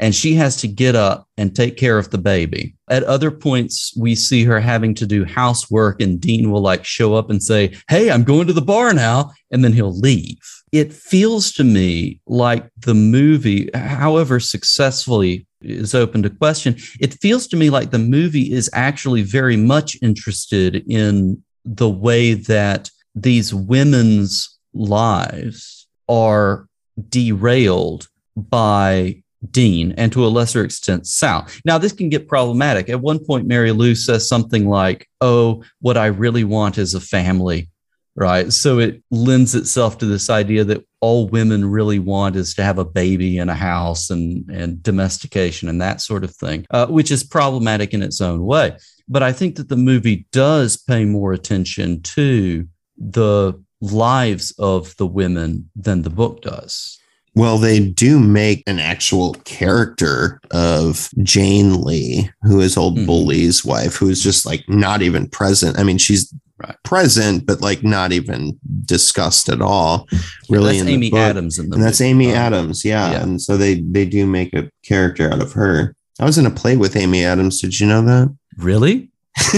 And 0.00 0.14
she 0.14 0.34
has 0.34 0.56
to 0.56 0.68
get 0.68 0.96
up 0.96 1.28
and 1.36 1.54
take 1.54 1.76
care 1.76 1.98
of 1.98 2.10
the 2.10 2.18
baby. 2.18 2.74
At 2.88 3.04
other 3.04 3.30
points, 3.30 3.94
we 3.96 4.14
see 4.14 4.44
her 4.44 4.58
having 4.58 4.94
to 4.94 5.06
do 5.06 5.24
housework, 5.24 6.00
and 6.00 6.20
Dean 6.20 6.50
will 6.50 6.62
like 6.62 6.84
show 6.84 7.14
up 7.14 7.30
and 7.30 7.42
say, 7.42 7.76
Hey, 7.88 8.10
I'm 8.10 8.24
going 8.24 8.46
to 8.48 8.52
the 8.52 8.62
bar 8.62 8.92
now. 8.94 9.32
And 9.52 9.62
then 9.62 9.72
he'll 9.72 9.96
leave. 9.96 10.38
It 10.72 10.92
feels 10.92 11.52
to 11.52 11.64
me 11.64 12.20
like 12.26 12.68
the 12.78 12.94
movie, 12.94 13.70
however 13.74 14.40
successfully 14.40 15.46
is 15.60 15.94
open 15.94 16.22
to 16.22 16.30
question, 16.30 16.76
it 17.00 17.14
feels 17.20 17.46
to 17.48 17.56
me 17.56 17.70
like 17.70 17.90
the 17.90 17.98
movie 17.98 18.52
is 18.52 18.70
actually 18.72 19.22
very 19.22 19.56
much 19.56 19.96
interested 20.00 20.76
in 20.88 21.42
the 21.64 21.90
way 21.90 22.34
that 22.34 22.90
these 23.14 23.52
women's 23.52 24.58
lives 24.72 25.86
are 26.08 26.66
derailed 27.08 28.08
by 28.36 29.22
Dean 29.50 29.92
and 29.96 30.12
to 30.12 30.24
a 30.24 30.28
lesser 30.28 30.64
extent 30.64 31.06
Sal. 31.06 31.46
Now, 31.64 31.78
this 31.78 31.92
can 31.92 32.08
get 32.08 32.28
problematic. 32.28 32.88
At 32.88 33.00
one 33.00 33.24
point, 33.24 33.46
Mary 33.46 33.72
Lou 33.72 33.94
says 33.94 34.28
something 34.28 34.68
like, 34.68 35.08
Oh, 35.20 35.62
what 35.80 35.96
I 35.96 36.06
really 36.06 36.44
want 36.44 36.78
is 36.78 36.94
a 36.94 37.00
family. 37.00 37.70
Right. 38.16 38.52
So 38.52 38.80
it 38.80 39.02
lends 39.10 39.54
itself 39.54 39.98
to 39.98 40.06
this 40.06 40.28
idea 40.28 40.64
that 40.64 40.84
all 41.00 41.28
women 41.28 41.64
really 41.64 41.98
want 41.98 42.36
is 42.36 42.54
to 42.54 42.62
have 42.62 42.78
a 42.78 42.84
baby 42.84 43.38
and 43.38 43.50
a 43.50 43.54
house 43.54 44.10
and, 44.10 44.48
and 44.50 44.82
domestication 44.82 45.68
and 45.68 45.80
that 45.80 46.00
sort 46.00 46.24
of 46.24 46.34
thing, 46.34 46.66
uh, 46.70 46.86
which 46.88 47.10
is 47.10 47.24
problematic 47.24 47.94
in 47.94 48.02
its 48.02 48.20
own 48.20 48.44
way. 48.44 48.76
But 49.08 49.22
I 49.22 49.32
think 49.32 49.56
that 49.56 49.68
the 49.68 49.76
movie 49.76 50.26
does 50.32 50.76
pay 50.76 51.04
more 51.04 51.32
attention 51.32 52.02
to 52.02 52.68
the 52.98 53.62
lives 53.80 54.52
of 54.58 54.94
the 54.96 55.06
women 55.06 55.70
than 55.74 56.02
the 56.02 56.10
book 56.10 56.42
does. 56.42 56.99
Well, 57.34 57.58
they 57.58 57.78
do 57.80 58.18
make 58.18 58.62
an 58.66 58.78
actual 58.78 59.34
character 59.44 60.40
of 60.50 61.08
Jane 61.22 61.80
Lee, 61.82 62.28
who 62.42 62.60
is 62.60 62.76
old 62.76 62.98
Mhm. 62.98 63.06
Bull 63.06 63.24
Lee's 63.26 63.64
wife, 63.64 63.94
who 63.96 64.08
is 64.08 64.20
just 64.22 64.44
like 64.44 64.64
not 64.68 65.00
even 65.02 65.28
present. 65.28 65.78
I 65.78 65.84
mean, 65.84 65.98
she's 65.98 66.32
Right. 66.58 66.76
present, 66.84 67.46
but 67.46 67.62
like 67.62 67.82
not 67.82 68.12
even 68.12 68.58
discussed 68.84 69.48
at 69.48 69.62
all. 69.62 70.06
Really, 70.50 70.72
that's 70.72 70.80
in 70.80 70.86
the 70.86 70.92
Amy 70.92 71.10
book. 71.10 71.20
Adams 71.20 71.58
in 71.58 71.70
the 71.70 71.76
and 71.76 71.82
that's. 71.84 72.02
Amy 72.02 72.32
Adams, 72.32 72.84
yeah. 72.84 73.12
yeah. 73.12 73.22
And 73.22 73.40
so 73.40 73.56
they 73.56 73.76
they 73.80 74.04
do 74.04 74.26
make 74.26 74.52
a 74.52 74.68
character 74.84 75.32
out 75.32 75.40
of 75.40 75.52
her. 75.52 75.94
I 76.18 76.26
was 76.26 76.36
in 76.36 76.44
a 76.44 76.50
play 76.50 76.76
with 76.76 76.96
Amy 76.96 77.24
Adams. 77.24 77.62
Did 77.62 77.80
you 77.80 77.86
know 77.86 78.02
that? 78.02 78.34
Really? 78.58 79.08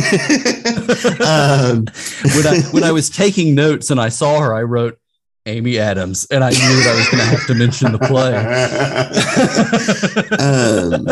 um, 1.26 1.86
when 2.36 2.46
I 2.46 2.62
when 2.70 2.84
I 2.84 2.92
was 2.92 3.10
taking 3.10 3.54
notes 3.54 3.90
and 3.90 4.00
I 4.00 4.08
saw 4.08 4.40
her, 4.40 4.54
I 4.54 4.62
wrote 4.62 4.98
Amy 5.46 5.78
Adams, 5.78 6.26
and 6.30 6.44
I 6.44 6.50
knew 6.50 6.58
that 6.58 6.92
I 6.92 6.96
was 6.96 7.08
going 7.08 7.18
to 7.18 7.30
have 7.30 7.46
to 7.46 7.54
mention 7.54 7.92
the 7.92 7.98
play. 7.98 8.36
um, 10.38 11.06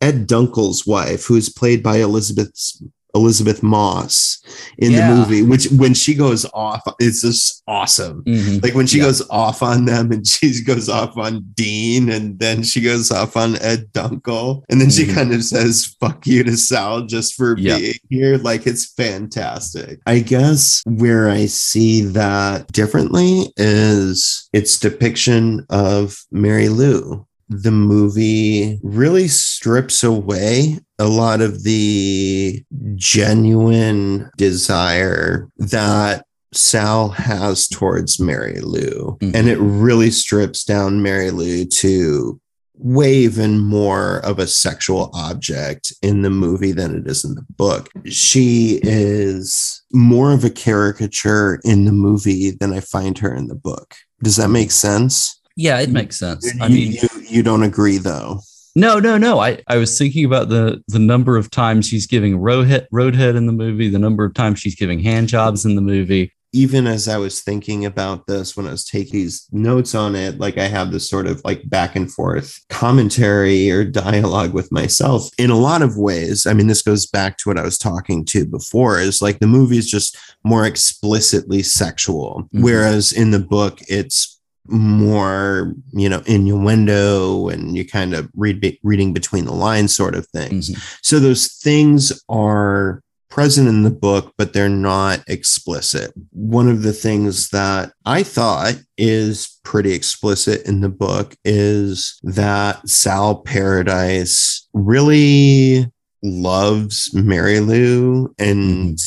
Ed 0.00 0.26
Dunkel's 0.26 0.86
wife, 0.86 1.26
who 1.26 1.36
is 1.36 1.48
played 1.48 1.82
by 1.82 1.98
Elisabeth 1.98 2.80
Elisabeth 3.14 3.62
Moss 3.62 4.38
in 4.78 4.92
Yeah. 4.92 5.10
the 5.10 5.16
movie, 5.16 5.42
which 5.42 5.66
when 5.72 5.94
she 5.94 6.14
goes 6.14 6.46
off, 6.54 6.82
it's 6.98 7.22
just 7.22 7.62
awesome. 7.68 8.22
Mhm. 8.26 8.62
Like 8.62 8.74
when 8.74 8.86
she 8.86 8.98
Yeah. 8.98 9.04
goes 9.04 9.22
off 9.30 9.62
on 9.62 9.84
them 9.84 10.12
and 10.12 10.26
she 10.26 10.62
goes 10.64 10.88
off 10.88 11.16
on 11.16 11.44
Dean 11.54 12.10
and 12.10 12.38
then 12.38 12.62
she 12.62 12.80
goes 12.80 13.10
off 13.10 13.36
on 13.36 13.56
Ed 13.60 13.86
Dunkel 13.92 14.62
and 14.68 14.80
then 14.80 14.90
she 14.90 15.04
Mhm. 15.06 15.14
kind 15.14 15.32
of 15.32 15.44
says 15.44 15.94
fuck 16.00 16.26
you 16.26 16.42
to 16.44 16.56
Sal 16.56 17.02
just 17.06 17.34
for 17.34 17.56
Yeah. 17.58 17.78
being 17.78 17.94
here. 18.08 18.38
Like 18.38 18.66
it's 18.66 18.86
fantastic. 18.94 20.00
I 20.06 20.20
guess 20.20 20.82
where 20.86 21.28
I 21.28 21.46
see 21.46 22.02
that 22.02 22.72
differently 22.72 23.52
is 23.56 24.48
its 24.52 24.78
depiction 24.78 25.64
of 25.70 26.16
Mary 26.32 26.68
Lou. 26.68 27.26
The 27.50 27.72
movie 27.72 28.78
really 28.82 29.28
strips 29.28 30.04
away 30.04 30.78
a 30.98 31.06
lot 31.06 31.40
of 31.40 31.64
the 31.64 32.62
genuine 32.94 34.30
desire 34.36 35.48
that 35.58 36.24
Sal 36.52 37.08
has 37.10 37.68
towards 37.68 38.20
Mary 38.20 38.60
Lou. 38.60 39.18
Mhm. 39.20 39.34
And 39.34 39.48
it 39.48 39.58
really 39.58 40.10
strips 40.10 40.64
down 40.64 41.02
Mary 41.02 41.30
Lou 41.30 41.64
to 41.64 42.40
way 42.82 43.14
even 43.18 43.58
more 43.58 44.18
of 44.20 44.38
a 44.38 44.46
sexual 44.46 45.10
object 45.12 45.92
in 46.02 46.22
the 46.22 46.30
movie 46.30 46.72
than 46.72 46.96
it 46.96 47.06
is 47.06 47.24
in 47.24 47.34
the 47.34 47.44
book. 47.56 47.90
She 48.06 48.80
is 48.82 49.82
more 49.92 50.32
of 50.32 50.44
a 50.44 50.50
caricature 50.50 51.60
in 51.62 51.84
the 51.84 51.92
movie 51.92 52.52
than 52.52 52.72
I 52.72 52.80
find 52.80 53.18
her 53.18 53.34
in 53.34 53.48
the 53.48 53.54
book. 53.54 53.94
Does 54.22 54.36
that 54.36 54.48
make 54.48 54.70
sense? 54.70 55.39
Yeah, 55.60 55.80
it 55.80 55.90
makes 55.90 56.18
sense. 56.18 56.50
I 56.60 56.68
mean, 56.68 56.92
you, 56.92 57.08
you 57.28 57.42
don't 57.42 57.62
agree 57.62 57.98
though. 57.98 58.40
no, 58.74 58.98
no, 58.98 59.18
no. 59.18 59.40
I, 59.40 59.62
I 59.68 59.76
was 59.76 59.98
thinking 59.98 60.24
about 60.24 60.48
the 60.48 60.82
the 60.88 60.98
number 61.12 61.36
of 61.36 61.50
times 61.50 61.86
she's 61.88 62.06
giving 62.06 62.38
roadhead 62.38 62.86
roadhead 62.92 63.36
in 63.36 63.46
the 63.46 63.52
movie, 63.52 63.88
the 63.90 63.98
number 63.98 64.24
of 64.24 64.32
times 64.34 64.58
she's 64.60 64.74
giving 64.76 65.00
hand 65.00 65.28
jobs 65.28 65.64
in 65.64 65.74
the 65.74 65.82
movie. 65.82 66.32
even 66.52 66.86
as 66.88 67.06
I 67.06 67.16
was 67.16 67.42
thinking 67.42 67.84
about 67.86 68.26
this 68.26 68.56
when 68.56 68.66
I 68.66 68.72
was 68.72 68.84
taking 68.84 69.20
these 69.20 69.46
notes 69.52 69.94
on 69.94 70.16
it, 70.16 70.40
like 70.40 70.56
I 70.58 70.66
have 70.76 70.90
this 70.90 71.08
sort 71.08 71.26
of 71.28 71.40
like 71.44 71.60
back 71.70 71.94
and 71.94 72.10
forth 72.10 72.58
commentary 72.70 73.70
or 73.70 73.84
dialogue 73.84 74.52
with 74.52 74.72
myself 74.72 75.28
in 75.38 75.50
a 75.50 75.56
lot 75.68 75.80
of 75.82 75.96
ways. 75.96 76.46
I 76.46 76.52
mean, 76.54 76.66
this 76.66 76.82
goes 76.82 77.06
back 77.06 77.36
to 77.38 77.48
what 77.50 77.58
I 77.58 77.62
was 77.62 77.78
talking 77.78 78.24
to 78.32 78.44
before 78.46 78.98
is 78.98 79.22
like 79.22 79.38
the 79.38 79.46
movie 79.46 79.78
is 79.78 79.88
just 79.88 80.16
more 80.42 80.66
explicitly 80.66 81.62
sexual, 81.62 82.48
Mhm. 82.54 82.62
whereas 82.62 83.12
in 83.12 83.30
the 83.30 83.38
book, 83.56 83.78
it's 83.88 84.39
more, 84.70 85.74
you 85.92 86.08
know, 86.08 86.22
innuendo 86.26 87.48
and 87.48 87.76
you 87.76 87.86
kind 87.86 88.14
of 88.14 88.28
read 88.34 88.60
be- 88.60 88.78
reading 88.82 89.12
between 89.12 89.44
the 89.44 89.52
lines 89.52 89.94
sort 89.94 90.14
of 90.14 90.26
things. 90.28 90.70
Mhm. 90.70 90.80
So 91.02 91.18
those 91.18 91.48
things 91.48 92.12
are 92.28 93.02
present 93.28 93.68
in 93.68 93.84
the 93.84 93.90
book, 93.90 94.32
but 94.36 94.52
they're 94.52 94.68
not 94.68 95.22
explicit. 95.28 96.12
One 96.32 96.68
of 96.68 96.82
the 96.82 96.92
things 96.92 97.50
that 97.50 97.92
I 98.04 98.24
thought 98.24 98.74
is 98.98 99.58
pretty 99.62 99.92
explicit 99.92 100.66
in 100.66 100.80
the 100.80 100.88
book 100.88 101.36
is 101.44 102.18
that 102.24 102.88
Sal 102.88 103.36
Paradise 103.36 104.66
really 104.72 105.90
loves 106.24 107.10
Mary 107.14 107.60
Lou 107.60 108.34
and 108.38 108.98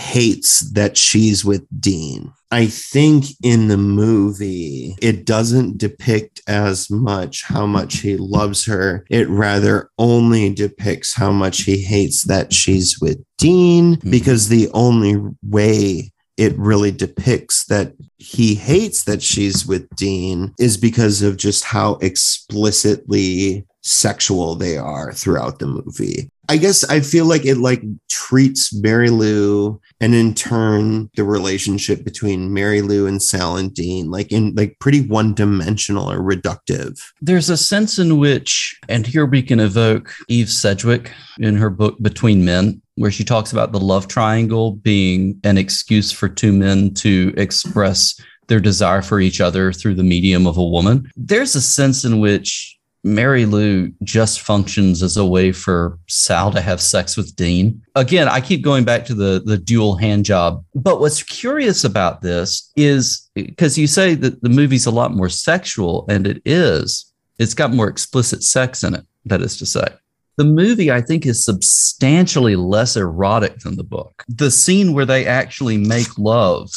hates 0.00 0.60
that 0.72 0.96
she's 0.96 1.44
with 1.44 1.64
Dean. 1.78 2.32
I 2.50 2.66
think 2.66 3.26
in 3.44 3.68
the 3.68 3.76
movie, 3.76 4.96
it 5.00 5.24
doesn't 5.24 5.78
depict 5.78 6.40
as 6.48 6.90
much 6.90 7.44
how 7.44 7.66
much 7.66 7.98
he 7.98 8.16
loves 8.16 8.64
her. 8.64 9.04
It 9.10 9.28
rather 9.28 9.90
only 9.98 10.52
depicts 10.52 11.14
how 11.14 11.30
much 11.30 11.62
he 11.62 11.78
hates 11.82 12.24
that 12.24 12.52
she's 12.52 12.98
with 13.00 13.18
Dean, 13.38 13.96
Mhm. 13.96 14.10
because 14.10 14.48
the 14.48 14.68
only 14.74 15.16
way 15.42 16.10
it 16.36 16.58
really 16.58 16.90
depicts 16.90 17.66
that 17.66 17.92
he 18.16 18.54
hates 18.54 19.04
that 19.04 19.22
she's 19.22 19.66
with 19.66 19.86
Dean 19.94 20.52
is 20.58 20.78
because 20.78 21.20
of 21.20 21.36
just 21.36 21.64
how 21.64 21.98
explicitly 22.00 23.64
sexual 23.82 24.56
they 24.56 24.76
are 24.76 25.12
throughout 25.12 25.58
the 25.58 25.66
movie. 25.66 26.29
I 26.50 26.56
guess 26.56 26.82
I 26.82 26.98
feel 26.98 27.26
like 27.26 27.46
it 27.46 27.58
like 27.58 27.80
treats 28.08 28.74
Mary 28.74 29.08
Lou 29.08 29.80
and 30.00 30.16
in 30.16 30.34
turn 30.34 31.08
the 31.14 31.22
relationship 31.22 32.02
between 32.02 32.52
Mary 32.52 32.82
Lou 32.82 33.06
and 33.06 33.22
Sal 33.22 33.56
and 33.56 33.72
Dean 33.72 34.10
like 34.10 34.32
in 34.32 34.52
like 34.56 34.76
pretty 34.80 35.02
one 35.02 35.32
dimensional 35.32 36.10
or 36.10 36.18
reductive. 36.18 37.00
There's 37.20 37.50
a 37.50 37.56
sense 37.56 38.00
in 38.00 38.18
which, 38.18 38.76
and 38.88 39.06
here 39.06 39.26
we 39.26 39.42
can 39.44 39.60
evoke 39.60 40.12
Eve 40.26 40.50
Sedgwick 40.50 41.12
in 41.38 41.54
her 41.54 41.70
book 41.70 41.96
Between 42.02 42.44
Men, 42.44 42.82
where 42.96 43.12
she 43.12 43.22
talks 43.22 43.52
about 43.52 43.70
the 43.70 43.78
love 43.78 44.08
triangle 44.08 44.72
being 44.72 45.38
an 45.44 45.56
excuse 45.56 46.10
for 46.10 46.28
two 46.28 46.52
men 46.52 46.94
to 46.94 47.32
express 47.36 48.20
their 48.48 48.58
desire 48.58 49.02
for 49.02 49.20
each 49.20 49.40
other 49.40 49.72
through 49.72 49.94
the 49.94 50.02
medium 50.02 50.48
of 50.48 50.56
a 50.56 50.64
woman. 50.64 51.08
There's 51.14 51.54
a 51.54 51.60
sense 51.60 52.04
in 52.04 52.18
which 52.18 52.76
Mary 53.02 53.46
Lou 53.46 53.90
just 54.02 54.40
functions 54.40 55.02
as 55.02 55.16
a 55.16 55.24
way 55.24 55.52
for 55.52 55.98
Sal 56.06 56.50
to 56.52 56.60
have 56.60 56.80
sex 56.80 57.16
with 57.16 57.34
Dean. 57.34 57.80
Again, 57.94 58.28
I 58.28 58.40
keep 58.40 58.62
going 58.62 58.84
back 58.84 59.04
to 59.06 59.14
the 59.14 59.42
the 59.44 59.56
dual 59.56 59.96
hand 59.96 60.24
job. 60.24 60.64
But 60.74 61.00
what's 61.00 61.22
curious 61.22 61.84
about 61.84 62.20
this 62.20 62.70
is 62.76 63.30
because 63.34 63.78
you 63.78 63.86
say 63.86 64.14
that 64.14 64.42
the 64.42 64.48
movie's 64.48 64.86
a 64.86 64.90
lot 64.90 65.14
more 65.14 65.28
sexual, 65.28 66.04
and 66.08 66.26
it 66.26 66.42
is. 66.44 67.10
It's 67.38 67.54
got 67.54 67.72
more 67.72 67.88
explicit 67.88 68.42
sex 68.42 68.84
in 68.84 68.94
it, 68.94 69.06
that 69.24 69.40
is 69.40 69.56
to 69.58 69.66
say. 69.66 69.86
The 70.36 70.44
movie, 70.44 70.90
I 70.90 71.00
think, 71.00 71.26
is 71.26 71.44
substantially 71.44 72.56
less 72.56 72.96
erotic 72.96 73.58
than 73.58 73.76
the 73.76 73.84
book. 73.84 74.24
The 74.28 74.50
scene 74.50 74.92
where 74.92 75.06
they 75.06 75.26
actually 75.26 75.76
make 75.76 76.18
love, 76.18 76.70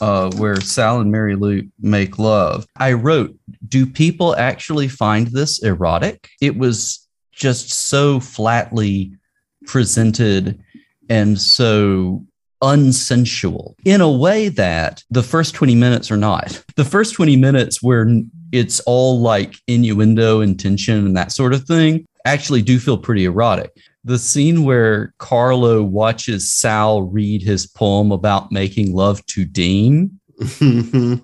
uh, 0.00 0.30
where 0.36 0.60
Sal 0.60 1.00
and 1.00 1.10
Mary 1.10 1.36
Lou 1.36 1.62
make 1.80 2.18
love, 2.18 2.66
I 2.76 2.92
wrote, 2.92 3.36
Do 3.66 3.86
people 3.86 4.36
actually 4.36 4.88
find 4.88 5.28
this 5.28 5.62
erotic? 5.62 6.28
It 6.40 6.56
was 6.56 7.06
just 7.32 7.70
so 7.70 8.20
flatly 8.20 9.12
presented 9.66 10.60
and 11.08 11.40
so 11.40 12.24
unsensual 12.62 13.76
in 13.84 14.00
a 14.00 14.10
way 14.10 14.48
that 14.48 15.04
the 15.10 15.22
first 15.22 15.54
20 15.54 15.74
minutes 15.74 16.10
are 16.10 16.16
not. 16.16 16.62
The 16.76 16.84
first 16.84 17.14
20 17.14 17.36
minutes 17.36 17.82
where 17.82 18.08
it's 18.50 18.80
all 18.80 19.20
like 19.20 19.56
innuendo 19.66 20.40
and 20.40 20.58
tension 20.58 21.06
and 21.06 21.16
that 21.16 21.32
sort 21.32 21.52
of 21.52 21.64
thing 21.64 22.06
actually 22.24 22.62
do 22.62 22.78
feel 22.78 22.98
pretty 22.98 23.24
erotic. 23.24 23.70
The 24.08 24.18
scene 24.18 24.64
where 24.64 25.12
Carlo 25.18 25.82
watches 25.82 26.50
Sal 26.50 27.02
read 27.02 27.42
his 27.42 27.66
poem 27.66 28.10
about 28.10 28.50
making 28.50 28.94
love 28.94 29.24
to 29.26 29.44
Dean 29.44 30.18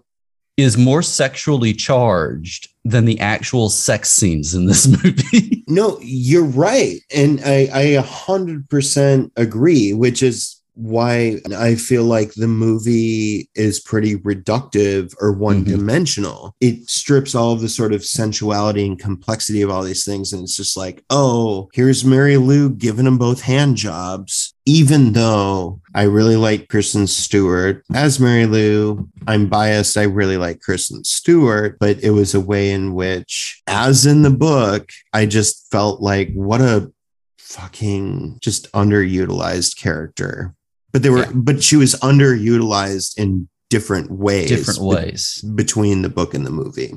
is 0.58 0.76
more 0.76 1.00
sexually 1.00 1.72
charged 1.72 2.68
than 2.84 3.06
the 3.06 3.18
actual 3.20 3.70
sex 3.70 4.10
scenes 4.10 4.54
in 4.54 4.66
this 4.66 4.86
movie. 5.02 5.64
no, 5.66 5.98
you're 6.02 6.44
right. 6.44 7.00
And 7.10 7.40
I, 7.42 7.70
I 7.72 7.84
100% 8.02 9.30
agree, 9.34 9.94
which 9.94 10.22
is 10.22 10.60
why 10.74 11.40
I 11.56 11.76
feel 11.76 12.04
like 12.04 12.34
the 12.34 12.48
movie 12.48 13.48
is 13.54 13.80
pretty 13.80 14.16
reductive 14.16 15.14
or 15.20 15.32
mm-hmm. 15.32 15.40
one 15.40 15.64
dimensional. 15.64 16.54
It 16.60 16.88
strips 16.90 17.34
all 17.34 17.52
of 17.52 17.60
the 17.60 17.68
sort 17.68 17.92
of 17.92 18.04
sensuality 18.04 18.86
and 18.86 18.98
complexity 18.98 19.62
of 19.62 19.70
all 19.70 19.82
these 19.82 20.04
things. 20.04 20.32
And 20.32 20.42
it's 20.42 20.56
just 20.56 20.76
like, 20.76 21.04
oh, 21.10 21.68
here's 21.72 22.04
Mary 22.04 22.36
Lou 22.36 22.70
giving 22.70 23.04
them 23.04 23.18
both 23.18 23.42
hand 23.42 23.76
jobs. 23.76 24.54
Even 24.66 25.12
though 25.12 25.80
I 25.94 26.04
really 26.04 26.36
like 26.36 26.68
Kristen 26.68 27.06
Stewart 27.06 27.84
as 27.94 28.18
Mary 28.18 28.46
Lou, 28.46 29.08
I'm 29.26 29.48
biased. 29.48 29.98
I 29.98 30.04
really 30.04 30.38
like 30.38 30.60
Kristen 30.60 31.04
Stewart, 31.04 31.76
but 31.78 32.02
it 32.02 32.10
was 32.10 32.34
a 32.34 32.40
way 32.40 32.70
in 32.70 32.94
which, 32.94 33.62
as 33.66 34.06
in 34.06 34.22
the 34.22 34.30
book, 34.30 34.88
I 35.12 35.26
just 35.26 35.70
felt 35.70 36.00
like 36.00 36.32
what 36.32 36.62
a 36.62 36.90
fucking 37.38 38.38
just 38.40 38.72
underutilized 38.72 39.78
character 39.78 40.54
but 40.94 41.02
they 41.02 41.10
were 41.10 41.18
Yeah. 41.26 41.30
but 41.34 41.62
she 41.62 41.76
was 41.76 41.94
underutilized 41.96 43.18
in 43.18 43.48
different 43.68 44.10
ways 44.10 44.48
Different 44.48 44.80
be- 44.80 44.86
ways. 44.86 45.44
between 45.54 46.00
the 46.02 46.08
book 46.08 46.32
and 46.32 46.46
the 46.46 46.50
movie 46.50 46.94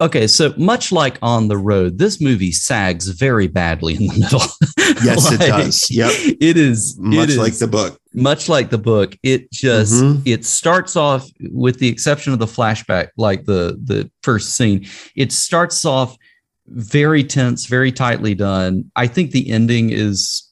Okay, 0.00 0.28
so 0.28 0.54
much 0.56 0.92
like 0.92 1.18
On 1.22 1.48
the 1.48 1.56
Road, 1.56 1.98
this 1.98 2.20
movie 2.20 2.52
sags 2.52 3.08
very 3.08 3.48
badly 3.48 3.94
in 3.96 4.06
the 4.06 4.18
middle. 4.20 4.42
Yes, 5.04 5.30
it 5.32 5.38
does. 5.40 5.90
Yep. 5.90 6.12
It 6.40 6.56
is 6.56 6.96
much 6.98 7.30
it 7.30 7.36
like 7.38 7.52
is- 7.52 7.58
the 7.58 7.66
book 7.66 7.98
much 8.14 8.48
like 8.48 8.70
the 8.70 8.78
book. 8.78 9.16
It 9.22 9.50
just 9.52 9.92
Mhm. 9.94 10.22
it 10.24 10.44
starts 10.44 10.94
off 10.96 11.28
with 11.52 11.78
the 11.78 11.88
exception 11.88 12.32
of 12.32 12.38
the 12.38 12.46
flashback, 12.46 13.08
like 13.16 13.44
the 13.44 13.78
the 13.84 14.08
first 14.22 14.54
scene. 14.56 14.86
It 15.16 15.30
starts 15.32 15.84
off 15.84 16.16
very 16.68 17.22
tense, 17.24 17.66
very 17.66 17.90
tightly 17.92 18.34
done. 18.34 18.90
I 18.96 19.06
think 19.08 19.30
the 19.32 19.50
ending 19.50 19.90
is 19.90 20.47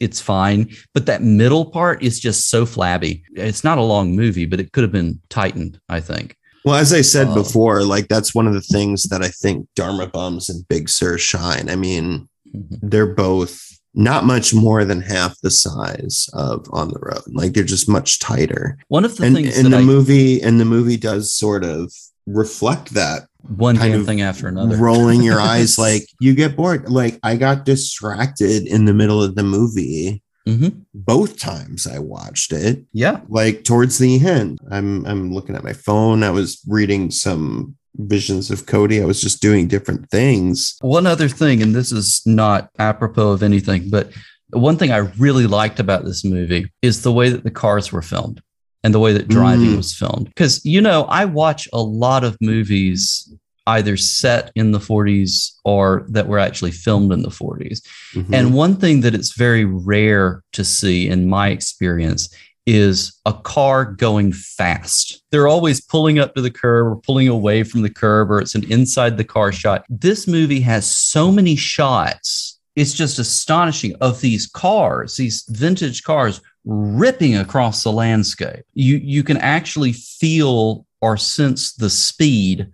it's 0.00 0.20
fine, 0.20 0.70
but 0.94 1.06
that 1.06 1.22
middle 1.22 1.66
part 1.66 2.02
is 2.02 2.18
just 2.20 2.48
so 2.48 2.64
flabby. 2.66 3.22
It's 3.34 3.64
not 3.64 3.78
a 3.78 3.82
long 3.82 4.16
movie, 4.16 4.46
but 4.46 4.60
it 4.60 4.72
could 4.72 4.82
have 4.82 4.92
been 4.92 5.20
tightened, 5.28 5.78
I 5.88 6.00
think. 6.00 6.36
well 6.64 6.74
as 6.76 6.92
i 6.92 7.00
said 7.02 7.28
Oh. 7.28 7.34
before 7.34 7.84
like 7.84 8.08
that's 8.08 8.34
one 8.34 8.48
of 8.48 8.54
the 8.54 8.60
things 8.74 9.04
that 9.04 9.22
i 9.22 9.28
think 9.28 9.68
dharma 9.76 10.08
bums 10.08 10.48
and 10.50 10.66
big 10.66 10.88
sur 10.88 11.16
shine 11.16 11.68
i 11.68 11.76
mean 11.76 12.28
Mhm. 12.54 12.78
they're 12.82 13.14
both 13.14 13.54
not 13.94 14.24
much 14.24 14.52
more 14.52 14.84
than 14.84 15.00
half 15.00 15.32
the 15.42 15.50
size 15.50 16.28
of 16.32 16.66
on 16.72 16.88
the 16.88 16.98
road 17.00 17.22
like 17.40 17.52
they're 17.52 17.62
just 17.76 17.88
much 17.88 18.18
tighter 18.18 18.76
One 18.88 19.04
of 19.04 19.16
the 19.16 19.24
and 19.26 19.36
things 19.36 19.56
and 19.56 19.66
that 19.66 19.70
the 19.78 19.82
I, 19.82 19.92
movie 19.94 20.42
and 20.42 20.58
the 20.58 20.64
movie 20.76 20.96
does 20.96 21.30
sort 21.32 21.62
of 21.64 21.92
reflect 22.26 22.94
that 22.94 23.28
one 23.48 23.76
kind 23.76 23.92
damn 23.92 24.00
of 24.00 24.06
thing 24.06 24.20
after 24.20 24.48
another. 24.48 24.76
rolling 24.88 25.22
your 25.22 25.40
eyes 25.40 25.78
like 25.78 26.02
you 26.20 26.34
get 26.34 26.56
bored. 26.56 26.88
Like 26.88 27.18
i 27.22 27.36
got 27.36 27.64
distracted 27.64 28.66
in 28.66 28.84
the 28.84 28.94
middle 28.94 29.22
of 29.22 29.34
the 29.34 29.42
movie 29.42 30.22
Mhm. 30.48 30.82
both 30.94 31.38
times 31.38 31.88
i 31.88 31.98
watched 31.98 32.52
it. 32.52 32.84
Yeah. 32.92 33.20
like 33.28 33.64
towards 33.64 33.98
the 33.98 34.24
end 34.24 34.58
i'm 34.70 35.04
i'm 35.06 35.32
looking 35.34 35.56
at 35.56 35.64
my 35.64 35.72
phone. 35.72 36.22
I 36.22 36.30
was 36.30 36.60
reading 36.68 37.10
some 37.10 37.74
visions 37.96 38.50
of 38.50 38.66
cody. 38.66 39.00
I 39.02 39.06
was 39.06 39.20
just 39.20 39.40
doing 39.42 39.66
different 39.68 40.10
things. 40.10 40.76
One 40.82 41.06
other 41.06 41.28
thing, 41.28 41.62
and 41.62 41.74
this 41.74 41.90
is 41.92 42.22
not 42.26 42.68
apropos 42.78 43.30
of 43.32 43.42
anything, 43.42 43.88
but 43.90 44.10
one 44.50 44.76
thing 44.76 44.92
I 44.92 44.98
really 45.18 45.46
liked 45.46 45.80
about 45.80 46.04
this 46.04 46.24
movie 46.24 46.70
is 46.82 47.02
the 47.02 47.12
way 47.12 47.30
that 47.30 47.42
the 47.42 47.50
cars 47.50 47.90
were 47.90 48.02
filmed 48.02 48.40
and 48.86 48.94
the 48.94 49.00
way 49.00 49.12
that 49.12 49.26
driving 49.26 49.70
Mm. 49.72 49.76
was 49.78 49.92
filmed. 49.92 50.26
Because, 50.26 50.64
you 50.64 50.80
know, 50.80 51.02
I 51.04 51.24
watch 51.24 51.66
a 51.72 51.82
lot 51.82 52.22
of 52.22 52.36
movies 52.40 53.28
either 53.66 53.96
set 53.96 54.52
in 54.54 54.70
the 54.70 54.78
40s 54.78 55.54
or 55.64 56.06
that 56.10 56.28
were 56.28 56.38
actually 56.38 56.70
filmed 56.70 57.12
in 57.12 57.22
the 57.22 57.30
40s. 57.32 57.82
Mhm. 58.14 58.32
And 58.32 58.54
one 58.54 58.76
thing 58.76 59.00
that 59.00 59.12
it's 59.12 59.32
very 59.36 59.64
rare 59.64 60.42
to 60.52 60.62
see 60.64 61.08
in 61.08 61.28
my 61.28 61.48
experience 61.48 62.28
is 62.64 63.12
a 63.26 63.32
car 63.32 63.84
going 63.84 64.32
fast. 64.32 65.20
They're 65.32 65.48
always 65.48 65.80
pulling 65.80 66.20
up 66.20 66.36
to 66.36 66.40
the 66.42 66.50
curb 66.50 66.86
or 66.86 66.96
pulling 66.96 67.26
away 67.26 67.64
from 67.64 67.82
the 67.82 67.90
curb, 67.90 68.30
or 68.30 68.40
it's 68.40 68.54
an 68.54 68.64
inside 68.70 69.16
the 69.16 69.24
car 69.24 69.50
shot. 69.50 69.84
This 69.88 70.28
movie 70.28 70.60
has 70.60 70.86
so 70.86 71.32
many 71.32 71.56
shots. 71.56 72.58
It's 72.76 72.92
just 72.92 73.18
astonishing 73.18 73.94
of 74.00 74.20
these 74.20 74.46
cars, 74.46 75.16
these 75.16 75.44
vintage 75.48 76.02
cars 76.04 76.40
ripping 76.66 77.36
across 77.36 77.82
the 77.84 77.92
landscape. 77.92 78.64
You 78.74 78.96
you 78.96 79.22
can 79.22 79.36
actually 79.38 79.92
feel 79.92 80.84
or 81.00 81.16
sense 81.16 81.72
the 81.74 81.90
speed 81.90 82.66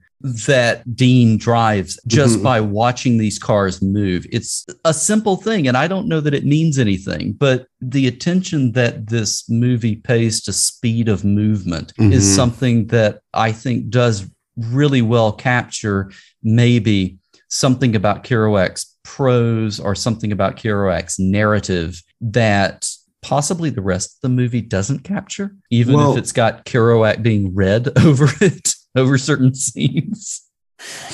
that 0.46 0.94
Dean 0.96 1.36
drives 1.36 1.98
just 2.06 2.38
Mhm. 2.38 2.42
by 2.44 2.60
watching 2.60 3.18
these 3.18 3.40
cars 3.40 3.82
move. 3.82 4.24
It's 4.30 4.64
a 4.84 4.94
simple 4.94 5.36
thing, 5.36 5.66
and 5.66 5.76
I 5.76 5.88
don't 5.88 6.06
know 6.06 6.20
that 6.20 6.32
it 6.32 6.46
means 6.46 6.78
anything, 6.78 7.32
but 7.32 7.66
the 7.80 8.06
attention 8.06 8.72
that 8.72 9.08
this 9.08 9.42
movie 9.48 9.96
pays 9.96 10.40
to 10.42 10.52
speed 10.52 11.08
of 11.08 11.24
movement 11.24 11.92
is 11.98 12.24
Mhm. 12.24 12.36
something 12.36 12.86
that 12.86 13.18
I 13.34 13.50
think 13.50 13.90
does 13.90 14.24
really 14.56 15.02
well 15.02 15.32
capture 15.32 16.10
maybe 16.42 17.18
something 17.48 17.96
about 17.96 18.22
Kerouac's 18.22 18.86
prose 19.02 19.80
or 19.80 19.94
something 19.96 20.30
about 20.30 20.56
Kerouac's 20.56 21.18
narrative 21.18 22.00
that 22.20 22.88
possibly 23.22 23.70
the 23.70 23.80
rest 23.82 24.16
of 24.16 24.20
the 24.22 24.28
movie 24.28 24.60
doesn't 24.60 25.00
capture, 25.04 25.54
even 25.70 25.94
Well- 25.96 26.12
if 26.12 26.18
it's 26.18 26.32
got 26.32 26.64
Kerouac 26.66 27.22
being 27.22 27.54
read 27.54 27.88
over 28.04 28.28
it, 28.40 28.74
over 28.96 29.16
certain 29.18 29.54
scenes. 29.54 30.42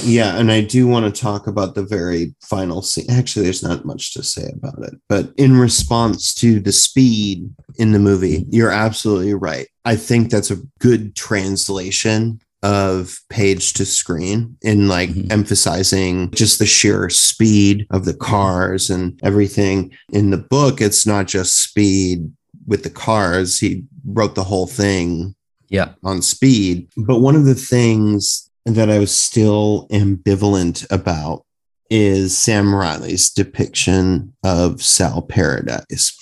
Yeah, 0.03 0.39
and 0.39 0.51
I 0.51 0.63
do 0.63 0.87
want 0.87 1.15
to 1.15 1.21
talk 1.21 1.47
about 1.47 1.75
the 1.75 1.83
very 1.83 2.35
final 2.43 2.81
scene. 2.81 3.05
Actually, 3.11 3.45
there's 3.45 3.63
not 3.63 3.85
much 3.85 4.15
to 4.15 4.23
say 4.23 4.51
about 4.57 4.83
it, 4.83 4.95
but 5.11 5.35
in 5.37 5.59
response 5.59 6.33
to 6.37 6.59
the 6.59 6.73
speed 6.73 7.51
in 7.77 7.93
the 7.93 7.99
movie, 7.99 8.47
you're 8.49 8.71
absolutely 8.71 9.35
right. 9.35 9.69
I 9.85 9.97
think 9.97 10.31
that's 10.31 10.51
a 10.51 10.63
good 10.79 11.15
translation 11.15 12.41
of 12.63 13.21
page 13.31 13.73
to 13.75 13.85
screen 13.85 14.57
in 14.63 14.89
like 14.89 15.11
Mhm. 15.11 15.31
emphasizing 15.33 16.31
just 16.33 16.59
the 16.59 16.67
sheer 16.67 17.09
speed 17.09 17.87
of 17.91 18.05
the 18.05 18.15
cars 18.15 18.91
and 18.91 19.19
everything. 19.23 19.91
In 20.13 20.31
the 20.31 20.39
book, 20.39 20.81
it's 20.81 21.07
not 21.07 21.29
just 21.29 21.63
speed 21.63 22.31
with 22.67 22.83
the 22.83 22.91
cars. 22.91 23.59
He 23.61 23.85
wrote 24.05 24.35
the 24.35 24.45
whole 24.45 24.67
thing 24.67 25.35
Yeah. 25.69 25.91
on 26.03 26.21
speed. 26.23 26.89
But 26.97 27.21
one 27.21 27.37
of 27.37 27.45
the 27.45 27.55
things 27.55 28.49
that 28.67 28.91
I 28.91 28.99
was 28.99 29.13
still 29.13 29.87
ambivalent 29.91 30.85
about 30.91 31.45
is 31.91 32.37
Sam 32.37 32.75
Riley's 32.75 33.31
depiction 33.31 34.35
of 34.43 34.83
Sal 34.83 35.23
Paradise. 35.23 36.13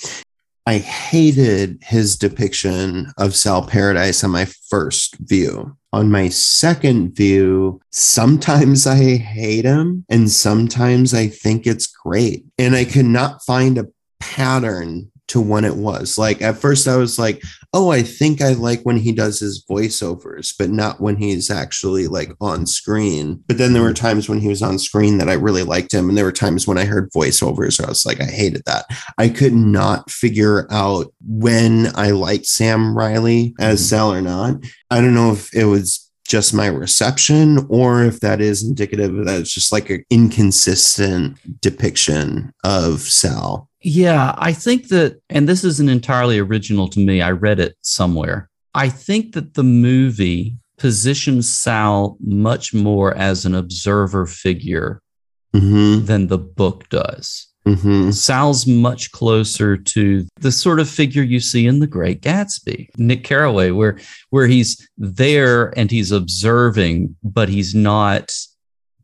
I 0.68 0.78
hated 0.78 1.78
his 1.82 2.16
depiction 2.16 3.12
of 3.16 3.34
Sal 3.36 3.62
Paradise 3.62 4.22
on 4.24 4.30
my 4.32 4.46
first 4.68 5.16
view. 5.20 5.76
On 5.96 6.10
my 6.10 6.28
second 6.28 7.16
view, 7.16 7.80
sometimes 7.90 8.86
I 8.86 9.16
hate 9.16 9.64
him 9.64 10.04
and 10.10 10.30
sometimes 10.30 11.14
I 11.14 11.28
think 11.28 11.66
it's 11.66 11.86
great. 11.86 12.44
And 12.58 12.76
I 12.76 12.84
cannot 12.84 13.42
find 13.46 13.78
a 13.78 13.86
pattern 14.20 15.10
to 15.28 15.40
when 15.40 15.64
it 15.64 15.76
was. 15.76 16.18
Like 16.18 16.40
at 16.40 16.58
first, 16.58 16.86
I 16.86 16.96
was 16.96 17.18
like, 17.18 17.42
oh, 17.72 17.90
I 17.90 18.02
think 18.02 18.40
I 18.40 18.52
like 18.52 18.82
when 18.82 18.96
he 18.96 19.12
does 19.12 19.40
his 19.40 19.64
voiceovers, 19.68 20.54
but 20.58 20.70
not 20.70 21.00
when 21.00 21.16
he's 21.16 21.50
actually 21.50 22.06
like 22.06 22.32
on 22.40 22.66
screen. 22.66 23.42
But 23.46 23.58
then 23.58 23.72
there 23.72 23.82
were 23.82 23.92
times 23.92 24.28
when 24.28 24.40
he 24.40 24.48
was 24.48 24.62
on 24.62 24.78
screen 24.78 25.18
that 25.18 25.28
I 25.28 25.34
really 25.34 25.62
liked 25.64 25.92
him. 25.92 26.08
And 26.08 26.16
there 26.16 26.24
were 26.24 26.32
times 26.32 26.66
when 26.66 26.78
I 26.78 26.84
heard 26.84 27.10
voiceovers, 27.10 27.84
I 27.84 27.88
was 27.88 28.06
like, 28.06 28.20
I 28.20 28.26
hated 28.26 28.62
that. 28.66 28.86
I 29.18 29.28
could 29.28 29.52
not 29.52 30.10
figure 30.10 30.66
out 30.70 31.12
when 31.26 31.88
I 31.96 32.12
liked 32.12 32.46
Sam 32.46 32.96
Riley 32.96 33.54
as 33.58 33.80
Mhm. 33.80 33.84
Sal 33.84 34.12
or 34.12 34.22
not. 34.22 34.56
I 34.90 35.00
don't 35.00 35.14
know 35.14 35.32
if 35.32 35.52
it 35.54 35.64
was 35.64 36.02
just 36.26 36.52
my 36.54 36.66
reception 36.66 37.66
or 37.68 38.02
if 38.02 38.18
that 38.20 38.40
is 38.40 38.64
indicative 38.64 39.24
that 39.26 39.40
it's 39.40 39.52
just 39.52 39.70
like 39.70 39.90
an 39.90 40.04
inconsistent 40.10 41.36
depiction 41.60 42.52
of 42.64 43.00
Sal. 43.00 43.68
Yeah, 43.88 44.34
I 44.36 44.52
think 44.52 44.88
that, 44.88 45.20
and 45.30 45.48
this 45.48 45.62
isn't 45.62 45.88
entirely 45.88 46.40
original 46.40 46.88
to 46.88 46.98
me. 46.98 47.22
I 47.22 47.30
read 47.30 47.60
it 47.60 47.76
somewhere. 47.82 48.50
I 48.74 48.88
think 48.88 49.34
that 49.34 49.54
the 49.54 49.62
movie 49.62 50.56
positions 50.76 51.48
Sal 51.48 52.16
much 52.20 52.74
more 52.74 53.14
as 53.16 53.44
an 53.46 53.54
observer 53.54 54.26
figure 54.26 55.00
Mhm. 55.54 56.04
than 56.04 56.26
the 56.26 56.36
book 56.38 56.88
does. 56.88 57.46
Mhm. 57.64 58.12
Sal's 58.12 58.66
much 58.66 59.12
closer 59.12 59.76
to 59.76 60.26
the 60.40 60.50
sort 60.50 60.80
of 60.80 60.88
figure 60.90 61.22
you 61.22 61.38
see 61.38 61.64
in 61.68 61.78
The 61.78 61.86
Great 61.86 62.22
Gatsby, 62.22 62.88
Nick 62.98 63.22
Carraway, 63.22 63.70
where 63.70 63.98
where 64.30 64.48
he's 64.48 64.76
there 64.98 65.72
and 65.78 65.92
he's 65.92 66.10
observing, 66.10 67.14
but 67.22 67.48
he's 67.48 67.72
not, 67.72 68.32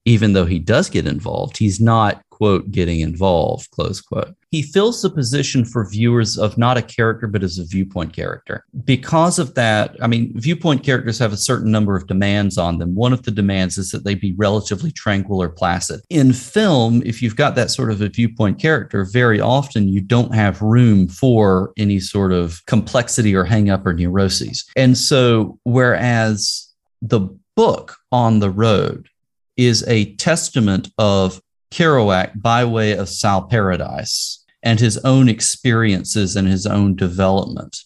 even 0.04 0.32
though 0.32 0.46
he 0.46 0.58
does 0.58 0.90
get 0.90 1.06
involved, 1.06 1.56
he's 1.58 1.78
not 1.80 2.20
quote 2.42 2.72
getting 2.72 2.98
involved 2.98 3.70
close 3.70 4.00
quote. 4.00 4.34
He 4.50 4.62
fills 4.62 5.00
the 5.00 5.10
position 5.10 5.64
for 5.64 5.88
viewers 5.88 6.36
of 6.36 6.58
not 6.58 6.76
a 6.76 6.82
character 6.82 7.28
but 7.28 7.44
as 7.44 7.56
a 7.56 7.64
viewpoint 7.64 8.12
character. 8.12 8.64
Because 8.82 9.38
of 9.38 9.54
that, 9.54 9.96
I 10.02 10.08
mean, 10.08 10.32
viewpoint 10.34 10.82
characters 10.82 11.20
have 11.20 11.32
a 11.32 11.36
certain 11.36 11.70
number 11.70 11.94
of 11.94 12.08
demands 12.08 12.58
on 12.58 12.78
them. 12.78 12.96
One 12.96 13.12
of 13.12 13.22
the 13.22 13.30
demands 13.30 13.78
is 13.78 13.92
that 13.92 14.02
they 14.02 14.16
be 14.16 14.32
relatively 14.32 14.90
tranquil 14.90 15.40
or 15.40 15.50
placid. 15.50 16.00
In 16.10 16.32
film, 16.32 17.00
if 17.06 17.22
you've 17.22 17.36
got 17.36 17.54
that 17.54 17.70
sort 17.70 17.92
of 17.92 18.00
a 18.00 18.08
viewpoint 18.08 18.60
character, 18.60 19.04
very 19.04 19.40
often 19.40 19.86
you 19.86 20.00
don't 20.00 20.34
have 20.34 20.60
room 20.60 21.06
for 21.06 21.72
any 21.76 22.00
sort 22.00 22.32
of 22.32 22.60
complexity 22.66 23.36
or 23.36 23.44
hang 23.44 23.70
up 23.70 23.86
or 23.86 23.92
neuroses. 23.92 24.68
And 24.74 24.98
so, 24.98 25.60
whereas 25.62 26.68
the 27.00 27.20
book 27.54 27.98
on 28.10 28.40
the 28.40 28.50
road 28.50 29.08
is 29.56 29.86
a 29.86 30.14
testament 30.16 30.88
of 30.98 31.40
Kerouac 31.72 32.40
by 32.40 32.64
way 32.64 32.92
of 32.92 33.08
Sal 33.08 33.42
Paradise 33.42 34.44
and 34.62 34.78
his 34.78 34.98
own 34.98 35.28
experiences 35.28 36.36
and 36.36 36.46
his 36.46 36.66
own 36.66 36.94
development 36.94 37.78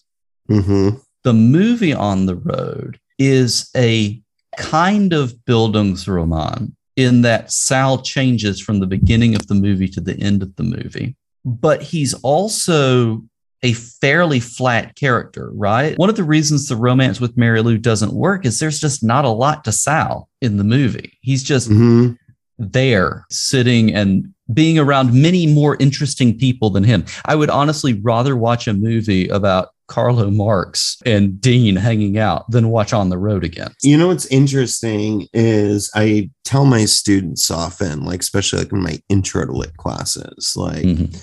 Mhm. 0.51 1.01
the 1.25 1.33
movie 1.33 1.95
on 1.95 2.27
the 2.27 2.37
road 2.37 2.99
is 3.19 3.71
a 3.77 4.21
kind 4.59 5.13
of 5.13 5.35
Bildungsroman 5.47 6.73
in 6.97 7.23
that 7.23 7.53
Sal 7.53 7.99
changes 8.03 8.61
from 8.61 8.81
the 8.81 8.87
beginning 8.87 9.35
of 9.35 9.47
the 9.49 9.55
movie 9.55 9.89
to 9.89 10.01
the 10.01 10.19
end 10.21 10.43
of 10.43 10.55
the 10.57 10.63
movie, 10.63 11.15
but 11.45 11.83
he's 11.83 12.15
also 12.15 13.23
a 13.63 13.73
fairly 13.73 14.39
flat 14.41 14.95
character, 14.97 15.51
right? 15.55 15.99
One 15.99 16.09
of 16.11 16.17
the 16.17 16.25
reasons 16.25 16.67
the 16.67 16.77
romance 16.77 17.21
with 17.21 17.37
Mary 17.37 17.63
Lou 17.63 17.79
doesn't 17.79 18.13
work 18.13 18.45
is 18.47 18.59
there's 18.59 18.79
just 18.79 19.03
not 19.03 19.25
a 19.25 19.31
lot 19.31 19.65
to 19.65 19.73
Sal 19.73 20.29
in 20.41 20.57
the 20.59 20.65
movie. 20.65 21.13
He's 21.23 21.43
just 21.43 21.69
Mhm. 21.71 22.17
There 22.59 23.27
sitting 23.31 23.95
and 23.95 24.33
being 24.53 24.79
around 24.79 25.13
many 25.13 25.47
more 25.47 25.77
interesting 25.81 26.37
people 26.39 26.71
than 26.71 26.85
him. 26.85 27.05
I 27.25 27.35
would 27.35 27.51
honestly 27.51 27.95
rather 27.95 28.37
watch 28.37 28.69
a 28.69 28.73
movie 28.73 29.29
about 29.29 29.71
Carlo 29.89 30.31
Marx 30.31 30.97
and 31.05 31.41
Dean 31.41 31.77
hanging 31.77 32.19
out 32.19 32.51
than 32.51 32.71
watch 32.71 32.93
On 32.93 33.09
the 33.09 33.19
Road 33.19 33.45
again. 33.45 33.73
You 33.83 33.97
know 33.97 34.09
what's 34.09 34.27
interesting 34.27 35.29
is 35.33 35.91
I 35.95 36.31
tell 36.45 36.65
my 36.65 36.85
students 36.85 37.51
often, 37.51 38.05
like 38.05 38.21
especially 38.21 38.61
like 38.61 38.73
in 38.73 38.83
my 38.83 38.99
intro 39.09 39.47
to 39.47 39.53
lit 39.53 39.77
classes, 39.77 40.55
like 40.57 40.85
Mhm. 40.85 41.17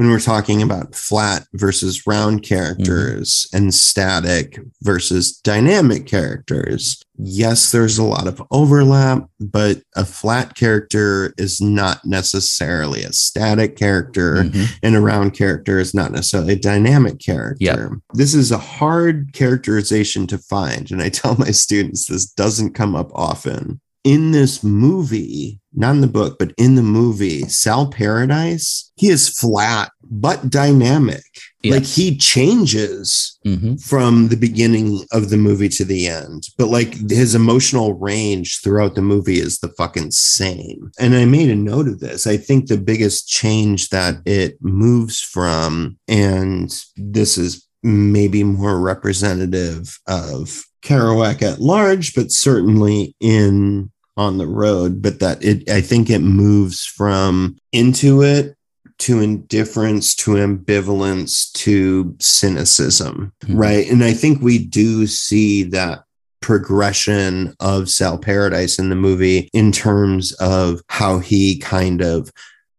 When 0.00 0.08
we're 0.08 0.18
talking 0.18 0.62
about 0.62 0.94
flat 0.94 1.46
versus 1.52 2.06
round 2.06 2.42
characters 2.42 3.46
and 3.52 3.74
static 3.74 4.58
versus 4.80 5.36
dynamic 5.36 6.06
characters, 6.06 7.02
yes, 7.18 7.70
there's 7.70 7.98
a 7.98 8.02
lot 8.02 8.26
of 8.26 8.42
overlap, 8.50 9.28
but 9.38 9.82
a 9.96 10.06
flat 10.06 10.54
character 10.54 11.34
is 11.36 11.60
not 11.60 12.02
necessarily 12.06 13.02
a 13.02 13.12
static 13.12 13.76
character 13.76 14.44
Mhm. 14.44 14.68
and 14.82 14.96
a 14.96 15.00
round 15.02 15.34
character 15.34 15.78
is 15.78 15.92
not 15.92 16.12
necessarily 16.12 16.54
a 16.54 16.58
dynamic 16.58 17.18
character. 17.18 17.62
Yeah. 17.62 17.88
This 18.14 18.32
is 18.32 18.50
a 18.50 18.56
hard 18.56 19.34
characterization 19.34 20.26
to 20.28 20.38
find. 20.38 20.90
And 20.90 21.02
I 21.02 21.10
tell 21.10 21.34
my 21.38 21.50
students 21.50 22.06
this 22.06 22.24
doesn't 22.24 22.72
come 22.72 22.96
up 22.96 23.10
often. 23.14 23.82
In 24.02 24.30
this 24.30 24.64
movie, 24.64 25.60
not 25.74 25.94
in 25.94 26.00
the 26.00 26.06
book, 26.06 26.36
but 26.38 26.52
in 26.56 26.74
the 26.74 26.82
movie, 26.82 27.42
Sal 27.42 27.90
Paradise, 27.90 28.90
he 28.96 29.08
is 29.08 29.28
flat 29.28 29.92
but 30.02 30.50
dynamic. 30.50 31.22
Like 31.62 31.84
he 31.84 32.16
changes 32.16 33.38
Mhm. 33.46 33.80
from 33.82 34.28
the 34.28 34.36
beginning 34.36 35.04
of 35.12 35.28
the 35.28 35.36
movie 35.36 35.68
to 35.68 35.84
the 35.84 36.06
end. 36.06 36.44
But 36.56 36.68
like 36.70 37.10
his 37.10 37.34
emotional 37.34 37.92
range 37.92 38.60
throughout 38.62 38.94
the 38.94 39.02
movie 39.02 39.38
is 39.38 39.58
the 39.58 39.68
fucking 39.76 40.12
same. 40.12 40.90
And 40.98 41.14
I 41.14 41.26
made 41.26 41.50
a 41.50 41.54
note 41.54 41.86
of 41.86 42.00
this. 42.00 42.26
I 42.26 42.38
think 42.38 42.66
the 42.66 42.78
biggest 42.78 43.28
change 43.28 43.90
that 43.90 44.22
it 44.24 44.56
moves 44.62 45.20
from, 45.20 45.98
and 46.08 46.74
this 46.96 47.36
is 47.36 47.66
maybe 47.82 48.42
more 48.42 48.80
representative 48.80 49.98
of 50.06 50.64
Kerouac 50.82 51.42
at 51.42 51.60
large, 51.60 52.14
but 52.14 52.30
certainly 52.32 53.14
in 53.20 53.90
on 54.16 54.38
the 54.38 54.46
road, 54.46 55.00
but 55.00 55.20
that 55.20 55.42
it 55.44 55.68
I 55.70 55.80
think 55.80 56.10
it 56.10 56.18
moves 56.20 56.84
from 56.84 57.56
into 57.72 58.22
it 58.22 58.54
to 58.98 59.20
indifference 59.20 60.14
to 60.14 60.32
ambivalence 60.32 61.50
to 61.52 62.14
cynicism 62.20 63.32
Mhm. 63.46 63.58
right 63.58 63.90
and 63.90 64.04
i 64.04 64.12
think 64.12 64.42
we 64.42 64.58
do 64.58 65.06
see 65.06 65.62
that 65.62 66.02
progression 66.42 67.54
of 67.60 67.88
sal 67.88 68.18
paradise 68.18 68.78
in 68.78 68.90
the 68.90 68.94
movie 68.94 69.48
in 69.54 69.72
terms 69.72 70.32
of 70.32 70.82
how 70.88 71.18
he 71.18 71.56
kind 71.58 72.02
of 72.02 72.30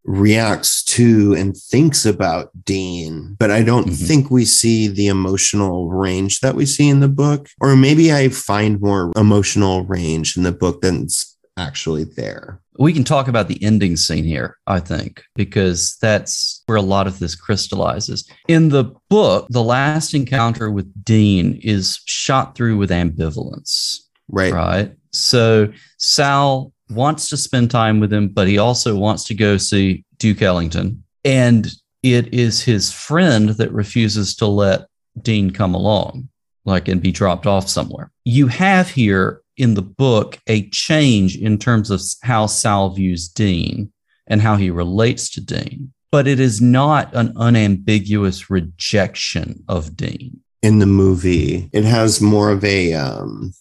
reacts 0.04 0.82
to 0.82 1.34
and 1.34 1.56
thinks 1.56 2.04
about 2.04 2.50
dean 2.64 3.36
but 3.38 3.50
i 3.50 3.62
don't 3.62 3.88
Mhm. 3.88 4.06
think 4.06 4.30
we 4.30 4.44
see 4.44 4.88
the 4.88 5.06
emotional 5.06 5.90
range 5.90 6.40
that 6.40 6.54
we 6.56 6.66
see 6.66 6.88
in 6.88 7.00
the 7.00 7.08
book 7.08 7.48
or 7.60 7.76
maybe 7.76 8.12
i 8.12 8.28
find 8.28 8.80
more 8.80 9.12
emotional 9.16 9.84
range 9.84 10.36
in 10.36 10.42
the 10.42 10.52
book 10.52 10.82
than's 10.82 11.36
actually 11.56 12.04
there 12.16 12.58
We 12.78 12.94
can 12.94 13.04
talk 13.04 13.28
about 13.28 13.48
the 13.48 13.62
ending 13.62 13.96
scene 13.98 14.24
here, 14.24 14.56
I 14.66 14.80
think, 14.80 15.22
because 15.36 15.98
that's 16.00 16.62
where 16.64 16.78
a 16.78 16.82
lot 16.94 17.06
of 17.06 17.18
this 17.18 17.34
crystallizes. 17.34 18.26
In 18.48 18.70
the 18.70 18.84
book, 19.10 19.46
the 19.50 19.62
last 19.62 20.14
encounter 20.14 20.70
with 20.70 20.88
Dean 21.04 21.60
is 21.62 22.00
shot 22.06 22.54
through 22.56 22.78
with 22.78 22.88
ambivalence. 22.90 23.98
right 24.28 24.52
right? 24.54 24.92
So 25.12 25.68
Sal 25.98 26.71
wants 26.94 27.28
to 27.30 27.36
spend 27.36 27.70
time 27.70 28.00
with 28.00 28.12
him, 28.12 28.28
but 28.28 28.48
he 28.48 28.58
also 28.58 28.96
wants 28.96 29.24
to 29.24 29.34
go 29.34 29.56
see 29.56 30.04
Duke 30.18 30.42
Ellington. 30.42 31.02
And 31.24 31.70
it 32.02 32.32
is 32.34 32.62
his 32.62 32.92
friend 32.92 33.50
that 33.50 33.72
refuses 33.72 34.34
to 34.36 34.46
let 34.46 34.86
Dean 35.20 35.50
come 35.50 35.74
along, 35.74 36.28
like, 36.64 36.88
and 36.88 37.00
be 37.02 37.12
dropped 37.12 37.46
off 37.46 37.68
somewhere. 37.68 38.10
You 38.24 38.46
have 38.48 38.88
here 38.88 39.40
in 39.56 39.74
the 39.74 39.82
book 39.82 40.38
a 40.46 40.68
change 40.70 41.36
in 41.36 41.58
terms 41.58 41.90
of 41.90 42.00
how 42.22 42.46
Sal 42.46 42.90
views 42.90 43.28
Dean 43.28 43.92
and 44.26 44.40
how 44.40 44.56
he 44.56 44.70
relates 44.70 45.28
to 45.30 45.40
Dean, 45.40 45.92
but 46.10 46.26
it 46.26 46.40
is 46.40 46.60
not 46.60 47.14
an 47.14 47.32
unambiguous 47.36 48.50
rejection 48.50 49.62
of 49.68 49.96
Dean. 49.96 50.40
in 50.62 50.78
the 50.78 50.86
movie. 50.86 51.68
It 51.72 51.84
has 51.84 52.20
more 52.20 52.50
of 52.50 52.64
a 52.64 52.94
um, 52.94 53.52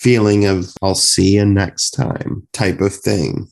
feeling 0.00 0.46
of 0.46 0.72
"I'll 0.82 0.94
see 0.94 1.36
you 1.36 1.44
next 1.44 1.90
time" 1.90 2.46
type 2.52 2.80
of 2.80 2.94
thing. 2.94 3.48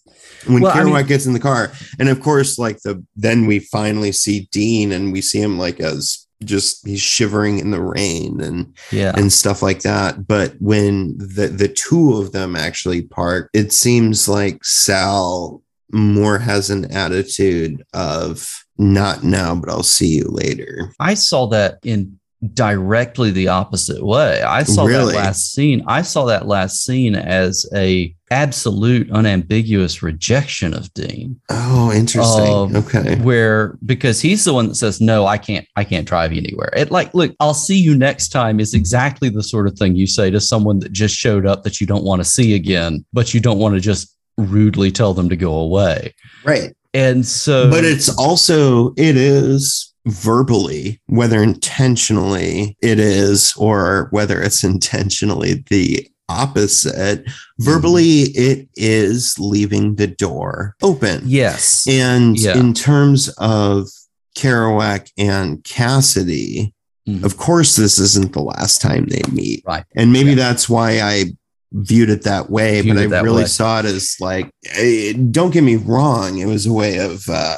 When 0.46 0.62
Well, 0.62 0.72
I 0.72 0.76
Kerouac 0.78 0.94
mean- 1.00 1.06
gets 1.06 1.26
in 1.26 1.32
the 1.34 1.40
car, 1.40 1.72
and 1.98 2.08
of 2.08 2.20
course, 2.20 2.58
like 2.58 2.80
the 2.82 3.04
then 3.16 3.46
we 3.46 3.58
finally 3.58 4.12
see 4.12 4.48
Dean, 4.52 4.92
and 4.92 5.12
we 5.12 5.20
see 5.20 5.40
him 5.40 5.58
like 5.58 5.80
as 5.80 6.26
just 6.44 6.86
he's 6.86 7.00
shivering 7.00 7.58
in 7.58 7.72
the 7.72 7.80
rain 7.82 8.40
and 8.40 8.72
Yeah. 8.92 9.12
and 9.16 9.32
stuff 9.32 9.60
like 9.60 9.80
that. 9.82 10.26
But 10.28 10.54
when 10.60 11.16
the 11.18 11.48
the 11.48 11.66
two 11.68 12.14
of 12.14 12.30
them 12.32 12.54
actually 12.56 13.02
part, 13.02 13.50
it 13.52 13.72
seems 13.72 14.28
like 14.28 14.64
Sal 14.64 15.62
more 15.92 16.38
has 16.38 16.70
an 16.70 16.84
attitude 16.92 17.82
of 17.92 18.48
not 18.78 19.24
now, 19.24 19.56
but 19.56 19.68
I'll 19.68 19.82
see 19.82 20.06
you 20.18 20.28
later. 20.30 20.92
I 21.00 21.14
saw 21.14 21.48
that 21.48 21.78
in 21.82 22.20
directly 22.54 23.30
the 23.30 23.48
opposite 23.48 24.04
way. 24.04 24.42
I 24.42 24.62
saw 24.62 24.84
Really? 24.84 25.12
that 25.12 25.18
last 25.18 25.52
scene. 25.54 25.82
I 25.86 26.02
saw 26.02 26.24
that 26.26 26.46
last 26.46 26.84
scene 26.84 27.16
as 27.16 27.66
a 27.74 28.14
absolute 28.30 29.10
unambiguous 29.10 30.02
rejection 30.02 30.74
of 30.74 30.92
Dean. 30.94 31.40
Oh, 31.48 31.90
interesting. 31.92 32.46
Um, 32.46 32.76
okay. 32.76 33.16
Where 33.16 33.76
because 33.84 34.20
he's 34.20 34.44
the 34.44 34.52
one 34.52 34.68
that 34.68 34.76
says, 34.76 35.00
No, 35.00 35.26
I 35.26 35.38
can't, 35.38 35.66
I 35.76 35.82
can't 35.82 36.06
drive 36.06 36.32
you 36.32 36.38
anywhere. 36.38 36.72
It 36.76 36.90
like, 36.92 37.12
look, 37.14 37.34
I'll 37.40 37.54
see 37.54 37.78
you 37.78 37.96
next 37.96 38.28
time 38.28 38.60
is 38.60 38.74
exactly 38.74 39.28
the 39.30 39.42
sort 39.42 39.66
of 39.66 39.76
thing 39.76 39.96
you 39.96 40.06
say 40.06 40.30
to 40.30 40.40
someone 40.40 40.78
that 40.80 40.92
just 40.92 41.16
showed 41.16 41.46
up 41.46 41.64
that 41.64 41.80
you 41.80 41.86
don't 41.86 42.04
want 42.04 42.20
to 42.20 42.24
see 42.24 42.54
again, 42.54 43.04
but 43.12 43.34
you 43.34 43.40
don't 43.40 43.58
want 43.58 43.74
to 43.74 43.80
just 43.80 44.14
rudely 44.36 44.92
tell 44.92 45.14
them 45.14 45.28
to 45.28 45.36
go 45.36 45.54
away. 45.54 46.14
Right. 46.44 46.74
And 46.94 47.26
so 47.26 47.70
but 47.70 47.84
it's 47.84 48.08
also 48.16 48.94
it 48.96 49.16
is 49.16 49.87
verbally 50.08 51.00
whether 51.06 51.42
intentionally 51.42 52.76
it 52.82 52.98
is 52.98 53.54
or 53.56 54.08
whether 54.10 54.40
it's 54.42 54.64
intentionally 54.74 55.64
the 55.70 56.06
opposite 56.30 57.24
verbally 57.58 58.22
it 58.34 58.68
is 58.76 59.34
leaving 59.38 59.94
the 59.94 60.06
door 60.06 60.74
open 60.82 61.22
yes. 61.24 61.86
and 61.88 62.38
Yeah. 62.38 62.58
in 62.58 62.74
terms 62.74 63.28
of 63.38 63.88
kerouac 64.36 65.10
and 65.16 65.62
cassady 65.64 66.72
Mhm. 67.08 67.24
of 67.24 67.38
course 67.38 67.76
this 67.76 67.98
isn't 67.98 68.34
the 68.34 68.42
last 68.42 68.82
time 68.82 69.06
they 69.08 69.22
meet 69.32 69.62
Right. 69.66 69.84
and 69.96 70.12
maybe 70.12 70.30
Yeah. 70.30 70.36
that's 70.36 70.68
why 70.68 71.00
i 71.00 71.24
viewed 71.72 72.10
it 72.10 72.22
that 72.24 72.50
way 72.50 72.82
Viewed 72.82 72.96
but 73.10 73.14
i 73.16 73.20
really 73.20 73.42
way. 73.44 73.48
saw 73.48 73.78
it 73.80 73.86
as 73.86 74.14
like 74.20 74.50
eh, 74.74 75.14
don't 75.30 75.50
get 75.52 75.64
me 75.64 75.76
wrong 75.76 76.36
it 76.38 76.46
was 76.46 76.66
a 76.66 76.72
way 76.72 76.98
of 76.98 77.26
uh 77.28 77.56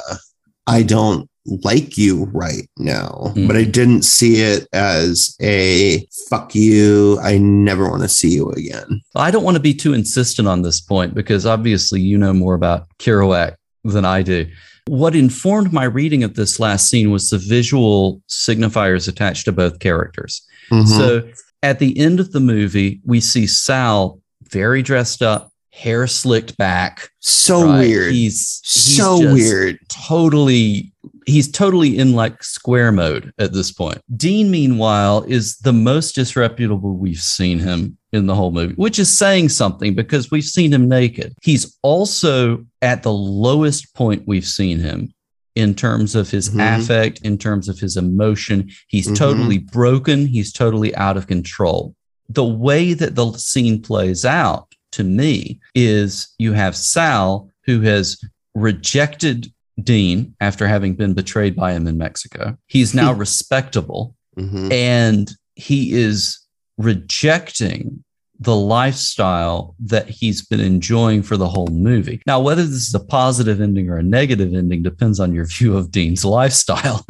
I 0.67 0.83
don't 0.83 1.27
like 1.45 1.97
you 1.97 2.25
right 2.33 2.67
now, 2.77 3.33
Mhm. 3.35 3.47
but 3.47 3.55
I 3.57 3.63
didn't 3.63 4.03
see 4.03 4.41
it 4.41 4.67
as 4.73 5.35
a 5.41 6.05
fuck 6.29 6.53
you. 6.53 7.19
I 7.21 7.37
never 7.39 7.89
want 7.89 8.03
to 8.03 8.07
see 8.09 8.29
you 8.29 8.51
again. 8.51 9.01
I 9.15 9.31
don't 9.31 9.43
want 9.43 9.55
to 9.55 9.61
be 9.61 9.73
too 9.73 9.93
insistent 9.93 10.47
on 10.47 10.61
this 10.61 10.79
point 10.81 11.15
because 11.15 11.45
obviously 11.45 11.99
you 12.01 12.17
know 12.17 12.33
more 12.33 12.53
about 12.53 12.87
Kerouac 12.99 13.55
than 13.83 14.05
I 14.05 14.21
do. 14.21 14.45
What 14.87 15.15
informed 15.15 15.73
my 15.73 15.83
reading 15.85 16.23
of 16.23 16.35
this 16.35 16.59
last 16.59 16.89
scene 16.89 17.11
was 17.11 17.29
the 17.29 17.37
visual 17.37 18.21
signifiers 18.29 19.07
attached 19.07 19.45
to 19.45 19.51
both 19.51 19.79
characters. 19.79 20.41
Mhm. 20.71 20.87
So 20.87 21.23
at 21.63 21.79
the 21.79 21.97
end 21.97 22.19
of 22.19 22.31
the 22.31 22.39
movie, 22.39 23.01
we 23.05 23.19
see 23.19 23.47
Sal 23.47 24.19
very 24.51 24.81
dressed 24.81 25.21
up, 25.21 25.51
hair 25.71 26.05
slicked 26.07 26.57
back. 26.57 27.09
so 27.19 27.65
right? 27.65 27.79
weird. 27.87 28.11
He's, 28.13 28.59
he's 28.63 28.97
so 28.97 29.19
weird. 29.33 29.77
Totally, 29.89 30.90
he's 31.25 31.51
totally 31.51 31.97
in 31.97 32.13
like 32.13 32.43
square 32.43 32.91
mode 32.91 33.31
at 33.37 33.53
this 33.53 33.71
point. 33.71 33.99
Dean, 34.15 34.49
meanwhile, 34.49 35.23
is 35.27 35.57
the 35.57 35.73
most 35.73 36.15
disreputable 36.15 36.97
we've 36.97 37.19
seen 37.21 37.59
him 37.59 37.97
in 38.11 38.25
the 38.25 38.35
whole 38.35 38.51
movie, 38.51 38.73
which 38.75 38.99
is 38.99 39.15
saying 39.15 39.49
something 39.49 39.93
because 39.95 40.31
we've 40.31 40.43
seen 40.43 40.73
him 40.73 40.89
naked. 40.89 41.33
He's 41.41 41.77
also 41.83 42.65
at 42.81 43.03
the 43.03 43.13
lowest 43.13 43.93
point 43.93 44.23
we've 44.27 44.45
seen 44.45 44.79
him 44.79 45.13
in 45.55 45.75
terms 45.75 46.15
of 46.15 46.29
his 46.31 46.49
Mhm. 46.49 46.79
affect, 46.81 47.19
in 47.23 47.37
terms 47.37 47.67
of 47.69 47.77
his 47.79 47.97
emotion. 47.97 48.69
He's 48.87 49.07
Mhm. 49.07 49.15
totally 49.15 49.57
broken. 49.57 50.25
He's 50.27 50.51
totally 50.51 50.95
out 50.95 51.17
of 51.17 51.27
control. 51.27 51.93
The 52.29 52.45
way 52.45 52.93
that 52.93 53.15
the 53.15 53.33
scene 53.33 53.81
plays 53.81 54.23
out 54.25 54.67
to 54.93 55.03
me 55.03 55.59
is 55.75 56.29
you 56.37 56.53
have 56.53 56.75
Sal, 56.75 57.49
who 57.65 57.81
has 57.81 58.17
rejected 58.55 59.51
Dean 59.83 60.35
after 60.39 60.67
having 60.67 60.95
been 60.95 61.13
betrayed 61.13 61.55
by 61.55 61.73
him 61.73 61.87
in 61.87 61.97
Mexico. 61.97 62.57
He's 62.67 62.93
now 62.93 63.13
respectable 63.13 64.15
Mhm. 64.37 64.71
and 64.71 65.31
he 65.55 65.93
is 65.93 66.39
rejecting 66.77 68.03
the 68.39 68.55
lifestyle 68.55 69.75
that 69.79 70.09
he's 70.09 70.41
been 70.43 70.59
enjoying 70.59 71.21
for 71.21 71.37
the 71.37 71.47
whole 71.47 71.67
movie. 71.67 72.21
Now, 72.25 72.39
whether 72.39 72.63
this 72.63 72.87
is 72.87 72.95
a 72.95 72.99
positive 72.99 73.61
ending 73.61 73.89
or 73.89 73.97
a 73.97 74.03
negative 74.03 74.53
ending 74.55 74.81
depends 74.81 75.19
on 75.19 75.33
your 75.33 75.45
view 75.45 75.77
of 75.77 75.91
Dean's 75.91 76.25
lifestyle, 76.39 77.05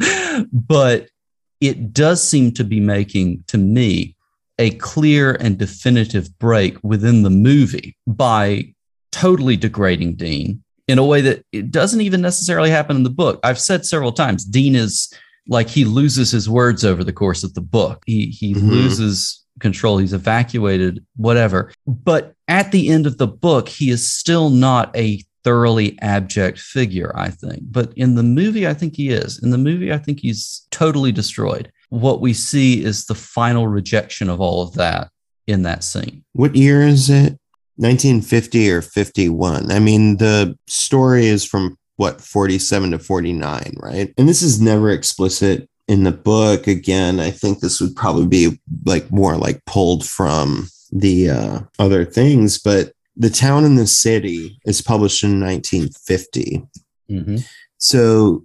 but 0.52 1.08
it 1.60 1.92
does 1.94 2.22
seem 2.22 2.52
to 2.52 2.64
be 2.64 2.80
making, 2.80 3.44
to 3.46 3.56
me, 3.56 4.16
a 4.58 4.70
clear 4.72 5.32
and 5.40 5.56
definitive 5.56 6.38
break 6.38 6.76
within 6.82 7.22
the 7.22 7.30
movie 7.30 7.96
by 8.06 8.74
totally 9.10 9.56
degrading 9.56 10.16
Dean 10.16 10.61
in 10.92 10.98
a 10.98 11.04
way 11.04 11.22
that 11.22 11.44
it 11.52 11.70
doesn't 11.70 12.02
even 12.02 12.20
necessarily 12.20 12.68
happen 12.70 12.96
in 12.96 13.02
the 13.02 13.10
book. 13.10 13.40
I've 13.42 13.58
said 13.58 13.86
several 13.86 14.12
times, 14.12 14.44
Dean 14.44 14.74
is 14.76 15.12
like 15.48 15.68
he 15.68 15.84
loses 15.84 16.30
his 16.30 16.48
words 16.48 16.84
over 16.84 17.02
the 17.02 17.12
course 17.12 17.42
of 17.42 17.54
the 17.54 17.62
book. 17.62 18.02
He 18.06 18.26
he 18.26 18.54
Mhm. 18.54 18.68
loses 18.68 19.40
control. 19.58 19.98
He's 19.98 20.12
evacuated, 20.12 21.02
whatever. 21.16 21.72
But 21.86 22.34
at 22.46 22.72
the 22.72 22.88
end 22.90 23.06
of 23.06 23.16
the 23.18 23.26
book, 23.26 23.68
he 23.68 23.90
is 23.90 24.06
still 24.12 24.50
not 24.50 24.94
a 24.96 25.24
thoroughly 25.44 25.98
abject 26.02 26.58
figure, 26.58 27.12
I 27.16 27.30
think. 27.30 27.62
But 27.70 27.92
in 27.96 28.14
the 28.14 28.22
movie, 28.22 28.66
I 28.68 28.74
think 28.74 28.94
he 28.96 29.08
is. 29.08 29.42
In 29.42 29.50
the 29.50 29.58
movie, 29.58 29.92
I 29.92 29.98
think 29.98 30.20
he's 30.20 30.62
totally 30.70 31.10
destroyed. 31.10 31.70
What 31.88 32.20
we 32.20 32.32
see 32.32 32.84
is 32.84 33.06
the 33.06 33.14
final 33.14 33.66
rejection 33.66 34.28
of 34.30 34.40
all 34.40 34.62
of 34.62 34.74
that 34.74 35.08
in 35.46 35.62
that 35.62 35.82
scene. 35.84 36.22
What 36.32 36.54
year 36.54 36.82
is 36.86 37.10
it? 37.10 37.36
1950 37.76 38.70
or 38.70 38.82
51? 38.82 39.70
I 39.70 39.78
mean, 39.78 40.18
the 40.18 40.58
story 40.66 41.26
is 41.26 41.44
from 41.44 41.76
what, 41.96 42.20
47 42.20 42.92
to 42.92 42.98
49, 42.98 43.74
right? 43.76 44.12
And 44.16 44.28
this 44.28 44.42
is 44.42 44.60
never 44.60 44.90
explicit 44.90 45.68
in 45.88 46.04
the 46.04 46.12
book. 46.12 46.66
Again, 46.66 47.20
I 47.20 47.30
think 47.30 47.60
this 47.60 47.80
would 47.80 47.94
probably 47.94 48.26
be 48.26 48.60
like 48.86 49.10
more 49.10 49.36
like 49.36 49.64
pulled 49.66 50.06
from 50.06 50.68
the 50.90 51.30
uh, 51.30 51.60
other 51.78 52.04
things, 52.04 52.58
but 52.58 52.92
The 53.16 53.30
Town 53.30 53.64
and 53.64 53.78
the 53.78 53.86
City 53.86 54.58
is 54.64 54.82
published 54.82 55.22
in 55.22 55.40
1950. 55.40 56.62
So 57.78 58.44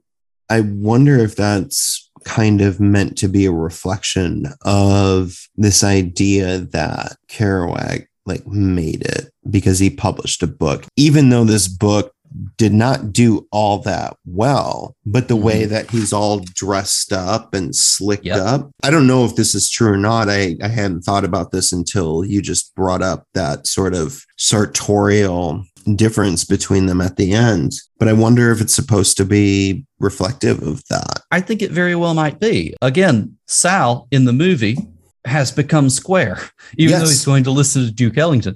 I 0.49 0.61
wonder 0.61 1.17
if 1.17 1.35
that's 1.35 2.09
kind 2.25 2.61
of 2.61 2.79
meant 2.79 3.17
to 3.19 3.27
be 3.29 3.45
a 3.45 3.51
reflection 3.51 4.47
of 4.63 5.47
this 5.55 5.83
idea 5.83 6.59
that 6.59 7.15
Kerouac 7.29 8.07
like 8.27 8.45
made 8.47 9.01
it 9.01 9.29
because 9.49 9.79
he 9.79 9.89
published 9.89 10.43
a 10.43 10.47
book, 10.47 10.85
even 10.95 11.29
though 11.29 11.43
this 11.43 11.67
book 11.67 12.13
did 12.57 12.73
not 12.73 13.13
do 13.13 13.47
all 13.51 13.79
that 13.79 14.15
well, 14.25 14.95
but 15.05 15.27
the 15.27 15.35
way 15.35 15.61
mm-hmm. 15.61 15.71
that 15.71 15.89
he's 15.89 16.13
all 16.13 16.39
dressed 16.39 17.13
up 17.13 17.53
and 17.53 17.75
slicked 17.75 18.25
Yep. 18.25 18.37
up. 18.37 18.71
I 18.83 18.89
don't 18.89 19.07
know 19.07 19.25
if 19.25 19.35
this 19.35 19.55
is 19.55 19.69
true 19.69 19.93
or 19.93 19.97
not. 19.97 20.29
I, 20.29 20.57
I 20.61 20.67
hadn't 20.67 21.01
thought 21.01 21.23
about 21.23 21.51
this 21.51 21.71
until 21.71 22.25
you 22.25 22.41
just 22.41 22.75
brought 22.75 23.01
up 23.01 23.25
that 23.33 23.65
sort 23.67 23.93
of 23.93 24.23
sartorial 24.37 25.63
difference 25.95 26.43
between 26.43 26.85
them 26.87 26.99
at 26.99 27.15
the 27.15 27.33
end. 27.33 27.73
But 27.97 28.09
I 28.09 28.13
wonder 28.13 28.51
if 28.51 28.59
it's 28.59 28.73
supposed 28.73 29.15
to 29.17 29.25
be 29.25 29.85
reflective 29.99 30.61
of 30.61 30.83
that. 30.89 31.21
I 31.31 31.39
think 31.39 31.61
it 31.61 31.71
very 31.71 31.95
well 31.95 32.13
might 32.13 32.39
be. 32.39 32.75
Again, 32.81 33.37
Sal 33.47 34.07
in 34.11 34.25
the 34.25 34.33
movie 34.33 34.77
has 35.27 35.51
become 35.51 35.89
square, 35.89 36.39
even 36.77 36.99
though 36.99 37.05
he's 37.05 37.25
going 37.25 37.43
to 37.43 37.51
listen 37.51 37.85
to 37.85 37.91
Duke 37.91 38.17
Ellington. 38.17 38.55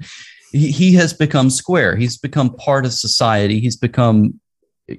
He, 0.51 0.71
he 0.71 0.93
has 0.95 1.13
become 1.13 1.49
square. 1.49 1.95
He's 1.95 2.17
become 2.17 2.55
part 2.55 2.85
of 2.85 2.93
society. 2.93 3.59
He's 3.59 3.77
become, 3.77 4.39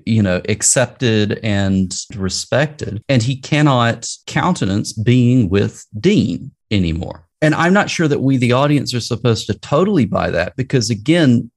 you 0.06 0.22
know, 0.22 0.40
accepted 0.48 1.40
and 1.42 1.94
respected. 2.14 3.02
And 3.08 3.22
he 3.22 3.36
cannot 3.36 4.08
countenance 4.26 4.92
being 4.92 5.48
with 5.48 5.86
Dean 5.98 6.52
anymore. 6.70 7.26
And 7.40 7.54
I'm 7.54 7.72
not 7.72 7.90
sure 7.90 8.08
that 8.08 8.20
we, 8.20 8.36
the 8.36 8.52
audience, 8.52 8.94
are 8.94 9.00
supposed 9.00 9.46
to 9.48 9.54
totally 9.54 10.06
buy 10.06 10.30
that 10.30 10.54
because, 10.56 10.90
again, 10.90 11.50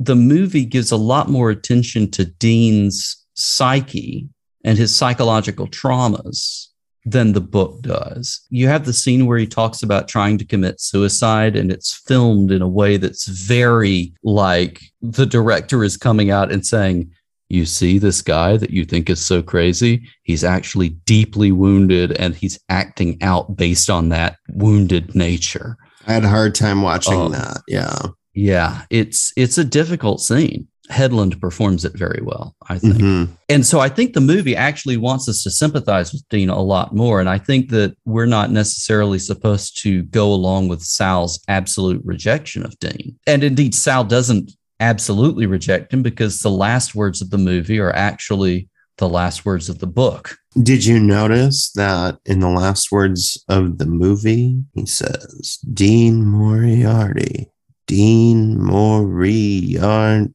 the 0.00 0.16
movie 0.16 0.64
gives 0.64 0.90
a 0.90 0.96
lot 0.96 1.28
more 1.28 1.50
attention 1.50 2.10
to 2.12 2.24
Dean's 2.24 3.24
psyche 3.34 4.28
and 4.64 4.76
his 4.76 4.94
psychological 4.94 5.68
traumas 5.68 6.69
than 7.04 7.32
the 7.32 7.40
book 7.40 7.80
does. 7.82 8.40
You 8.50 8.68
have 8.68 8.84
the 8.84 8.92
scene 8.92 9.26
where 9.26 9.38
he 9.38 9.46
talks 9.46 9.82
about 9.82 10.06
trying 10.08 10.36
to 10.38 10.44
commit 10.44 10.80
suicide, 10.80 11.56
and 11.56 11.70
it's 11.72 11.94
filmed 12.06 12.50
in 12.52 12.62
a 12.62 12.68
way 12.68 12.96
that's 12.98 13.26
very 13.26 14.12
like 14.22 14.80
the 15.00 15.26
director 15.26 15.82
is 15.84 15.96
coming 15.96 16.30
out 16.30 16.52
and 16.52 16.64
saying, 16.66 17.10
You 17.48 17.64
see 17.66 17.98
this 17.98 18.20
guy 18.22 18.56
that 18.58 18.70
you 18.70 18.84
think 18.84 19.08
is 19.10 19.24
so 19.24 19.42
crazy? 19.42 20.06
He's 20.24 20.44
actually 20.44 20.90
deeply 21.06 21.52
wounded 21.52 22.12
and 22.12 22.34
he's 22.34 22.58
acting 22.68 23.16
out 23.22 23.56
based 23.56 23.88
on 23.90 24.10
that 24.10 24.36
wounded 24.50 25.14
nature. 25.14 25.76
I 26.06 26.12
had 26.12 26.24
a 26.24 26.28
hard 26.28 26.54
time 26.54 26.82
watching 26.82 27.14
Oh. 27.14 27.28
that. 27.30 27.62
Yeah. 27.66 27.98
Yeah, 28.32 28.82
it's 28.90 29.32
it's 29.36 29.58
a 29.58 29.64
difficult 29.64 30.20
scene. 30.20 30.68
Hedlund 30.90 31.40
performs 31.40 31.84
it 31.84 31.96
very 31.96 32.20
well, 32.22 32.54
I 32.68 32.78
think. 32.78 32.96
Mhm. 32.96 33.28
And 33.48 33.64
so 33.64 33.80
I 33.80 33.88
think 33.88 34.12
the 34.12 34.20
movie 34.20 34.56
actually 34.56 34.96
wants 34.96 35.28
us 35.28 35.42
to 35.44 35.50
sympathize 35.50 36.12
with 36.12 36.28
Dean 36.28 36.48
a 36.50 36.62
lot 36.62 36.94
more. 36.94 37.20
And 37.20 37.28
I 37.28 37.38
think 37.38 37.70
that 37.70 37.94
we're 38.04 38.26
not 38.26 38.50
necessarily 38.50 39.18
supposed 39.18 39.78
to 39.82 40.02
go 40.04 40.32
along 40.32 40.68
with 40.68 40.82
Sal's 40.82 41.40
absolute 41.48 42.02
rejection 42.04 42.64
of 42.64 42.78
Dean. 42.78 43.16
And 43.26 43.44
indeed, 43.44 43.74
Sal 43.74 44.04
doesn't 44.04 44.52
absolutely 44.80 45.46
reject 45.46 45.92
him 45.92 46.02
because 46.02 46.40
the 46.40 46.50
last 46.50 46.94
words 46.94 47.22
of 47.22 47.30
the 47.30 47.38
movie 47.38 47.78
are 47.78 47.94
actually 47.94 48.68
the 48.98 49.08
last 49.08 49.46
words 49.46 49.68
of 49.68 49.78
the 49.78 49.86
book. 49.86 50.36
Did 50.62 50.84
you 50.84 50.98
notice 50.98 51.70
that 51.72 52.18
in 52.26 52.40
the 52.40 52.48
last 52.48 52.90
words 52.90 53.42
of 53.48 53.78
the 53.78 53.86
movie, 53.86 54.62
he 54.74 54.84
says, 54.86 55.58
Dean 55.72 56.24
Moriarty, 56.24 57.50
Dean 57.86 58.60
Moriarty, 58.60 60.32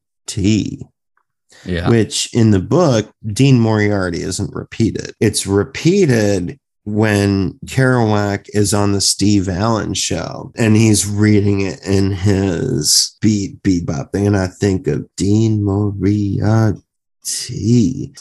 Yeah. 1.66 1.90
which 1.90 2.32
in 2.34 2.52
the 2.52 2.60
book, 2.60 3.12
Dean 3.26 3.60
Moriarty 3.60 4.22
isn't 4.22 4.54
repeated. 4.54 5.14
It's 5.20 5.48
repeated 5.48 6.60
when 6.84 7.54
Kerouac 7.66 8.48
is 8.54 8.74
on 8.74 8.92
the 8.92 9.02
Steve 9.02 9.50
Allen 9.50 9.96
show 9.96 10.52
and 10.56 10.76
he's 10.76 11.08
reading 11.08 11.62
it 11.62 11.84
in 11.84 12.12
his 12.12 13.18
beat 13.22 13.62
bebop 13.64 14.12
thing. 14.12 14.28
And 14.28 14.38
I 14.38 14.48
think 14.48 14.88
of 14.88 15.08
Dean 15.16 15.64
Moriarty. 15.64 16.82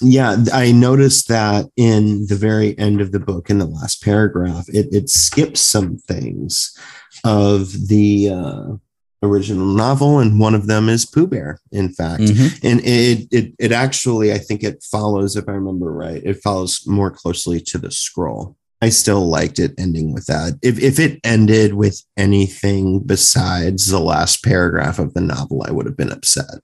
Yeah, 0.01 0.37
I 0.53 0.73
noticed 0.73 1.29
that 1.29 1.67
in 1.77 2.27
the 2.29 2.37
very 2.37 2.77
end 2.79 3.03
of 3.03 3.13
the 3.13 3.21
book, 3.21 3.51
in 3.51 3.59
the 3.59 3.67
last 3.67 4.03
paragraph, 4.03 4.65
it, 4.69 4.87
it 4.93 5.11
skips 5.11 5.61
some 5.61 5.99
things 5.99 6.75
of 7.23 7.89
the 7.89 8.31
uh, 8.31 8.77
original 9.25 9.67
novel, 9.67 10.19
and 10.21 10.39
one 10.39 10.55
of 10.55 10.67
them 10.67 10.89
is 10.89 11.05
Pooh 11.07 11.27
Bear, 11.27 11.59
in 11.73 11.89
fact 11.91 12.23
Mhm. 12.23 12.59
and 12.63 12.81
it, 12.85 13.27
it 13.33 13.53
it 13.59 13.73
actually 13.73 14.33
i 14.33 14.39
think 14.39 14.63
it 14.63 14.83
follows 14.91 15.35
if 15.37 15.49
i 15.49 15.53
remember 15.53 15.91
right 15.93 16.23
it 16.25 16.43
follows 16.43 16.83
more 16.87 17.11
closely 17.11 17.61
to 17.61 17.79
the 17.79 17.91
scroll 17.91 18.57
i 18.83 18.89
still 18.91 19.27
liked 19.29 19.59
it 19.59 19.73
ending 19.79 20.13
with 20.15 20.27
that 20.27 20.55
if, 20.63 20.79
if 20.79 20.99
it 20.99 21.19
ended 21.25 21.75
with 21.75 22.03
anything 22.17 23.01
besides 23.01 23.87
the 23.87 24.01
last 24.01 24.45
paragraph 24.45 24.99
of 24.99 25.15
the 25.15 25.21
novel 25.21 25.65
i 25.67 25.71
would 25.73 25.87
have 25.87 25.97
been 25.97 26.13
upset 26.13 26.61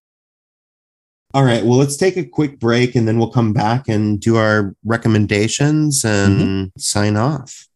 All 1.32 1.44
right. 1.44 1.64
Well, 1.64 1.78
let's 1.78 1.96
take 1.96 2.16
a 2.16 2.24
quick 2.24 2.58
break 2.58 2.96
and 2.96 3.06
then 3.06 3.16
we'll 3.18 3.30
come 3.30 3.52
back 3.52 3.86
and 3.88 4.18
do 4.18 4.34
our 4.36 4.74
recommendations 4.84 6.04
and 6.04 6.72
sign 6.76 7.16
off. 7.16 7.68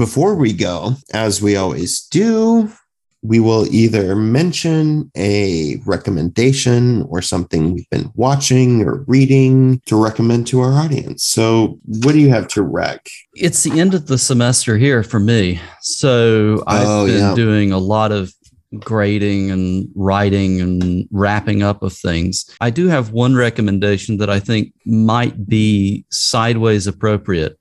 Before 0.00 0.34
we 0.34 0.54
go, 0.54 0.94
as 1.12 1.42
we 1.42 1.56
always 1.56 2.00
do, 2.06 2.72
we 3.20 3.38
will 3.38 3.66
either 3.66 4.16
mention 4.16 5.10
a 5.14 5.76
recommendation 5.84 7.02
or 7.10 7.20
something 7.20 7.74
we've 7.74 7.90
been 7.90 8.10
watching 8.14 8.80
or 8.82 9.04
reading 9.06 9.78
to 9.84 10.02
recommend 10.02 10.46
to 10.46 10.60
our 10.60 10.72
audience. 10.72 11.24
So, 11.24 11.78
what 11.84 12.12
do 12.12 12.18
you 12.18 12.30
have 12.30 12.48
to 12.48 12.62
rec? 12.62 13.08
It's 13.34 13.62
the 13.62 13.78
end 13.78 13.92
of 13.92 14.06
the 14.06 14.16
semester 14.16 14.78
here 14.78 15.02
for 15.02 15.20
me. 15.20 15.60
So 15.82 16.64
I've 16.66 16.88
Oh, 16.88 17.04
been 17.06 17.18
yeah. 17.18 17.34
doing 17.34 17.70
a 17.70 17.78
lot 17.78 18.10
of 18.10 18.32
grading 18.78 19.50
and 19.50 19.86
writing 19.94 20.62
and 20.62 21.06
wrapping 21.10 21.62
up 21.62 21.82
of 21.82 21.92
things. 21.92 22.46
I 22.62 22.70
do 22.70 22.86
have 22.86 23.10
one 23.12 23.34
recommendation 23.34 24.16
that 24.16 24.30
I 24.30 24.40
think 24.40 24.72
might 24.86 25.46
be 25.46 26.06
sideways 26.10 26.86
appropriate 26.86 27.58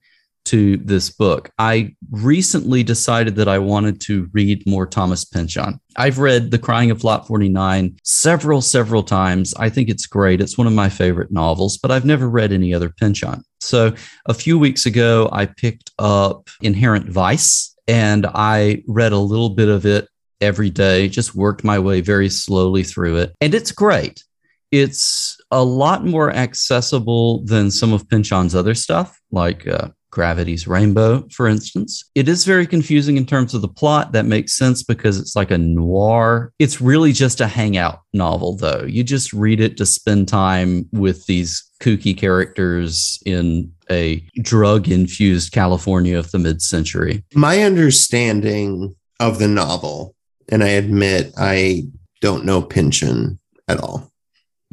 to 0.49 0.77
this 0.77 1.11
book. 1.11 1.51
I 1.59 1.95
recently 2.09 2.81
decided 2.81 3.35
that 3.35 3.47
I 3.47 3.59
wanted 3.59 4.01
to 4.01 4.27
read 4.33 4.65
more 4.65 4.87
Thomas 4.87 5.23
Pynchon. 5.23 5.79
I've 5.95 6.17
read 6.17 6.49
The 6.49 6.57
Crying 6.57 6.89
of 6.89 7.03
Lot 7.03 7.27
49 7.27 7.99
several, 8.03 8.61
several 8.61 9.03
times. 9.03 9.53
I 9.57 9.69
think 9.69 9.89
it's 9.89 10.07
great. 10.07 10.41
It's 10.41 10.57
one 10.57 10.65
of 10.65 10.73
my 10.73 10.89
favorite 10.89 11.31
novels, 11.31 11.77
but 11.77 11.91
I've 11.91 12.05
never 12.05 12.27
read 12.27 12.51
any 12.51 12.73
other 12.73 12.89
Pynchon. 12.89 13.43
So 13.59 13.93
a 14.25 14.33
few 14.33 14.57
weeks 14.57 14.87
ago, 14.87 15.29
I 15.31 15.45
picked 15.45 15.91
up 15.99 16.49
Inherent 16.61 17.09
Vice 17.09 17.75
and 17.87 18.25
I 18.33 18.83
read 18.87 19.11
a 19.11 19.17
little 19.19 19.49
bit 19.49 19.69
of 19.69 19.85
it 19.85 20.07
every 20.41 20.71
day, 20.71 21.09
just 21.09 21.35
worked 21.35 21.63
my 21.63 21.77
way 21.77 22.01
very 22.01 22.29
slowly 22.29 22.83
through 22.83 23.17
it. 23.17 23.35
And 23.39 23.53
it's 23.53 23.71
great. 23.71 24.23
It's 24.71 25.37
a 25.51 25.63
lot 25.63 26.05
more 26.05 26.31
accessible 26.31 27.43
than 27.45 27.69
some 27.69 27.93
of 27.93 28.09
Pynchon's 28.09 28.55
other 28.55 28.73
stuff, 28.73 29.19
like 29.31 29.67
uh, 29.67 29.89
Gravity's 30.11 30.67
Rainbow, 30.67 31.27
for 31.31 31.47
instance. 31.47 32.03
It 32.15 32.27
is 32.27 32.45
very 32.45 32.65
confusing 32.65 33.17
in 33.17 33.25
terms 33.25 33.53
of 33.53 33.61
the 33.61 33.67
plot. 33.67 34.11
That 34.11 34.25
makes 34.25 34.57
sense 34.57 34.83
because 34.83 35.19
it's 35.19 35.35
like 35.35 35.51
a 35.51 35.57
noir. 35.57 36.51
It's 36.59 36.81
really 36.81 37.11
just 37.11 37.41
a 37.41 37.47
hangout 37.47 38.01
novel, 38.13 38.55
though. 38.55 38.83
You 38.87 39.03
just 39.03 39.33
read 39.33 39.59
it 39.59 39.77
to 39.77 39.85
spend 39.85 40.27
time 40.27 40.87
with 40.91 41.25
these 41.25 41.69
kooky 41.81 42.17
characters 42.17 43.21
in 43.25 43.71
a 43.89 44.23
drug 44.41 44.89
infused 44.89 45.51
California 45.51 46.17
of 46.17 46.31
the 46.31 46.39
mid 46.39 46.61
century. 46.61 47.23
My 47.33 47.63
understanding 47.63 48.95
of 49.19 49.39
the 49.39 49.47
novel, 49.47 50.15
and 50.49 50.63
I 50.63 50.69
admit 50.69 51.33
I 51.37 51.83
don't 52.21 52.45
know 52.45 52.61
Pynchon 52.61 53.39
at 53.67 53.79
all. 53.79 54.11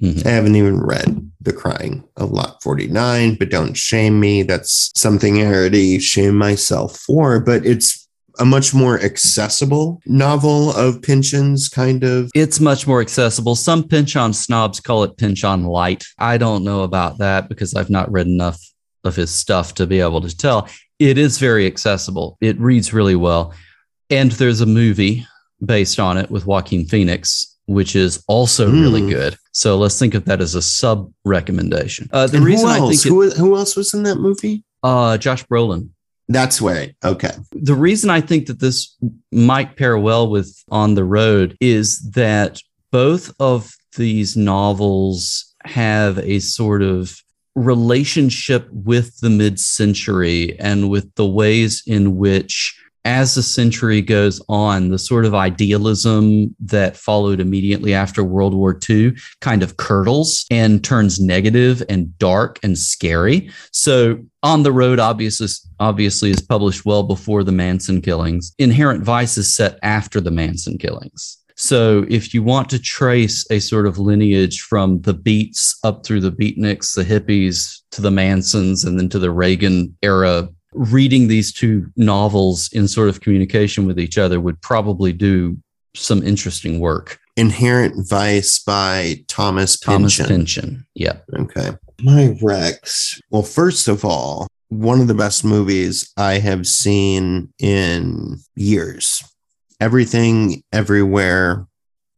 Mhm. 0.02 0.26
I 0.26 0.30
haven't 0.30 0.56
even 0.56 0.78
read 0.80 1.30
The 1.40 1.52
Crying 1.52 2.04
of 2.16 2.30
Lot 2.30 2.62
49, 2.62 3.36
but 3.36 3.50
don't 3.50 3.74
shame 3.76 4.20
me. 4.20 4.42
That's 4.42 4.90
something 4.94 5.40
I 5.40 5.46
already 5.46 5.98
shame 5.98 6.36
myself 6.36 6.98
for, 6.98 7.40
but 7.40 7.64
it's 7.64 8.06
a 8.38 8.44
much 8.44 8.74
more 8.74 9.00
accessible 9.00 9.98
novel 10.04 10.70
of 10.76 11.00
Pynchon's 11.00 11.70
kind 11.70 12.04
of. 12.04 12.30
It's 12.34 12.60
much 12.60 12.86
more 12.86 13.00
accessible. 13.00 13.54
Some 13.56 13.84
Pynchon 13.88 14.34
snobs 14.34 14.80
call 14.80 15.04
it 15.04 15.16
Pynchon 15.16 15.64
light. 15.64 16.04
I 16.18 16.36
don't 16.36 16.62
know 16.62 16.82
about 16.82 17.16
that 17.18 17.48
because 17.48 17.72
I've 17.74 17.88
not 17.88 18.12
read 18.12 18.26
enough 18.26 18.60
of 19.04 19.16
his 19.16 19.30
stuff 19.30 19.74
to 19.76 19.86
be 19.86 20.00
able 20.00 20.20
to 20.20 20.36
tell. 20.36 20.68
It 20.98 21.16
is 21.16 21.38
very 21.38 21.66
accessible. 21.66 22.36
It 22.42 22.60
reads 22.60 22.92
really 22.92 23.16
well. 23.16 23.54
And 24.10 24.32
there's 24.32 24.60
a 24.60 24.66
movie 24.66 25.26
based 25.64 25.98
on 25.98 26.18
it 26.18 26.30
with 26.30 26.44
Joaquin 26.46 26.86
Phoenix, 26.86 27.55
which 27.66 27.94
is 27.96 28.22
also 28.28 28.70
really 28.70 29.02
Hmm. 29.02 29.08
good. 29.10 29.36
So 29.52 29.76
let's 29.76 29.98
think 29.98 30.14
of 30.14 30.24
that 30.26 30.40
as 30.40 30.54
a 30.54 30.62
sub 30.62 31.10
recommendation. 31.24 32.08
Uh, 32.12 32.26
the 32.26 32.36
And 32.38 32.46
reason 32.46 32.68
I 32.68 32.78
think 32.78 33.04
it, 33.04 33.08
who, 33.08 33.30
who 33.30 33.56
else 33.56 33.76
was 33.76 33.92
in 33.94 34.02
that 34.04 34.16
movie? 34.18 34.64
uh, 34.82 35.18
Josh 35.18 35.44
Brolin. 35.46 35.88
That's 36.28 36.60
way. 36.60 36.96
Okay. 37.04 37.30
the 37.52 37.74
reason 37.74 38.10
I 38.10 38.20
think 38.20 38.46
that 38.46 38.58
this 38.60 38.96
might 39.32 39.76
pair 39.76 39.96
well 39.98 40.28
with 40.28 40.56
On 40.70 40.94
the 40.94 41.04
Road 41.04 41.56
is 41.60 42.00
that 42.12 42.60
both 42.92 43.32
of 43.40 43.72
these 43.96 44.36
novels 44.36 45.54
have 45.64 46.18
a 46.18 46.38
sort 46.40 46.82
of 46.82 47.16
relationship 47.54 48.68
with 48.72 49.18
the 49.20 49.30
mid 49.30 49.58
century 49.58 50.58
and 50.58 50.88
with 50.90 51.12
the 51.14 51.26
ways 51.26 51.82
in 51.86 52.16
which, 52.16 52.78
as 53.06 53.36
the 53.36 53.42
century 53.42 54.02
goes 54.02 54.42
on, 54.48 54.88
the 54.88 54.98
sort 54.98 55.24
of 55.24 55.32
idealism 55.32 56.54
that 56.58 56.96
followed 56.96 57.38
immediately 57.38 57.94
after 57.94 58.24
World 58.24 58.52
War 58.52 58.78
II 58.90 59.14
kind 59.40 59.62
of 59.62 59.76
curdles 59.76 60.44
and 60.50 60.82
turns 60.82 61.20
negative 61.20 61.84
and 61.88 62.18
dark 62.18 62.58
and 62.64 62.76
scary. 62.76 63.48
So 63.70 64.18
on 64.42 64.64
the 64.64 64.72
road 64.72 64.98
obviously 64.98 65.46
obviously 65.78 66.30
is 66.30 66.42
published 66.42 66.84
well 66.84 67.04
before 67.04 67.44
the 67.44 67.52
Manson 67.52 68.02
killings. 68.02 68.52
Inherent 68.58 69.04
Vice 69.04 69.38
is 69.38 69.54
set 69.54 69.78
after 69.82 70.20
the 70.20 70.32
Manson 70.32 70.76
killings. 70.76 71.38
So 71.54 72.04
if 72.10 72.34
you 72.34 72.42
want 72.42 72.68
to 72.70 72.78
trace 72.78 73.46
a 73.50 73.60
sort 73.60 73.86
of 73.86 73.98
lineage 73.98 74.60
from 74.60 75.00
the 75.02 75.14
Beats 75.14 75.78
up 75.84 76.04
through 76.04 76.20
the 76.20 76.32
Beatniks, 76.32 76.94
the 76.94 77.04
hippies 77.04 77.80
to 77.92 78.02
the 78.02 78.10
Mansons 78.10 78.84
and 78.84 78.98
then 78.98 79.08
to 79.10 79.18
the 79.18 79.30
Reagan 79.30 79.96
era, 80.02 80.48
reading 80.76 81.28
these 81.28 81.52
two 81.52 81.86
novels 81.96 82.68
in 82.72 82.86
sort 82.86 83.08
of 83.08 83.20
communication 83.20 83.86
with 83.86 83.98
each 83.98 84.18
other 84.18 84.40
would 84.40 84.60
probably 84.60 85.12
do 85.12 85.56
some 85.94 86.22
interesting 86.22 86.78
work. 86.78 87.18
Inherent 87.36 88.08
Vice 88.08 88.58
by 88.58 89.24
Thomas 89.28 89.78
Thomas 89.78 90.16
Pynchon. 90.16 90.36
Pynchon. 90.36 90.86
Yeah. 90.94 91.18
Okay. 91.34 91.70
My 92.02 92.36
Rex. 92.42 93.20
Well, 93.30 93.42
first 93.42 93.88
of 93.88 94.04
all, 94.04 94.46
one 94.68 95.00
of 95.00 95.06
the 95.08 95.14
best 95.14 95.44
movies 95.44 96.12
I 96.16 96.34
have 96.38 96.66
seen 96.66 97.52
in 97.58 98.38
years. 98.54 99.22
Everything, 99.80 100.62
everywhere, 100.72 101.66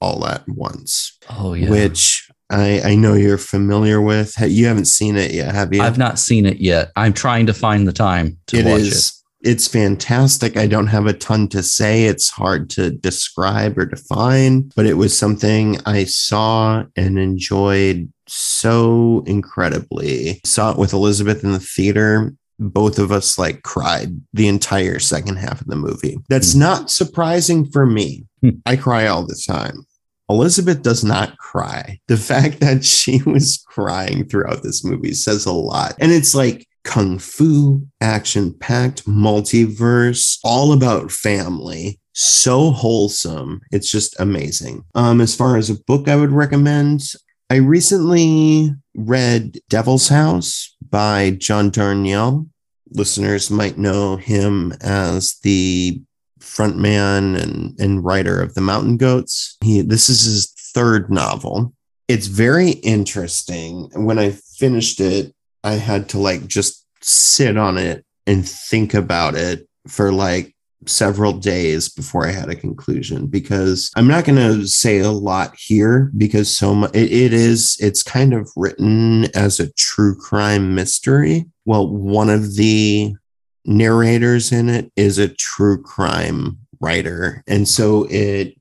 all 0.01 0.25
at 0.27 0.49
once, 0.49 1.19
Oh 1.29 1.55
yeah. 1.55 1.69
which 1.69 2.28
I, 2.51 2.81
I 2.83 2.95
know 2.95 3.15
you're 3.15 3.39
familiar 3.39 4.01
with. 4.01 4.35
You 4.41 4.67
haven't 4.67 4.87
seen 4.87 5.17
it 5.17 5.33
yet, 5.33 5.55
have 5.55 5.73
you? 5.75 5.83
I've 5.83 5.99
not 5.99 6.19
seen 6.19 6.47
it 6.47 6.59
yet. 6.59 6.91
I'm 6.97 7.13
trying 7.13 7.47
to 7.47 7.53
find 7.55 7.87
the 7.87 7.93
time 7.93 8.39
to 8.49 8.59
It 8.59 8.65
watch 8.65 8.81
is. 8.81 9.15
It's 9.43 9.69
fantastic. 9.69 10.57
I 10.57 10.67
don't 10.67 10.89
have 10.89 11.07
a 11.07 11.13
ton 11.13 11.47
to 11.49 11.63
say. 11.63 12.05
It's 12.07 12.29
hard 12.29 12.71
to 12.71 12.91
describe 12.91 13.79
or 13.79 13.85
define, 13.87 14.71
but 14.75 14.85
it 14.87 14.95
was 14.95 15.17
something 15.17 15.79
I 15.87 16.05
saw 16.05 16.85
and 16.97 17.19
enjoyed 17.19 18.13
so 18.27 19.23
incredibly. 19.27 20.41
Saw 20.45 20.73
it 20.73 20.79
with 20.79 20.93
Elisabeth 20.93 21.45
in 21.45 21.53
the 21.53 21.61
theater. 21.61 22.35
Both 22.59 22.99
of 22.99 23.13
us 23.13 23.39
like 23.39 23.63
cried 23.63 24.21
the 24.33 24.49
entire 24.49 24.99
second 24.99 25.37
half 25.37 25.61
of 25.61 25.69
the 25.69 25.77
movie. 25.77 26.19
That's 26.29 26.55
Hmm. 26.55 26.59
not 26.59 26.91
surprising 26.91 27.65
for 27.71 27.87
me. 27.87 28.25
Hmm. 28.43 28.51
I 28.67 28.75
cry 28.77 29.07
all 29.07 29.25
the 29.25 29.41
time. 29.47 29.85
Elisabeth 30.29 30.83
does 30.83 31.05
not 31.05 31.39
cry. 31.39 32.01
The 32.09 32.17
fact 32.17 32.61
that 32.61 32.85
she 32.85 33.23
was 33.23 33.65
crying 33.67 34.27
throughout 34.27 34.63
this 34.63 34.85
movie 34.85 35.15
says 35.15 35.47
a 35.47 35.53
lot. 35.53 35.95
And 35.99 36.13
it's 36.13 36.35
like 36.35 36.67
kung 36.85 37.19
fu, 37.19 37.87
action 38.01 38.55
packed, 38.55 39.07
multiverse, 39.07 40.39
all 40.43 40.73
about 40.73 41.13
family. 41.13 42.01
So 42.15 42.71
wholesome. 42.71 43.61
It's 43.71 43.91
just 43.91 44.19
amazing. 44.19 44.85
Um, 44.95 45.21
as 45.21 45.37
far 45.37 45.57
as 45.57 45.71
a 45.71 45.81
book 45.87 46.09
I 46.09 46.17
would 46.17 46.33
recommend, 46.33 47.03
I 47.51 47.57
recently 47.57 48.75
read 48.95 49.59
Devil's 49.69 50.09
House 50.09 50.75
by 50.91 51.31
John 51.39 51.71
Darnielle. 51.71 52.49
Listeners 52.91 53.51
might 53.51 53.79
know 53.79 54.17
him 54.17 54.73
as 54.81 55.39
the 55.43 56.03
frontman 56.49 57.41
and, 57.41 57.79
and 57.79 58.05
writer 58.05 58.41
of 58.41 58.55
the 58.55 58.61
Mountain 58.61 58.97
Goats. 58.97 59.57
He 59.63 59.83
this 59.83 60.09
is 60.09 60.25
his 60.25 60.53
third 60.75 61.11
novel. 61.11 61.75
It's 62.09 62.27
very 62.27 62.71
interesting. 62.71 63.91
When 63.95 64.19
I 64.19 64.31
finished 64.31 65.01
it, 65.01 65.35
I 65.63 65.73
had 65.73 66.09
to 66.11 66.19
like 66.19 66.47
just 66.47 66.87
sit 67.01 67.57
on 67.57 67.79
it 67.79 68.05
and 68.27 68.49
think 68.49 68.95
about 68.95 69.35
it 69.35 69.69
for 69.87 70.13
like 70.13 70.55
several 70.87 71.33
days 71.33 71.89
before 71.89 72.27
I 72.27 72.31
had 72.31 72.49
a 72.49 72.55
conclusion 72.55 73.27
because 73.27 73.91
I'm 73.97 74.07
not 74.07 74.25
going 74.25 74.37
to 74.37 74.67
say 74.67 75.01
a 75.01 75.11
lot 75.11 75.55
here 75.59 76.11
because 76.17 76.57
so 76.57 76.75
much 76.75 76.95
it, 76.95 77.13
it 77.13 77.33
is 77.33 77.77
it's 77.81 78.03
kind 78.03 78.33
of 78.33 78.51
written 78.57 79.25
as 79.37 79.59
a 79.59 79.73
true 79.73 80.15
crime 80.15 80.75
mystery. 80.75 81.47
Well, 81.65 81.89
one 81.89 82.31
of 82.31 82.55
the 82.57 83.15
narrators 83.69 84.51
in 84.51 84.69
it 84.69 84.91
is 84.97 85.19
a 85.19 85.29
true 85.29 85.83
crime 85.83 86.59
writer. 86.81 87.45
And 87.47 87.69
so 87.69 88.07
it 88.11 88.55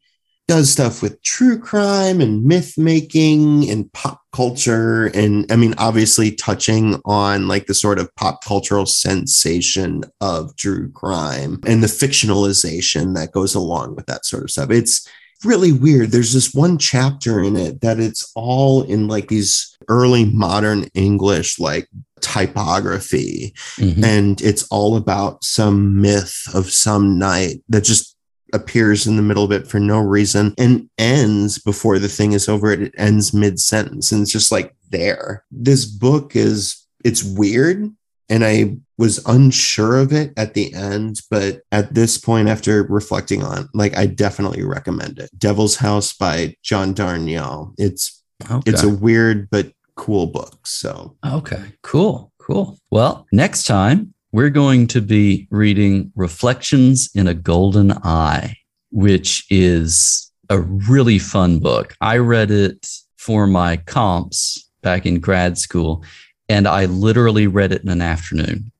does 0.48 0.72
stuff 0.72 1.02
with 1.02 1.22
true 1.24 1.60
crime 1.60 2.22
and 2.22 2.44
myth 2.44 2.78
making 2.78 3.70
and 3.70 3.92
pop 3.92 4.22
culture 4.32 5.08
and 5.08 5.52
i 5.52 5.58
mean 5.58 5.74
obviously 5.78 6.32
touching 6.32 7.02
on 7.04 7.50
like 7.50 7.66
the 7.66 7.74
sort 7.74 8.00
of 8.00 8.14
pop 8.16 8.42
cultural 8.46 8.86
sensation 8.86 10.04
of 10.22 10.56
true 10.56 10.90
crime 10.92 11.60
and 11.66 11.84
the 11.84 11.88
fictionalization 11.88 13.14
that 13.14 13.34
goes 13.34 13.56
along 13.56 13.94
with 13.96 14.06
that 14.06 14.26
sort 14.26 14.44
of 14.44 14.52
stuff. 14.52 14.72
It's 14.72 15.08
really 15.44 15.72
weird. 15.72 16.12
There's 16.12 16.34
this 16.34 16.54
one 16.54 16.78
chapter 16.78 17.44
in 17.44 17.56
it 17.56 17.82
that 17.82 18.00
it's 18.00 18.32
all 18.36 18.84
in 18.84 19.08
like 19.08 19.28
these 19.28 19.78
early 19.88 20.26
modern 20.26 20.84
english 20.94 21.60
like 21.60 21.88
typography. 22.22 23.54
Mhm. 23.78 24.04
and 24.04 24.42
it's 24.42 24.64
all 24.70 24.96
about 24.96 25.44
some 25.44 26.02
myth 26.02 26.36
of 26.54 26.72
some 26.72 27.18
night 27.18 27.62
that 27.70 27.84
just 27.84 28.16
appears 28.54 29.06
in 29.06 29.16
the 29.18 29.22
middle 29.22 29.44
of 29.44 29.52
it 29.52 29.68
for 29.68 29.80
no 29.80 30.00
reason 30.00 30.54
and 30.58 30.90
ends 30.98 31.60
before 31.60 32.00
the 32.00 32.08
thing 32.08 32.32
is 32.32 32.48
over 32.48 32.72
it 32.72 32.94
ends 32.98 33.34
mid 33.34 33.60
sentence 33.60 34.12
and 34.12 34.22
it's 34.22 34.32
just 34.32 34.52
like 34.52 34.74
there. 34.90 35.44
This 35.52 35.86
book 35.86 36.36
is 36.36 36.78
it's 37.04 37.24
weird 37.24 37.92
and 38.30 38.44
i 38.46 38.76
was 38.98 39.20
unsure 39.28 39.98
of 39.98 40.12
it 40.12 40.34
at 40.38 40.54
the 40.54 40.74
end 40.74 41.22
but 41.30 41.62
at 41.72 41.94
this 41.94 42.18
point 42.18 42.48
after 42.50 42.84
reflecting 42.84 43.44
on 43.44 43.70
like 43.74 43.96
i 43.98 44.06
definitely 44.06 44.64
recommend 44.64 45.20
it. 45.20 45.30
Devil's 45.38 45.76
house 45.78 46.14
by 46.14 46.56
john 46.64 46.94
darnielle. 46.94 47.74
It's 47.78 48.14
Okay. 48.50 48.70
it's 48.72 48.84
a 48.84 48.90
weird 48.90 49.50
but 49.50 49.72
cool 49.98 50.28
book 50.28 50.66
so 50.66 51.18
Okay, 51.26 51.64
cool, 51.82 52.32
cool. 52.38 52.80
Well, 52.90 53.28
next 53.34 53.66
time 53.66 54.14
we're 54.32 54.50
going 54.50 54.88
to 54.88 55.02
be 55.02 55.48
reading 55.52 56.12
Reflections 56.16 57.10
in 57.14 57.28
a 57.28 57.34
Golden 57.34 57.92
Eye, 57.92 58.56
which 58.92 59.46
is 59.50 60.32
a 60.50 60.62
really 60.62 61.20
fun 61.20 61.60
book. 61.60 61.96
I 62.00 62.18
read 62.18 62.52
it 62.52 62.88
for 63.18 63.48
my 63.48 63.78
comps 63.78 64.70
back 64.82 65.06
in 65.06 65.20
grad 65.20 65.58
school, 65.58 66.04
and 66.48 66.68
I 66.68 66.86
literally 66.86 67.48
read 67.48 67.72
it 67.72 67.84
in 67.84 67.90
an 67.90 68.02
afternoon. 68.02 68.72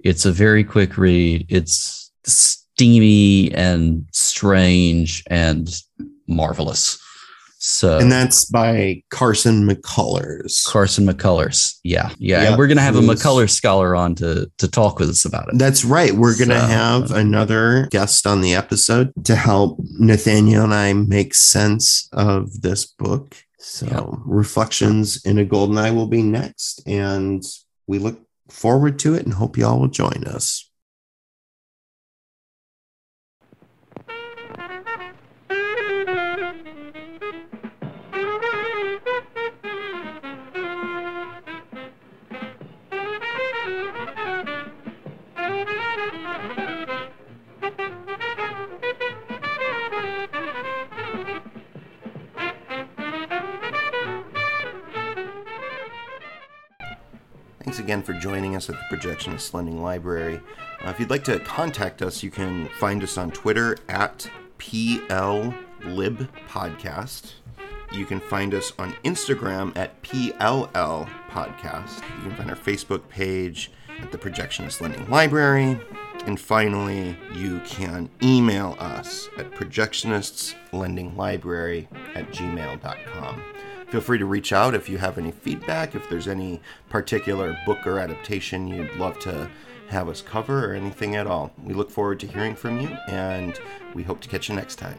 It's 0.00 0.24
a 0.24 0.32
very 0.32 0.62
quick 0.62 0.96
read. 0.96 1.46
It's 1.48 2.12
steamy 2.24 3.52
and 3.54 4.06
strange 4.12 5.24
and 5.28 5.68
marvelous. 6.28 7.02
So 7.68 7.98
and 7.98 8.12
that's 8.12 8.44
by 8.44 9.02
carson 9.10 9.68
mccullers 9.68 10.64
Carson 10.66 11.04
McCullers. 11.06 11.78
Yeah. 11.82 12.10
Yeah. 12.18 12.42
Yep, 12.42 12.48
and 12.50 12.58
we're 12.58 12.68
going 12.68 12.76
to 12.76 12.82
have 12.82 12.94
a 12.96 13.00
McCullers 13.00 13.50
scholar 13.50 13.96
on 13.96 14.14
to, 14.16 14.48
to 14.58 14.68
talk 14.68 15.00
with 15.00 15.10
us 15.10 15.24
about 15.24 15.48
it. 15.48 15.58
That's 15.58 15.84
right. 15.84 16.12
We're 16.12 16.36
going 16.36 16.50
to 16.50 16.60
So- 16.60 16.66
have 16.66 17.10
another 17.10 17.88
guest 17.90 18.26
on 18.26 18.40
the 18.40 18.54
episode 18.54 19.12
to 19.24 19.34
help 19.34 19.80
Nathanael 19.98 20.62
and 20.64 20.74
I 20.74 20.92
make 20.92 21.34
sense 21.34 22.08
of 22.12 22.62
this 22.62 22.86
book. 22.86 23.34
So, 23.58 23.86
Yep. 23.86 24.04
Reflections 24.26 25.24
in 25.24 25.38
a 25.38 25.44
Golden 25.44 25.76
Eye 25.76 25.90
will 25.90 26.06
be 26.06 26.22
next. 26.22 26.82
And 26.86 27.42
we 27.88 27.98
look 27.98 28.20
forward 28.48 28.98
to 29.00 29.14
it 29.14 29.24
and 29.24 29.34
hope 29.34 29.58
you 29.58 29.66
all 29.66 29.80
will 29.80 29.88
join 29.88 30.22
us. 30.24 30.70
Thanks 57.76 57.84
again 57.84 58.02
for 58.02 58.14
joining 58.14 58.56
us 58.56 58.70
at 58.70 58.76
the 58.76 58.96
Projectionist 58.96 59.52
Lending 59.52 59.82
Library. 59.82 60.40
Uh, 60.82 60.88
if 60.88 60.98
you'd 60.98 61.10
like 61.10 61.24
to 61.24 61.38
contact 61.40 62.00
us, 62.00 62.22
you 62.22 62.30
can 62.30 62.70
find 62.80 63.02
us 63.02 63.18
on 63.18 63.30
Twitter 63.30 63.76
at 63.86 64.30
PL 64.56 65.52
Lib 65.84 66.26
Podcast. 66.48 67.34
You 67.92 68.06
can 68.06 68.18
find 68.18 68.54
us 68.54 68.72
on 68.78 68.94
Instagram 69.04 69.76
at 69.76 70.02
PLL 70.02 71.06
Podcast. 71.28 72.00
You 72.16 72.30
can 72.30 72.36
find 72.36 72.48
our 72.48 72.56
Facebook 72.56 73.06
page 73.10 73.70
at 74.00 74.10
the 74.10 74.16
Projectionist 74.16 74.80
Lending 74.80 75.10
Library. 75.10 75.78
And 76.24 76.40
finally, 76.40 77.18
you 77.34 77.60
can 77.66 78.08
email 78.22 78.74
us 78.78 79.28
at 79.36 79.50
projectionists.lendinglibrary 79.50 81.88
at 82.14 82.32
gmail.com. 82.32 83.42
Feel 83.88 84.00
free 84.00 84.18
to 84.18 84.26
reach 84.26 84.52
out 84.52 84.74
if 84.74 84.88
you 84.88 84.98
have 84.98 85.16
any 85.16 85.30
feedback, 85.30 85.94
if 85.94 86.08
there's 86.08 86.26
any 86.26 86.60
particular 86.88 87.56
book 87.64 87.86
or 87.86 87.98
adaptation 87.98 88.66
you'd 88.66 88.94
love 88.96 89.18
to 89.20 89.48
have 89.88 90.08
us 90.08 90.20
cover, 90.20 90.68
or 90.70 90.74
anything 90.74 91.14
at 91.14 91.28
all. 91.28 91.52
We 91.62 91.72
look 91.72 91.90
forward 91.90 92.18
to 92.20 92.26
hearing 92.26 92.56
from 92.56 92.80
you, 92.80 92.88
and 93.08 93.58
we 93.94 94.02
hope 94.02 94.20
to 94.22 94.28
catch 94.28 94.48
you 94.48 94.56
next 94.56 94.76
time. 94.76 94.98